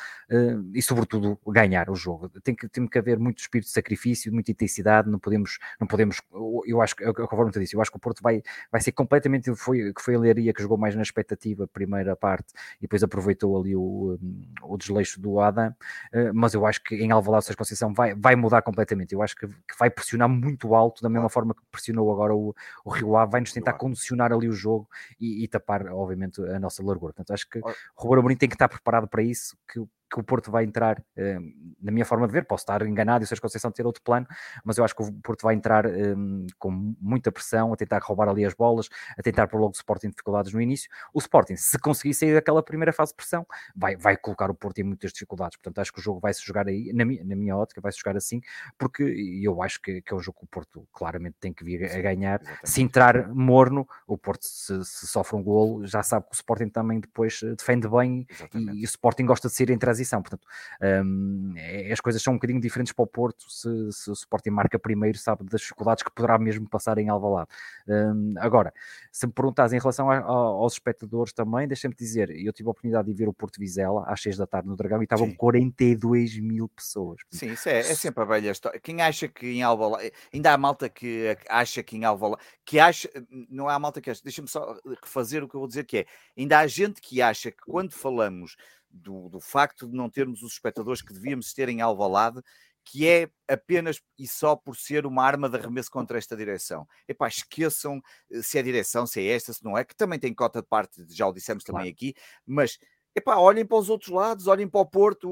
e, 0.74 0.82
sobretudo, 0.82 1.40
ganhar 1.48 1.90
o 1.90 1.96
jogo. 1.96 2.30
Tem 2.42 2.56
que, 2.56 2.68
tem 2.68 2.88
que 2.88 2.98
haver 2.98 3.20
muito 3.26 3.40
espírito 3.40 3.68
de 3.68 3.74
sacrifício, 3.74 4.32
muita 4.32 4.52
intensidade, 4.52 5.10
não 5.10 5.18
podemos, 5.18 5.58
não 5.80 5.88
podemos, 5.88 6.22
eu 6.66 6.82
acho 6.82 6.96
que, 6.96 7.12
conforme 7.14 7.52
te 7.52 7.60
disse, 7.60 7.76
eu 7.76 7.82
acho 7.82 7.90
que 7.90 7.98
o 7.98 8.00
Porto 8.00 8.22
vai, 8.22 8.44
vai 8.72 8.80
ser 8.80 8.92
completamente, 8.92 9.54
foi, 9.56 9.92
que 9.92 10.02
foi 10.02 10.16
a 10.16 10.20
Leiria 10.20 10.54
que 10.54 10.62
jogou 10.62 10.78
mais 10.78 10.96
na 10.96 11.02
expectativa, 11.02 11.68
primeira 11.68 12.16
parte, 12.16 12.54
e 12.78 12.82
depois 12.82 13.04
aproveitou 13.04 13.60
ali 13.60 13.76
o, 13.76 14.18
o 14.62 14.78
desleixo 14.78 15.20
do 15.20 15.40
Adam, 15.40 15.74
eh, 16.14 16.32
mas 16.32 16.54
eu 16.54 16.66
acho 16.66 16.84
que 16.84 16.96
em 16.96 17.12
Alvalade 17.12 17.46
Sérgio 17.46 17.58
Conceição 17.58 17.94
vai, 17.94 18.14
vai 18.14 18.36
mudar 18.36 18.62
completamente, 18.62 19.14
eu 19.14 19.22
acho 19.22 19.36
que, 19.36 19.48
que, 19.48 19.78
vai 19.80 19.90
pressionar 19.90 20.30
muito 20.30 20.76
alto, 20.76 21.02
da 21.02 21.10
mesma 21.10 21.30
forma 21.30 21.56
que 21.56 21.62
pressionou 21.72 22.12
agora 22.12 22.36
o, 22.36 22.56
o 22.84 22.90
Rio 22.92 23.18
Ave, 23.18 23.32
vai-nos 23.32 23.52
tentar 23.52 23.74
condicionar 23.74 24.32
ali 24.32 24.48
o 24.48 24.54
jogo 24.54 24.88
e, 25.20 25.44
e, 25.44 25.48
tapar, 25.48 25.88
obviamente, 25.88 26.42
a 26.42 26.60
nossa 26.60 26.84
largura, 26.84 27.14
portanto 27.14 27.34
acho 27.34 27.50
que 27.50 27.60
o 27.60 27.74
Ruben 27.98 28.20
Amorim 28.20 28.36
tem 28.36 28.48
que 28.48 28.56
estar 28.56 28.70
preparado 28.70 29.08
para 29.08 29.24
isso, 29.24 29.58
que 29.68 29.80
que 30.12 30.20
o 30.20 30.24
Porto 30.24 30.52
vai 30.52 30.64
entrar, 30.64 31.04
eh, 31.16 31.40
na 31.82 31.92
minha 31.92 32.06
forma 32.06 32.28
de 32.28 32.34
ver, 32.34 32.46
posso 32.46 32.64
estar 32.64 32.82
enganado 32.86 33.24
e 33.24 33.26
o 33.26 33.28
Sérgio 33.28 33.42
Conceição 33.42 33.72
ter 33.72 33.86
outro 33.86 34.02
plano, 34.04 34.28
mas 34.64 34.78
eu 34.78 34.84
acho 34.84 34.96
que 34.96 35.04
o 35.04 35.12
Porto 35.14 35.44
vai 35.44 35.56
entrar 35.56 35.86
eh, 35.86 36.16
com 36.58 36.72
muita 37.02 37.32
pressão, 37.32 37.74
a 37.74 37.76
tentar 37.76 38.00
roubar 38.02 38.30
ali 38.30 38.46
as 38.46 38.54
bolas, 38.54 38.88
a 39.18 39.22
tentar 39.22 39.48
pôr 39.48 39.60
logo 39.60 39.74
o 39.74 39.76
Sporting 39.76 40.10
dificuldades 40.10 40.54
no 40.54 40.62
início. 40.62 40.90
O 41.14 41.20
Sporting, 41.20 41.56
se 41.56 41.78
conseguir 41.80 42.14
sair 42.14 42.34
daquela 42.34 42.62
primeira 42.62 42.94
fase 42.94 43.12
de 43.12 43.18
pressão, 43.18 43.46
vai, 43.76 43.96
vai 43.96 44.16
colocar 44.16 44.50
o 44.50 44.54
Porto 44.54 44.80
em 44.80 44.84
muitas 44.84 45.12
dificuldades. 45.12 45.58
Portanto, 45.58 45.80
acho 45.80 45.92
que 45.92 46.00
o 46.00 46.02
jogo 46.02 46.20
vai 46.20 46.34
se 46.34 46.46
jogar 46.46 46.68
aí, 46.68 46.94
na 46.94 47.04
minha, 47.04 47.24
na 47.24 47.36
minha 47.36 47.58
ótica, 47.58 47.82
vai 47.82 47.92
se 47.92 47.98
jogar 47.98 48.16
assim, 48.16 48.42
porque 48.78 49.04
eu 49.44 49.62
acho 49.62 49.82
que, 49.82 50.02
que 50.02 50.14
é 50.14 50.16
um 50.16 50.20
jogo 50.20 50.40
que 50.40 50.46
o 50.46 50.48
Porto 50.48 50.88
claramente 50.94 51.36
tem 51.40 51.52
que 51.52 51.64
vir 51.64 51.84
a 51.84 52.02
ganhar. 52.02 52.42
Exatamente. 52.42 52.70
Se 52.70 52.82
entrar 52.82 53.28
morno, 53.34 53.88
o 54.08 54.18
Porto, 54.18 54.46
se, 54.46 54.84
se, 54.86 55.08
sofre 55.08 55.36
um 55.36 55.44
golo, 55.44 55.86
já 55.86 56.04
sabe 56.04 56.26
que 56.26 56.34
o 56.34 56.36
Sporting 56.36 56.70
também 56.70 57.00
depois 57.00 57.42
eh, 57.44 57.56
defende 57.56 57.88
bem 57.88 58.28
e, 58.54 58.82
e, 58.82 58.84
o 58.84 58.86
Sporting 58.86 59.26
gosta 59.26 59.48
de 59.48 59.54
ser 59.54 59.70
em 59.70 59.78
transição 59.78 59.95
transição. 59.96 60.22
Portanto, 60.22 60.46
um, 60.82 61.54
é, 61.56 61.92
as 61.92 62.00
coisas 62.00 62.22
são 62.22 62.34
um 62.34 62.36
bocadinho 62.36 62.60
diferentes 62.60 62.92
para 62.92 63.04
o 63.04 63.08
Porto 63.08 63.50
se, 63.50 63.70
se 63.92 64.10
o 64.10 64.14
Sporting 64.14 64.50
marca 64.50 64.78
primeiro, 64.78 65.18
sabe 65.18 65.46
das 65.46 65.62
dificuldades 65.62 66.04
que 66.04 66.12
poderá 66.12 66.38
mesmo 66.38 66.70
passar 66.70 66.98
em 66.98 67.10
Alvalade. 67.10 67.50
Um, 67.88 68.36
agora, 68.38 68.74
se 69.12 69.26
me 69.26 69.34
perguntas 69.34 69.72
em 69.72 69.80
relação 69.80 70.12
a, 70.12 70.18
a, 70.18 70.26
aos 70.26 70.74
espectadores 70.74 71.34
também, 71.34 71.68
deixa-me 71.68 71.96
dizer, 71.96 72.30
eu 72.30 72.52
tive 72.52 72.68
a 72.68 72.72
oportunidade 72.72 73.08
de 73.08 73.14
ver 73.14 73.28
o 73.28 73.34
Porto 73.34 73.60
Vizela 73.60 74.04
às 74.08 74.22
6 74.22 74.38
da 74.38 74.46
tarde 74.46 74.68
no 74.68 74.76
Dragão 74.76 75.02
e 75.02 75.06
estavam 75.06 75.28
Sim. 75.28 75.36
42 75.36 76.40
mil 76.40 76.68
pessoas. 76.68 77.22
Sim, 77.32 77.54
isso 77.54 77.70
é, 77.70 77.80
é 77.80 77.96
sempre 77.96 78.24
a 78.24 78.26
velha 78.26 78.52
história. 78.52 78.80
Quem 78.80 79.02
acha 79.02 79.28
que 79.28 79.48
em 79.48 79.64
Alvalade, 79.64 80.12
ainda 80.34 80.54
há 80.54 80.58
malta 80.58 80.90
que 80.90 81.38
acha 81.50 81.82
que 81.82 81.96
em 81.96 82.04
Alvalade, 82.04 82.42
que 82.66 82.80
acha, 82.80 83.10
não 83.50 83.70
há 83.70 83.80
malta 83.80 84.02
que 84.02 84.10
acha, 84.10 84.22
deixa-me 84.24 84.48
só 84.48 84.78
refazer 85.02 85.44
o 85.44 85.48
que 85.48 85.56
eu 85.56 85.60
vou 85.60 85.68
dizer 85.68 85.86
que 85.86 86.00
é, 86.00 86.06
ainda 86.38 86.60
há 86.60 86.68
gente 86.68 87.02
que 87.02 87.22
acha 87.22 87.52
que 87.52 87.64
quando 87.66 87.92
falamos 87.92 88.56
do, 88.96 89.30
do 89.30 89.40
facto 89.40 89.88
de 89.88 89.96
não 89.96 90.10
termos 90.10 90.42
os 90.42 90.54
espectadores 90.54 91.02
que 91.02 91.14
devíamos 91.14 91.54
ter 91.54 91.70
em 91.70 91.82
Alvalade, 91.82 92.42
que 92.86 93.08
é 93.08 93.28
apenas 93.48 94.00
e 94.18 94.28
só 94.28 94.56
por 94.56 94.78
ser 94.78 95.06
uma 95.08 95.24
arma 95.24 95.50
de 95.50 95.58
arremesso 95.58 95.90
contra 95.90 96.18
esta 96.18 96.38
direção. 96.38 96.88
Epá, 97.08 97.28
esqueçam 97.28 98.00
eh, 98.32 98.42
se 98.44 98.60
é 98.60 98.64
direção, 98.64 99.08
se 99.08 99.20
é 99.20 99.36
esta, 99.36 99.52
se 99.52 99.64
não 99.64 99.78
é, 99.78 99.84
que 99.84 99.96
também 99.96 100.20
tem 100.20 100.34
cota 100.34 100.62
de 100.62 100.68
parte, 100.68 101.04
já 101.10 101.28
o 101.28 101.34
dissemos 101.34 101.64
também 101.64 101.82
claro. 101.82 101.96
aqui, 101.96 102.14
mas 102.46 102.78
Epá, 103.18 103.38
olhem 103.38 103.66
para 103.66 103.78
os 103.78 103.90
outros 103.90 104.10
lados, 104.10 104.46
olhem 104.46 104.68
para 104.68 104.82
o 104.82 104.86
Porto, 104.86 105.32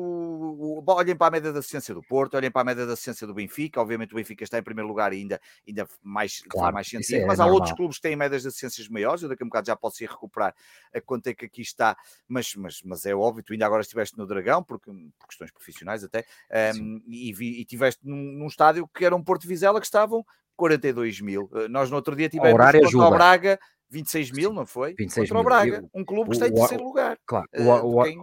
olhem 0.88 1.14
para 1.18 1.28
a 1.28 1.32
média 1.32 1.52
da 1.52 1.62
ciência 1.62 1.94
do 1.94 2.02
Porto, 2.02 2.38
olhem 2.38 2.50
para 2.50 2.62
a 2.62 2.64
média 2.64 2.86
da 2.86 2.96
ciência 2.96 3.28
do 3.28 3.34
Benfica. 3.34 3.82
Obviamente 3.82 4.14
o 4.14 4.16
Benfica 4.16 4.42
está 4.42 4.58
em 4.58 4.64
primeiro 4.64 4.88
lugar 4.88 5.12
e 5.12 5.18
ainda, 5.18 5.42
ainda 5.68 5.86
mais, 6.02 6.42
claro, 6.48 6.74
mais 6.74 6.88
sentido, 6.88 7.24
é 7.24 7.26
mas 7.26 7.42
há 7.42 7.46
outros 7.46 7.74
clubes 7.74 7.98
que 7.98 8.04
têm 8.04 8.16
médias 8.16 8.44
de 8.44 8.52
ciências 8.54 8.88
maiores. 8.88 9.22
Eu 9.22 9.28
daqui 9.28 9.44
a 9.44 9.46
um 9.46 9.50
bocado 9.50 9.68
já 9.68 9.76
posso 9.76 10.02
ir 10.02 10.10
recuperar 10.10 10.56
a 10.96 11.02
quanto 11.02 11.28
é 11.28 11.34
que 11.34 11.44
aqui 11.44 11.62
está, 11.62 11.98
mas, 12.26 12.56
mas, 12.56 12.82
mas 12.86 13.06
é 13.06 13.14
óbvio, 13.14 13.44
tu 13.44 13.52
ainda 13.52 13.66
agora 13.66 13.82
estiveste 13.82 14.18
no 14.18 14.26
Dragão, 14.26 14.64
porque, 14.64 14.90
por 15.20 15.28
questões 15.28 15.52
profissionais 15.52 16.06
até, 16.06 16.24
um, 16.80 17.02
e, 17.06 17.34
vi, 17.34 17.60
e 17.60 17.66
tiveste 17.66 18.00
num, 18.08 18.16
num, 18.16 18.48
estádio 18.48 18.88
que 18.96 19.04
era 19.04 19.14
um 19.14 19.22
Porto 19.22 19.46
Vizela 19.46 19.82
que 19.82 19.86
estavam 19.86 20.26
42 20.56 21.20
mil. 21.20 21.50
Eh, 21.54 21.68
nós 21.68 21.90
no 21.90 21.98
outro 21.98 22.16
dia 22.16 22.30
tivemos 22.30 22.58
contra 22.58 23.08
o 23.08 23.12
Braga 23.12 23.60
26 23.90 24.32
mil, 24.32 24.54
não 24.54 24.66
foi? 24.66 24.96
26 24.98 25.30
Contra 25.30 25.36
mil. 25.36 25.42
o 25.42 25.44
Braga, 25.44 25.90
um 25.94 26.04
clube 26.04 26.30
que 26.30 26.36
está 26.36 26.48
em 26.48 26.54
terceiro 26.54 26.84
lugar. 26.84 27.18
Claro, 27.26 27.48
o, 27.54 28.00
o, 28.00 28.04
quem... 28.04 28.18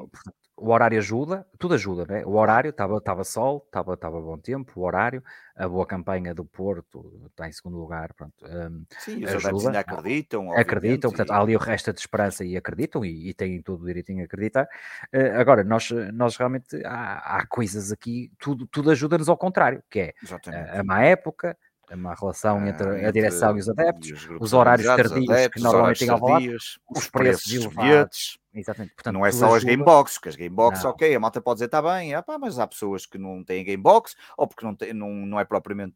o, 0.57 0.71
horário 0.71 0.99
ajuda, 0.99 1.47
tudo 1.59 1.75
ajuda, 1.75 2.05
né? 2.07 2.25
O 2.27 2.37
horário 2.37 2.71
estava 2.71 3.25
sol, 3.25 3.65
estava 3.67 4.21
bom 4.21 4.37
tempo, 4.37 4.81
o 4.81 4.85
horário, 4.85 5.23
a 5.57 5.69
boa 5.69 5.87
campanha 5.87 6.35
do 6.35 6.45
Porto 6.45 7.29
está 7.31 7.47
em 7.49 7.53
segundo 7.53 7.79
lugar, 7.79 8.13
pronto. 8.15 8.35
Um, 8.45 8.85
Sim, 8.99 9.25
os 9.25 9.47
ajuda, 9.47 9.69
ainda 9.69 9.81
acreditam. 9.81 10.53
Acreditam, 10.53 11.11
portanto, 11.11 11.31
e... 11.31 11.33
há 11.33 11.41
ali 11.41 11.55
o 11.55 11.59
resto 11.59 11.93
de 11.93 12.01
esperança 12.01 12.45
e 12.45 12.57
acreditam 12.57 13.05
e, 13.05 13.29
e 13.29 13.35
têm 13.35 13.63
todo 13.63 13.83
o 13.83 13.87
direito 13.87 14.11
em 14.11 14.23
acreditar. 14.23 14.69
Uh, 15.15 15.39
agora, 15.39 15.63
nós, 15.63 15.89
nós 16.13 16.37
realmente 16.37 16.85
há, 16.85 17.39
há 17.39 17.47
coisas 17.47 17.93
aqui, 17.93 18.33
tudo, 18.39 18.67
tudo 18.67 18.91
ajuda-nos 18.91 19.29
ao 19.29 19.37
contrário, 19.37 19.83
que 19.89 20.01
é 20.01 20.15
a, 20.47 20.81
a 20.81 20.85
má 20.85 21.03
época, 21.03 21.57
é 21.91 21.97
uma 21.97 22.14
relação 22.14 22.66
entre, 22.66 22.88
entre 22.88 23.07
a 23.07 23.11
direção 23.11 23.57
e 23.57 23.61
os 23.61 23.68
adeptos, 23.68 24.11
os, 24.12 24.41
os, 24.41 24.53
horários 24.53 24.86
tardios 24.86 25.49
que 25.53 25.61
normalmente 25.61 25.99
têm 25.99 26.09
ao 26.09 26.20
lado, 26.20 26.57
os 26.88 27.11
preços 27.11 27.53
elevados. 27.53 28.38
Exatamente. 28.53 28.94
Portanto, 28.94 29.14
não 29.14 29.24
é 29.24 29.30
só 29.30 29.55
as 29.55 29.62
gameboxes, 29.62 30.18
que 30.18 30.28
as 30.28 30.34
gameboxes, 30.34 30.84
ok, 30.84 31.14
a 31.14 31.20
malta 31.20 31.40
pode 31.40 31.57
dizer 31.57 31.66
está 31.66 31.80
bem, 31.80 32.14
ah, 32.14 32.22
pá, 32.22 32.36
mas 32.36 32.59
há 32.59 32.66
pessoas 32.66 33.07
que 33.07 33.16
não 33.16 33.44
têm 33.44 33.64
gamebox, 33.64 34.16
ou 34.36 34.46
porque 34.48 34.64
não, 34.64 34.74
tem, 34.74 34.92
não, 34.92 35.11
não 35.11 35.38
é 35.38 35.44
propriamente. 35.44 35.94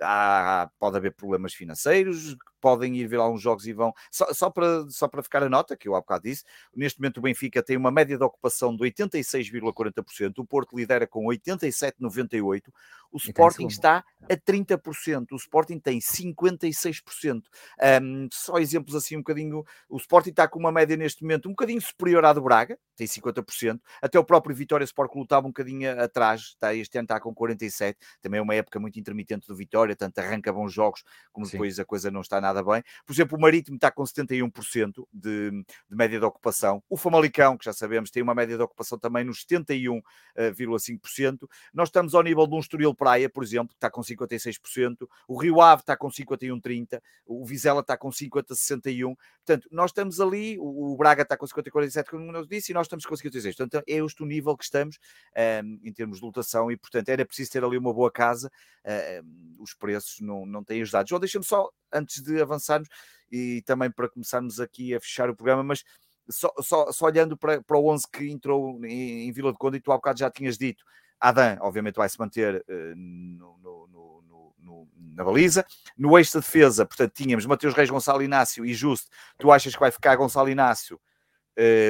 Há, 0.00 0.70
pode 0.78 0.96
haver 0.96 1.12
problemas 1.12 1.52
financeiros, 1.52 2.36
podem 2.58 2.96
ir 2.96 3.06
ver 3.06 3.18
alguns 3.18 3.42
jogos 3.42 3.66
e 3.66 3.72
vão. 3.72 3.92
Só, 4.10 4.32
só, 4.32 4.48
para, 4.48 4.88
só 4.88 5.08
para 5.08 5.22
ficar 5.22 5.42
a 5.42 5.48
nota, 5.48 5.76
que 5.76 5.88
eu 5.88 5.94
há 5.94 6.00
bocado 6.00 6.24
disse, 6.24 6.44
neste 6.74 7.00
momento 7.00 7.18
o 7.18 7.22
Benfica 7.22 7.62
tem 7.62 7.76
uma 7.76 7.90
média 7.90 8.16
de 8.16 8.24
ocupação 8.24 8.74
de 8.74 8.82
86,40%, 8.84 10.38
o 10.38 10.44
Porto 10.44 10.76
lidera 10.76 11.06
com 11.06 11.26
87,98%, 11.26 12.62
o 13.12 13.16
Sporting 13.16 13.66
está 13.66 14.04
a 14.22 14.36
30%, 14.36 15.32
o 15.32 15.36
Sporting 15.36 15.78
tem 15.80 15.98
56%. 15.98 17.42
Um, 18.02 18.28
só 18.32 18.58
exemplos 18.58 18.94
assim 18.94 19.16
um 19.16 19.20
bocadinho, 19.20 19.64
o 19.88 19.96
Sporting 19.96 20.30
está 20.30 20.46
com 20.46 20.58
uma 20.58 20.70
média 20.70 20.96
neste 20.96 21.22
momento 21.22 21.46
um 21.46 21.52
bocadinho 21.52 21.80
superior 21.90 22.24
à 22.24 22.32
do 22.32 22.42
Braga, 22.42 22.78
tem 22.96 23.06
50%, 23.06 23.80
até 24.02 24.18
o 24.18 24.24
próprio 24.24 24.54
Vitória 24.54 24.84
Sport 24.84 25.10
Clube 25.10 25.24
estava 25.24 25.46
um 25.46 25.50
bocadinho 25.50 26.02
atrás, 26.02 26.40
está, 26.40 26.74
este 26.74 26.98
ano 26.98 27.06
está 27.06 27.18
com 27.18 27.34
47%, 27.34 27.96
também 28.20 28.38
é 28.38 28.42
uma 28.42 28.54
época 28.54 28.78
muito 28.78 29.00
intermitente 29.00 29.46
do 29.46 29.56
Vitória, 29.56 29.96
tanto 29.96 30.18
arranca 30.18 30.52
bons 30.52 30.70
jogos, 30.72 31.02
como 31.32 31.46
Sim. 31.46 31.52
depois 31.52 31.78
a 31.78 31.84
coisa 31.84 32.10
não 32.10 32.20
está 32.20 32.38
nada 32.40 32.62
bem. 32.62 32.82
Por 33.06 33.14
exemplo, 33.14 33.38
o 33.38 33.40
Marítimo 33.40 33.76
está 33.76 33.90
com 33.90 34.02
71% 34.02 35.06
de, 35.10 35.50
de 35.50 35.64
média 35.88 36.18
de 36.18 36.24
ocupação, 36.26 36.82
o 36.90 36.96
Famalicão, 36.96 37.56
que 37.56 37.64
já 37.64 37.72
sabemos, 37.72 38.10
tem 38.10 38.22
uma 38.22 38.34
média 38.34 38.56
de 38.56 38.62
ocupação 38.62 38.98
também 38.98 39.24
nos 39.24 39.46
71,5%, 39.46 41.48
nós 41.72 41.88
estamos 41.88 42.14
ao 42.14 42.22
nível 42.22 42.46
de 42.46 42.54
um 42.54 42.60
Estoril 42.60 42.94
Praia, 42.94 43.30
por 43.30 43.42
exemplo, 43.42 43.68
que 43.68 43.76
está 43.76 43.90
com 43.90 44.02
56%, 44.02 45.08
o 45.26 45.40
Rio 45.40 45.62
Ave 45.62 45.80
está 45.80 45.96
com 45.96 46.08
51,30%, 46.08 47.00
o 47.24 47.46
Vizela 47.46 47.80
está 47.80 47.96
com 47.96 48.10
50,61%, 48.10 49.16
portanto, 49.44 49.68
nós 49.72 49.90
estamos 49.90 50.20
ali, 50.20 50.58
o 50.60 50.94
Braga 50.98 51.22
está 51.22 51.36
com 51.36 51.46
50,47%, 51.88 52.04
como 52.10 52.36
eu 52.36 52.46
disse, 52.46 52.72
e 52.72 52.74
nós 52.74 52.86
estamos 52.86 53.06
com 53.06 53.14
56%. 53.14 53.56
Portanto, 53.56 53.84
é 53.86 53.92
este 53.94 54.22
o 54.22 54.26
nível 54.26 54.56
que 54.56 54.64
estamos 54.64 54.98
um, 55.64 55.80
em 55.82 55.92
termos 55.92 56.18
de 56.18 56.24
lotação 56.24 56.70
e, 56.70 56.76
portanto, 56.76 57.08
era 57.08 57.24
preciso 57.24 57.52
ter 57.52 57.64
ali 57.64 57.76
uma 57.76 57.92
boa 57.92 58.10
casa. 58.10 58.50
Uh, 58.84 59.62
os 59.62 59.74
preços 59.74 60.20
não, 60.20 60.46
não 60.46 60.64
têm 60.64 60.82
ajudado. 60.82 61.08
João, 61.08 61.20
deixa-me 61.20 61.44
só, 61.44 61.68
antes 61.92 62.22
de 62.22 62.40
avançarmos, 62.40 62.88
e 63.30 63.62
também 63.62 63.90
para 63.90 64.08
começarmos 64.08 64.60
aqui 64.60 64.94
a 64.94 65.00
fechar 65.00 65.30
o 65.30 65.36
programa, 65.36 65.62
mas 65.62 65.84
só, 66.28 66.52
só, 66.60 66.92
só 66.92 67.06
olhando 67.06 67.36
para, 67.36 67.62
para 67.62 67.78
o 67.78 67.88
11 67.88 68.06
que 68.12 68.30
entrou 68.30 68.84
em, 68.84 69.28
em 69.28 69.32
Vila 69.32 69.52
de 69.52 69.58
Conde, 69.58 69.78
e 69.78 69.80
tu 69.80 69.92
há 69.92 69.96
bocado 69.96 70.18
já 70.18 70.30
tinhas 70.30 70.56
dito, 70.56 70.84
Adam, 71.18 71.58
obviamente, 71.60 71.96
vai 71.96 72.08
se 72.08 72.18
manter 72.18 72.64
uh, 72.68 72.96
no, 72.96 73.58
no, 73.58 73.86
no, 73.88 74.88
na 75.20 75.24
baliza. 75.24 75.64
No 75.96 76.16
eixo 76.18 76.32
de 76.32 76.44
defesa, 76.44 76.86
portanto, 76.86 77.12
tínhamos 77.12 77.46
Mateus 77.46 77.74
Reis, 77.74 77.90
Gonçalo 77.90 78.22
Inácio 78.22 78.64
e 78.64 78.72
Justo. 78.72 79.08
Tu 79.38 79.50
achas 79.52 79.74
que 79.74 79.80
vai 79.80 79.90
ficar 79.90 80.16
Gonçalo 80.16 80.48
Inácio 80.48 81.00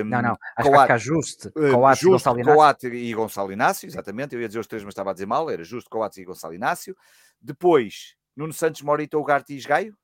não, 0.05 0.23
não, 0.23 0.39
acho 0.57 0.71
Coat, 0.71 0.93
que 0.93 0.99
justo. 0.99 1.53
Coates, 1.53 2.01
justo, 2.01 2.13
Gonçalo 2.13 2.41
Inácio. 2.41 2.95
e 2.95 3.15
Gonçalo 3.15 3.53
Inácio, 3.53 3.87
exatamente. 3.87 4.35
Eu 4.35 4.41
ia 4.41 4.49
dizer 4.49 4.59
os 4.59 4.67
três, 4.67 4.83
mas 4.83 4.93
estava 4.93 5.11
a 5.11 5.13
dizer 5.13 5.27
mal. 5.27 5.49
Era 5.51 5.63
justo, 5.63 5.89
Coates 5.91 6.19
e 6.19 6.25
Gonçalo 6.25 6.55
Inácio. 6.55 6.97
Depois, 7.41 8.15
Nuno 8.37 8.53
Santos, 8.53 8.83
Morita, 8.83 9.19
Ugarte 9.19 9.55
e 9.55 9.57
Esgaio. 9.57 9.97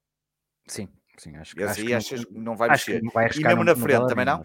Sim, 0.67 0.89
sim, 1.19 1.37
acho 1.37 1.55
que. 1.55 1.63
Esse 1.63 1.71
acho 1.71 1.81
aí 1.81 1.87
que 1.87 1.95
achas 1.95 2.27
não, 2.31 2.43
não 2.43 2.57
vai 2.57 2.71
mexer. 2.71 3.03
Vai 3.13 3.29
e 3.35 3.43
mesmo 3.43 3.65
na 3.65 3.75
frente 3.77 4.07
também 4.07 4.25
não? 4.25 4.43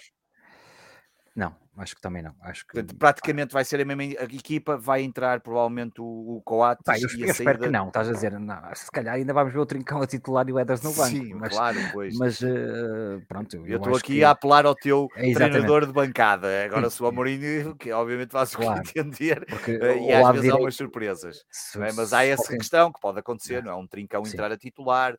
Não, 1.33 1.55
acho 1.77 1.95
que 1.95 2.01
também 2.01 2.21
não. 2.21 2.35
Acho 2.41 2.67
que... 2.67 2.83
praticamente 2.83 3.53
vai 3.53 3.63
ser 3.63 3.79
a 3.79 3.85
mesma 3.85 4.03
equipa, 4.03 4.75
vai 4.75 5.01
entrar 5.01 5.39
provavelmente 5.39 6.01
o, 6.01 6.03
o 6.03 6.41
Coates. 6.43 6.83
Pá, 6.83 6.97
eu, 6.99 7.07
eu 7.17 7.31
espero 7.31 7.57
que 7.57 7.69
não, 7.69 7.87
estás 7.87 8.09
a 8.09 8.11
dizer, 8.11 8.37
não, 8.37 8.61
se 8.75 8.91
calhar 8.91 9.15
ainda 9.15 9.33
vamos 9.33 9.53
ver 9.53 9.59
o 9.59 9.65
Trincão 9.65 10.01
a 10.01 10.07
titular 10.07 10.47
e 10.49 10.51
o 10.51 10.59
Eders 10.59 10.81
no 10.81 10.93
banco. 10.93 11.09
Sim, 11.09 11.33
mas, 11.35 11.53
claro, 11.53 11.77
pois. 11.93 12.17
Mas 12.17 12.41
uh, 12.41 13.21
pronto. 13.29 13.65
Eu 13.65 13.77
estou 13.77 13.95
aqui 13.95 14.15
que... 14.15 14.23
a 14.23 14.31
apelar 14.31 14.65
ao 14.65 14.75
teu 14.75 15.07
é, 15.15 15.33
treinador 15.33 15.85
de 15.85 15.93
bancada. 15.93 16.65
Agora, 16.65 16.89
se 16.89 17.01
o 17.01 17.07
Amorim, 17.07 17.39
que 17.79 17.91
obviamente 17.93 18.31
faz 18.31 18.53
claro, 18.53 18.81
entender, 18.81 19.45
porque, 19.45 19.77
uh, 19.77 20.03
e 20.03 20.11
às 20.11 20.31
vezes 20.33 20.49
há 20.49 20.57
umas 20.57 20.75
surpresas. 20.75 21.45
Se, 21.49 21.81
é? 21.81 21.93
Mas 21.93 22.11
há 22.11 22.25
essa 22.25 22.57
questão 22.57 22.91
que 22.91 22.99
pode 22.99 23.19
acontecer, 23.19 23.63
não 23.63 23.71
é? 23.71 23.75
Um 23.75 23.87
Trincão 23.87 24.25
Sim. 24.25 24.33
entrar 24.33 24.51
a 24.51 24.57
titular. 24.57 25.17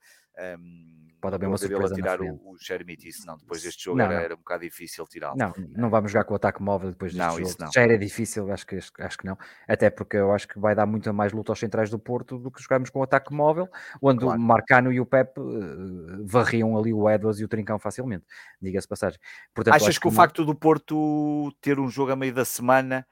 Um, 0.58 1.01
pode 1.22 1.36
haver 1.36 1.46
uma 1.46 1.56
surpresa. 1.56 1.94
tirar 1.94 2.20
o, 2.20 2.34
o 2.34 2.56
isso 2.56 3.26
não. 3.26 3.38
Depois 3.38 3.62
deste 3.62 3.84
jogo 3.84 3.98
não, 3.98 4.06
era, 4.06 4.14
não. 4.14 4.20
era, 4.20 4.34
um 4.34 4.38
bocado 4.38 4.64
difícil 4.64 5.06
tirá-lo. 5.06 5.38
Não, 5.38 5.52
não 5.70 5.88
vamos 5.88 6.10
jogar 6.10 6.24
com 6.24 6.34
o 6.34 6.36
ataque 6.36 6.60
móvel 6.60 6.90
depois 6.90 7.12
deste 7.12 7.24
não, 7.24 7.36
jogo. 7.36 7.48
Isso 7.48 7.56
não. 7.60 7.72
Já 7.72 7.82
era 7.82 7.96
difícil, 7.96 8.52
acho 8.52 8.66
que, 8.66 8.76
acho 8.76 9.18
que 9.18 9.24
não. 9.24 9.38
Até 9.68 9.88
porque 9.88 10.16
eu 10.16 10.32
acho 10.32 10.48
que 10.48 10.58
vai 10.58 10.74
dar 10.74 10.84
muito 10.84 11.14
mais 11.14 11.32
luta 11.32 11.52
aos 11.52 11.60
centrais 11.60 11.88
do 11.88 11.98
Porto 11.98 12.38
do 12.38 12.50
que 12.50 12.60
jogarmos 12.60 12.90
com 12.90 12.98
o 12.98 13.02
ataque 13.04 13.32
móvel, 13.32 13.68
onde 14.02 14.20
claro. 14.20 14.38
o 14.38 14.42
Marcano 14.42 14.92
e 14.92 14.98
o 14.98 15.06
Pep 15.06 15.38
uh, 15.38 16.26
varriam 16.26 16.76
ali 16.76 16.92
o 16.92 17.08
Edwards 17.08 17.40
e 17.40 17.44
o 17.44 17.48
Trincão 17.48 17.78
facilmente. 17.78 18.24
Diga-se 18.60 18.88
passagem. 18.88 19.20
Portanto, 19.54 19.76
Achas 19.76 19.98
que, 19.98 20.08
o 20.08 20.10
facto 20.10 20.44
do 20.44 20.56
Porto 20.56 21.52
ter 21.60 21.78
um 21.78 21.88
jogo 21.88 22.10
a 22.10 22.16
meio 22.16 22.34
da 22.34 22.44
semana 22.44 23.06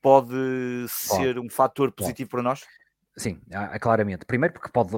pode, 0.00 0.34
ser 0.88 1.38
um 1.38 1.50
fator 1.50 1.92
positivo 1.92 2.30
pode. 2.30 2.42
para 2.42 2.50
nós? 2.50 2.64
Sim, 3.16 3.38
claramente. 3.80 4.24
Primeiro 4.24 4.54
porque 4.54 4.70
pode 4.70 4.90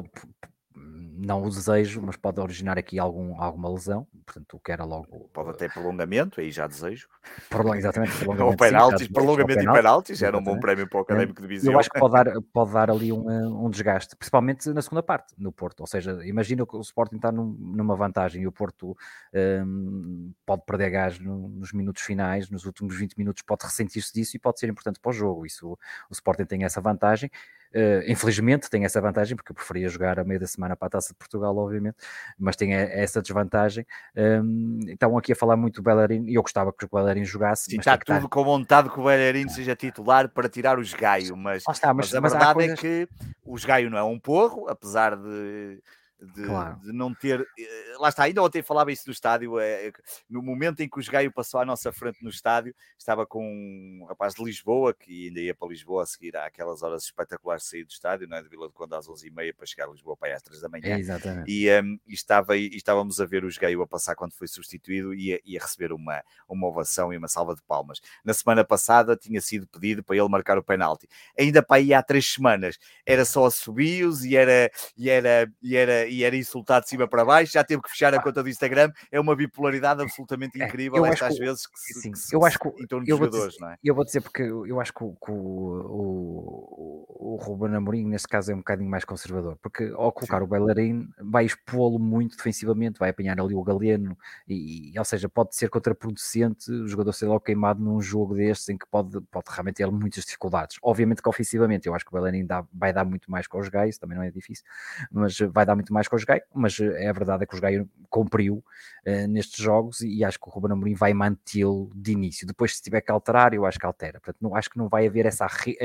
não 1.17 1.43
o 1.43 1.49
desejo, 1.49 2.03
mas 2.03 2.17
pode 2.17 2.41
originar 2.41 2.79
aqui 2.79 2.99
algum, 2.99 3.41
alguma 3.41 3.71
lesão, 3.71 4.07
portanto 4.25 4.57
o 4.57 4.61
que 4.61 4.71
era 4.71 4.85
logo... 4.85 5.31
Pode 5.33 5.51
até 5.51 5.69
prolongamento, 5.69 6.41
aí 6.41 6.51
já 6.51 6.67
desejo. 6.67 7.09
Prolong, 7.49 7.77
exatamente, 7.77 8.13
prolongamento. 8.19 8.51
ou 8.51 8.57
penaltis, 8.57 9.07
sim, 9.07 9.13
prolongamento 9.13 9.63
e 9.63 9.73
penaltis, 9.73 10.23
era 10.23 10.37
um 10.37 10.43
bom 10.43 10.59
prémio 10.61 10.89
para 10.89 10.99
o 10.99 11.03
Académico 11.03 11.41
de 11.41 11.49
Viseu. 11.49 11.73
Eu 11.73 11.79
acho 11.79 11.91
que 11.91 11.99
pode 11.99 12.13
dar, 12.15 12.27
pode 12.53 12.73
dar 12.73 12.91
ali 12.91 13.13
um, 13.13 13.67
um 13.67 13.71
desgaste, 13.71 14.15
principalmente 14.17 14.69
na 14.71 14.83
segunda 14.83 15.03
parte, 15.03 15.35
no 15.39 15.51
Porto, 15.51 15.81
ou 15.81 15.87
seja, 15.87 16.25
imagina 16.27 16.67
que 16.67 16.77
o 16.77 16.81
Sporting 16.81 17.17
está 17.17 17.33
num, 17.33 17.57
numa 17.59 17.97
vantagem 17.97 18.43
e 18.43 18.47
o 18.47 18.53
Porto 18.53 18.97
um, 19.35 20.33
pode 20.45 20.63
perder 20.67 20.91
gás 20.91 21.19
no, 21.19 21.49
nos 21.49 21.73
minutos 21.73 22.03
finais, 22.03 22.51
nos 22.51 22.65
últimos 22.65 22.97
20 22.97 23.17
minutos 23.17 23.43
pode 23.43 23.65
ressentir-se 23.65 24.13
disso 24.13 24.37
e 24.37 24.39
pode 24.39 24.61
ser 24.61 24.69
importante 24.69 25.01
para 25.01 25.11
o 25.11 25.13
jogo, 25.13 25.47
isso 25.47 25.79
o 26.11 26.13
Sporting 26.13 26.45
tem 26.45 26.65
essa 26.65 26.81
vantagem, 26.81 27.31
Uh, 27.77 28.11
infelizmente 28.11 28.71
tem 28.71 28.87
essa 28.87 29.03
vantagem, 29.03 29.37
porque 29.37 29.53
eu 29.53 29.55
preferia 29.55 29.87
jogar 29.91 30.19
a 30.19 30.25
meio 30.25 30.41
da 30.41 30.47
semana 30.47 30.75
para 30.75 30.87
a 30.87 30.91
Taça 30.93 31.09
de 31.09 31.19
Portugal, 31.19 31.55
obviamente, 31.55 31.97
mas 32.39 32.57
tem 32.57 32.73
essa 32.73 33.21
desvantagem. 33.21 33.87
Um, 34.17 34.79
estão 34.87 35.19
aqui 35.19 35.33
a 35.33 35.37
falar 35.37 35.59
muito 35.59 35.77
do 35.77 35.83
Bellerin 35.83 36.25
e 36.27 36.37
eu 36.37 36.43
gostava 36.43 36.73
que 36.73 36.87
o 36.87 36.89
Bellerin 36.91 37.27
jogasse. 37.27 37.71
Sim, 37.71 37.79
está 37.79 37.99
tudo 37.99 38.31
com 38.31 38.43
vontade 38.43 38.89
que 38.89 38.99
o 38.99 39.05
Bellerin 39.05 39.47
seja 39.51 39.77
titular 39.77 40.27
para 40.31 40.49
tirar 40.49 40.79
os 40.79 40.95
Gaio, 40.95 41.37
mas, 41.37 41.65
está, 41.69 41.93
mas, 41.93 42.11
mas, 42.13 42.15
a 42.15 42.21
verdade 42.21 42.51
é 42.51 42.55
coisas... 42.55 42.79
é 42.79 42.81
que 42.81 43.09
os 43.45 43.63
Gaio 43.67 43.91
não 43.91 43.99
é 43.99 44.05
um 44.05 44.19
porro, 44.19 44.71
apesar 44.71 45.15
de 45.15 45.83
de, 46.21 46.45
claro. 46.45 46.79
de, 46.81 46.93
não 46.93 47.15
ter. 47.15 47.47
Eh, 47.59 47.95
lá 47.99 48.09
está, 48.09 48.25
ainda 48.25 48.43
ontem 48.43 48.63
falava 48.63 48.91
isso 48.91 49.05
no 49.07 49.13
estádio. 49.13 49.59
É, 49.59 49.93
no 50.29 50.43
momento 50.43 50.81
em 50.81 50.89
que 50.89 50.99
o 50.99 51.13
Gaio 51.13 51.31
passou 51.31 51.61
à 51.61 51.65
nossa 51.65 51.93
frente 51.93 52.23
no 52.23 52.31
estádio, 52.31 52.75
estava 52.99 53.27
com 53.27 53.45
um 53.45 54.07
rapaz 54.09 54.35
de 54.35 54.43
Lisboa 54.43 54.95
que 54.95 55.29
ainda 55.29 55.41
ia 55.41 55.55
para 55.55 55.69
Lisboa 55.69 56.03
a 56.03 56.07
seguir 56.07 56.37
àquelas 56.37 56.83
horas 56.83 57.05
espetaculares 57.05 57.65
de 57.65 57.69
sair 57.69 57.85
do 57.85 57.91
estádio, 57.91 58.29
não 58.29 58.37
é? 58.37 58.43
de 58.43 58.49
Vila 58.49 58.67
de 58.69 58.73
Conde 58.73 58.95
às 58.95 59.07
11h30 59.07 59.55
para 59.55 59.67
chegar 59.67 59.89
a 59.89 59.91
Lisboa 59.91 60.17
para 60.17 60.35
às 60.35 60.43
3 60.43 60.61
da 60.61 60.69
manhã. 60.69 60.97
É, 60.97 61.45
e, 61.47 61.71
um, 61.83 61.99
e, 62.07 62.15
estava, 62.15 62.57
e 62.57 62.69
estávamos 62.69 63.21
a 63.21 63.27
ver 63.27 63.45
o 63.45 63.49
Gaio 63.61 63.83
a 63.83 63.87
passar 63.87 64.15
quando 64.15 64.33
foi 64.33 64.49
substituído 64.49 65.15
e 65.15 65.35
a, 65.35 65.41
e 65.45 65.59
a 65.59 65.61
receber 65.61 65.93
uma, 65.93 66.23
uma 66.49 66.67
ovação 66.67 67.13
e 67.13 67.19
uma 67.19 67.29
salva 67.29 67.55
de 67.55 67.63
palmas. 67.63 68.01
Na 68.25 68.33
semana 68.33 68.65
passada 68.65 69.17
tinha 69.17 69.41
sido 69.41 69.67
pedido 69.67 70.03
para 70.03 70.17
ele 70.17 70.29
marcar 70.29 70.57
o 70.57 70.63
penalti. 70.63 71.09
Ainda 71.39 71.63
para 71.63 71.77
aí 71.77 71.93
há 71.93 72.03
três 72.03 72.27
semanas 72.33 72.79
era 73.05 73.25
só 73.25 73.45
assobios 73.45 74.25
e 74.25 74.37
era, 74.37 74.71
e 74.97 75.11
era, 75.11 75.51
e 75.63 75.77
era 75.77 76.06
e 76.09 76.25
era 76.25 76.37
insultado 76.37 76.85
de 76.85 76.91
cima 76.91 77.09
para 77.09 77.25
baixo, 77.25 77.53
já 77.53 77.65
teve 77.65 77.83
que 77.83 77.91
fechar 77.91 78.15
a 78.15 78.23
conta 78.23 78.43
do 78.43 78.49
Instagram, 78.49 78.93
é 79.11 79.21
uma 79.21 79.35
bipolaridade 79.35 80.03
absolutamente 80.03 80.61
é, 80.61 80.67
incrível, 80.67 81.05
é, 81.05 81.11
às 81.11 81.39
vezes 81.39 81.67
que 81.67 81.79
se, 81.79 82.01
sim, 82.01 82.13
que 82.13 82.19
se, 82.19 82.35
eu 82.35 82.45
acho 82.45 82.59
que, 82.59 82.69
em 82.69 82.87
torno 82.87 83.07
dos 83.07 83.17
jogadores, 83.17 83.55
dizer, 83.55 83.61
não 83.61 83.71
é? 83.71 83.77
Eu 83.83 83.95
vou 83.95 84.05
dizer 84.05 84.21
porque 84.21 84.43
eu 84.43 84.81
acho 84.81 84.93
que, 84.93 85.05
o, 85.05 85.13
que 85.13 85.31
o, 85.31 87.07
o, 87.09 87.37
Ruben 87.37 87.75
Amorim 87.75 88.07
neste 88.07 88.29
caso 88.29 88.53
é 88.53 88.55
um 88.55 88.59
bocadinho 88.59 88.91
mais 88.91 89.05
conservador, 89.05 89.59
porque 89.63 89.93
ao 89.95 90.13
colocar 90.13 90.39
sim. 90.39 90.45
o 90.45 90.47
bailarim 90.47 91.09
vai 91.21 91.45
expô-lo 91.45 91.99
muito 91.99 92.37
defensivamente, 92.37 92.99
vai 92.99 93.11
apanhar 93.11 93.39
ali 93.41 93.55
o 93.55 93.63
Galeno, 93.63 94.17
e, 94.49 94.93
ou 94.99 95.05
seja, 95.05 95.29
pode 95.29 95.55
ser 95.55 95.69
contraproducente 95.69 96.71
o 96.71 96.89
jogador 96.89 97.13
ser 97.13 97.27
logo 97.27 97.41
queimado 97.41 97.83
num 97.83 98.01
jogo 98.01 98.35
destes 98.35 98.69
em 98.69 98.79
que 98.79 98.87
pode, 98.87 99.21
pode 99.31 99.47
realmente 99.51 99.77
ter 99.77 99.91
muitas 99.91 100.25
dificuldades. 100.25 100.79
Obviamente 100.83 101.23
que 101.23 101.29
ofensivamente 101.29 101.87
eu 101.87 101.95
acho 101.95 102.05
que 102.05 102.11
o 102.11 102.13
bailarim 102.13 102.45
dá, 102.45 102.65
vai 102.73 102.93
dar 102.93 103.05
muito 103.05 103.31
mais 103.31 103.47
com 103.47 103.59
os 103.59 103.69
gays, 103.69 103.99
também 103.99 104.17
não 104.17 104.25
é 104.25 104.31
difícil, 104.31 104.65
mas 105.11 105.39
vai 105.39 105.67
dar 105.67 105.75
muito 105.75 105.93
mais 105.97 106.09
com 106.09 106.17
os 106.17 106.25
gays, 106.25 106.43
mas 106.55 106.79
é 106.79 107.09
a 107.09 107.13
verdade 107.13 107.43
é 107.45 107.47
que 107.47 107.55
os 107.55 107.61
gays 107.61 107.85
cumpriu 108.11 108.63
uh, 109.07 109.27
nestes 109.29 109.63
jogos 109.63 110.01
e, 110.01 110.19
e, 110.19 110.25
acho 110.25 110.39
que 110.39 110.49
o 110.49 110.51
Ruben 110.51 110.73
Amorim 110.73 110.95
vai 110.95 111.13
mantê-lo 111.13 111.91
de 111.95 112.13
início. 112.13 112.47
Depois, 112.47 112.77
se 112.77 112.83
tiver 112.83 113.01
que 113.01 113.11
alterar, 113.11 113.53
eu 113.55 113.67
acho 113.67 113.79
que 113.79 113.87
altera. 113.87 114.21
Portanto, 114.21 114.39
não, 114.41 114.55
acho 114.55 114.71
que 114.71 114.79
não 114.79 114.89
vai 114.89 115.07
haver 115.07 115.27
essa 115.27 115.45
arri 115.45 115.77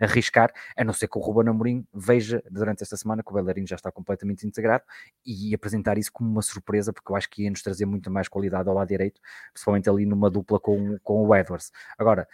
arriscar, 0.00 0.52
a 0.76 0.84
não 0.84 0.92
ser 0.92 1.08
que 1.08 1.18
o 1.18 1.20
Ruben 1.20 1.50
Amorim 1.50 1.86
veja 1.92 2.42
durante 2.50 2.82
esta 2.82 2.96
semana 2.96 3.22
que 3.22 3.30
o 3.30 3.34
Bellerin 3.34 3.66
já 3.66 3.76
está 3.76 3.90
completamente 3.90 4.46
integrado 4.46 4.84
e 5.24 5.54
apresentar 5.54 5.98
isso 5.98 6.12
como 6.12 6.30
uma 6.30 6.42
surpresa, 6.42 6.92
porque 6.92 7.10
eu 7.10 7.16
acho 7.16 7.30
que 7.30 7.44
ia 7.44 7.50
nos 7.50 7.62
trazer 7.62 7.86
muito 7.86 8.10
mais 8.10 8.28
qualidade 8.28 8.68
ao 8.68 8.74
lado 8.74 8.88
direito, 8.88 9.20
principalmente 9.52 9.88
ali 9.88 10.04
numa 10.04 10.30
dupla 10.30 10.58
com, 10.58 10.98
com 11.02 11.26
o 11.26 11.34
Edwards. 11.34 11.72
Agora, 11.98 12.28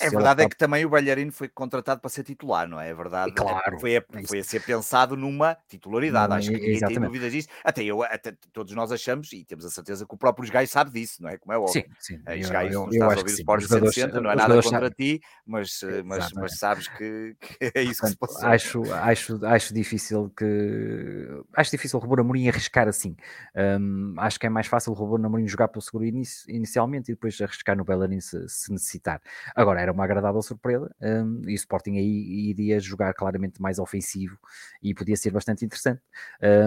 é 0.00 0.10
verdade, 0.10 0.42
é 0.42 0.48
que 0.48 0.56
também 0.56 0.84
o 0.84 0.90
Bellerin 0.90 1.30
foi 1.30 1.48
contratado 1.48 2.00
para 2.00 2.10
ser 2.10 2.24
titular, 2.24 2.68
não 2.68 2.80
é? 2.80 2.90
É 2.90 2.94
verdade. 2.94 3.32
Claro. 3.32 3.78
Foi 3.78 3.96
a, 3.96 4.04
foi 4.26 4.40
a 4.40 4.44
ser 4.44 4.60
pensado 4.60 5.16
numa 5.16 5.56
titularidade. 5.68 6.34
Acho 6.34 6.50
que 6.50 6.56
ninguém 6.72 6.76
exatamente. 6.76 7.00
tem 7.00 7.08
dúvidas 7.08 7.32
disso. 7.32 7.48
Até 7.64 7.82
eu, 7.84 8.02
até 8.02 8.34
todos 8.52 8.74
nós 8.74 8.92
achamos 8.92 9.32
e 9.32 9.44
temos 9.44 9.64
a 9.64 9.70
certeza 9.70 10.06
que 10.06 10.14
o 10.14 10.18
próprio 10.18 10.50
Gai 10.50 10.66
sabe 10.66 10.90
disso, 10.90 11.22
não 11.22 11.30
é? 11.30 11.36
Como 11.38 11.52
é 11.52 11.58
óbvio. 11.58 11.82
Sim, 11.82 11.84
sim. 11.98 12.22
Eh, 12.26 12.38
Gai, 12.38 12.68
eu, 12.68 12.84
eu, 12.84 12.88
estás 12.90 13.12
a 13.12 13.18
ouvir 13.18 13.30
o 13.30 13.34
Sport 13.34 13.62
160, 13.62 14.20
não 14.20 14.30
é 14.30 14.36
nada 14.36 14.62
contra 14.62 14.90
ti, 14.90 15.20
mas, 15.46 15.82
eh, 15.82 16.02
mas, 16.02 16.32
mas, 16.32 16.58
sabes 16.58 16.88
que, 16.88 17.36
que, 17.40 17.56
é 17.74 17.82
isso 17.82 18.00
Portanto, 18.00 18.18
que 18.18 18.32
se 18.32 18.34
passa. 18.34 18.48
Acho, 18.48 18.92
acho, 18.92 19.46
acho 19.46 19.74
difícil 19.74 20.30
que. 20.36 21.28
Acho 21.54 21.70
difícil 21.70 21.98
o 21.98 22.02
Ruben 22.02 22.24
Amorim 22.24 22.48
arriscar 22.48 22.88
assim. 22.88 23.16
Um, 23.54 24.14
acho 24.18 24.38
que 24.38 24.46
é 24.46 24.50
mais 24.50 24.66
fácil 24.66 24.92
o 24.92 24.94
Ruben 24.94 25.24
Amorim 25.26 25.46
jogar 25.46 25.68
pelo 25.68 25.82
seguro 25.82 26.04
inici, 26.04 26.50
inicialmente 26.50 27.10
e 27.10 27.14
depois 27.14 27.40
arriscar 27.40 27.76
no 27.76 27.84
Bellerin 27.84 28.20
se, 28.20 28.48
se 28.48 28.70
necessitar. 28.72 29.20
Agora, 29.54 29.80
era 29.80 29.92
uma 29.92 30.04
agradável 30.04 30.42
surpresa 30.42 30.94
um, 31.00 31.42
e 31.46 31.52
o 31.52 31.54
Sporting 31.54 31.96
aí 31.96 32.50
iria 32.50 32.78
jogar 32.80 33.14
claramente 33.14 33.60
mais 33.60 33.78
ofensivo 33.78 34.38
e 34.82 34.94
podia 34.94 35.16
ser 35.16 35.30
bastante 35.30 35.64
interessante. 35.64 36.02
Um, 36.42 36.59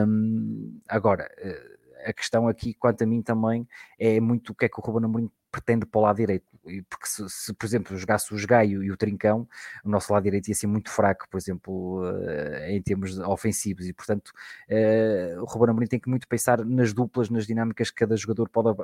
agora, 0.87 1.29
eh, 1.37 1.73
a 2.05 2.13
questão 2.13 2.47
aqui, 2.47 2.73
quanto 2.73 3.03
a 3.03 3.07
mim 3.07 3.21
também, 3.21 3.67
é 3.97 4.19
muito 4.19 4.51
o 4.51 4.55
que 4.55 4.65
é 4.65 4.69
que 4.69 4.79
o 4.79 4.83
Ruben 4.83 5.05
Amorim 5.05 5.29
pretende 5.53 5.85
para 5.85 5.99
o 5.99 6.01
lado 6.01 6.17
direito, 6.17 6.45
porque 6.89 7.05
se, 7.05 7.23
se, 7.29 7.53
por 7.53 7.63
exemplo 7.67 7.95
jogasse 7.95 8.33
o 8.33 8.47
Gaio 8.47 8.83
e 8.83 8.91
o 8.91 8.97
Trincão, 8.97 9.47
o 9.85 9.89
nosso 9.89 10.11
lado 10.11 10.23
direito 10.23 10.47
ia 10.47 10.55
ser 10.55 10.65
muito 10.65 10.89
fraco, 10.89 11.29
por 11.29 11.37
exemplo, 11.37 12.01
uh, 12.01 12.63
em 12.69 12.81
termos 12.81 13.19
ofensivos, 13.19 13.87
e 13.87 13.93
portanto 13.93 14.29
uh, 14.67 15.39
o 15.39 15.45
Ruben 15.45 15.69
Amorim 15.69 15.85
tem 15.85 15.99
que 15.99 16.09
muito 16.09 16.27
pensar 16.27 16.65
nas 16.65 16.91
duplas, 16.91 17.29
nas 17.29 17.45
dinâmicas 17.45 17.91
que 17.91 17.97
cada 17.97 18.17
jogador 18.17 18.49
pode, 18.49 18.75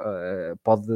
pode 0.64 0.88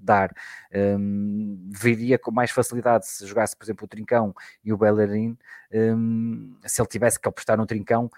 dar. 0.00 0.32
Um, 0.74 1.68
viria 1.70 2.18
com 2.18 2.30
mais 2.30 2.50
facilidade 2.50 3.06
se 3.06 3.26
jogasse, 3.26 3.54
por 3.54 3.66
exemplo, 3.66 3.84
o 3.84 3.88
Trincão 3.88 4.34
e 4.64 4.72
o 4.72 4.78
Bellerin, 4.78 5.36
um, 5.70 6.56
se 6.64 6.80
ele 6.80 6.88
tivesse 6.88 7.20
que 7.20 7.28
apostar 7.28 7.58
no 7.58 7.66
Trincão, 7.66 8.10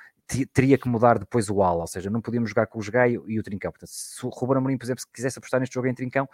teria 0.53 0.79
que 0.79 0.89
mudar 0.89 1.19
depois 1.19 1.49
o 1.49 1.63
ala, 1.63 1.81
ou 1.81 1.87
seja, 1.87 2.11
não 2.11 2.21
podíamos 2.21 2.51
jogar 2.51 2.67
com 2.67 2.79
o 2.79 2.83
Gaio 2.91 3.25
e 3.29 3.39
o 3.39 3.43
Trincão. 3.43 3.71
Portanto, 3.71 3.91
se 3.91 4.25
o 4.25 4.29
Ruben 4.29 4.59
Amorim, 4.59 4.79
por 4.79 4.85
exemplo, 4.85 5.01
se 5.01 5.07
quisesse 5.13 5.39
apostar 5.39 5.61
neste 5.61 5.75
jogo 5.75 5.89
em 5.89 5.95
Trincão, 5.95 6.29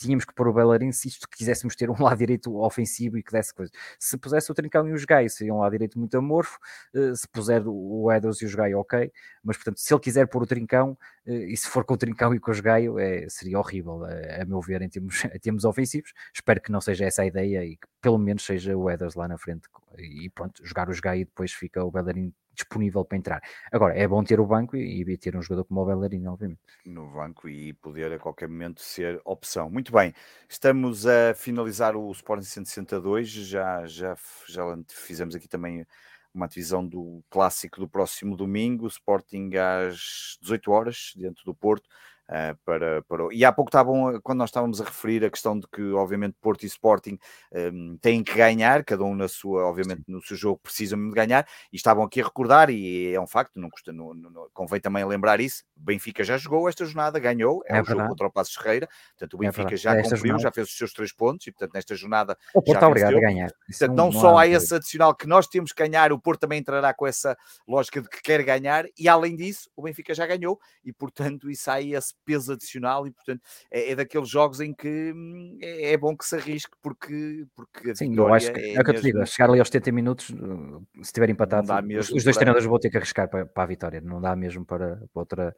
tínhamos 0.00 0.24
que 0.24 0.34
pôr 0.34 0.48
o 0.48 0.52
Bellerin 0.52 0.92
se 0.92 1.08
isto 1.08 1.28
quiséssemos 1.28 1.76
ter 1.76 1.90
um 1.90 2.02
lado 2.02 2.18
direito 2.18 2.56
ofensivo 2.56 3.18
e 3.18 3.22
que 3.22 3.30
desse 3.30 3.52
coisa. 3.54 3.70
Se 3.98 4.16
pusesse 4.16 4.50
o 4.50 4.54
Trincão 4.54 4.88
e 4.88 4.92
os 4.92 5.04
Gaio, 5.04 5.28
seria 5.28 5.52
um 5.52 5.58
lado 5.58 5.72
direito 5.72 5.98
muito 5.98 6.16
amorfo, 6.16 6.58
eh, 6.94 7.14
se 7.14 7.28
puser 7.28 7.62
o 7.66 8.10
Edwards 8.10 8.40
e 8.40 8.46
os 8.46 8.54
Gaio, 8.54 8.78
ok, 8.78 9.12
mas 9.42 9.56
portanto, 9.56 9.78
se 9.78 9.92
ele 9.92 10.00
quiser 10.00 10.26
pôr 10.26 10.42
o 10.42 10.46
Trincão, 10.46 10.96
eh, 11.26 11.52
e 11.52 11.56
se 11.56 11.68
for 11.68 11.84
com 11.84 11.94
o 11.94 11.96
Trincão 11.98 12.34
e 12.34 12.40
com 12.40 12.50
os 12.50 12.60
Gaio, 12.60 12.98
é, 12.98 13.28
seria 13.28 13.58
horrível, 13.58 14.04
a, 14.04 14.42
a 14.42 14.44
meu 14.46 14.60
ver, 14.60 14.80
em 14.82 14.88
termos, 14.88 15.22
em 15.34 15.38
termos 15.38 15.64
ofensivos. 15.64 16.12
Espero 16.34 16.60
que 16.62 16.72
não 16.72 16.80
seja 16.80 17.04
essa 17.04 17.22
a 17.22 17.26
ideia 17.26 17.64
e 17.64 17.76
que 17.76 17.86
pelo 18.00 18.18
menos 18.18 18.44
seja 18.44 18.76
o 18.76 18.90
Edwards 18.90 19.14
lá 19.14 19.28
na 19.28 19.36
frente 19.36 19.68
e 19.98 20.30
pronto, 20.30 20.64
jogar 20.64 20.88
os 20.88 21.00
Gaio 21.00 21.22
e 21.22 21.24
depois 21.24 21.52
fica 21.52 21.84
o 21.84 21.90
Bellerin 21.90 22.32
disponível 22.60 23.04
para 23.04 23.18
entrar. 23.18 23.40
Agora, 23.72 23.96
é 23.96 24.06
bom 24.06 24.22
ter 24.22 24.40
o 24.40 24.46
banco 24.46 24.76
e, 24.76 25.02
e 25.02 25.16
ter 25.16 25.36
um 25.36 25.42
jogador 25.42 25.64
como 25.64 25.80
o 25.82 25.86
Bellerin, 25.86 26.26
obviamente. 26.26 26.60
No 26.84 27.10
banco 27.10 27.48
e 27.48 27.72
poder 27.74 28.12
a 28.12 28.18
qualquer 28.18 28.48
momento 28.48 28.80
ser 28.80 29.20
opção. 29.24 29.70
Muito 29.70 29.92
bem, 29.92 30.12
estamos 30.48 31.06
a 31.06 31.34
finalizar 31.34 31.96
o 31.96 32.10
Sporting 32.12 32.44
162, 32.44 33.28
já, 33.28 33.86
já, 33.86 34.16
já 34.46 34.62
fizemos 34.88 35.34
aqui 35.34 35.48
também 35.48 35.86
uma 36.32 36.46
divisão 36.46 36.86
do 36.86 37.22
clássico 37.28 37.80
do 37.80 37.88
próximo 37.88 38.36
domingo, 38.36 38.86
Sporting 38.86 39.50
às 39.56 40.38
18 40.40 40.70
horas, 40.70 41.12
dentro 41.16 41.44
do 41.44 41.54
Porto, 41.54 41.88
uh, 42.30 42.56
para, 42.64 43.02
para. 43.02 43.28
E 43.32 43.44
há 43.44 43.52
pouco 43.52 43.68
estavam, 43.68 44.20
quando 44.22 44.38
nós 44.38 44.50
estávamos 44.50 44.80
a 44.80 44.84
referir 44.84 45.24
a 45.24 45.30
questão 45.30 45.58
de 45.58 45.66
que, 45.66 45.82
obviamente, 45.92 46.36
Porto 46.40 46.62
e 46.62 46.66
Sporting 46.66 47.18
um, 47.52 47.98
têm 48.00 48.22
que 48.22 48.34
ganhar, 48.34 48.84
cada 48.84 49.04
um 49.04 49.14
na 49.14 49.28
sua, 49.28 49.66
obviamente, 49.66 50.02
no 50.06 50.22
seu 50.22 50.36
jogo 50.36 50.60
precisam 50.62 51.08
de 51.08 51.14
ganhar, 51.14 51.46
e 51.72 51.76
estavam 51.76 52.04
aqui 52.04 52.20
a 52.20 52.24
recordar, 52.24 52.70
e 52.70 53.12
é 53.12 53.20
um 53.20 53.26
facto, 53.26 53.58
não 53.58 53.68
custa, 53.68 53.92
não, 53.92 54.14
não, 54.14 54.48
convém 54.54 54.80
também 54.80 55.04
lembrar 55.04 55.40
isso. 55.40 55.64
Benfica 55.76 56.22
já 56.22 56.38
jogou 56.38 56.68
esta 56.68 56.84
jornada, 56.84 57.18
ganhou, 57.18 57.62
é, 57.66 57.76
é 57.76 57.80
um 57.80 57.84
verdade. 57.84 57.98
jogo 57.98 58.08
contra 58.10 58.26
o 58.26 58.32
Passos 58.32 58.54
Ferreira, 58.54 58.88
portanto, 59.18 59.34
o 59.34 59.44
é 59.44 59.46
Benfica 59.46 59.74
é 59.74 59.76
já 59.76 59.96
cumpriu, 59.96 60.16
jornada... 60.16 60.42
já 60.42 60.52
fez 60.52 60.68
os 60.68 60.76
seus 60.76 60.92
três 60.92 61.12
pontos, 61.12 61.46
e 61.46 61.52
portanto, 61.52 61.74
nesta 61.74 61.94
jornada. 61.94 62.36
O 62.54 62.62
Porto 62.62 62.76
está 62.76 62.88
obrigado 62.88 63.16
a 63.16 63.20
ganhar. 63.20 63.50
Portanto, 63.68 63.96
não, 63.96 64.10
não 64.10 64.12
só 64.12 64.38
há 64.38 64.46
esse 64.46 64.74
adicional 64.74 65.14
que 65.14 65.26
nós 65.26 65.46
temos 65.46 65.72
que 65.72 65.82
ganhar, 65.82 66.12
o 66.12 66.20
Porto 66.20 66.40
também 66.40 66.58
entrará 66.58 66.92
com 66.94 67.06
essa 67.06 67.36
lógica 67.66 68.00
de 68.00 68.08
que 68.08 68.22
quer 68.22 68.42
ganhar, 68.42 68.84
e 68.98 69.08
além 69.08 69.36
disso, 69.36 69.70
o 69.76 69.82
Benfica 69.82 70.14
já 70.14 70.26
ganhou, 70.26 70.60
e 70.84 70.92
portanto, 70.92 71.50
isso 71.50 71.70
aí 71.70 71.94
esse 71.94 72.14
peso 72.30 72.52
adicional, 72.52 73.06
e 73.06 73.10
portanto, 73.10 73.40
é, 73.70 73.90
é 73.90 73.96
daqueles 73.96 74.28
jogos 74.28 74.60
em 74.60 74.72
que 74.72 75.12
hum, 75.12 75.58
é, 75.60 75.92
é, 75.92 75.96
bom 75.96 76.16
que 76.16 76.24
se 76.24 76.36
arrisque, 76.36 76.76
porque, 76.80 77.44
porque 77.56 77.94
Sim, 77.96 78.14
eu 78.16 78.32
acho 78.32 78.52
que 78.52 78.60
é, 78.60 78.74
é 78.74 78.80
o 78.80 78.84
que 78.84 78.90
eu 78.90 78.94
te 78.94 79.02
digo, 79.02 79.26
chegar 79.26 79.50
ali 79.50 79.58
aos 79.58 79.68
70 79.68 79.92
minutos, 79.92 80.30
uh, 80.30 80.86
se 80.96 81.02
estiver 81.02 81.28
empatado, 81.28 81.72
os, 81.98 82.10
os 82.10 82.24
dois 82.24 82.24
para... 82.24 82.34
treinadores 82.34 82.66
vão 82.66 82.78
ter 82.78 82.90
que 82.90 82.96
arriscar 82.96 83.28
para, 83.28 83.44
para, 83.46 83.62
a 83.62 83.66
vitória, 83.66 84.00
não 84.00 84.20
dá 84.20 84.36
mesmo 84.36 84.64
para, 84.64 84.96
para 85.12 85.20
outra, 85.20 85.56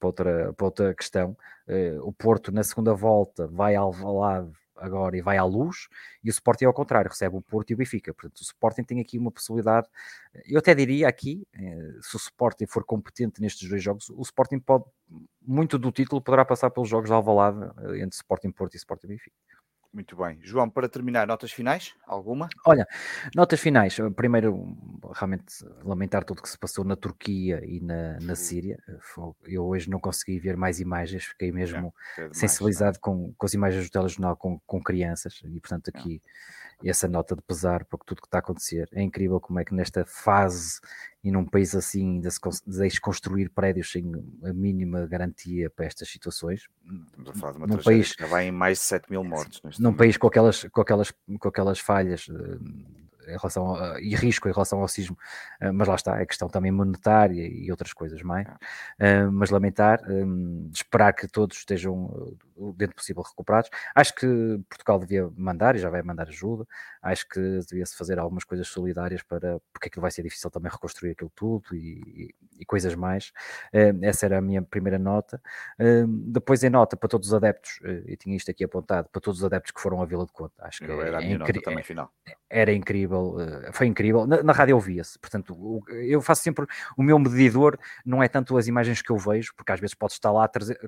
para 0.00 0.06
outra, 0.08 0.52
para 0.54 0.66
outra 0.66 0.94
questão. 0.94 1.36
Uh, 1.68 2.00
o 2.02 2.12
Porto 2.12 2.50
na 2.50 2.62
segunda 2.62 2.94
volta 2.94 3.46
vai 3.46 3.74
ao 3.74 3.92
lado 4.18 4.52
agora 4.76 5.16
e 5.16 5.22
vai 5.22 5.36
à 5.36 5.44
luz, 5.44 5.88
e 6.22 6.28
o 6.28 6.32
Sporting 6.32 6.64
é 6.64 6.66
ao 6.66 6.74
contrário, 6.74 7.10
recebe 7.10 7.36
o 7.36 7.42
Porto 7.42 7.70
e 7.70 7.74
o 7.74 7.76
Benfica. 7.76 8.12
Portanto, 8.12 8.38
o 8.38 8.42
Sporting 8.42 8.84
tem 8.84 9.00
aqui 9.00 9.18
uma 9.18 9.30
possibilidade, 9.30 9.88
eu 10.46 10.58
até 10.58 10.74
diria 10.74 11.08
aqui, 11.08 11.46
eh, 11.54 11.98
se 12.00 12.16
o 12.16 12.18
Sporting 12.18 12.66
for 12.66 12.84
competente 12.84 13.40
nestes 13.40 13.68
dois 13.68 13.82
jogos, 13.82 14.10
o 14.10 14.22
Sporting 14.22 14.58
pode, 14.58 14.84
muito 15.40 15.78
do 15.78 15.92
título 15.92 16.20
poderá 16.20 16.44
passar 16.44 16.70
pelos 16.70 16.88
jogos 16.88 17.08
de 17.08 17.14
Alvalade 17.14 17.58
eh, 17.78 17.98
entre 17.98 18.16
Sporting 18.16 18.50
Porto 18.50 18.74
e 18.74 18.76
Sporting 18.76 19.08
Benfica. 19.08 19.53
Muito 19.94 20.16
bem. 20.16 20.40
João, 20.42 20.68
para 20.68 20.88
terminar, 20.88 21.24
notas 21.24 21.52
finais? 21.52 21.94
Alguma? 22.04 22.48
Olha, 22.66 22.84
notas 23.32 23.60
finais. 23.60 23.96
Primeiro, 24.16 24.76
realmente 25.14 25.64
lamentar 25.84 26.24
tudo 26.24 26.40
o 26.40 26.42
que 26.42 26.48
se 26.48 26.58
passou 26.58 26.84
na 26.84 26.96
Turquia 26.96 27.62
e 27.64 27.78
na, 27.78 28.18
na 28.18 28.34
Síria. 28.34 28.76
Eu 29.44 29.64
hoje 29.64 29.88
não 29.88 30.00
consegui 30.00 30.40
ver 30.40 30.56
mais 30.56 30.80
imagens, 30.80 31.26
fiquei 31.26 31.52
mesmo 31.52 31.94
é, 32.18 32.22
é 32.22 32.22
demais, 32.22 32.38
sensibilizado 32.38 32.96
é? 32.96 33.00
com, 33.00 33.32
com 33.38 33.46
as 33.46 33.54
imagens 33.54 33.84
do 33.84 33.92
telejornal 33.92 34.36
com, 34.36 34.58
com 34.66 34.82
crianças 34.82 35.40
e, 35.44 35.60
portanto, 35.60 35.92
aqui 35.94 36.20
essa 36.90 37.08
nota 37.08 37.34
de 37.34 37.42
pesar 37.42 37.84
para 37.84 37.98
tudo 38.04 38.20
que 38.20 38.26
está 38.26 38.38
a 38.38 38.40
acontecer. 38.40 38.88
É 38.92 39.02
incrível 39.02 39.40
como 39.40 39.58
é 39.58 39.64
que 39.64 39.74
nesta 39.74 40.04
fase 40.04 40.80
e 41.22 41.30
num 41.30 41.44
país 41.44 41.74
assim 41.74 42.20
de 42.20 42.30
se 42.30 42.40
deixe 42.66 43.00
construir 43.00 43.48
prédios 43.48 43.90
sem 43.90 44.12
a 44.44 44.52
mínima 44.52 45.06
garantia 45.06 45.70
para 45.70 45.86
estas 45.86 46.08
situações. 46.08 46.68
num 47.66 47.78
país 47.78 48.14
que 48.14 48.26
vai 48.26 48.48
em 48.48 48.52
mais 48.52 48.78
de 48.78 48.84
7 48.84 49.10
mil 49.10 49.24
mortos. 49.24 49.60
Num 49.78 49.84
momento. 49.84 49.98
país 49.98 50.16
com 50.16 50.26
aquelas, 50.26 50.64
com 50.64 50.80
aquelas, 50.80 51.12
com 51.38 51.48
aquelas 51.48 51.80
falhas 51.80 52.26
eh, 52.28 52.58
em 53.26 53.36
relação 53.36 53.74
a, 53.74 54.00
e 54.00 54.14
risco 54.14 54.48
em 54.48 54.52
relação 54.52 54.80
ao 54.80 54.88
sismo, 54.88 55.16
uh, 55.62 55.72
mas 55.72 55.88
lá 55.88 55.94
está, 55.94 56.20
é 56.20 56.26
questão 56.26 56.48
também 56.48 56.70
monetária 56.70 57.46
e 57.46 57.70
outras 57.70 57.92
coisas 57.92 58.22
mais. 58.22 58.46
Uh, 58.48 59.30
mas 59.32 59.50
lamentar, 59.50 60.00
esperar 60.72 61.12
que 61.12 61.26
todos 61.26 61.56
estejam 61.58 62.36
dentro 62.76 62.96
possível 62.96 63.22
recuperados. 63.22 63.70
Acho 63.94 64.14
que 64.14 64.26
Portugal 64.68 64.98
devia 64.98 65.28
mandar 65.36 65.76
e 65.76 65.78
já 65.78 65.90
vai 65.90 66.02
mandar 66.02 66.28
ajuda. 66.28 66.66
Acho 67.02 67.28
que 67.28 67.40
devia-se 67.68 67.96
fazer 67.96 68.18
algumas 68.18 68.44
coisas 68.44 68.68
solidárias 68.68 69.22
para 69.22 69.60
porque 69.72 69.88
aquilo 69.88 70.02
vai 70.02 70.10
ser 70.10 70.22
difícil 70.22 70.50
também 70.50 70.70
reconstruir 70.70 71.12
aquilo 71.12 71.30
tudo 71.34 71.74
e, 71.74 72.34
e, 72.58 72.64
coisas 72.64 72.94
mais. 72.94 73.32
essa 74.02 74.26
era 74.26 74.38
a 74.38 74.40
minha 74.40 74.62
primeira 74.62 74.98
nota. 74.98 75.40
depois, 76.28 76.62
em 76.62 76.70
nota 76.70 76.96
para 76.96 77.08
todos 77.08 77.28
os 77.28 77.34
adeptos, 77.34 77.80
eu 77.82 78.16
tinha 78.16 78.36
isto 78.36 78.50
aqui 78.50 78.64
apontado, 78.64 79.08
para 79.10 79.20
todos 79.20 79.40
os 79.40 79.44
adeptos 79.44 79.72
que 79.72 79.80
foram 79.80 80.00
à 80.00 80.06
Vila 80.06 80.24
de 80.24 80.32
Conta. 80.32 80.54
Acho 80.64 80.78
que 80.78 80.90
era, 80.90 81.08
é, 81.08 81.14
a 81.16 81.20
minha 81.20 81.38
nota 81.38 81.52
também 81.62 81.84
final. 81.84 82.10
Era 82.48 82.72
incrível 82.72 83.13
incrível, 83.14 83.40
eh, 83.40 83.72
foi 83.72 83.86
incrível. 83.86 84.26
Na, 84.26 84.42
na 84.42 84.52
rádio 84.52 84.74
ouvia-se, 84.76 85.18
portanto, 85.18 85.82
eu 85.88 86.20
faço 86.20 86.42
sempre 86.42 86.66
o 86.96 87.02
meu 87.02 87.18
medidor, 87.18 87.78
não 88.04 88.22
é 88.22 88.28
tanto 88.28 88.56
as 88.56 88.66
imagens 88.66 89.02
que 89.02 89.10
eu 89.10 89.16
vejo, 89.16 89.54
porque 89.56 89.72
às 89.72 89.80
vezes 89.80 89.94
pode 89.94 90.12
estar 90.14 90.30
lá 90.30 90.44
a 90.44 90.48
trazer, 90.48 90.78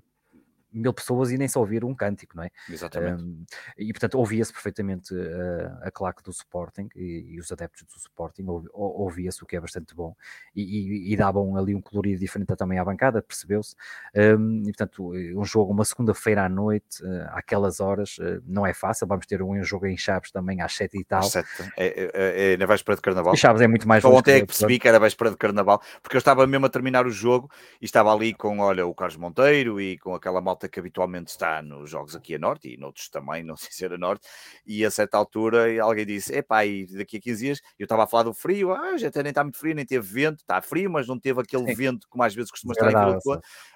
mil 0.77 0.93
pessoas 0.93 1.31
e 1.31 1.39
nem 1.39 1.49
só 1.49 1.61
ouvir 1.61 1.85
um 1.85 1.95
cântico, 1.95 2.37
não 2.37 2.45
é? 2.45 2.51
Exatamente. 2.69 3.23
Um, 3.23 3.45
e 3.79 3.93
portanto 3.93 4.19
ouvia-se 4.19 4.53
perfeitamente 4.53 5.15
uh, 5.15 5.79
a 5.83 5.91
claque 5.91 6.23
do 6.23 6.31
Sporting 6.31 6.89
e, 6.95 7.35
e, 7.35 7.41
os 7.41 7.51
adeptos 7.53 7.85
do 7.85 7.97
Sporting, 7.97 8.45
ouvia-se 8.73 9.43
o 9.43 9.47
que 9.47 9.57
é 9.57 9.61
bastante 9.61 9.95
bom 9.95 10.15
e, 10.55 10.63
e, 10.63 11.13
e 11.13 11.17
davam 11.17 11.57
ali 11.57 11.75
um 11.75 11.81
colorido 11.81 12.21
diferente 12.21 12.55
também 12.57 12.79
à 12.79 12.85
bancada, 12.85 13.23
percebeu-se. 13.23 13.75
Um, 14.15 14.61
e 14.61 14.73
portanto, 14.73 15.13
um 15.13 15.45
jogo, 15.45 15.73
uma 15.73 15.85
segunda-feira 15.85 16.45
à 16.45 16.49
noite, 16.49 17.03
uh, 17.03 17.29
àquelas 17.31 17.81
horas, 17.81 18.19
uh, 18.19 18.43
não 18.47 18.67
é 18.67 18.73
fácil. 18.73 19.07
Vamos 19.07 19.27
ter 19.27 19.43
um 19.43 19.63
jogo 19.63 19.87
em 19.87 19.97
Chaves 19.97 20.31
também 20.31 20.61
às 20.61 20.75
sete 20.75 20.99
e 20.99 21.05
tal. 21.05 21.23
Sete. 21.23 21.49
É, 21.77 21.87
é, 21.87 22.11
é, 22.15 22.53
é 22.53 22.57
na 22.57 22.67
véspera 22.67 22.97
de 22.97 23.03
Carnaval. 23.03 23.35
E 23.35 23.37
Chaves 23.37 23.63
é 23.63 23.67
muito 23.67 23.87
mais 23.87 24.03
Só 24.03 24.13
ontem 24.13 24.37
é 24.37 24.41
que 24.41 24.47
percebi 24.47 24.79
que 24.79 24.89
era 24.89 24.99
véspera 24.99 25.31
de 25.31 25.37
Carnaval, 25.37 25.81
porque 26.03 26.17
eu 26.17 26.19
estava 26.19 26.47
mesmo 26.47 26.67
a 26.67 26.69
terminar 26.69 27.07
o 27.07 27.11
jogo 27.11 27.51
e 27.81 27.85
estava 27.85 28.13
ali 28.13 28.35
com, 28.35 28.59
olha, 28.59 28.87
o 28.87 28.95
Carlos 28.95 29.17
Monteiro 29.17 29.81
e 29.81 29.99
com 29.99 30.15
aquela 30.15 30.41
malta 30.41 30.66
que 30.69 30.79
habitualmente 30.81 31.31
está 31.31 31.63
nos 31.63 31.91
jogos 31.91 32.15
aqui 32.17 32.35
a 32.35 32.39
norte 32.39 32.73
e 32.73 32.77
noutros 32.77 33.09
também, 33.09 33.43
não 33.45 33.57
sei 33.57 33.71
se 33.73 33.85
era 33.85 33.99
norte, 33.99 34.29
e 34.67 34.85
a 34.85 34.91
certa 34.91 35.17
altura 35.19 35.83
alguém 35.83 36.07
disse: 36.07 36.35
Epá, 36.35 36.65
e 36.65 36.87
daqui 36.87 37.19
a 37.19 37.21
15 37.21 37.45
dias 37.45 37.61
eu 37.79 37.85
estava 37.85 38.05
a 38.05 38.07
falar 38.07 38.25
do 38.25 38.35
frio, 38.35 38.73
ah, 38.73 38.97
já 38.97 39.09
até 39.09 39.23
nem 39.23 39.31
está 39.31 39.43
muito 39.43 39.59
frio, 39.59 39.75
nem 39.75 39.87
teve 39.87 40.07
vento, 40.07 40.41
está 40.41 40.61
frio, 40.63 40.91
mas 40.91 41.07
não 41.07 41.19
teve 41.19 41.41
aquele 41.41 41.67
Sim. 41.67 41.75
vento 41.75 42.07
como 42.09 42.23
às 42.25 42.35
vezes 42.35 42.51
costuma 42.51 42.73
estar 42.73 42.91
em 42.91 42.97
Vila 42.97 43.17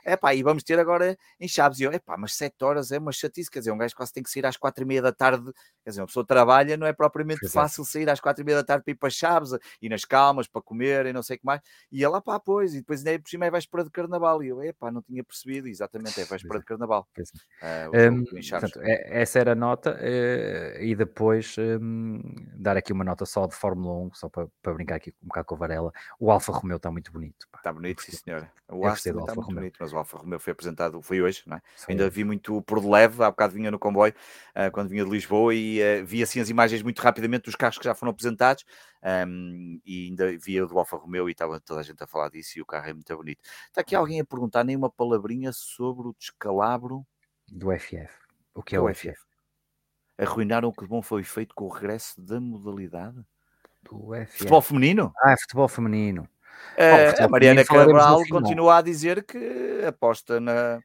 Epá, 0.05 0.35
e 0.35 0.43
vamos 0.43 0.63
ter 0.63 0.79
agora 0.79 1.17
em 1.39 1.49
Chaves. 1.49 1.79
E 1.81 1.85
eu, 1.85 1.93
epá, 1.93 2.17
mas 2.17 2.35
7 2.35 2.63
horas 2.65 2.91
é 2.93 2.99
uma 2.99 3.13
chatice, 3.13 3.51
quer 3.51 3.61
dizer, 3.61 3.73
um 3.73 3.79
gajo 3.79 3.95
quase 3.95 4.13
tem 4.13 4.23
que 4.23 4.31
sair 4.31 4.47
às 4.47 4.57
4 4.57 4.83
e 4.85 4.87
meia 4.87 5.03
da 5.03 5.13
tarde, 5.13 5.53
quer 5.85 5.91
dizer, 5.91 6.01
uma 6.01 6.07
pessoa 6.07 6.27
trabalha, 6.27 6.77
não 6.77 6.87
é 6.87 6.93
propriamente 6.93 7.45
Exato. 7.45 7.53
fácil 7.53 7.85
sair 7.85 8.09
às 8.09 8.21
4 8.21 8.43
e 8.43 8.45
meia 8.45 8.59
da 8.59 8.65
tarde 8.65 8.85
para 8.85 8.93
ir 8.93 8.97
para 8.97 9.11
Chaves, 9.11 9.51
e 9.81 9.89
nas 9.89 10.05
calmas, 10.05 10.47
para 10.49 10.63
comer 10.63 11.07
e 11.07 11.13
não 11.13 11.23
sei 11.23 11.37
o 11.37 11.41
que 11.41 11.47
mais. 11.47 11.61
E 11.91 12.05
ela, 12.05 12.21
pá, 12.23 12.39
pois, 12.41 12.75
e 12.75 12.79
depois 12.79 13.01
ainda 13.01 13.13
é 13.13 13.19
por 13.19 13.29
cima 13.29 13.47
é 13.47 13.51
véspera 13.51 13.85
de 13.85 13.91
carnaval. 13.91 14.43
E 14.43 14.49
eu, 14.49 14.63
epá, 14.63 14.91
não 14.91 15.03
tinha 15.03 15.23
percebido, 15.25 15.69
exatamente, 15.69 16.21
é 16.21 16.25
véspera 16.25 16.59
de 16.59 16.65
carnaval. 16.65 16.80
Uh, 17.63 18.13
um, 18.13 18.25
portanto, 18.25 18.81
é, 18.83 19.23
essa 19.23 19.39
era 19.39 19.53
a 19.53 19.55
nota, 19.55 19.93
uh, 19.95 20.83
e 20.83 20.95
depois 20.95 21.57
um, 21.59 22.21
dar 22.55 22.77
aqui 22.77 22.93
uma 22.93 23.05
nota 23.05 23.27
só 23.27 23.47
de 23.47 23.55
Fórmula 23.55 24.07
1, 24.07 24.15
só 24.15 24.29
para, 24.29 24.49
para 24.63 24.75
brincar 24.75 24.97
aqui 24.97 25.15
um 25.23 25.29
bocado 25.29 25.47
com 25.47 25.55
a 25.55 25.59
Varela. 25.59 25.93
O 26.19 26.31
Alfa 26.31 26.53
Romeo 26.53 26.77
está 26.77 26.91
muito 26.91 27.13
bonito. 27.13 27.47
Pá. 27.51 27.59
Está 27.59 27.73
bonito, 27.73 28.03
sim, 28.03 28.13
senhora. 28.13 28.51
O 28.69 28.87
Aston 28.87 29.11
está 29.11 29.35
muito 29.35 29.41
Romeo. 29.41 29.61
bonito, 29.61 29.77
mas 29.81 29.93
o 29.93 29.97
Alfa 29.97 30.19
Romeo 30.19 30.39
foi 30.39 30.53
apresentado, 30.53 31.03
foi 31.03 31.21
hoje, 31.21 31.43
não 31.47 31.57
é? 31.57 31.63
Ainda 31.89 32.09
vi 32.09 32.25
muito 32.25 32.63
por 32.63 32.81
de 32.81 32.89
leve, 32.89 33.23
há 33.23 33.31
bocado 33.31 33.55
vinha 33.55 33.71
no 33.71 33.79
comboio, 33.79 34.15
uh, 34.57 34.71
quando 34.73 34.89
vinha 34.89 35.05
de 35.05 35.11
Lisboa, 35.11 35.55
e 35.55 36.03
vi 36.05 36.23
assim 36.23 36.41
as 36.41 36.49
imagens 36.49 36.83
muito 36.83 37.01
rapidamente 37.01 37.45
dos 37.45 37.57
carros 37.57 37.79
que 37.79 37.85
já 37.85 37.95
foram 37.95 38.11
apresentados, 38.11 38.65
um, 39.03 39.81
e 39.85 40.07
ainda 40.07 40.37
via 40.39 40.67
do 40.67 40.79
Alfa 40.79 40.97
Romeo 40.97 41.29
e 41.29 41.33
estava 41.33 41.61
toda 41.61 41.81
a 41.81 41.83
gente 41.83 42.03
a 42.03 42.07
falar 42.07 42.29
disso, 42.29 42.59
e 42.59 42.63
o 42.63 42.67
carro 42.67 42.89
é 42.89 42.93
muito 42.93 43.17
bonito. 43.17 43.41
Está 43.67 43.81
aqui 43.81 43.95
alguém 43.95 44.21
a 44.21 44.25
perguntar 44.25 44.65
nem 44.65 44.77
uma 44.77 44.91
palavrinha 44.91 45.53
sobre 45.53 46.09
o 46.09 46.15
descalabro 46.19 47.07
do 47.49 47.71
FF. 47.73 48.11
O 48.55 48.63
que 48.63 48.77
é 48.77 48.81
o, 48.81 48.85
o 48.85 48.95
FF? 48.95 49.19
Arruinaram 50.19 50.69
o 50.69 50.73
que 50.73 50.87
bom 50.87 51.01
foi 51.01 51.23
feito 51.23 51.55
com 51.55 51.65
o 51.65 51.69
regresso 51.69 52.21
da 52.21 52.41
modalidade? 52.41 53.25
Do 53.83 54.11
FF. 54.15 54.39
Futebol 54.39 54.63
feminino? 54.63 55.13
Ah, 55.23 55.33
é 55.33 55.37
futebol 55.39 55.69
feminino. 55.69 56.29
É, 56.77 57.13
Bom, 57.13 57.25
a 57.25 57.29
Mariana 57.29 57.65
Cabral 57.65 58.23
continua 58.29 58.79
a 58.79 58.83
dizer 58.83 59.25
que 59.25 59.83
aposta 59.87 60.39
na, 60.39 60.81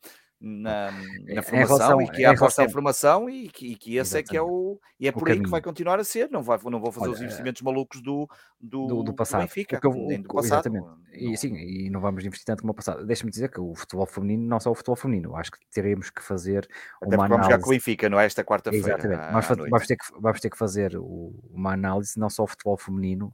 na, 0.46 0.92
na 1.28 1.42
formação 1.42 1.78
relação, 1.78 2.02
e 2.04 2.10
que 2.12 2.24
há 2.24 2.32
aposta 2.32 2.64
em 2.64 2.70
formação 2.70 3.28
e 3.28 3.50
que, 3.50 3.72
e 3.72 3.76
que 3.76 3.98
esse 3.98 4.16
Exatamente. 4.16 4.28
é 4.28 4.30
que 4.30 4.38
é 4.38 4.42
o 4.44 4.80
e 5.00 5.08
é 5.08 5.12
por 5.12 5.24
o 5.24 5.26
aí 5.26 5.30
caminho. 5.30 5.46
que 5.46 5.50
vai 5.50 5.62
continuar 5.62 6.00
a 6.00 6.04
ser. 6.04 6.30
Não 6.30 6.44
vai 6.44 6.60
não 6.66 6.80
vou 6.80 6.92
fazer 6.92 7.08
Olha, 7.08 7.16
os 7.16 7.22
investimentos 7.22 7.64
malucos 7.64 8.00
do 8.00 8.30
do, 8.62 8.86
do, 8.86 9.04
do 9.04 9.14
passado 9.14 9.42
do 9.42 9.48
Benfica, 9.48 9.80
eu, 9.84 9.92
nem 9.92 10.22
do 10.22 10.30
passado 10.30 10.68
exatamente. 10.68 10.88
e 11.14 11.36
sim 11.36 11.56
e 11.56 11.90
não 11.90 12.00
vamos 12.00 12.24
investir 12.24 12.46
tanto 12.46 12.62
como 12.62 12.74
o 12.74 12.76
passado. 12.76 13.04
Deixa-me 13.08 13.32
dizer 13.32 13.50
que 13.50 13.60
o 13.60 13.74
futebol 13.74 14.06
feminino 14.06 14.48
não 14.48 14.60
só 14.60 14.70
o 14.70 14.76
futebol 14.76 14.96
feminino 14.96 15.36
acho 15.36 15.52
que 15.52 15.58
teremos 15.74 16.12
que 16.12 16.22
fazer 16.22 16.68
Até 17.02 17.16
uma 17.16 17.28
vamos 17.28 17.48
jogar 17.48 17.60
com 17.60 17.68
o 17.68 17.72
Benfica 17.72 18.08
não 18.08 18.20
é? 18.20 18.26
Esta 18.26 18.44
quarta-feira 18.44 18.88
exatamente. 18.88 19.32
vamos, 19.32 19.70
vamos, 19.72 19.88
ter 19.88 19.96
que 19.98 20.06
vamos 20.20 20.40
ter 20.40 20.50
que 20.52 20.58
fazer 20.58 20.96
uma 20.96 21.74
análise 21.74 22.20
não 22.20 22.30
só 22.30 22.44
o 22.44 22.48
futebol 22.48 22.78
feminino 22.78 23.34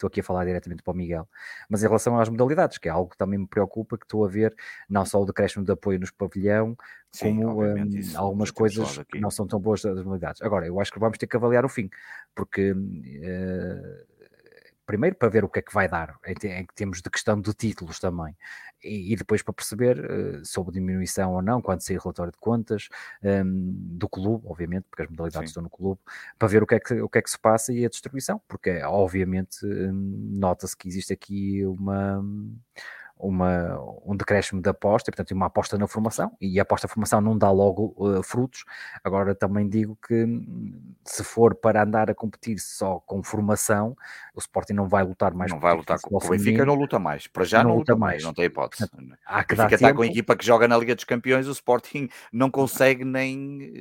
estou 0.00 0.08
aqui 0.08 0.20
a 0.20 0.24
falar 0.24 0.44
diretamente 0.44 0.82
para 0.82 0.92
o 0.92 0.96
Miguel, 0.96 1.28
mas 1.68 1.82
em 1.82 1.86
relação 1.86 2.18
às 2.18 2.28
modalidades, 2.28 2.78
que 2.78 2.88
é 2.88 2.90
algo 2.90 3.10
que 3.10 3.16
também 3.16 3.38
me 3.38 3.46
preocupa, 3.46 3.98
que 3.98 4.04
estou 4.04 4.24
a 4.24 4.28
ver 4.28 4.54
não 4.88 5.04
só 5.04 5.20
o 5.20 5.26
decréscimo 5.26 5.64
de 5.64 5.72
apoio 5.72 6.00
nos 6.00 6.10
pavilhão, 6.10 6.76
Sim, 7.12 7.42
como 7.42 7.62
um, 7.62 7.90
algumas 8.14 8.50
coisas 8.50 8.98
que 9.10 9.20
não 9.20 9.30
são 9.30 9.46
tão 9.46 9.60
boas 9.60 9.82
das 9.82 10.02
modalidades. 10.02 10.40
Agora, 10.42 10.66
eu 10.66 10.80
acho 10.80 10.92
que 10.92 10.98
vamos 10.98 11.18
ter 11.18 11.26
que 11.26 11.36
avaliar 11.36 11.64
o 11.64 11.68
fim, 11.68 11.90
porque 12.34 12.72
uh, 12.72 14.10
primeiro 14.86 15.16
para 15.16 15.28
ver 15.28 15.44
o 15.44 15.48
que 15.48 15.58
é 15.58 15.62
que 15.62 15.74
vai 15.74 15.88
dar 15.88 16.16
em, 16.26 16.34
em 16.48 16.66
termos 16.74 17.00
de 17.02 17.10
questão 17.10 17.40
de 17.40 17.52
títulos 17.54 18.00
também 18.00 18.34
e, 18.82 19.12
e 19.12 19.16
depois 19.16 19.42
para 19.42 19.52
perceber 19.52 19.98
uh, 19.98 20.44
sobre 20.44 20.72
diminuição 20.72 21.34
ou 21.34 21.42
não 21.42 21.60
quando 21.60 21.80
sair 21.80 21.98
relatório 21.98 22.32
de 22.32 22.38
contas 22.38 22.88
um, 23.22 23.28
ehm, 23.28 23.72
do 23.98 24.08
clube, 24.08 24.46
obviamente, 24.46 24.86
porque 24.90 25.02
as 25.02 25.08
modalidades 25.08 25.50
Sim. 25.50 25.50
estão 25.50 25.62
no 25.62 25.70
clube, 25.70 26.00
para 26.38 26.48
ver 26.48 26.62
o 26.62 26.66
que, 26.66 26.74
é 26.74 26.80
que, 26.80 27.00
o 27.00 27.08
que 27.08 27.18
é 27.18 27.22
que 27.22 27.30
se 27.30 27.38
passa 27.38 27.72
e 27.72 27.84
a 27.84 27.88
distribuição, 27.88 28.40
porque 28.48 28.82
obviamente 28.82 29.64
um, 29.64 29.92
nota-se 30.38 30.76
que 30.76 30.88
existe 30.88 31.12
aqui 31.12 31.64
uma 31.66 32.22
uma, 33.20 33.78
um 34.04 34.16
decréscimo 34.16 34.60
de 34.62 34.68
aposta, 34.68 35.10
e, 35.10 35.12
portanto, 35.12 35.32
uma 35.32 35.46
aposta 35.46 35.76
na 35.76 35.86
formação, 35.86 36.32
e 36.40 36.58
a 36.58 36.62
aposta 36.62 36.86
na 36.86 36.92
formação 36.92 37.20
não 37.20 37.36
dá 37.36 37.50
logo 37.50 37.94
uh, 37.96 38.22
frutos. 38.22 38.64
Agora, 39.04 39.34
também 39.34 39.68
digo 39.68 39.96
que 40.06 40.26
se 41.04 41.22
for 41.22 41.54
para 41.54 41.82
andar 41.82 42.10
a 42.10 42.14
competir 42.14 42.58
só 42.58 42.98
com 43.00 43.22
formação, 43.22 43.96
o 44.40 44.42
Sporting 44.42 44.72
não 44.72 44.88
vai 44.88 45.04
lutar 45.04 45.34
mais. 45.34 45.50
Não 45.50 45.60
vai 45.60 45.74
lutar 45.74 45.98
com 46.00 46.16
o 46.16 46.28
Benfica, 46.28 46.64
não 46.64 46.74
luta 46.74 46.98
mais. 46.98 47.26
Para 47.26 47.44
já 47.44 47.62
não, 47.62 47.70
não 47.70 47.76
luta 47.78 47.94
mais. 47.96 48.14
mais, 48.14 48.24
não 48.24 48.32
tem 48.32 48.46
hipótese. 48.46 48.88
Portanto, 48.88 49.16
há 49.24 49.44
que 49.44 49.54
o 49.54 49.56
Benfica 49.56 49.74
está 49.74 49.94
com 49.94 50.02
a 50.02 50.06
equipa 50.06 50.36
que 50.36 50.44
joga 50.44 50.66
na 50.66 50.76
Liga 50.76 50.94
dos 50.94 51.04
Campeões, 51.04 51.46
o 51.46 51.52
Sporting 51.52 52.08
não 52.32 52.50
consegue 52.50 53.04
nem, 53.04 53.72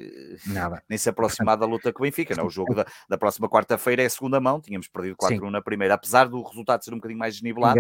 Nada. 0.47 0.83
nem 0.89 0.97
se 0.97 1.09
aproximar 1.09 1.57
portanto, 1.57 1.69
da 1.69 1.75
luta 1.75 1.93
com 1.93 2.03
o 2.03 2.05
Benfica. 2.05 2.35
Não? 2.35 2.45
O 2.45 2.49
jogo 2.49 2.73
da, 2.75 2.85
da 3.07 3.17
próxima 3.17 3.49
quarta-feira 3.49 4.03
é 4.03 4.05
a 4.05 4.09
segunda 4.09 4.39
mão, 4.39 4.59
tínhamos 4.59 4.87
perdido 4.87 5.15
4-1 5.17 5.49
na 5.49 5.61
primeira, 5.61 5.93
apesar 5.93 6.27
do 6.27 6.41
resultado 6.41 6.83
ser 6.83 6.93
um 6.93 6.97
bocadinho 6.97 7.19
mais 7.19 7.35
desnivelado, 7.35 7.79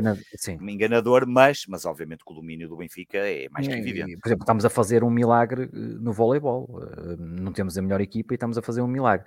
enganador, 0.61 1.25
mas, 1.27 1.65
mas 1.67 1.85
obviamente 1.85 2.23
que 2.23 2.31
o 2.31 2.35
domínio 2.35 2.67
do 2.69 2.77
Benfica 2.77 3.17
é 3.17 3.47
mais 3.49 3.67
que 3.67 3.73
evidente. 3.73 4.17
Por 4.17 4.27
exemplo, 4.27 4.43
estamos 4.43 4.65
a 4.65 4.69
fazer 4.69 5.03
um 5.03 5.09
milagre 5.09 5.63
eh, 5.63 5.67
no 5.73 6.13
voleibol, 6.13 6.81
eh, 6.81 7.15
não 7.17 7.51
temos 7.51 7.77
a 7.77 7.81
melhor 7.81 8.01
equipa 8.01 8.33
e 8.33 8.35
estamos 8.35 8.57
a 8.57 8.61
fazer 8.61 8.81
um 8.81 8.87
milagre. 8.87 9.25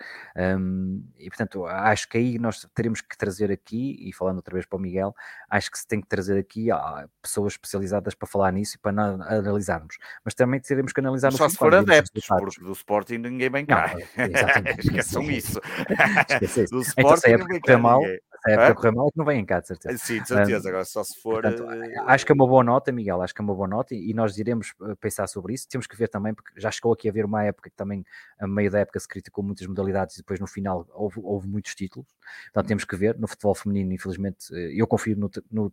E 1.18 1.28
portanto, 1.28 1.66
acho 1.66 2.09
que 2.09 2.18
aí 2.18 2.38
nós 2.38 2.66
teremos 2.74 3.00
que 3.00 3.16
trazer 3.16 3.41
aqui, 3.51 3.97
e 4.01 4.12
falando 4.12 4.36
outra 4.36 4.55
vez 4.55 4.66
para 4.66 4.76
o 4.76 4.80
Miguel, 4.80 5.14
acho 5.51 5.70
que 5.70 5.78
se 5.78 5.86
tem 5.86 6.01
que 6.01 6.07
trazer 6.07 6.38
aqui 6.38 6.70
ah, 6.70 7.07
pessoas 7.20 7.55
especializadas 7.55 8.14
para 8.14 8.28
falar 8.28 8.53
nisso 8.53 8.76
e 8.76 8.78
para 8.78 8.90
analisarmos. 8.93 9.97
Mas 10.24 10.34
também 10.34 10.61
teremos 10.61 10.93
que 10.93 11.01
analisar 11.01 11.32
Só 11.32 11.49
se 11.49 11.57
for 11.57 11.74
adeptos, 11.74 12.26
porque 12.26 12.61
do 12.61 12.72
Sporting 12.72 13.18
ninguém 13.18 13.51
bem 13.51 13.66
cai. 13.66 13.97
Esqueçam 14.78 15.22
isso. 15.30 15.61
do 16.70 16.80
Sporting 16.80 17.30
então, 17.30 17.61
se 17.64 17.72
é. 17.72 17.76
Mal, 17.76 18.03
se 18.45 18.51
é 18.51 18.74
correr 18.74 18.90
mal, 18.90 19.07
é 19.07 19.11
que 19.11 19.18
não 19.18 19.24
vem 19.24 19.40
em 19.40 19.45
cá, 19.45 19.61
de 19.61 19.68
certeza. 19.68 19.99
Sim, 19.99 20.20
de 20.20 20.28
certeza. 20.28 20.66
Um, 20.66 20.68
Agora, 20.70 20.84
só 20.84 21.05
se 21.05 21.20
for. 21.20 21.43
Portanto, 21.43 21.64
uh... 21.64 22.03
Acho 22.07 22.26
que 22.26 22.32
é 22.32 22.34
uma 22.34 22.47
boa 22.47 22.64
nota, 22.64 22.90
Miguel. 22.90 23.22
Acho 23.22 23.32
que 23.34 23.40
é 23.40 23.45
uma 23.45 23.55
boa 23.55 23.68
nota 23.68 23.95
e, 23.95 24.12
nós 24.12 24.36
iremos 24.36 24.74
eh, 24.82 24.95
pensar 25.01 25.28
sobre 25.28 25.55
isso. 25.55 25.68
Temos 25.68 25.86
que 25.86 25.97
ver 25.97 26.09
também, 26.09 26.34
porque 26.34 26.61
já 26.61 26.70
chegou 26.70 26.93
aqui 26.93 27.09
a 27.09 27.11
haver 27.11 27.24
uma 27.24 27.45
época 27.45 27.70
que 27.70 27.76
também, 27.76 28.05
a 28.38 28.47
meio 28.47 28.70
da 28.70 28.80
época, 28.80 28.99
se 28.99 29.07
criticou 29.07 29.45
muitas 29.45 29.66
modalidades 29.66 30.16
e 30.16 30.18
depois 30.18 30.40
no 30.40 30.47
final 30.47 30.86
houve, 30.93 31.20
houve 31.22 31.49
muitos 31.49 31.74
títulos. 31.74 32.09
Então 32.51 32.62
temos 32.64 32.84
que 32.84 32.97
ver. 32.97 33.16
No 33.18 33.28
futebol 33.28 33.55
feminino, 33.55 33.93
infelizmente, 33.93 34.47
eu 34.53 34.86
confio 34.86 35.16
no, 35.16 35.30
no, 35.51 35.70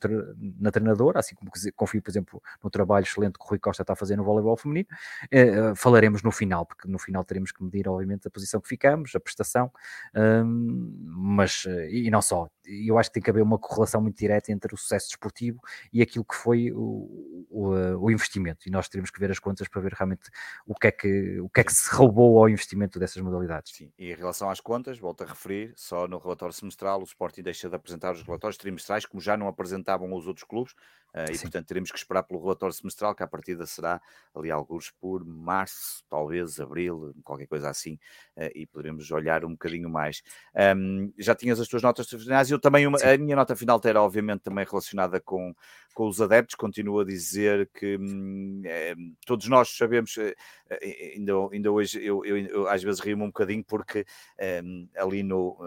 na 0.60 0.72
treinadora, 0.72 1.20
assim 1.20 1.36
como 1.36 1.52
confio, 1.76 2.02
por 2.02 2.12
exemplo, 2.12 2.42
no 2.64 2.70
trabalho 2.70 3.04
excelente 3.04 3.40
que 3.40 3.46
o 3.46 3.48
Rui 3.48 3.60
Costa 3.60 3.82
está 3.82 3.94
a 3.94 3.96
fazer 3.96 4.16
no 4.16 4.24
voleibol 4.24 4.56
feminino. 4.56 4.88
Uh, 5.26 5.76
falaremos 5.76 6.22
no 6.22 6.32
final, 6.32 6.66
porque 6.66 6.88
no 6.88 7.00
final 7.00 7.24
teremos 7.24 7.52
que 7.52 7.64
medir, 7.64 7.88
obviamente, 7.88 8.28
a 8.28 8.32
posição 8.32 8.62
que 8.62 8.68
ficamos, 8.68 9.16
a 9.16 9.20
prestação, 9.20 9.72
mas 10.14 11.66
e 11.90 12.10
não 12.12 12.22
só 12.22 12.50
eu 12.70 12.98
acho 12.98 13.10
que 13.10 13.16
tem 13.16 13.24
que 13.24 13.30
haver 13.30 13.42
uma 13.42 13.58
correlação 13.58 14.02
muito 14.02 14.18
direta 14.18 14.52
entre 14.52 14.74
o 14.74 14.78
sucesso 14.78 15.08
desportivo 15.08 15.60
e 15.92 16.02
aquilo 16.02 16.24
que 16.24 16.36
foi 16.36 16.72
o, 16.72 17.46
o, 17.50 17.70
o, 18.00 18.12
investimento. 18.12 18.68
E 18.68 18.72
nós 18.72 18.88
teremos 18.88 19.10
que 19.10 19.20
ver 19.20 19.32
as 19.32 19.40
contas 19.40 19.68
para 19.68 19.82
ver 19.82 19.94
realmente 19.94 20.30
o 20.66 20.76
que 20.76 20.88
é 20.88 20.92
que, 20.92 21.40
o 21.40 21.50
que, 21.50 21.62
é 21.62 21.64
que 21.64 21.74
se 21.74 21.90
roubou 21.94 22.38
ao 22.38 22.50
investimento 22.50 23.00
dessas 23.00 23.22
modalidades. 23.22 23.76
Sim, 23.76 23.92
e 23.98 24.12
em 24.12 24.16
relação 24.16 24.50
às 24.50 24.60
contas, 24.60 25.00
volto 25.00 25.24
a 25.24 25.28
referir, 25.28 25.74
só 25.76 26.08
no 26.08 26.18
relatório 26.20 26.54
semestral 26.54 27.00
o 27.02 27.04
Sporting 27.04 27.42
deixa 27.42 27.70
de 27.70 27.76
apresentar 27.76 28.14
os 28.14 28.22
relatórios 28.22 28.58
trimestrais, 28.58 29.06
como 29.06 29.22
já 29.22 29.36
não 29.36 29.48
apresentavam 29.48 30.14
os 30.14 30.28
outros 30.28 30.44
clubes, 30.44 30.76
uh, 31.14 31.32
e 31.34 31.38
portanto 31.40 31.68
teremos 31.68 31.92
que 31.92 31.98
esperar 31.98 32.24
pelo 32.24 32.42
relatório 32.42 32.74
semestral, 32.74 33.16
que 33.16 33.24
a 33.24 33.28
partida 33.28 33.66
será 33.66 34.02
ali 34.36 34.52
alguns 34.52 34.92
por 34.92 35.26
março, 35.26 36.04
talvez 36.10 36.60
abril, 36.60 37.14
qualquer 37.24 37.48
coisa 37.48 37.70
assim, 37.70 37.96
uh, 38.38 38.50
e 38.56 38.66
poderemos 38.66 39.10
olhar 39.12 39.46
um 39.46 39.52
bocadinho 39.52 39.90
mais. 39.90 40.22
Um, 40.76 41.12
já 41.18 41.36
tinhas 41.36 41.60
as 41.60 41.68
tuas 41.68 41.82
notas 41.82 42.10
finais, 42.10 42.50
eu 42.50 42.60
também, 42.60 42.86
uma, 42.88 42.98
a 43.02 43.18
minha 43.18 43.36
nota 43.36 43.56
final 43.56 43.80
terá 43.80 44.02
obviamente 44.02 44.42
também 44.42 44.66
relacionada 44.66 45.20
com, 45.20 45.54
com 45.94 46.08
os 46.08 46.22
adeptos, 46.22 46.56
continuo 46.56 47.00
a 47.00 47.06
dizer 47.06 47.70
que 47.74 47.98
hum, 47.98 48.62
é, 48.66 48.96
todos 49.26 49.48
nós 49.48 49.70
sabemos, 49.76 50.18
eh, 50.18 50.36
ainda, 51.16 51.34
ainda 51.52 51.72
hoje 51.72 52.04
eu, 52.04 52.24
eu, 52.26 52.38
eu 52.38 52.68
às 52.68 52.84
vezes 52.84 53.00
rio-me 53.00 53.24
um 53.24 53.28
bocadinho 53.28 53.64
porque 53.64 54.06
hum, 54.64 54.88
ali 54.96 55.24
no, 55.24 55.58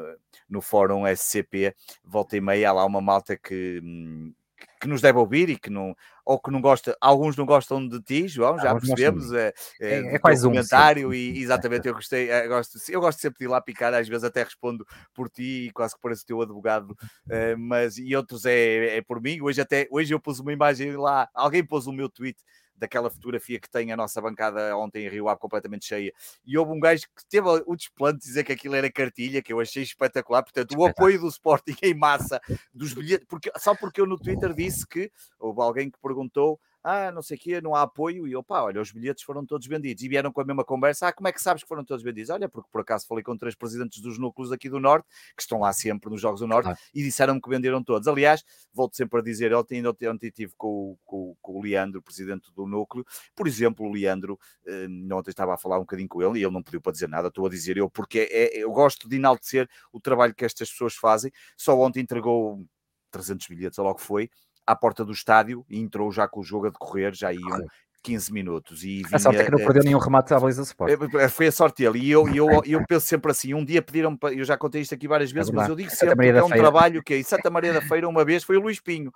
no 0.48 0.60
fórum 0.60 1.06
SCP, 1.06 1.74
volta 2.04 2.36
e 2.36 2.40
meia, 2.40 2.70
há 2.70 2.72
lá 2.72 2.84
uma 2.84 3.00
malta 3.00 3.36
que 3.36 3.80
hum, 3.82 4.32
que 4.80 4.88
nos 4.88 5.00
deve 5.00 5.18
ouvir 5.18 5.48
e 5.48 5.56
que 5.56 5.70
não, 5.70 5.96
ou 6.24 6.38
que 6.38 6.50
não 6.50 6.60
gosta, 6.60 6.96
alguns 7.00 7.36
não 7.36 7.44
gostam 7.46 7.86
de 7.86 8.00
ti, 8.00 8.28
João, 8.28 8.58
já 8.58 8.74
percebemos, 8.74 9.32
é, 9.32 9.52
é, 9.80 9.94
é, 9.94 10.14
é 10.14 10.18
quase 10.18 10.46
um 10.46 10.50
comentário 10.50 11.12
e 11.12 11.38
exatamente 11.42 11.88
eu 11.88 11.94
gostei, 11.94 12.30
eu 12.30 12.48
gosto, 12.48 12.78
eu 12.88 13.00
gosto 13.00 13.20
sempre 13.20 13.38
de 13.38 13.44
ir 13.44 13.48
lá 13.48 13.60
picar, 13.60 13.92
às 13.94 14.08
vezes 14.08 14.24
até 14.24 14.42
respondo 14.42 14.86
por 15.14 15.28
ti 15.28 15.66
e 15.68 15.72
quase 15.72 15.94
que 15.94 16.00
parece 16.00 16.22
o 16.22 16.26
teu 16.26 16.42
advogado, 16.42 16.96
mas 17.58 17.98
e 17.98 18.14
outros 18.14 18.44
é, 18.44 18.98
é 18.98 19.02
por 19.02 19.20
mim, 19.20 19.40
hoje 19.40 19.60
até, 19.60 19.86
hoje 19.90 20.12
eu 20.12 20.20
pus 20.20 20.38
uma 20.40 20.52
imagem 20.52 20.96
lá, 20.96 21.28
alguém 21.34 21.64
pôs 21.64 21.86
o 21.86 21.92
meu 21.92 22.08
tweet 22.08 22.38
daquela 22.82 23.08
fotografia 23.08 23.60
que 23.60 23.70
tem 23.70 23.92
a 23.92 23.96
nossa 23.96 24.20
bancada 24.20 24.76
ontem 24.76 25.06
em 25.06 25.08
Rio 25.08 25.28
Ave 25.28 25.40
completamente 25.40 25.86
cheia. 25.86 26.12
E 26.44 26.58
houve 26.58 26.72
um 26.72 26.80
gajo 26.80 27.04
que 27.16 27.24
teve 27.28 27.48
o 27.48 27.76
desplante 27.76 28.18
de 28.18 28.24
dizer 28.26 28.44
que 28.44 28.52
aquilo 28.52 28.74
era 28.74 28.90
cartilha, 28.90 29.40
que 29.40 29.52
eu 29.52 29.60
achei 29.60 29.84
espetacular. 29.84 30.42
Portanto, 30.42 30.76
o 30.76 30.84
apoio 30.84 31.20
do 31.20 31.28
Sporting 31.28 31.76
em 31.80 31.94
massa 31.94 32.40
dos 32.74 32.92
bilhetes, 32.92 33.26
porque, 33.28 33.50
só 33.56 33.74
porque 33.74 34.00
eu 34.00 34.06
no 34.06 34.18
Twitter 34.18 34.52
disse 34.52 34.86
que 34.86 35.10
houve 35.38 35.60
alguém 35.60 35.90
que 35.90 35.98
perguntou 36.02 36.60
ah, 36.82 37.12
não 37.12 37.22
sei 37.22 37.36
o 37.36 37.40
quê, 37.40 37.60
não 37.60 37.74
há 37.74 37.82
apoio, 37.82 38.26
e 38.26 38.42
pá, 38.42 38.62
olha, 38.62 38.80
os 38.80 38.90
bilhetes 38.90 39.22
foram 39.22 39.46
todos 39.46 39.66
vendidos, 39.66 40.02
e 40.02 40.08
vieram 40.08 40.32
com 40.32 40.40
a 40.40 40.44
mesma 40.44 40.64
conversa, 40.64 41.08
ah, 41.08 41.12
como 41.12 41.28
é 41.28 41.32
que 41.32 41.40
sabes 41.40 41.62
que 41.62 41.68
foram 41.68 41.84
todos 41.84 42.02
vendidos? 42.02 42.30
Olha, 42.30 42.48
porque 42.48 42.68
por 42.70 42.80
acaso 42.80 43.06
falei 43.06 43.22
com 43.22 43.36
três 43.36 43.54
presidentes 43.54 44.00
dos 44.00 44.18
núcleos 44.18 44.50
aqui 44.50 44.68
do 44.68 44.80
Norte, 44.80 45.06
que 45.36 45.42
estão 45.42 45.60
lá 45.60 45.72
sempre 45.72 46.10
nos 46.10 46.20
Jogos 46.20 46.40
do 46.40 46.46
Norte, 46.46 46.70
ah. 46.70 46.76
e 46.94 47.02
disseram-me 47.02 47.40
que 47.40 47.48
venderam 47.48 47.82
todos. 47.82 48.08
Aliás, 48.08 48.44
volto 48.72 48.96
sempre 48.96 49.20
a 49.20 49.22
dizer, 49.22 49.54
ontem, 49.54 49.86
ontem, 49.86 50.08
ontem 50.08 50.26
estive 50.28 50.52
com, 50.56 50.96
com, 51.04 51.36
com 51.40 51.58
o 51.58 51.62
Leandro, 51.62 52.02
presidente 52.02 52.52
do 52.54 52.66
núcleo, 52.66 53.04
por 53.34 53.46
exemplo, 53.46 53.86
o 53.86 53.92
Leandro, 53.92 54.38
eh, 54.66 54.86
ontem 55.12 55.30
estava 55.30 55.54
a 55.54 55.58
falar 55.58 55.76
um 55.78 55.82
bocadinho 55.82 56.08
com 56.08 56.22
ele, 56.22 56.40
e 56.40 56.44
ele 56.44 56.52
não 56.52 56.62
pediu 56.62 56.80
para 56.80 56.92
dizer 56.92 57.08
nada, 57.08 57.28
estou 57.28 57.46
a 57.46 57.50
dizer 57.50 57.76
eu, 57.76 57.88
porque 57.88 58.20
é, 58.30 58.58
é, 58.58 58.64
eu 58.64 58.72
gosto 58.72 59.08
de 59.08 59.16
enaltecer 59.16 59.68
o 59.92 60.00
trabalho 60.00 60.34
que 60.34 60.44
estas 60.44 60.70
pessoas 60.70 60.94
fazem, 60.94 61.32
só 61.56 61.78
ontem 61.78 62.00
entregou 62.00 62.64
300 63.10 63.46
bilhetes, 63.46 63.78
ou 63.78 63.84
logo 63.84 64.00
foi, 64.00 64.28
à 64.66 64.76
porta 64.76 65.04
do 65.04 65.12
estádio 65.12 65.64
e 65.68 65.78
entrou 65.78 66.10
já 66.12 66.26
com 66.28 66.40
o 66.40 66.44
jogo 66.44 66.66
a 66.66 66.70
decorrer, 66.70 67.14
já 67.14 67.32
iam 67.32 67.66
15 68.02 68.32
minutos. 68.32 68.82
E 68.82 69.02
vinha, 69.02 69.08
a 69.12 69.18
sorte 69.18 69.40
é 69.40 69.44
que 69.44 69.50
não 69.50 69.58
perdeu 69.58 69.84
nenhum 69.84 69.98
remate 69.98 70.34
à 70.34 70.40
baliza 70.40 70.62
Sport. 70.62 70.92
É, 71.20 71.28
foi 71.28 71.46
a 71.46 71.52
sorte 71.52 71.82
dele. 71.82 72.00
E 72.00 72.10
eu, 72.10 72.28
eu, 72.34 72.62
eu 72.66 72.84
penso 72.86 73.06
sempre 73.06 73.30
assim: 73.30 73.54
um 73.54 73.64
dia 73.64 73.80
pediram 73.80 74.16
para. 74.16 74.34
Eu 74.34 74.44
já 74.44 74.56
contei 74.56 74.82
isto 74.82 74.94
aqui 74.94 75.06
várias 75.06 75.30
vezes, 75.30 75.50
é 75.50 75.54
mas 75.54 75.68
eu 75.68 75.76
digo 75.76 75.90
sempre 75.90 76.16
que 76.16 76.38
é 76.38 76.44
um 76.44 76.48
Feira. 76.48 76.62
trabalho 76.62 77.02
que 77.02 77.14
é. 77.14 77.18
Em 77.18 77.22
Santa 77.22 77.48
Maria 77.48 77.72
da 77.72 77.80
Feira, 77.80 78.08
uma 78.08 78.24
vez, 78.24 78.42
foi 78.42 78.56
o 78.56 78.60
Luís 78.60 78.80
Pinho. 78.80 79.12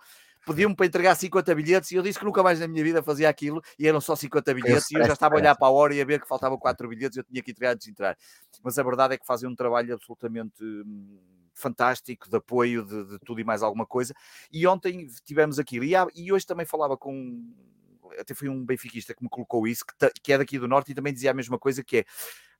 Pediu-me 0.46 0.76
para 0.76 0.86
entregar 0.86 1.16
50 1.16 1.54
bilhetes 1.56 1.90
e 1.90 1.96
eu 1.96 2.02
disse 2.04 2.20
que 2.20 2.24
nunca 2.24 2.40
mais 2.40 2.60
na 2.60 2.68
minha 2.68 2.84
vida 2.84 3.02
fazia 3.02 3.28
aquilo 3.28 3.60
e 3.76 3.88
eram 3.88 4.00
só 4.00 4.14
50 4.14 4.54
bilhetes 4.54 4.92
eu 4.92 5.00
e 5.00 5.02
eu 5.02 5.06
já 5.08 5.14
estava 5.14 5.34
a 5.34 5.38
olhar 5.38 5.56
para 5.56 5.66
a 5.66 5.70
hora 5.72 5.92
e 5.92 6.00
a 6.00 6.04
ver 6.04 6.20
que 6.20 6.28
faltavam 6.28 6.56
4 6.56 6.88
bilhetes 6.88 7.16
e 7.16 7.20
eu 7.20 7.24
tinha 7.24 7.42
que 7.42 7.50
entregar 7.50 7.72
antes 7.72 7.84
de 7.84 7.90
entrar. 7.90 8.16
Mas 8.62 8.78
a 8.78 8.82
verdade 8.84 9.14
é 9.14 9.18
que 9.18 9.26
fazem 9.26 9.50
um 9.50 9.56
trabalho 9.56 9.92
absolutamente 9.94 10.62
hum, 10.62 11.18
fantástico 11.56 12.28
de 12.28 12.36
apoio 12.36 12.84
de, 12.84 13.04
de, 13.04 13.18
tudo 13.20 13.40
e 13.40 13.44
mais 13.44 13.62
alguma 13.62 13.86
coisa. 13.86 14.14
E 14.52 14.66
ontem 14.66 15.06
tivemos 15.24 15.58
aquilo. 15.58 15.84
E, 15.84 15.96
há, 15.96 16.06
e 16.14 16.32
hoje 16.32 16.46
também 16.46 16.66
falava 16.66 16.96
com. 16.96 17.42
Até 18.18 18.34
foi 18.34 18.48
um 18.48 18.64
benfiquista 18.64 19.14
que 19.14 19.22
me 19.22 19.28
colocou 19.28 19.66
isso, 19.66 19.84
que, 19.84 20.10
que 20.22 20.32
é 20.32 20.38
daqui 20.38 20.58
do 20.58 20.68
Norte, 20.68 20.92
e 20.92 20.94
também 20.94 21.12
dizia 21.12 21.32
a 21.32 21.34
mesma 21.34 21.58
coisa, 21.58 21.82
que 21.82 21.98
é 21.98 22.04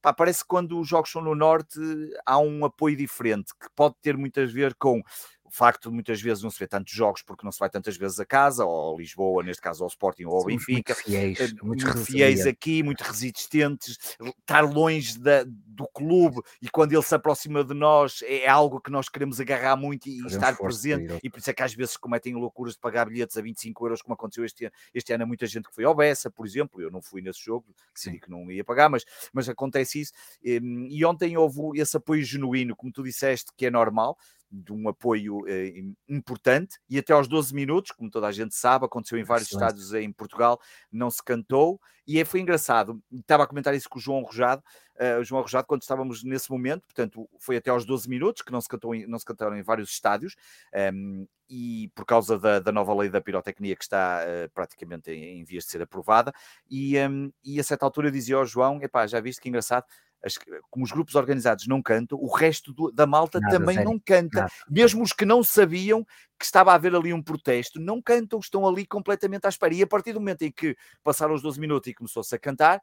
pá, 0.03 0.13
parece 0.13 0.41
que 0.41 0.49
quando 0.49 0.79
os 0.79 0.89
jogos 0.89 1.11
são 1.11 1.23
no 1.23 1.35
Norte 1.35 1.79
há 2.25 2.39
um 2.39 2.65
apoio 2.65 2.97
diferente, 2.97 3.53
que 3.61 3.69
pode 3.75 3.95
ter 4.03 4.17
muitas 4.17 4.51
a 4.51 4.53
ver 4.53 4.75
com 4.75 5.03
o 5.47 5.51
facto 5.51 5.89
de 5.89 5.95
muitas 5.95 6.21
vezes 6.21 6.43
não 6.43 6.51
se 6.51 6.59
ver 6.59 6.69
tantos 6.69 6.93
jogos 6.93 7.23
porque 7.23 7.45
não 7.45 7.53
se 7.53 7.59
vai 7.59 7.71
tantas 7.71 7.97
vezes 7.97 8.19
a 8.19 8.27
casa, 8.27 8.65
ou 8.65 8.99
Lisboa, 8.99 9.43
neste 9.43 9.63
caso 9.63 9.85
ao 9.85 9.89
Sporting 9.89 10.25
ou 10.25 10.37
ao 10.37 10.45
Benfica, 10.45 10.95
muito 10.95 11.05
fiéis, 11.05 11.41
eh, 11.41 11.49
muito, 11.63 11.87
muito 11.87 12.05
fiéis 12.05 12.47
aqui, 12.47 12.83
muito 12.83 13.03
resistentes, 13.03 13.99
estar 14.21 14.63
longe 14.63 15.19
da, 15.19 15.45
do 15.45 15.87
clube 15.89 16.41
e 16.61 16.69
quando 16.69 16.93
ele 16.93 17.03
se 17.03 17.15
aproxima 17.15 17.63
de 17.65 17.75
nós 17.75 18.23
é 18.23 18.49
algo 18.49 18.81
que 18.81 18.91
nós 18.91 19.09
queremos 19.09 19.41
agarrar 19.41 19.77
muito 19.77 20.09
e, 20.09 20.19
estar 20.27 20.57
presente, 20.57 21.19
e 21.23 21.31
por 21.31 21.39
isso 21.39 21.51
é 21.51 21.53
que 21.53 21.63
às 21.63 21.75
vezes 21.75 21.97
cometem 21.97 22.35
loucuras 22.35 22.75
de 22.75 22.81
pagar 22.81 23.09
bilhetes 23.09 23.37
a 23.37 23.43
25 23.43 23.87
euros, 23.87 24.03
como 24.03 24.15
aconteceu 24.15 24.45
este 24.45 24.65
ano. 24.65 24.75
Este 24.95 25.13
ano, 25.13 25.27
muita 25.27 25.47
gente 25.47 25.69
que 25.69 25.75
foi 25.75 25.85
ao 25.85 25.95
Bessa, 25.95 26.31
por 26.31 26.47
exemplo, 26.47 26.81
eu 26.81 26.91
não 26.91 27.01
fui 27.01 27.21
nesse 27.23 27.45
jogo, 27.45 27.67
decidi 27.95 28.21
que 28.21 28.31
não 28.31 28.51
ia 28.51 28.65
pagar, 28.65 28.89
mas, 28.89 29.05
mas 29.33 29.49
acontece 29.49 30.01
isso. 30.01 30.13
E, 30.43 30.61
e 30.91 31.05
ontem 31.05 31.37
houve 31.37 31.81
esse 31.81 31.97
apoio 31.97 32.23
genuíno, 32.25 32.75
como 32.75 32.93
tu 32.93 33.03
disseste, 33.03 33.53
que 33.57 33.67
é 33.67 33.71
normal, 33.71 34.17
de 34.51 34.73
um 34.73 34.89
apoio 34.89 35.47
eh, 35.49 35.73
importante 36.09 36.79
e 36.89 36.99
até 36.99 37.13
aos 37.13 37.27
12 37.29 37.55
minutos, 37.55 37.91
como 37.91 38.11
toda 38.11 38.27
a 38.27 38.33
gente 38.33 38.55
sabe, 38.55 38.85
aconteceu 38.85 39.19
em 39.19 39.25
vários 39.25 39.49
Excelente. 39.49 39.79
estádios 39.79 39.95
em 39.95 40.13
Portugal, 40.13 40.61
não 40.91 41.11
se 41.11 41.23
cantou 41.23 41.81
e 42.07 42.25
foi 42.25 42.41
engraçado. 42.41 43.03
Estava 43.13 43.43
a 43.43 43.47
comentar 43.47 43.75
isso 43.75 43.89
com 43.89 43.99
o 43.99 44.03
João 44.03 44.23
Rojado, 44.23 44.63
uh, 44.95 45.21
o 45.21 45.25
João 45.25 45.43
Rojado, 45.43 45.67
quando 45.67 45.83
estávamos 45.83 46.23
nesse 46.23 46.51
momento, 46.51 46.85
portanto, 46.85 47.29
foi 47.39 47.57
até 47.57 47.71
aos 47.71 47.85
12 47.85 48.09
minutos 48.09 48.43
que 48.43 48.53
não 48.53 48.61
se, 48.61 48.69
cantou 48.69 48.95
em, 48.95 49.07
não 49.07 49.19
se 49.19 49.25
cantaram 49.25 49.57
em 49.57 49.63
vários 49.63 49.91
estádios 49.91 50.37
um, 50.73 50.79
ehm, 50.79 51.27
e 51.49 51.91
por 51.95 52.05
causa 52.05 52.39
da, 52.39 52.59
da, 52.59 52.73
nova 52.73 52.93
lei 52.95 53.09
da 53.09 53.21
pirotecnia 53.21 53.77
que 53.77 53.85
está 53.85 54.25
uh, 54.25 54.51
praticamente 54.53 55.11
em, 55.11 55.41
em, 55.41 55.45
vias 55.45 55.65
de 55.65 55.71
ser 55.71 55.83
aprovada. 55.83 56.33
E, 56.71 56.97
um, 56.97 57.25
ehm, 57.25 57.31
e 57.45 57.59
a 57.59 57.65
certa 57.65 57.85
altura 57.85 58.11
dizia 58.11 58.37
ao 58.37 58.47
João: 58.47 58.81
epá, 58.83 59.07
já 59.07 59.21
viste 59.21 59.41
que 59.41 59.49
engraçado 59.49 59.85
as, 60.27 60.39
como 60.69 60.85
os 60.85 60.91
grupos 60.91 61.15
organizados 61.15 61.67
não 61.67 61.81
cantam, 61.81 62.19
o 62.21 62.35
resto 62.35 62.73
do, 62.73 62.91
da 62.91 63.07
malta 63.07 63.39
nada, 63.39 63.57
também 63.57 63.77
sério. 63.77 63.91
não 63.91 63.99
canta. 63.99 64.41
Nada. 64.41 64.53
Mesmo 64.69 65.03
os 65.03 65.13
que 65.13 65.25
não 65.25 65.43
sabiam 65.43 66.05
que 66.39 66.45
estava 66.45 66.73
a 66.73 66.75
haver 66.75 66.95
ali 66.95 67.13
um 67.13 67.23
protesto, 67.23 67.81
não 67.81 68.01
cantam, 68.01 68.39
estão 68.39 68.67
ali 68.67 68.87
completamente 68.87 69.47
à 69.47 69.49
espera. 69.49 69.75
E 69.75 69.83
a 69.83 69.87
partir 69.87 70.13
do 70.13 70.21
momento 70.21 70.43
em 70.43 70.53
que 70.53 70.77
passaram 71.03 71.35
os 71.35 71.43
12 71.43 71.59
minutos 71.59 71.89
e 71.89 71.95
começou-se 71.95 72.35
a 72.35 72.39
cantar, 72.39 72.83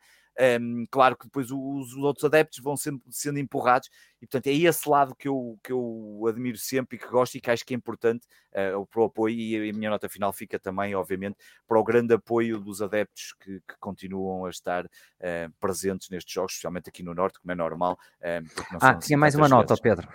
um, 0.60 0.86
claro 0.90 1.16
que 1.16 1.26
depois 1.26 1.52
os, 1.52 1.94
os, 1.94 1.98
outros 1.98 2.26
adeptos 2.26 2.60
vão 2.60 2.76
sendo, 2.76 3.02
sendo 3.10 3.38
empurrados, 3.38 3.90
e 4.20 4.26
portanto 4.26 4.48
é 4.48 4.54
esse 4.54 4.90
lado 4.90 5.14
que 5.16 5.28
eu, 5.28 5.60
que 5.64 5.72
eu 5.72 6.24
admiro 6.28 6.58
sempre 6.58 6.96
e 6.96 7.00
que 7.00 7.08
gosto 7.08 7.36
e 7.36 7.42
que 7.42 7.52
acho 7.52 7.66
que 7.66 7.74
é 7.74 7.78
importante 7.78 8.26
uh, 8.52 8.86
para 8.88 9.02
o 9.02 9.06
apoio. 9.06 9.36
E 9.36 9.70
a 9.70 9.74
minha 9.74 9.90
nota 9.90 10.10
final 10.10 10.32
fica 10.32 10.58
também, 10.58 10.96
obviamente, 10.96 11.38
para 11.68 11.78
o 11.78 11.84
grande 11.84 12.14
apoio 12.14 12.60
dos 12.60 12.82
adeptos 12.82 13.36
que, 13.40 13.60
que 13.60 13.76
continuam 13.80 14.46
a 14.46 14.50
estar 14.50 14.86
uh, 14.86 15.54
presentes 15.60 16.10
nestes 16.10 16.34
jogos, 16.34 16.54
especialmente 16.54 16.90
aqui 16.90 17.04
no 17.04 17.14
Norte, 17.14 17.40
como 17.40 17.52
é 17.52 17.56
normal. 17.56 18.00
Uh, 18.22 18.64
ah, 18.82 18.96
tinha 18.96 19.18
mais 19.18 19.36
uma 19.36 19.50
nota, 19.50 19.76
Pedro. 19.78 20.08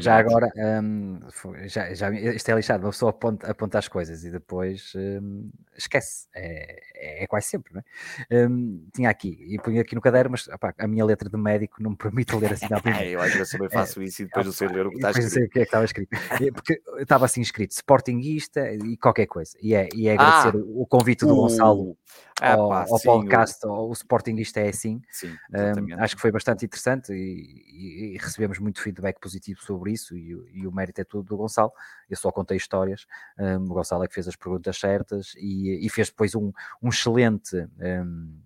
Já 0.00 0.16
agora, 0.16 0.50
um, 0.56 1.20
já, 1.66 1.94
já, 1.94 2.08
isto 2.34 2.48
é 2.50 2.54
lixado, 2.54 2.84
uma 2.84 2.90
pessoa 2.90 3.10
aponta, 3.10 3.50
aponta 3.50 3.78
as 3.78 3.88
coisas 3.88 4.24
e 4.24 4.30
depois 4.30 4.92
um, 4.96 5.50
esquece. 5.76 6.28
É, 6.34 6.80
é, 6.94 7.24
é, 7.24 7.26
quase 7.26 7.46
sempre, 7.46 7.74
não 7.74 7.80
é? 7.80 8.46
Um, 8.46 8.86
tinha 8.94 9.10
aqui, 9.10 9.38
e 9.48 9.58
ponho 9.58 9.80
aqui 9.80 9.94
no 9.94 10.00
caderno, 10.00 10.30
mas 10.32 10.48
opa, 10.48 10.74
a 10.78 10.86
minha 10.86 11.04
letra 11.04 11.28
de 11.28 11.36
médico 11.36 11.82
não 11.82 11.90
me 11.90 11.96
permite 11.96 12.34
ler 12.36 12.52
assim 12.52 12.68
na 12.70 12.80
primeira. 12.80 13.06
eu 13.10 13.20
às 13.20 13.32
vezes 13.32 13.50
também 13.50 13.70
faço 13.70 14.02
isso 14.02 14.22
e 14.22 14.24
depois 14.26 14.46
não 14.46 14.52
sei 14.52 14.68
ler 14.68 14.86
o 14.86 14.90
que 14.90 14.96
está 14.96 15.10
escrito. 15.10 15.30
Sei 15.30 15.44
o 15.44 15.50
que 15.50 15.58
é 15.58 15.62
que 15.62 15.68
estava 15.68 15.84
escrito. 15.84 16.16
Porque 16.54 16.82
estava 16.98 17.24
assim 17.24 17.40
escrito, 17.40 17.72
Sportingista 17.72 18.72
e 18.72 18.96
qualquer 18.96 19.26
coisa. 19.26 19.56
E 19.60 19.74
é, 19.74 19.88
e 19.94 20.08
é 20.08 20.14
agradecer 20.14 20.56
ah, 20.56 20.62
o 20.74 20.86
convite 20.86 21.24
do 21.24 21.32
uh, 21.32 21.36
Gonçalo 21.36 21.96
ah, 22.40 22.54
ao, 22.54 22.68
pá, 22.68 22.86
ao 22.88 22.98
sim, 22.98 23.08
podcast, 23.08 23.66
o... 23.66 23.88
o 23.88 23.92
Sportingista 23.92 24.60
é 24.60 24.68
assim. 24.68 25.00
Sim, 25.10 25.34
um, 25.52 26.02
acho 26.02 26.16
que 26.16 26.22
foi 26.22 26.32
bastante 26.32 26.64
interessante 26.64 27.12
e, 27.12 28.14
e, 28.14 28.18
recebemos 28.18 28.58
muito 28.58 28.80
feedback 28.80 29.20
positivo 29.20 29.62
sobre 29.62 29.92
isso 29.92 30.16
e, 30.16 30.32
e, 30.52 30.66
o 30.66 30.72
mérito 30.72 31.00
é 31.00 31.04
tudo 31.04 31.24
do 31.24 31.36
Gonçalo. 31.36 31.72
Eu 32.08 32.16
só 32.22 32.30
contei 32.30 32.56
histórias. 32.56 33.06
Um, 33.38 33.64
o 33.64 33.74
Gonçalo 33.74 34.04
é 34.04 34.08
que 34.08 34.14
fez 34.14 34.28
as 34.28 34.36
perguntas 34.36 34.78
certas 34.78 35.34
e, 35.36 35.84
e 35.84 35.88
fez 35.90 36.08
depois 36.08 36.34
um, 36.34 36.52
um 36.82 36.88
excelente. 36.88 37.56
Um, 37.78 38.40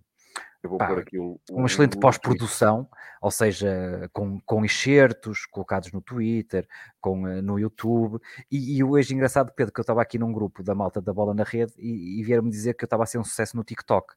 Pá, 0.78 0.90
o, 1.14 1.38
o, 1.50 1.58
uma 1.58 1.66
excelente 1.66 1.96
pós-produção, 1.96 2.88
ou 3.22 3.30
seja, 3.30 4.10
com, 4.12 4.40
com 4.40 4.64
excertos 4.64 5.46
colocados 5.46 5.92
no 5.92 6.00
Twitter, 6.00 6.66
com, 7.00 7.22
uh, 7.22 7.40
no 7.40 7.56
YouTube. 7.56 8.18
E, 8.50 8.76
e 8.78 8.82
hoje, 8.82 9.14
engraçado, 9.14 9.52
Pedro, 9.54 9.72
que 9.72 9.78
eu 9.78 9.82
estava 9.82 10.02
aqui 10.02 10.18
num 10.18 10.32
grupo 10.32 10.64
da 10.64 10.74
malta 10.74 11.00
da 11.00 11.12
bola 11.12 11.32
na 11.34 11.44
rede 11.44 11.72
e, 11.78 12.18
e 12.18 12.24
vieram-me 12.24 12.50
dizer 12.50 12.74
que 12.74 12.82
eu 12.82 12.86
estava 12.86 13.04
a 13.04 13.06
ser 13.06 13.18
um 13.18 13.24
sucesso 13.24 13.56
no 13.56 13.62
TikTok. 13.62 14.14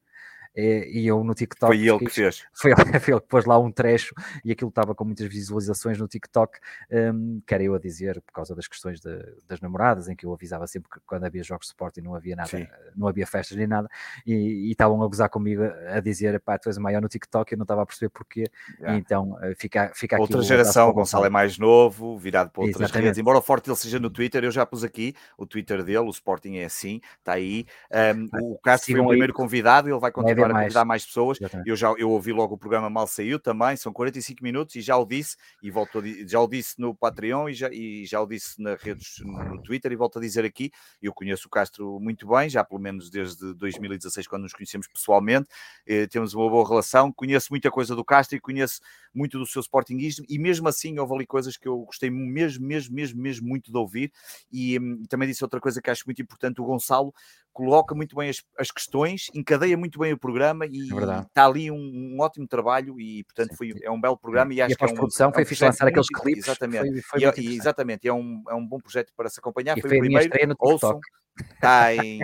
E, 0.55 1.05
eu 1.05 1.23
no 1.23 1.33
TikTok. 1.33 1.75
Foi 1.75 1.87
ele 1.87 1.99
que 1.99 2.09
fez. 2.09 2.45
Foi, 2.53 2.71
foi 2.99 3.13
ele 3.13 3.21
que 3.21 3.27
pôs 3.27 3.45
lá 3.45 3.57
um 3.57 3.71
trecho 3.71 4.13
e 4.43 4.51
aquilo 4.51 4.69
estava 4.69 4.93
com 4.93 5.05
muitas 5.05 5.27
visualizações 5.27 5.97
no 5.97 6.07
TikTok, 6.07 6.59
um, 6.91 7.41
que 7.45 7.53
era 7.53 7.63
eu 7.63 7.75
a 7.75 7.79
dizer, 7.79 8.21
por 8.21 8.33
causa 8.33 8.55
das 8.55 8.67
questões 8.67 8.99
de, 8.99 9.17
das 9.47 9.61
namoradas, 9.61 10.07
em 10.09 10.15
que 10.15 10.25
eu 10.25 10.33
avisava 10.33 10.67
sempre 10.67 10.89
que 10.89 10.99
quando 11.05 11.25
havia 11.25 11.43
jogos 11.43 11.67
de 11.67 11.71
esporte 11.71 12.01
não 12.01 12.15
havia 12.15 12.35
nada, 12.35 12.49
Sim. 12.49 12.67
não 12.95 13.07
havia 13.07 13.25
festas 13.25 13.57
nem 13.57 13.67
nada, 13.67 13.89
e, 14.25 14.69
estavam 14.71 15.01
a 15.03 15.07
gozar 15.07 15.29
comigo 15.29 15.63
a 15.63 15.99
dizer, 15.99 16.39
pá, 16.39 16.57
tu 16.57 16.69
és 16.69 16.77
maior 16.77 17.01
no 17.01 17.07
TikTok, 17.07 17.51
eu 17.51 17.57
não 17.57 17.63
estava 17.63 17.83
a 17.83 17.85
perceber 17.85 18.09
porquê. 18.09 18.45
Yeah. 18.79 18.97
então 18.97 19.37
eh, 19.41 19.53
fica, 19.55 19.91
fica 19.93 20.15
aqui. 20.15 20.21
Outra 20.21 20.41
geração, 20.41 20.89
o 20.89 20.93
Gonçalo 20.93 21.25
é 21.25 21.29
mais 21.29 21.57
novo, 21.57 22.17
virado 22.17 22.49
para 22.49 22.61
outras 22.61 22.81
Exatamente. 22.81 23.05
redes, 23.05 23.19
embora 23.19 23.37
o 23.37 23.41
forte 23.41 23.69
ele 23.69 23.75
seja 23.75 23.99
no 23.99 24.09
Twitter, 24.09 24.43
eu 24.43 24.51
já 24.51 24.65
pus 24.65 24.83
aqui 24.83 25.13
o 25.37 25.45
Twitter 25.45 25.83
dele, 25.83 25.99
o 25.99 26.09
Sporting 26.09 26.57
é 26.57 26.65
assim, 26.65 27.01
está 27.19 27.33
aí. 27.33 27.65
Um, 27.91 28.53
o 28.53 28.59
Castro 28.59 28.91
foi 28.91 29.01
o 29.01 29.07
primeiro 29.07 29.33
convidado, 29.33 29.89
ele 29.89 29.99
vai 29.99 30.11
continuar 30.11 30.38
a 30.45 30.49
convidar 30.49 30.85
mais 30.85 31.05
pessoas. 31.05 31.37
Eu 31.65 31.75
já 31.75 31.91
eu 31.97 32.09
ouvi 32.09 32.31
logo 32.31 32.55
o 32.55 32.57
programa 32.57 32.89
mal 32.89 33.07
saiu 33.07 33.39
também, 33.39 33.75
são 33.75 33.91
45 33.91 34.43
minutos 34.43 34.75
e 34.75 34.81
já 34.81 34.97
o 34.97 35.05
disse 35.05 35.35
e 35.61 35.69
volto 35.69 36.01
já 36.27 36.39
o 36.39 36.47
disse 36.47 36.79
no 36.79 36.95
Patreon 36.95 37.49
e 37.49 37.53
já, 37.53 37.69
e 37.71 38.05
já 38.05 38.21
o 38.21 38.27
disse 38.27 38.61
nas 38.61 38.81
redes 38.81 39.19
no 39.19 39.61
Twitter 39.61 39.91
e 39.91 39.95
volto 39.95 40.19
a 40.19 40.21
dizer 40.21 40.45
aqui. 40.45 40.71
Eu 41.01 41.13
conheço 41.13 41.47
o 41.47 41.49
Castro 41.49 41.99
muito 41.99 42.27
bem, 42.27 42.49
já 42.49 42.63
pelo 42.63 42.79
menos 42.79 43.09
desde 43.09 43.53
2016, 43.53 44.27
quando 44.27 44.43
nos 44.43 44.53
conhecemos 44.53 44.87
pessoalmente, 44.87 45.49
eh, 45.85 46.07
temos 46.07 46.33
uma 46.33 46.49
boa 46.49 46.67
relação. 46.67 47.11
Conheço 47.11 47.47
muita 47.51 47.69
coisa 47.71 47.95
do 47.95 48.03
Castro 48.03 48.37
e 48.37 48.39
conheço 48.39 48.81
muito 49.13 49.37
do 49.39 49.45
seu 49.45 49.61
sportinguismo 49.61 50.25
e 50.29 50.37
mesmo 50.37 50.67
assim 50.67 50.97
houve 50.99 51.13
ali 51.15 51.25
coisas 51.25 51.57
que 51.57 51.67
eu 51.67 51.79
gostei 51.79 52.09
mesmo, 52.09 52.65
mesmo, 52.65 52.95
mesmo, 52.95 53.21
mesmo 53.21 53.47
muito 53.47 53.71
de 53.71 53.77
ouvir. 53.77 54.11
E, 54.51 54.79
hum, 54.79 55.03
também 55.09 55.27
disse 55.27 55.43
outra 55.43 55.59
coisa 55.59 55.81
que 55.81 55.89
acho 55.89 56.03
muito 56.05 56.21
importante: 56.21 56.61
o 56.61 56.65
Gonçalo 56.65 57.13
coloca 57.59 57.93
muito 57.93 58.15
bem 58.15 58.29
as, 58.29 58.37
as 58.57 58.71
questões, 58.71 59.29
encadeia 59.35 59.75
muito 59.75 59.99
bem 59.99 60.13
o 60.13 60.17
programa 60.17 60.65
e 60.65 60.89
é 60.89 61.21
está 61.21 61.45
ali 61.45 61.69
um, 61.69 61.75
um, 61.75 62.17
ótimo 62.21 62.47
trabalho 62.47 62.97
e 63.01 63.25
portanto 63.25 63.57
foi, 63.57 63.73
é 63.83 63.91
um 63.91 63.99
belo 63.99 64.17
programa 64.17 64.53
e 64.53 64.61
acho 64.61 64.73
e 64.73 64.77
que 64.77 64.83
é 64.85 64.87
um, 64.87 64.93
produção 64.93 65.29
é 65.29 65.33
foi 65.33 65.45
fixe 65.45 65.65
lançar 65.65 65.85
aqueles 65.85 66.07
clipes 66.07 66.45
exatamente, 66.45 67.01
foi, 67.01 67.19
foi 67.19 67.43
e, 67.43 67.57
exatamente 67.57 68.07
é 68.07 68.13
um, 68.13 68.41
é 68.49 68.53
um 68.53 68.65
bom 68.65 68.79
projeto 68.79 69.11
para 69.13 69.27
se 69.27 69.41
acompanhar 69.41 69.77
e 69.77 69.81
foi, 69.81 69.89
foi 69.89 69.97
o 69.97 70.01
primeiro, 70.01 70.55
ouçam, 70.57 71.01
está 71.39 71.93
em, 71.93 72.21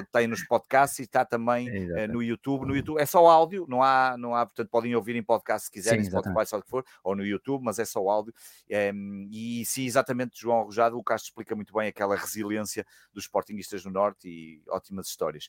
está 0.00 0.26
nos 0.26 0.44
podcasts 0.44 0.98
e 0.98 1.02
está 1.02 1.24
também 1.24 1.68
é, 1.68 2.06
no 2.06 2.22
YouTube. 2.22 2.66
No 2.66 2.76
YouTube 2.76 3.00
é 3.00 3.06
só 3.06 3.26
áudio, 3.26 3.66
não 3.68 3.82
há, 3.82 4.16
não 4.18 4.34
há, 4.34 4.46
portanto 4.46 4.68
podem 4.68 4.94
ouvir 4.94 5.16
em 5.16 5.22
podcast 5.22 5.66
se 5.66 5.72
quiserem, 5.72 6.04
sim, 6.04 6.10
Spotify, 6.10 6.56
o 6.56 6.62
que 6.62 6.68
for, 6.68 6.84
ou 7.02 7.16
no 7.16 7.24
YouTube, 7.24 7.62
mas 7.62 7.78
é 7.78 7.84
só 7.84 8.06
áudio. 8.08 8.34
É, 8.68 8.92
e 9.30 9.64
sim, 9.64 9.84
exatamente, 9.84 10.40
João 10.40 10.60
Arrojado, 10.60 10.98
o 10.98 11.04
Castro 11.04 11.30
explica 11.30 11.54
muito 11.54 11.72
bem 11.72 11.88
aquela 11.88 12.16
resiliência 12.16 12.86
dos 13.12 13.24
Sportingistas 13.24 13.84
no 13.84 13.90
Norte 13.90 14.28
e 14.28 14.62
ótimas 14.68 15.08
histórias. 15.08 15.48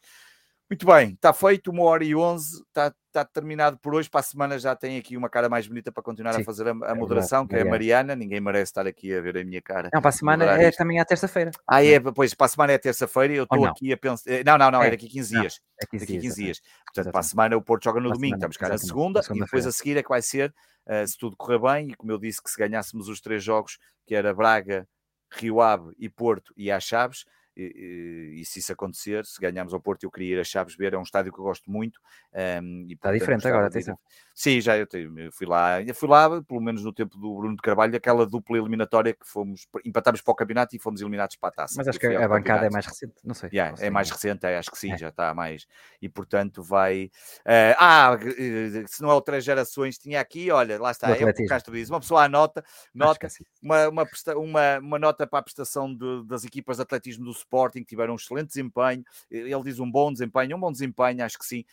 Muito 0.69 0.85
bem, 0.85 1.13
está 1.13 1.33
feito, 1.33 1.71
uma 1.71 1.81
hora 1.81 2.03
e 2.03 2.15
onze, 2.15 2.61
está, 2.67 2.93
está 3.07 3.25
terminado 3.25 3.79
por 3.79 3.95
hoje. 3.95 4.07
Para 4.07 4.19
a 4.19 4.23
semana 4.23 4.59
já 4.59 4.75
tem 4.75 4.99
aqui 4.99 5.17
uma 5.17 5.27
cara 5.27 5.49
mais 5.49 5.67
bonita 5.67 5.91
para 5.91 6.03
continuar 6.03 6.33
Sim, 6.33 6.41
a 6.41 6.45
fazer 6.45 6.67
a, 6.67 6.71
a 6.71 6.91
é 6.91 6.93
moderação, 6.93 7.43
é 7.43 7.47
que 7.47 7.55
é 7.55 7.61
a 7.61 7.65
Mariana. 7.65 8.15
Ninguém 8.15 8.39
merece 8.39 8.69
estar 8.69 8.85
aqui 8.85 9.11
a 9.11 9.19
ver 9.19 9.37
a 9.39 9.43
minha 9.43 9.63
cara. 9.63 9.89
Não, 9.91 9.99
para 9.99 10.09
a 10.09 10.11
semana 10.11 10.61
é 10.61 10.69
isto. 10.69 10.77
também 10.77 10.99
à 10.99 11.05
terça-feira. 11.05 11.49
Ah, 11.67 11.83
é, 11.83 11.99
pois, 11.99 12.35
para 12.35 12.45
a 12.45 12.49
semana 12.49 12.73
é 12.73 12.77
terça-feira 12.77 13.33
e 13.33 13.37
eu 13.37 13.45
estou 13.45 13.65
aqui 13.65 13.91
a 13.91 13.97
pensar. 13.97 14.29
Eh, 14.29 14.43
não, 14.43 14.59
não, 14.59 14.69
não, 14.69 14.83
é, 14.83 14.89
é 14.89 14.91
daqui 14.91 15.07
15 15.07 15.33
não, 15.33 15.41
dias. 15.41 15.59
É 15.81 15.87
15 15.87 16.05
daqui 16.05 16.19
15 16.19 16.21
dias. 16.21 16.35
dias. 16.35 16.59
Portanto, 16.59 16.77
exatamente. 16.93 17.11
para 17.13 17.19
a 17.19 17.23
semana 17.23 17.57
o 17.57 17.61
Porto 17.63 17.83
joga 17.85 17.99
no 17.99 18.09
para 18.09 18.17
domingo, 18.17 18.35
semana, 18.35 18.51
estamos 18.51 18.57
cá 18.57 18.69
na 18.69 18.77
segunda, 18.77 19.21
e 19.27 19.39
depois 19.39 19.65
a 19.65 19.71
seguir 19.71 19.97
é 19.97 20.03
que 20.03 20.09
vai 20.09 20.21
ser, 20.21 20.53
uh, 20.87 21.07
se 21.07 21.17
tudo 21.17 21.35
correr 21.35 21.57
bem, 21.57 21.89
e 21.89 21.95
como 21.95 22.11
eu 22.11 22.19
disse, 22.19 22.43
que 22.43 22.49
se 22.51 22.59
ganhássemos 22.59 23.09
os 23.09 23.19
três 23.19 23.43
jogos, 23.43 23.79
que 24.05 24.13
era 24.13 24.35
Braga, 24.35 24.87
Rio 25.31 25.61
Ave 25.61 25.93
e 25.97 26.07
Porto 26.07 26.53
e 26.55 26.69
às 26.69 26.83
Chaves 26.83 27.25
e, 27.59 28.41
e, 28.41 28.45
se 28.45 28.59
isso 28.59 28.71
acontecer, 28.71 29.25
se 29.25 29.39
ganharmos 29.39 29.73
ao 29.73 29.79
Porto, 29.79 30.03
eu 30.03 30.11
queria 30.11 30.35
ir 30.35 30.39
a 30.39 30.43
Chaves 30.43 30.75
ver, 30.75 30.93
é 30.93 30.97
um 30.97 31.03
estádio 31.03 31.33
que 31.33 31.39
eu 31.39 31.43
gosto 31.43 31.69
muito. 31.69 31.99
Um, 32.33 32.85
e, 32.87 32.93
Está 32.93 33.11
diferente 33.11 33.47
agora, 33.47 33.67
atenção. 33.67 33.97
Sim, 34.33 34.61
já 34.61 34.77
eu, 34.77 34.87
fui 35.33 35.45
lá, 35.45 35.81
eu 35.81 35.93
fui 35.93 36.07
lá, 36.07 36.41
pelo 36.41 36.61
menos 36.61 36.81
no 36.81 36.93
tempo 36.93 37.17
do 37.17 37.35
Bruno 37.35 37.57
de 37.57 37.61
Carvalho, 37.61 37.93
aquela 37.93 38.25
dupla 38.25 38.57
eliminatória 38.57 39.13
que 39.13 39.27
fomos, 39.27 39.67
empatámos 39.83 40.21
para 40.21 40.31
o 40.31 40.35
campeonato 40.35 40.73
e 40.75 40.79
fomos 40.79 41.01
eliminados 41.01 41.35
para 41.35 41.49
a 41.49 41.51
taça. 41.51 41.73
Mas 41.75 41.89
acho 41.89 41.99
que 41.99 42.07
a 42.07 42.25
bancada 42.25 42.65
é 42.65 42.69
mais 42.69 42.85
recente, 42.85 43.15
não 43.21 43.33
sei. 43.33 43.49
Yeah, 43.51 43.71
não 43.71 43.77
sei. 43.77 43.87
É 43.87 43.89
mais 43.89 44.09
recente, 44.09 44.45
é, 44.45 44.57
acho 44.57 44.71
que 44.71 44.77
sim, 44.77 44.93
é. 44.93 44.97
já 44.97 45.09
está 45.09 45.33
mais. 45.33 45.67
E 46.01 46.07
portanto 46.07 46.63
vai. 46.63 47.11
Uh, 47.41 47.75
ah, 47.77 48.17
eh, 48.21 48.85
se 48.87 49.01
não 49.01 49.09
é 49.09 49.13
outras 49.13 49.43
gerações, 49.43 49.97
tinha 49.97 50.21
aqui, 50.21 50.49
olha, 50.51 50.79
lá 50.79 50.91
está, 50.91 51.09
é 51.09 51.25
o 51.25 51.33
que 51.33 51.45
Castro 51.45 51.73
diz, 51.73 51.89
uma 51.89 51.99
pessoa 51.99 52.23
anota, 52.23 52.63
nota, 52.93 53.27
é 53.27 53.29
uma, 53.61 53.89
uma, 53.89 54.07
uma, 54.37 54.79
uma, 54.79 54.99
nota 54.99 55.27
para 55.27 55.39
a 55.39 55.43
prestação 55.43 55.93
de, 55.93 56.25
das 56.25 56.45
equipas 56.45 56.77
de 56.77 56.83
atletismo 56.83 57.25
do 57.25 57.33
Sporting, 57.49 57.83
tiveram 57.83 58.13
um 58.13 58.15
excelente 58.15 58.47
desempenho. 58.47 59.03
Ele 59.29 59.63
diz 59.63 59.79
um 59.79 59.89
bom 59.89 60.11
desempenho, 60.11 60.55
um 60.55 60.59
bom 60.59 60.71
desempenho, 60.71 61.25
acho 61.25 61.39
que 61.39 61.45
sim, 61.45 61.65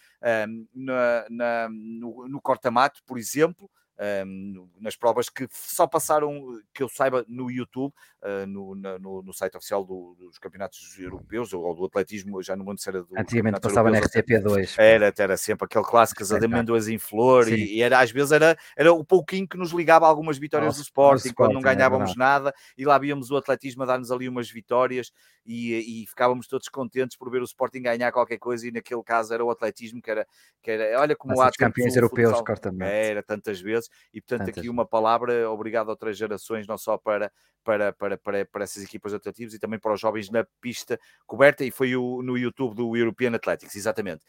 um, 0.49 0.67
na, 0.75 1.27
na, 1.29 1.69
no, 1.71 2.27
no 2.29 2.41
corta-mato, 2.41 3.03
por 3.07 3.19
exemplo 3.19 3.71
um, 3.99 4.69
nas 4.79 4.95
provas 4.95 5.29
que 5.29 5.49
só 5.51 5.87
passaram, 5.87 6.61
que 6.75 6.83
eu 6.83 6.89
saiba, 6.89 7.25
no 7.27 7.51
YouTube, 7.51 7.93
uh, 8.23 8.47
no, 8.47 8.75
no, 8.75 9.23
no, 9.23 9.33
site 9.33 9.57
oficial 9.57 9.85
do, 9.85 10.15
dos 10.19 10.39
campeonatos 10.39 10.99
europeus 10.99 11.53
ou, 11.55 11.75
do 11.75 11.87
atletismo, 11.87 12.43
já 12.43 12.55
lembro 12.55 12.77
se 12.77 12.89
era 12.89 13.03
do. 13.03 13.19
Antigamente 13.19 13.61
passava 13.61 13.91
na 13.91 14.01
RTP2. 14.01 14.75
Era, 14.79 15.13
era 15.17 15.37
sempre 15.37 15.65
aquele 15.65 15.85
clássico 15.85 16.23
as 16.23 16.31
amêndoas 16.31 16.89
em 16.89 16.99
flor 16.99 17.49
e, 17.49 17.77
e, 17.77 17.83
era, 17.83 18.01
às 18.01 18.11
vezes 18.11 18.33
era, 18.33 18.57
era 18.77 18.93
o 18.93 19.05
pouquinho 19.05 19.49
que 19.49 19.57
nos 19.57 19.73
ligava 19.73 20.07
a 20.07 20.09
algumas 20.09 20.39
vitórias 20.39 20.69
Nossa, 20.69 20.81
do 20.81 20.85
Sporting, 20.85 21.33
quando 21.33 21.55
não 21.55 21.61
é 21.61 21.75
ganhávamos 21.75 22.13
é 22.13 22.15
nada 22.17 22.55
e 22.77 22.85
lá 22.85 22.99
víamos 22.99 23.31
o 23.31 23.37
atletismo 23.37 23.83
a 23.83 23.87
dar-nos 23.87 24.11
ali 24.11 24.29
umas 24.29 24.51
vitórias 24.51 25.13
e, 25.45 26.03
e, 26.03 26.07
ficávamos 26.07 26.49
todos 26.49 26.69
contentes 26.69 27.17
por 27.17 27.31
ver 27.31 27.41
o 27.41 27.45
Sporting 27.45 27.83
ganhar 27.83 28.11
qualquer 28.13 28.39
coisa 28.39 28.67
e 28.67 28.73
naquele 28.73 29.03
caso 29.03 29.33
era 29.33 29.45
o 29.45 29.51
atletismo 29.51 30.03
que 30.03 30.11
era, 30.11 30.27
que 30.63 30.71
era 30.71 31.01
olha 31.01 31.15
como 31.15 31.41
há 31.41 31.51
campeões 31.53 31.95
europeus, 31.95 32.43
era 32.81 33.23
tantas 33.23 33.61
vezes 33.61 33.86
e 34.13 34.21
portanto 34.21 34.49
aqui 34.49 34.69
uma 34.69 34.87
palavra 34.87 35.51
obrigado 35.51 35.89
a 35.89 35.91
outras 35.91 36.17
gerações, 36.17 36.67
não 36.67 36.79
só 36.79 36.97
para, 36.97 37.31
para, 37.65 37.93
para, 37.93 38.17
para, 38.17 38.45
para 38.47 38.65
essas 38.65 38.83
equipas 38.83 39.13
atletivas 39.13 39.55
e 39.55 39.59
também 39.59 39.79
para 39.79 39.93
os 39.93 40.01
jovens 40.01 40.31
na 40.31 40.47
pista 40.61 40.99
coberta 41.27 41.65
e 41.65 41.71
foi 41.71 41.97
o, 41.97 42.23
no 42.23 42.39
YouTube 42.39 42.75
do 42.75 42.97
European 42.97 43.35
Athletics, 43.35 43.75
exatamente, 43.75 44.25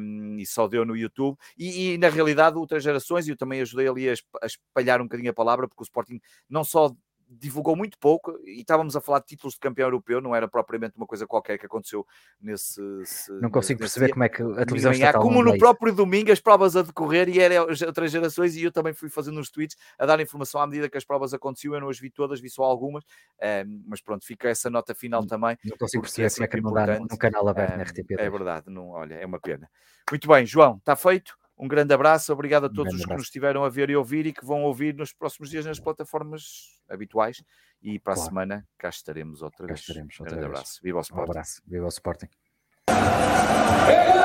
um, 0.00 0.36
e 0.38 0.46
só 0.46 0.66
deu 0.66 0.84
no 0.84 0.96
YouTube. 0.96 1.36
E, 1.56 1.94
e, 1.94 1.98
na 1.98 2.08
realidade 2.08 2.56
outras 2.56 2.82
gerações, 2.82 3.26
e 3.26 3.30
eu 3.30 3.36
também 3.36 3.60
ajudei 3.60 3.88
ali 3.88 4.08
a, 4.08 4.14
espalhar 4.46 5.00
um 5.00 5.04
bocadinho 5.04 5.30
a 5.30 5.34
palavra, 5.34 5.68
porque 5.68 5.82
o 5.82 5.84
Sporting 5.84 6.20
não 6.48 6.64
só 6.64 6.90
divulgou 7.28 7.76
muito 7.76 7.98
pouco 7.98 8.38
e 8.44 8.60
estávamos 8.60 8.96
a 8.96 9.00
falar 9.00 9.20
de 9.20 9.26
títulos 9.26 9.54
de 9.54 9.60
campeão 9.60 9.86
europeu, 9.86 10.20
não 10.20 10.34
era 10.34 10.48
propriamente 10.48 10.96
uma 10.96 11.06
coisa 11.06 11.26
qualquer 11.26 11.58
que 11.58 11.66
aconteceu 11.66 12.06
nesse. 12.40 12.80
não 13.40 13.50
consigo 13.50 13.80
perceber 13.80 14.06
dia. 14.06 14.14
como 14.14 14.24
é 14.24 14.28
que 14.28 14.42
a 14.42 14.64
televisão 14.64 14.92
está 14.92 15.12
Como 15.12 15.42
no 15.42 15.58
próprio 15.58 15.94
domingo, 15.94 16.32
as 16.32 16.40
provas 16.40 16.76
a 16.76 16.82
decorrer 16.82 17.28
e 17.28 17.40
eram 17.40 17.66
outras 17.86 18.10
gerações, 18.10 18.56
e 18.56 18.64
eu 18.64 18.72
também 18.72 18.92
fui 18.92 19.08
fazendo 19.10 19.38
uns 19.38 19.50
tweets 19.50 19.76
a 19.98 20.06
dar 20.06 20.20
informação 20.20 20.60
à 20.60 20.66
medida 20.66 20.88
que 20.88 20.96
as 20.96 21.04
provas 21.04 21.34
aconteciam. 21.34 21.74
Eu 21.74 21.80
não 21.80 21.88
as 21.88 21.98
vi 21.98 22.10
todas, 22.10 22.40
vi 22.40 22.48
só 22.48 22.62
algumas, 22.62 23.04
uh, 23.04 23.82
mas 23.86 24.00
pronto, 24.00 24.24
fica 24.24 24.48
essa 24.48 24.70
nota 24.70 24.94
final 24.94 25.26
também. 25.26 25.58
Não 25.64 25.76
consigo 25.76 26.02
perceber 26.02 26.26
é 26.26 26.30
como 26.30 26.44
é 26.44 26.48
que 26.48 26.60
não 26.60 26.72
dá 26.72 26.98
no 26.98 27.18
canal 27.18 27.48
aberto 27.48 27.76
na 27.76 27.82
RTP. 27.82 28.12
É 28.18 28.30
verdade, 28.30 28.70
não, 28.70 28.88
olha, 28.90 29.14
é 29.14 29.26
uma 29.26 29.40
pena. 29.40 29.70
Muito 30.10 30.26
bem, 30.26 30.46
João, 30.46 30.76
está 30.76 30.96
feito. 30.96 31.36
Um 31.58 31.66
grande 31.66 31.92
abraço, 31.92 32.32
obrigado 32.32 32.66
a 32.66 32.68
todos 32.68 32.94
um 32.94 32.96
os 32.96 33.04
que 33.04 33.12
nos 33.12 33.24
estiveram 33.24 33.64
a 33.64 33.68
ver 33.68 33.90
e 33.90 33.96
ouvir 33.96 34.26
e 34.26 34.32
que 34.32 34.44
vão 34.44 34.62
ouvir 34.62 34.94
nos 34.94 35.12
próximos 35.12 35.50
dias 35.50 35.66
nas 35.66 35.80
plataformas 35.80 36.80
habituais. 36.88 37.42
E 37.82 37.98
para 37.98 38.14
claro. 38.14 38.26
a 38.26 38.30
semana 38.30 38.68
cá 38.78 38.88
estaremos 38.88 39.42
outra 39.42 39.66
cá 39.66 39.74
vez. 39.74 39.80
Estaremos 39.80 40.20
outra 40.20 40.36
grande 40.36 40.48
vez. 40.48 40.58
abraço. 40.58 40.80
Viva 40.82 40.98
o 40.98 41.00
Sporting. 41.00 41.20
Um 41.20 41.30
abraço. 41.30 41.62
Viva 41.66 41.84
o 41.84 41.88
Sporting. 41.88 42.28
É, 43.88 44.18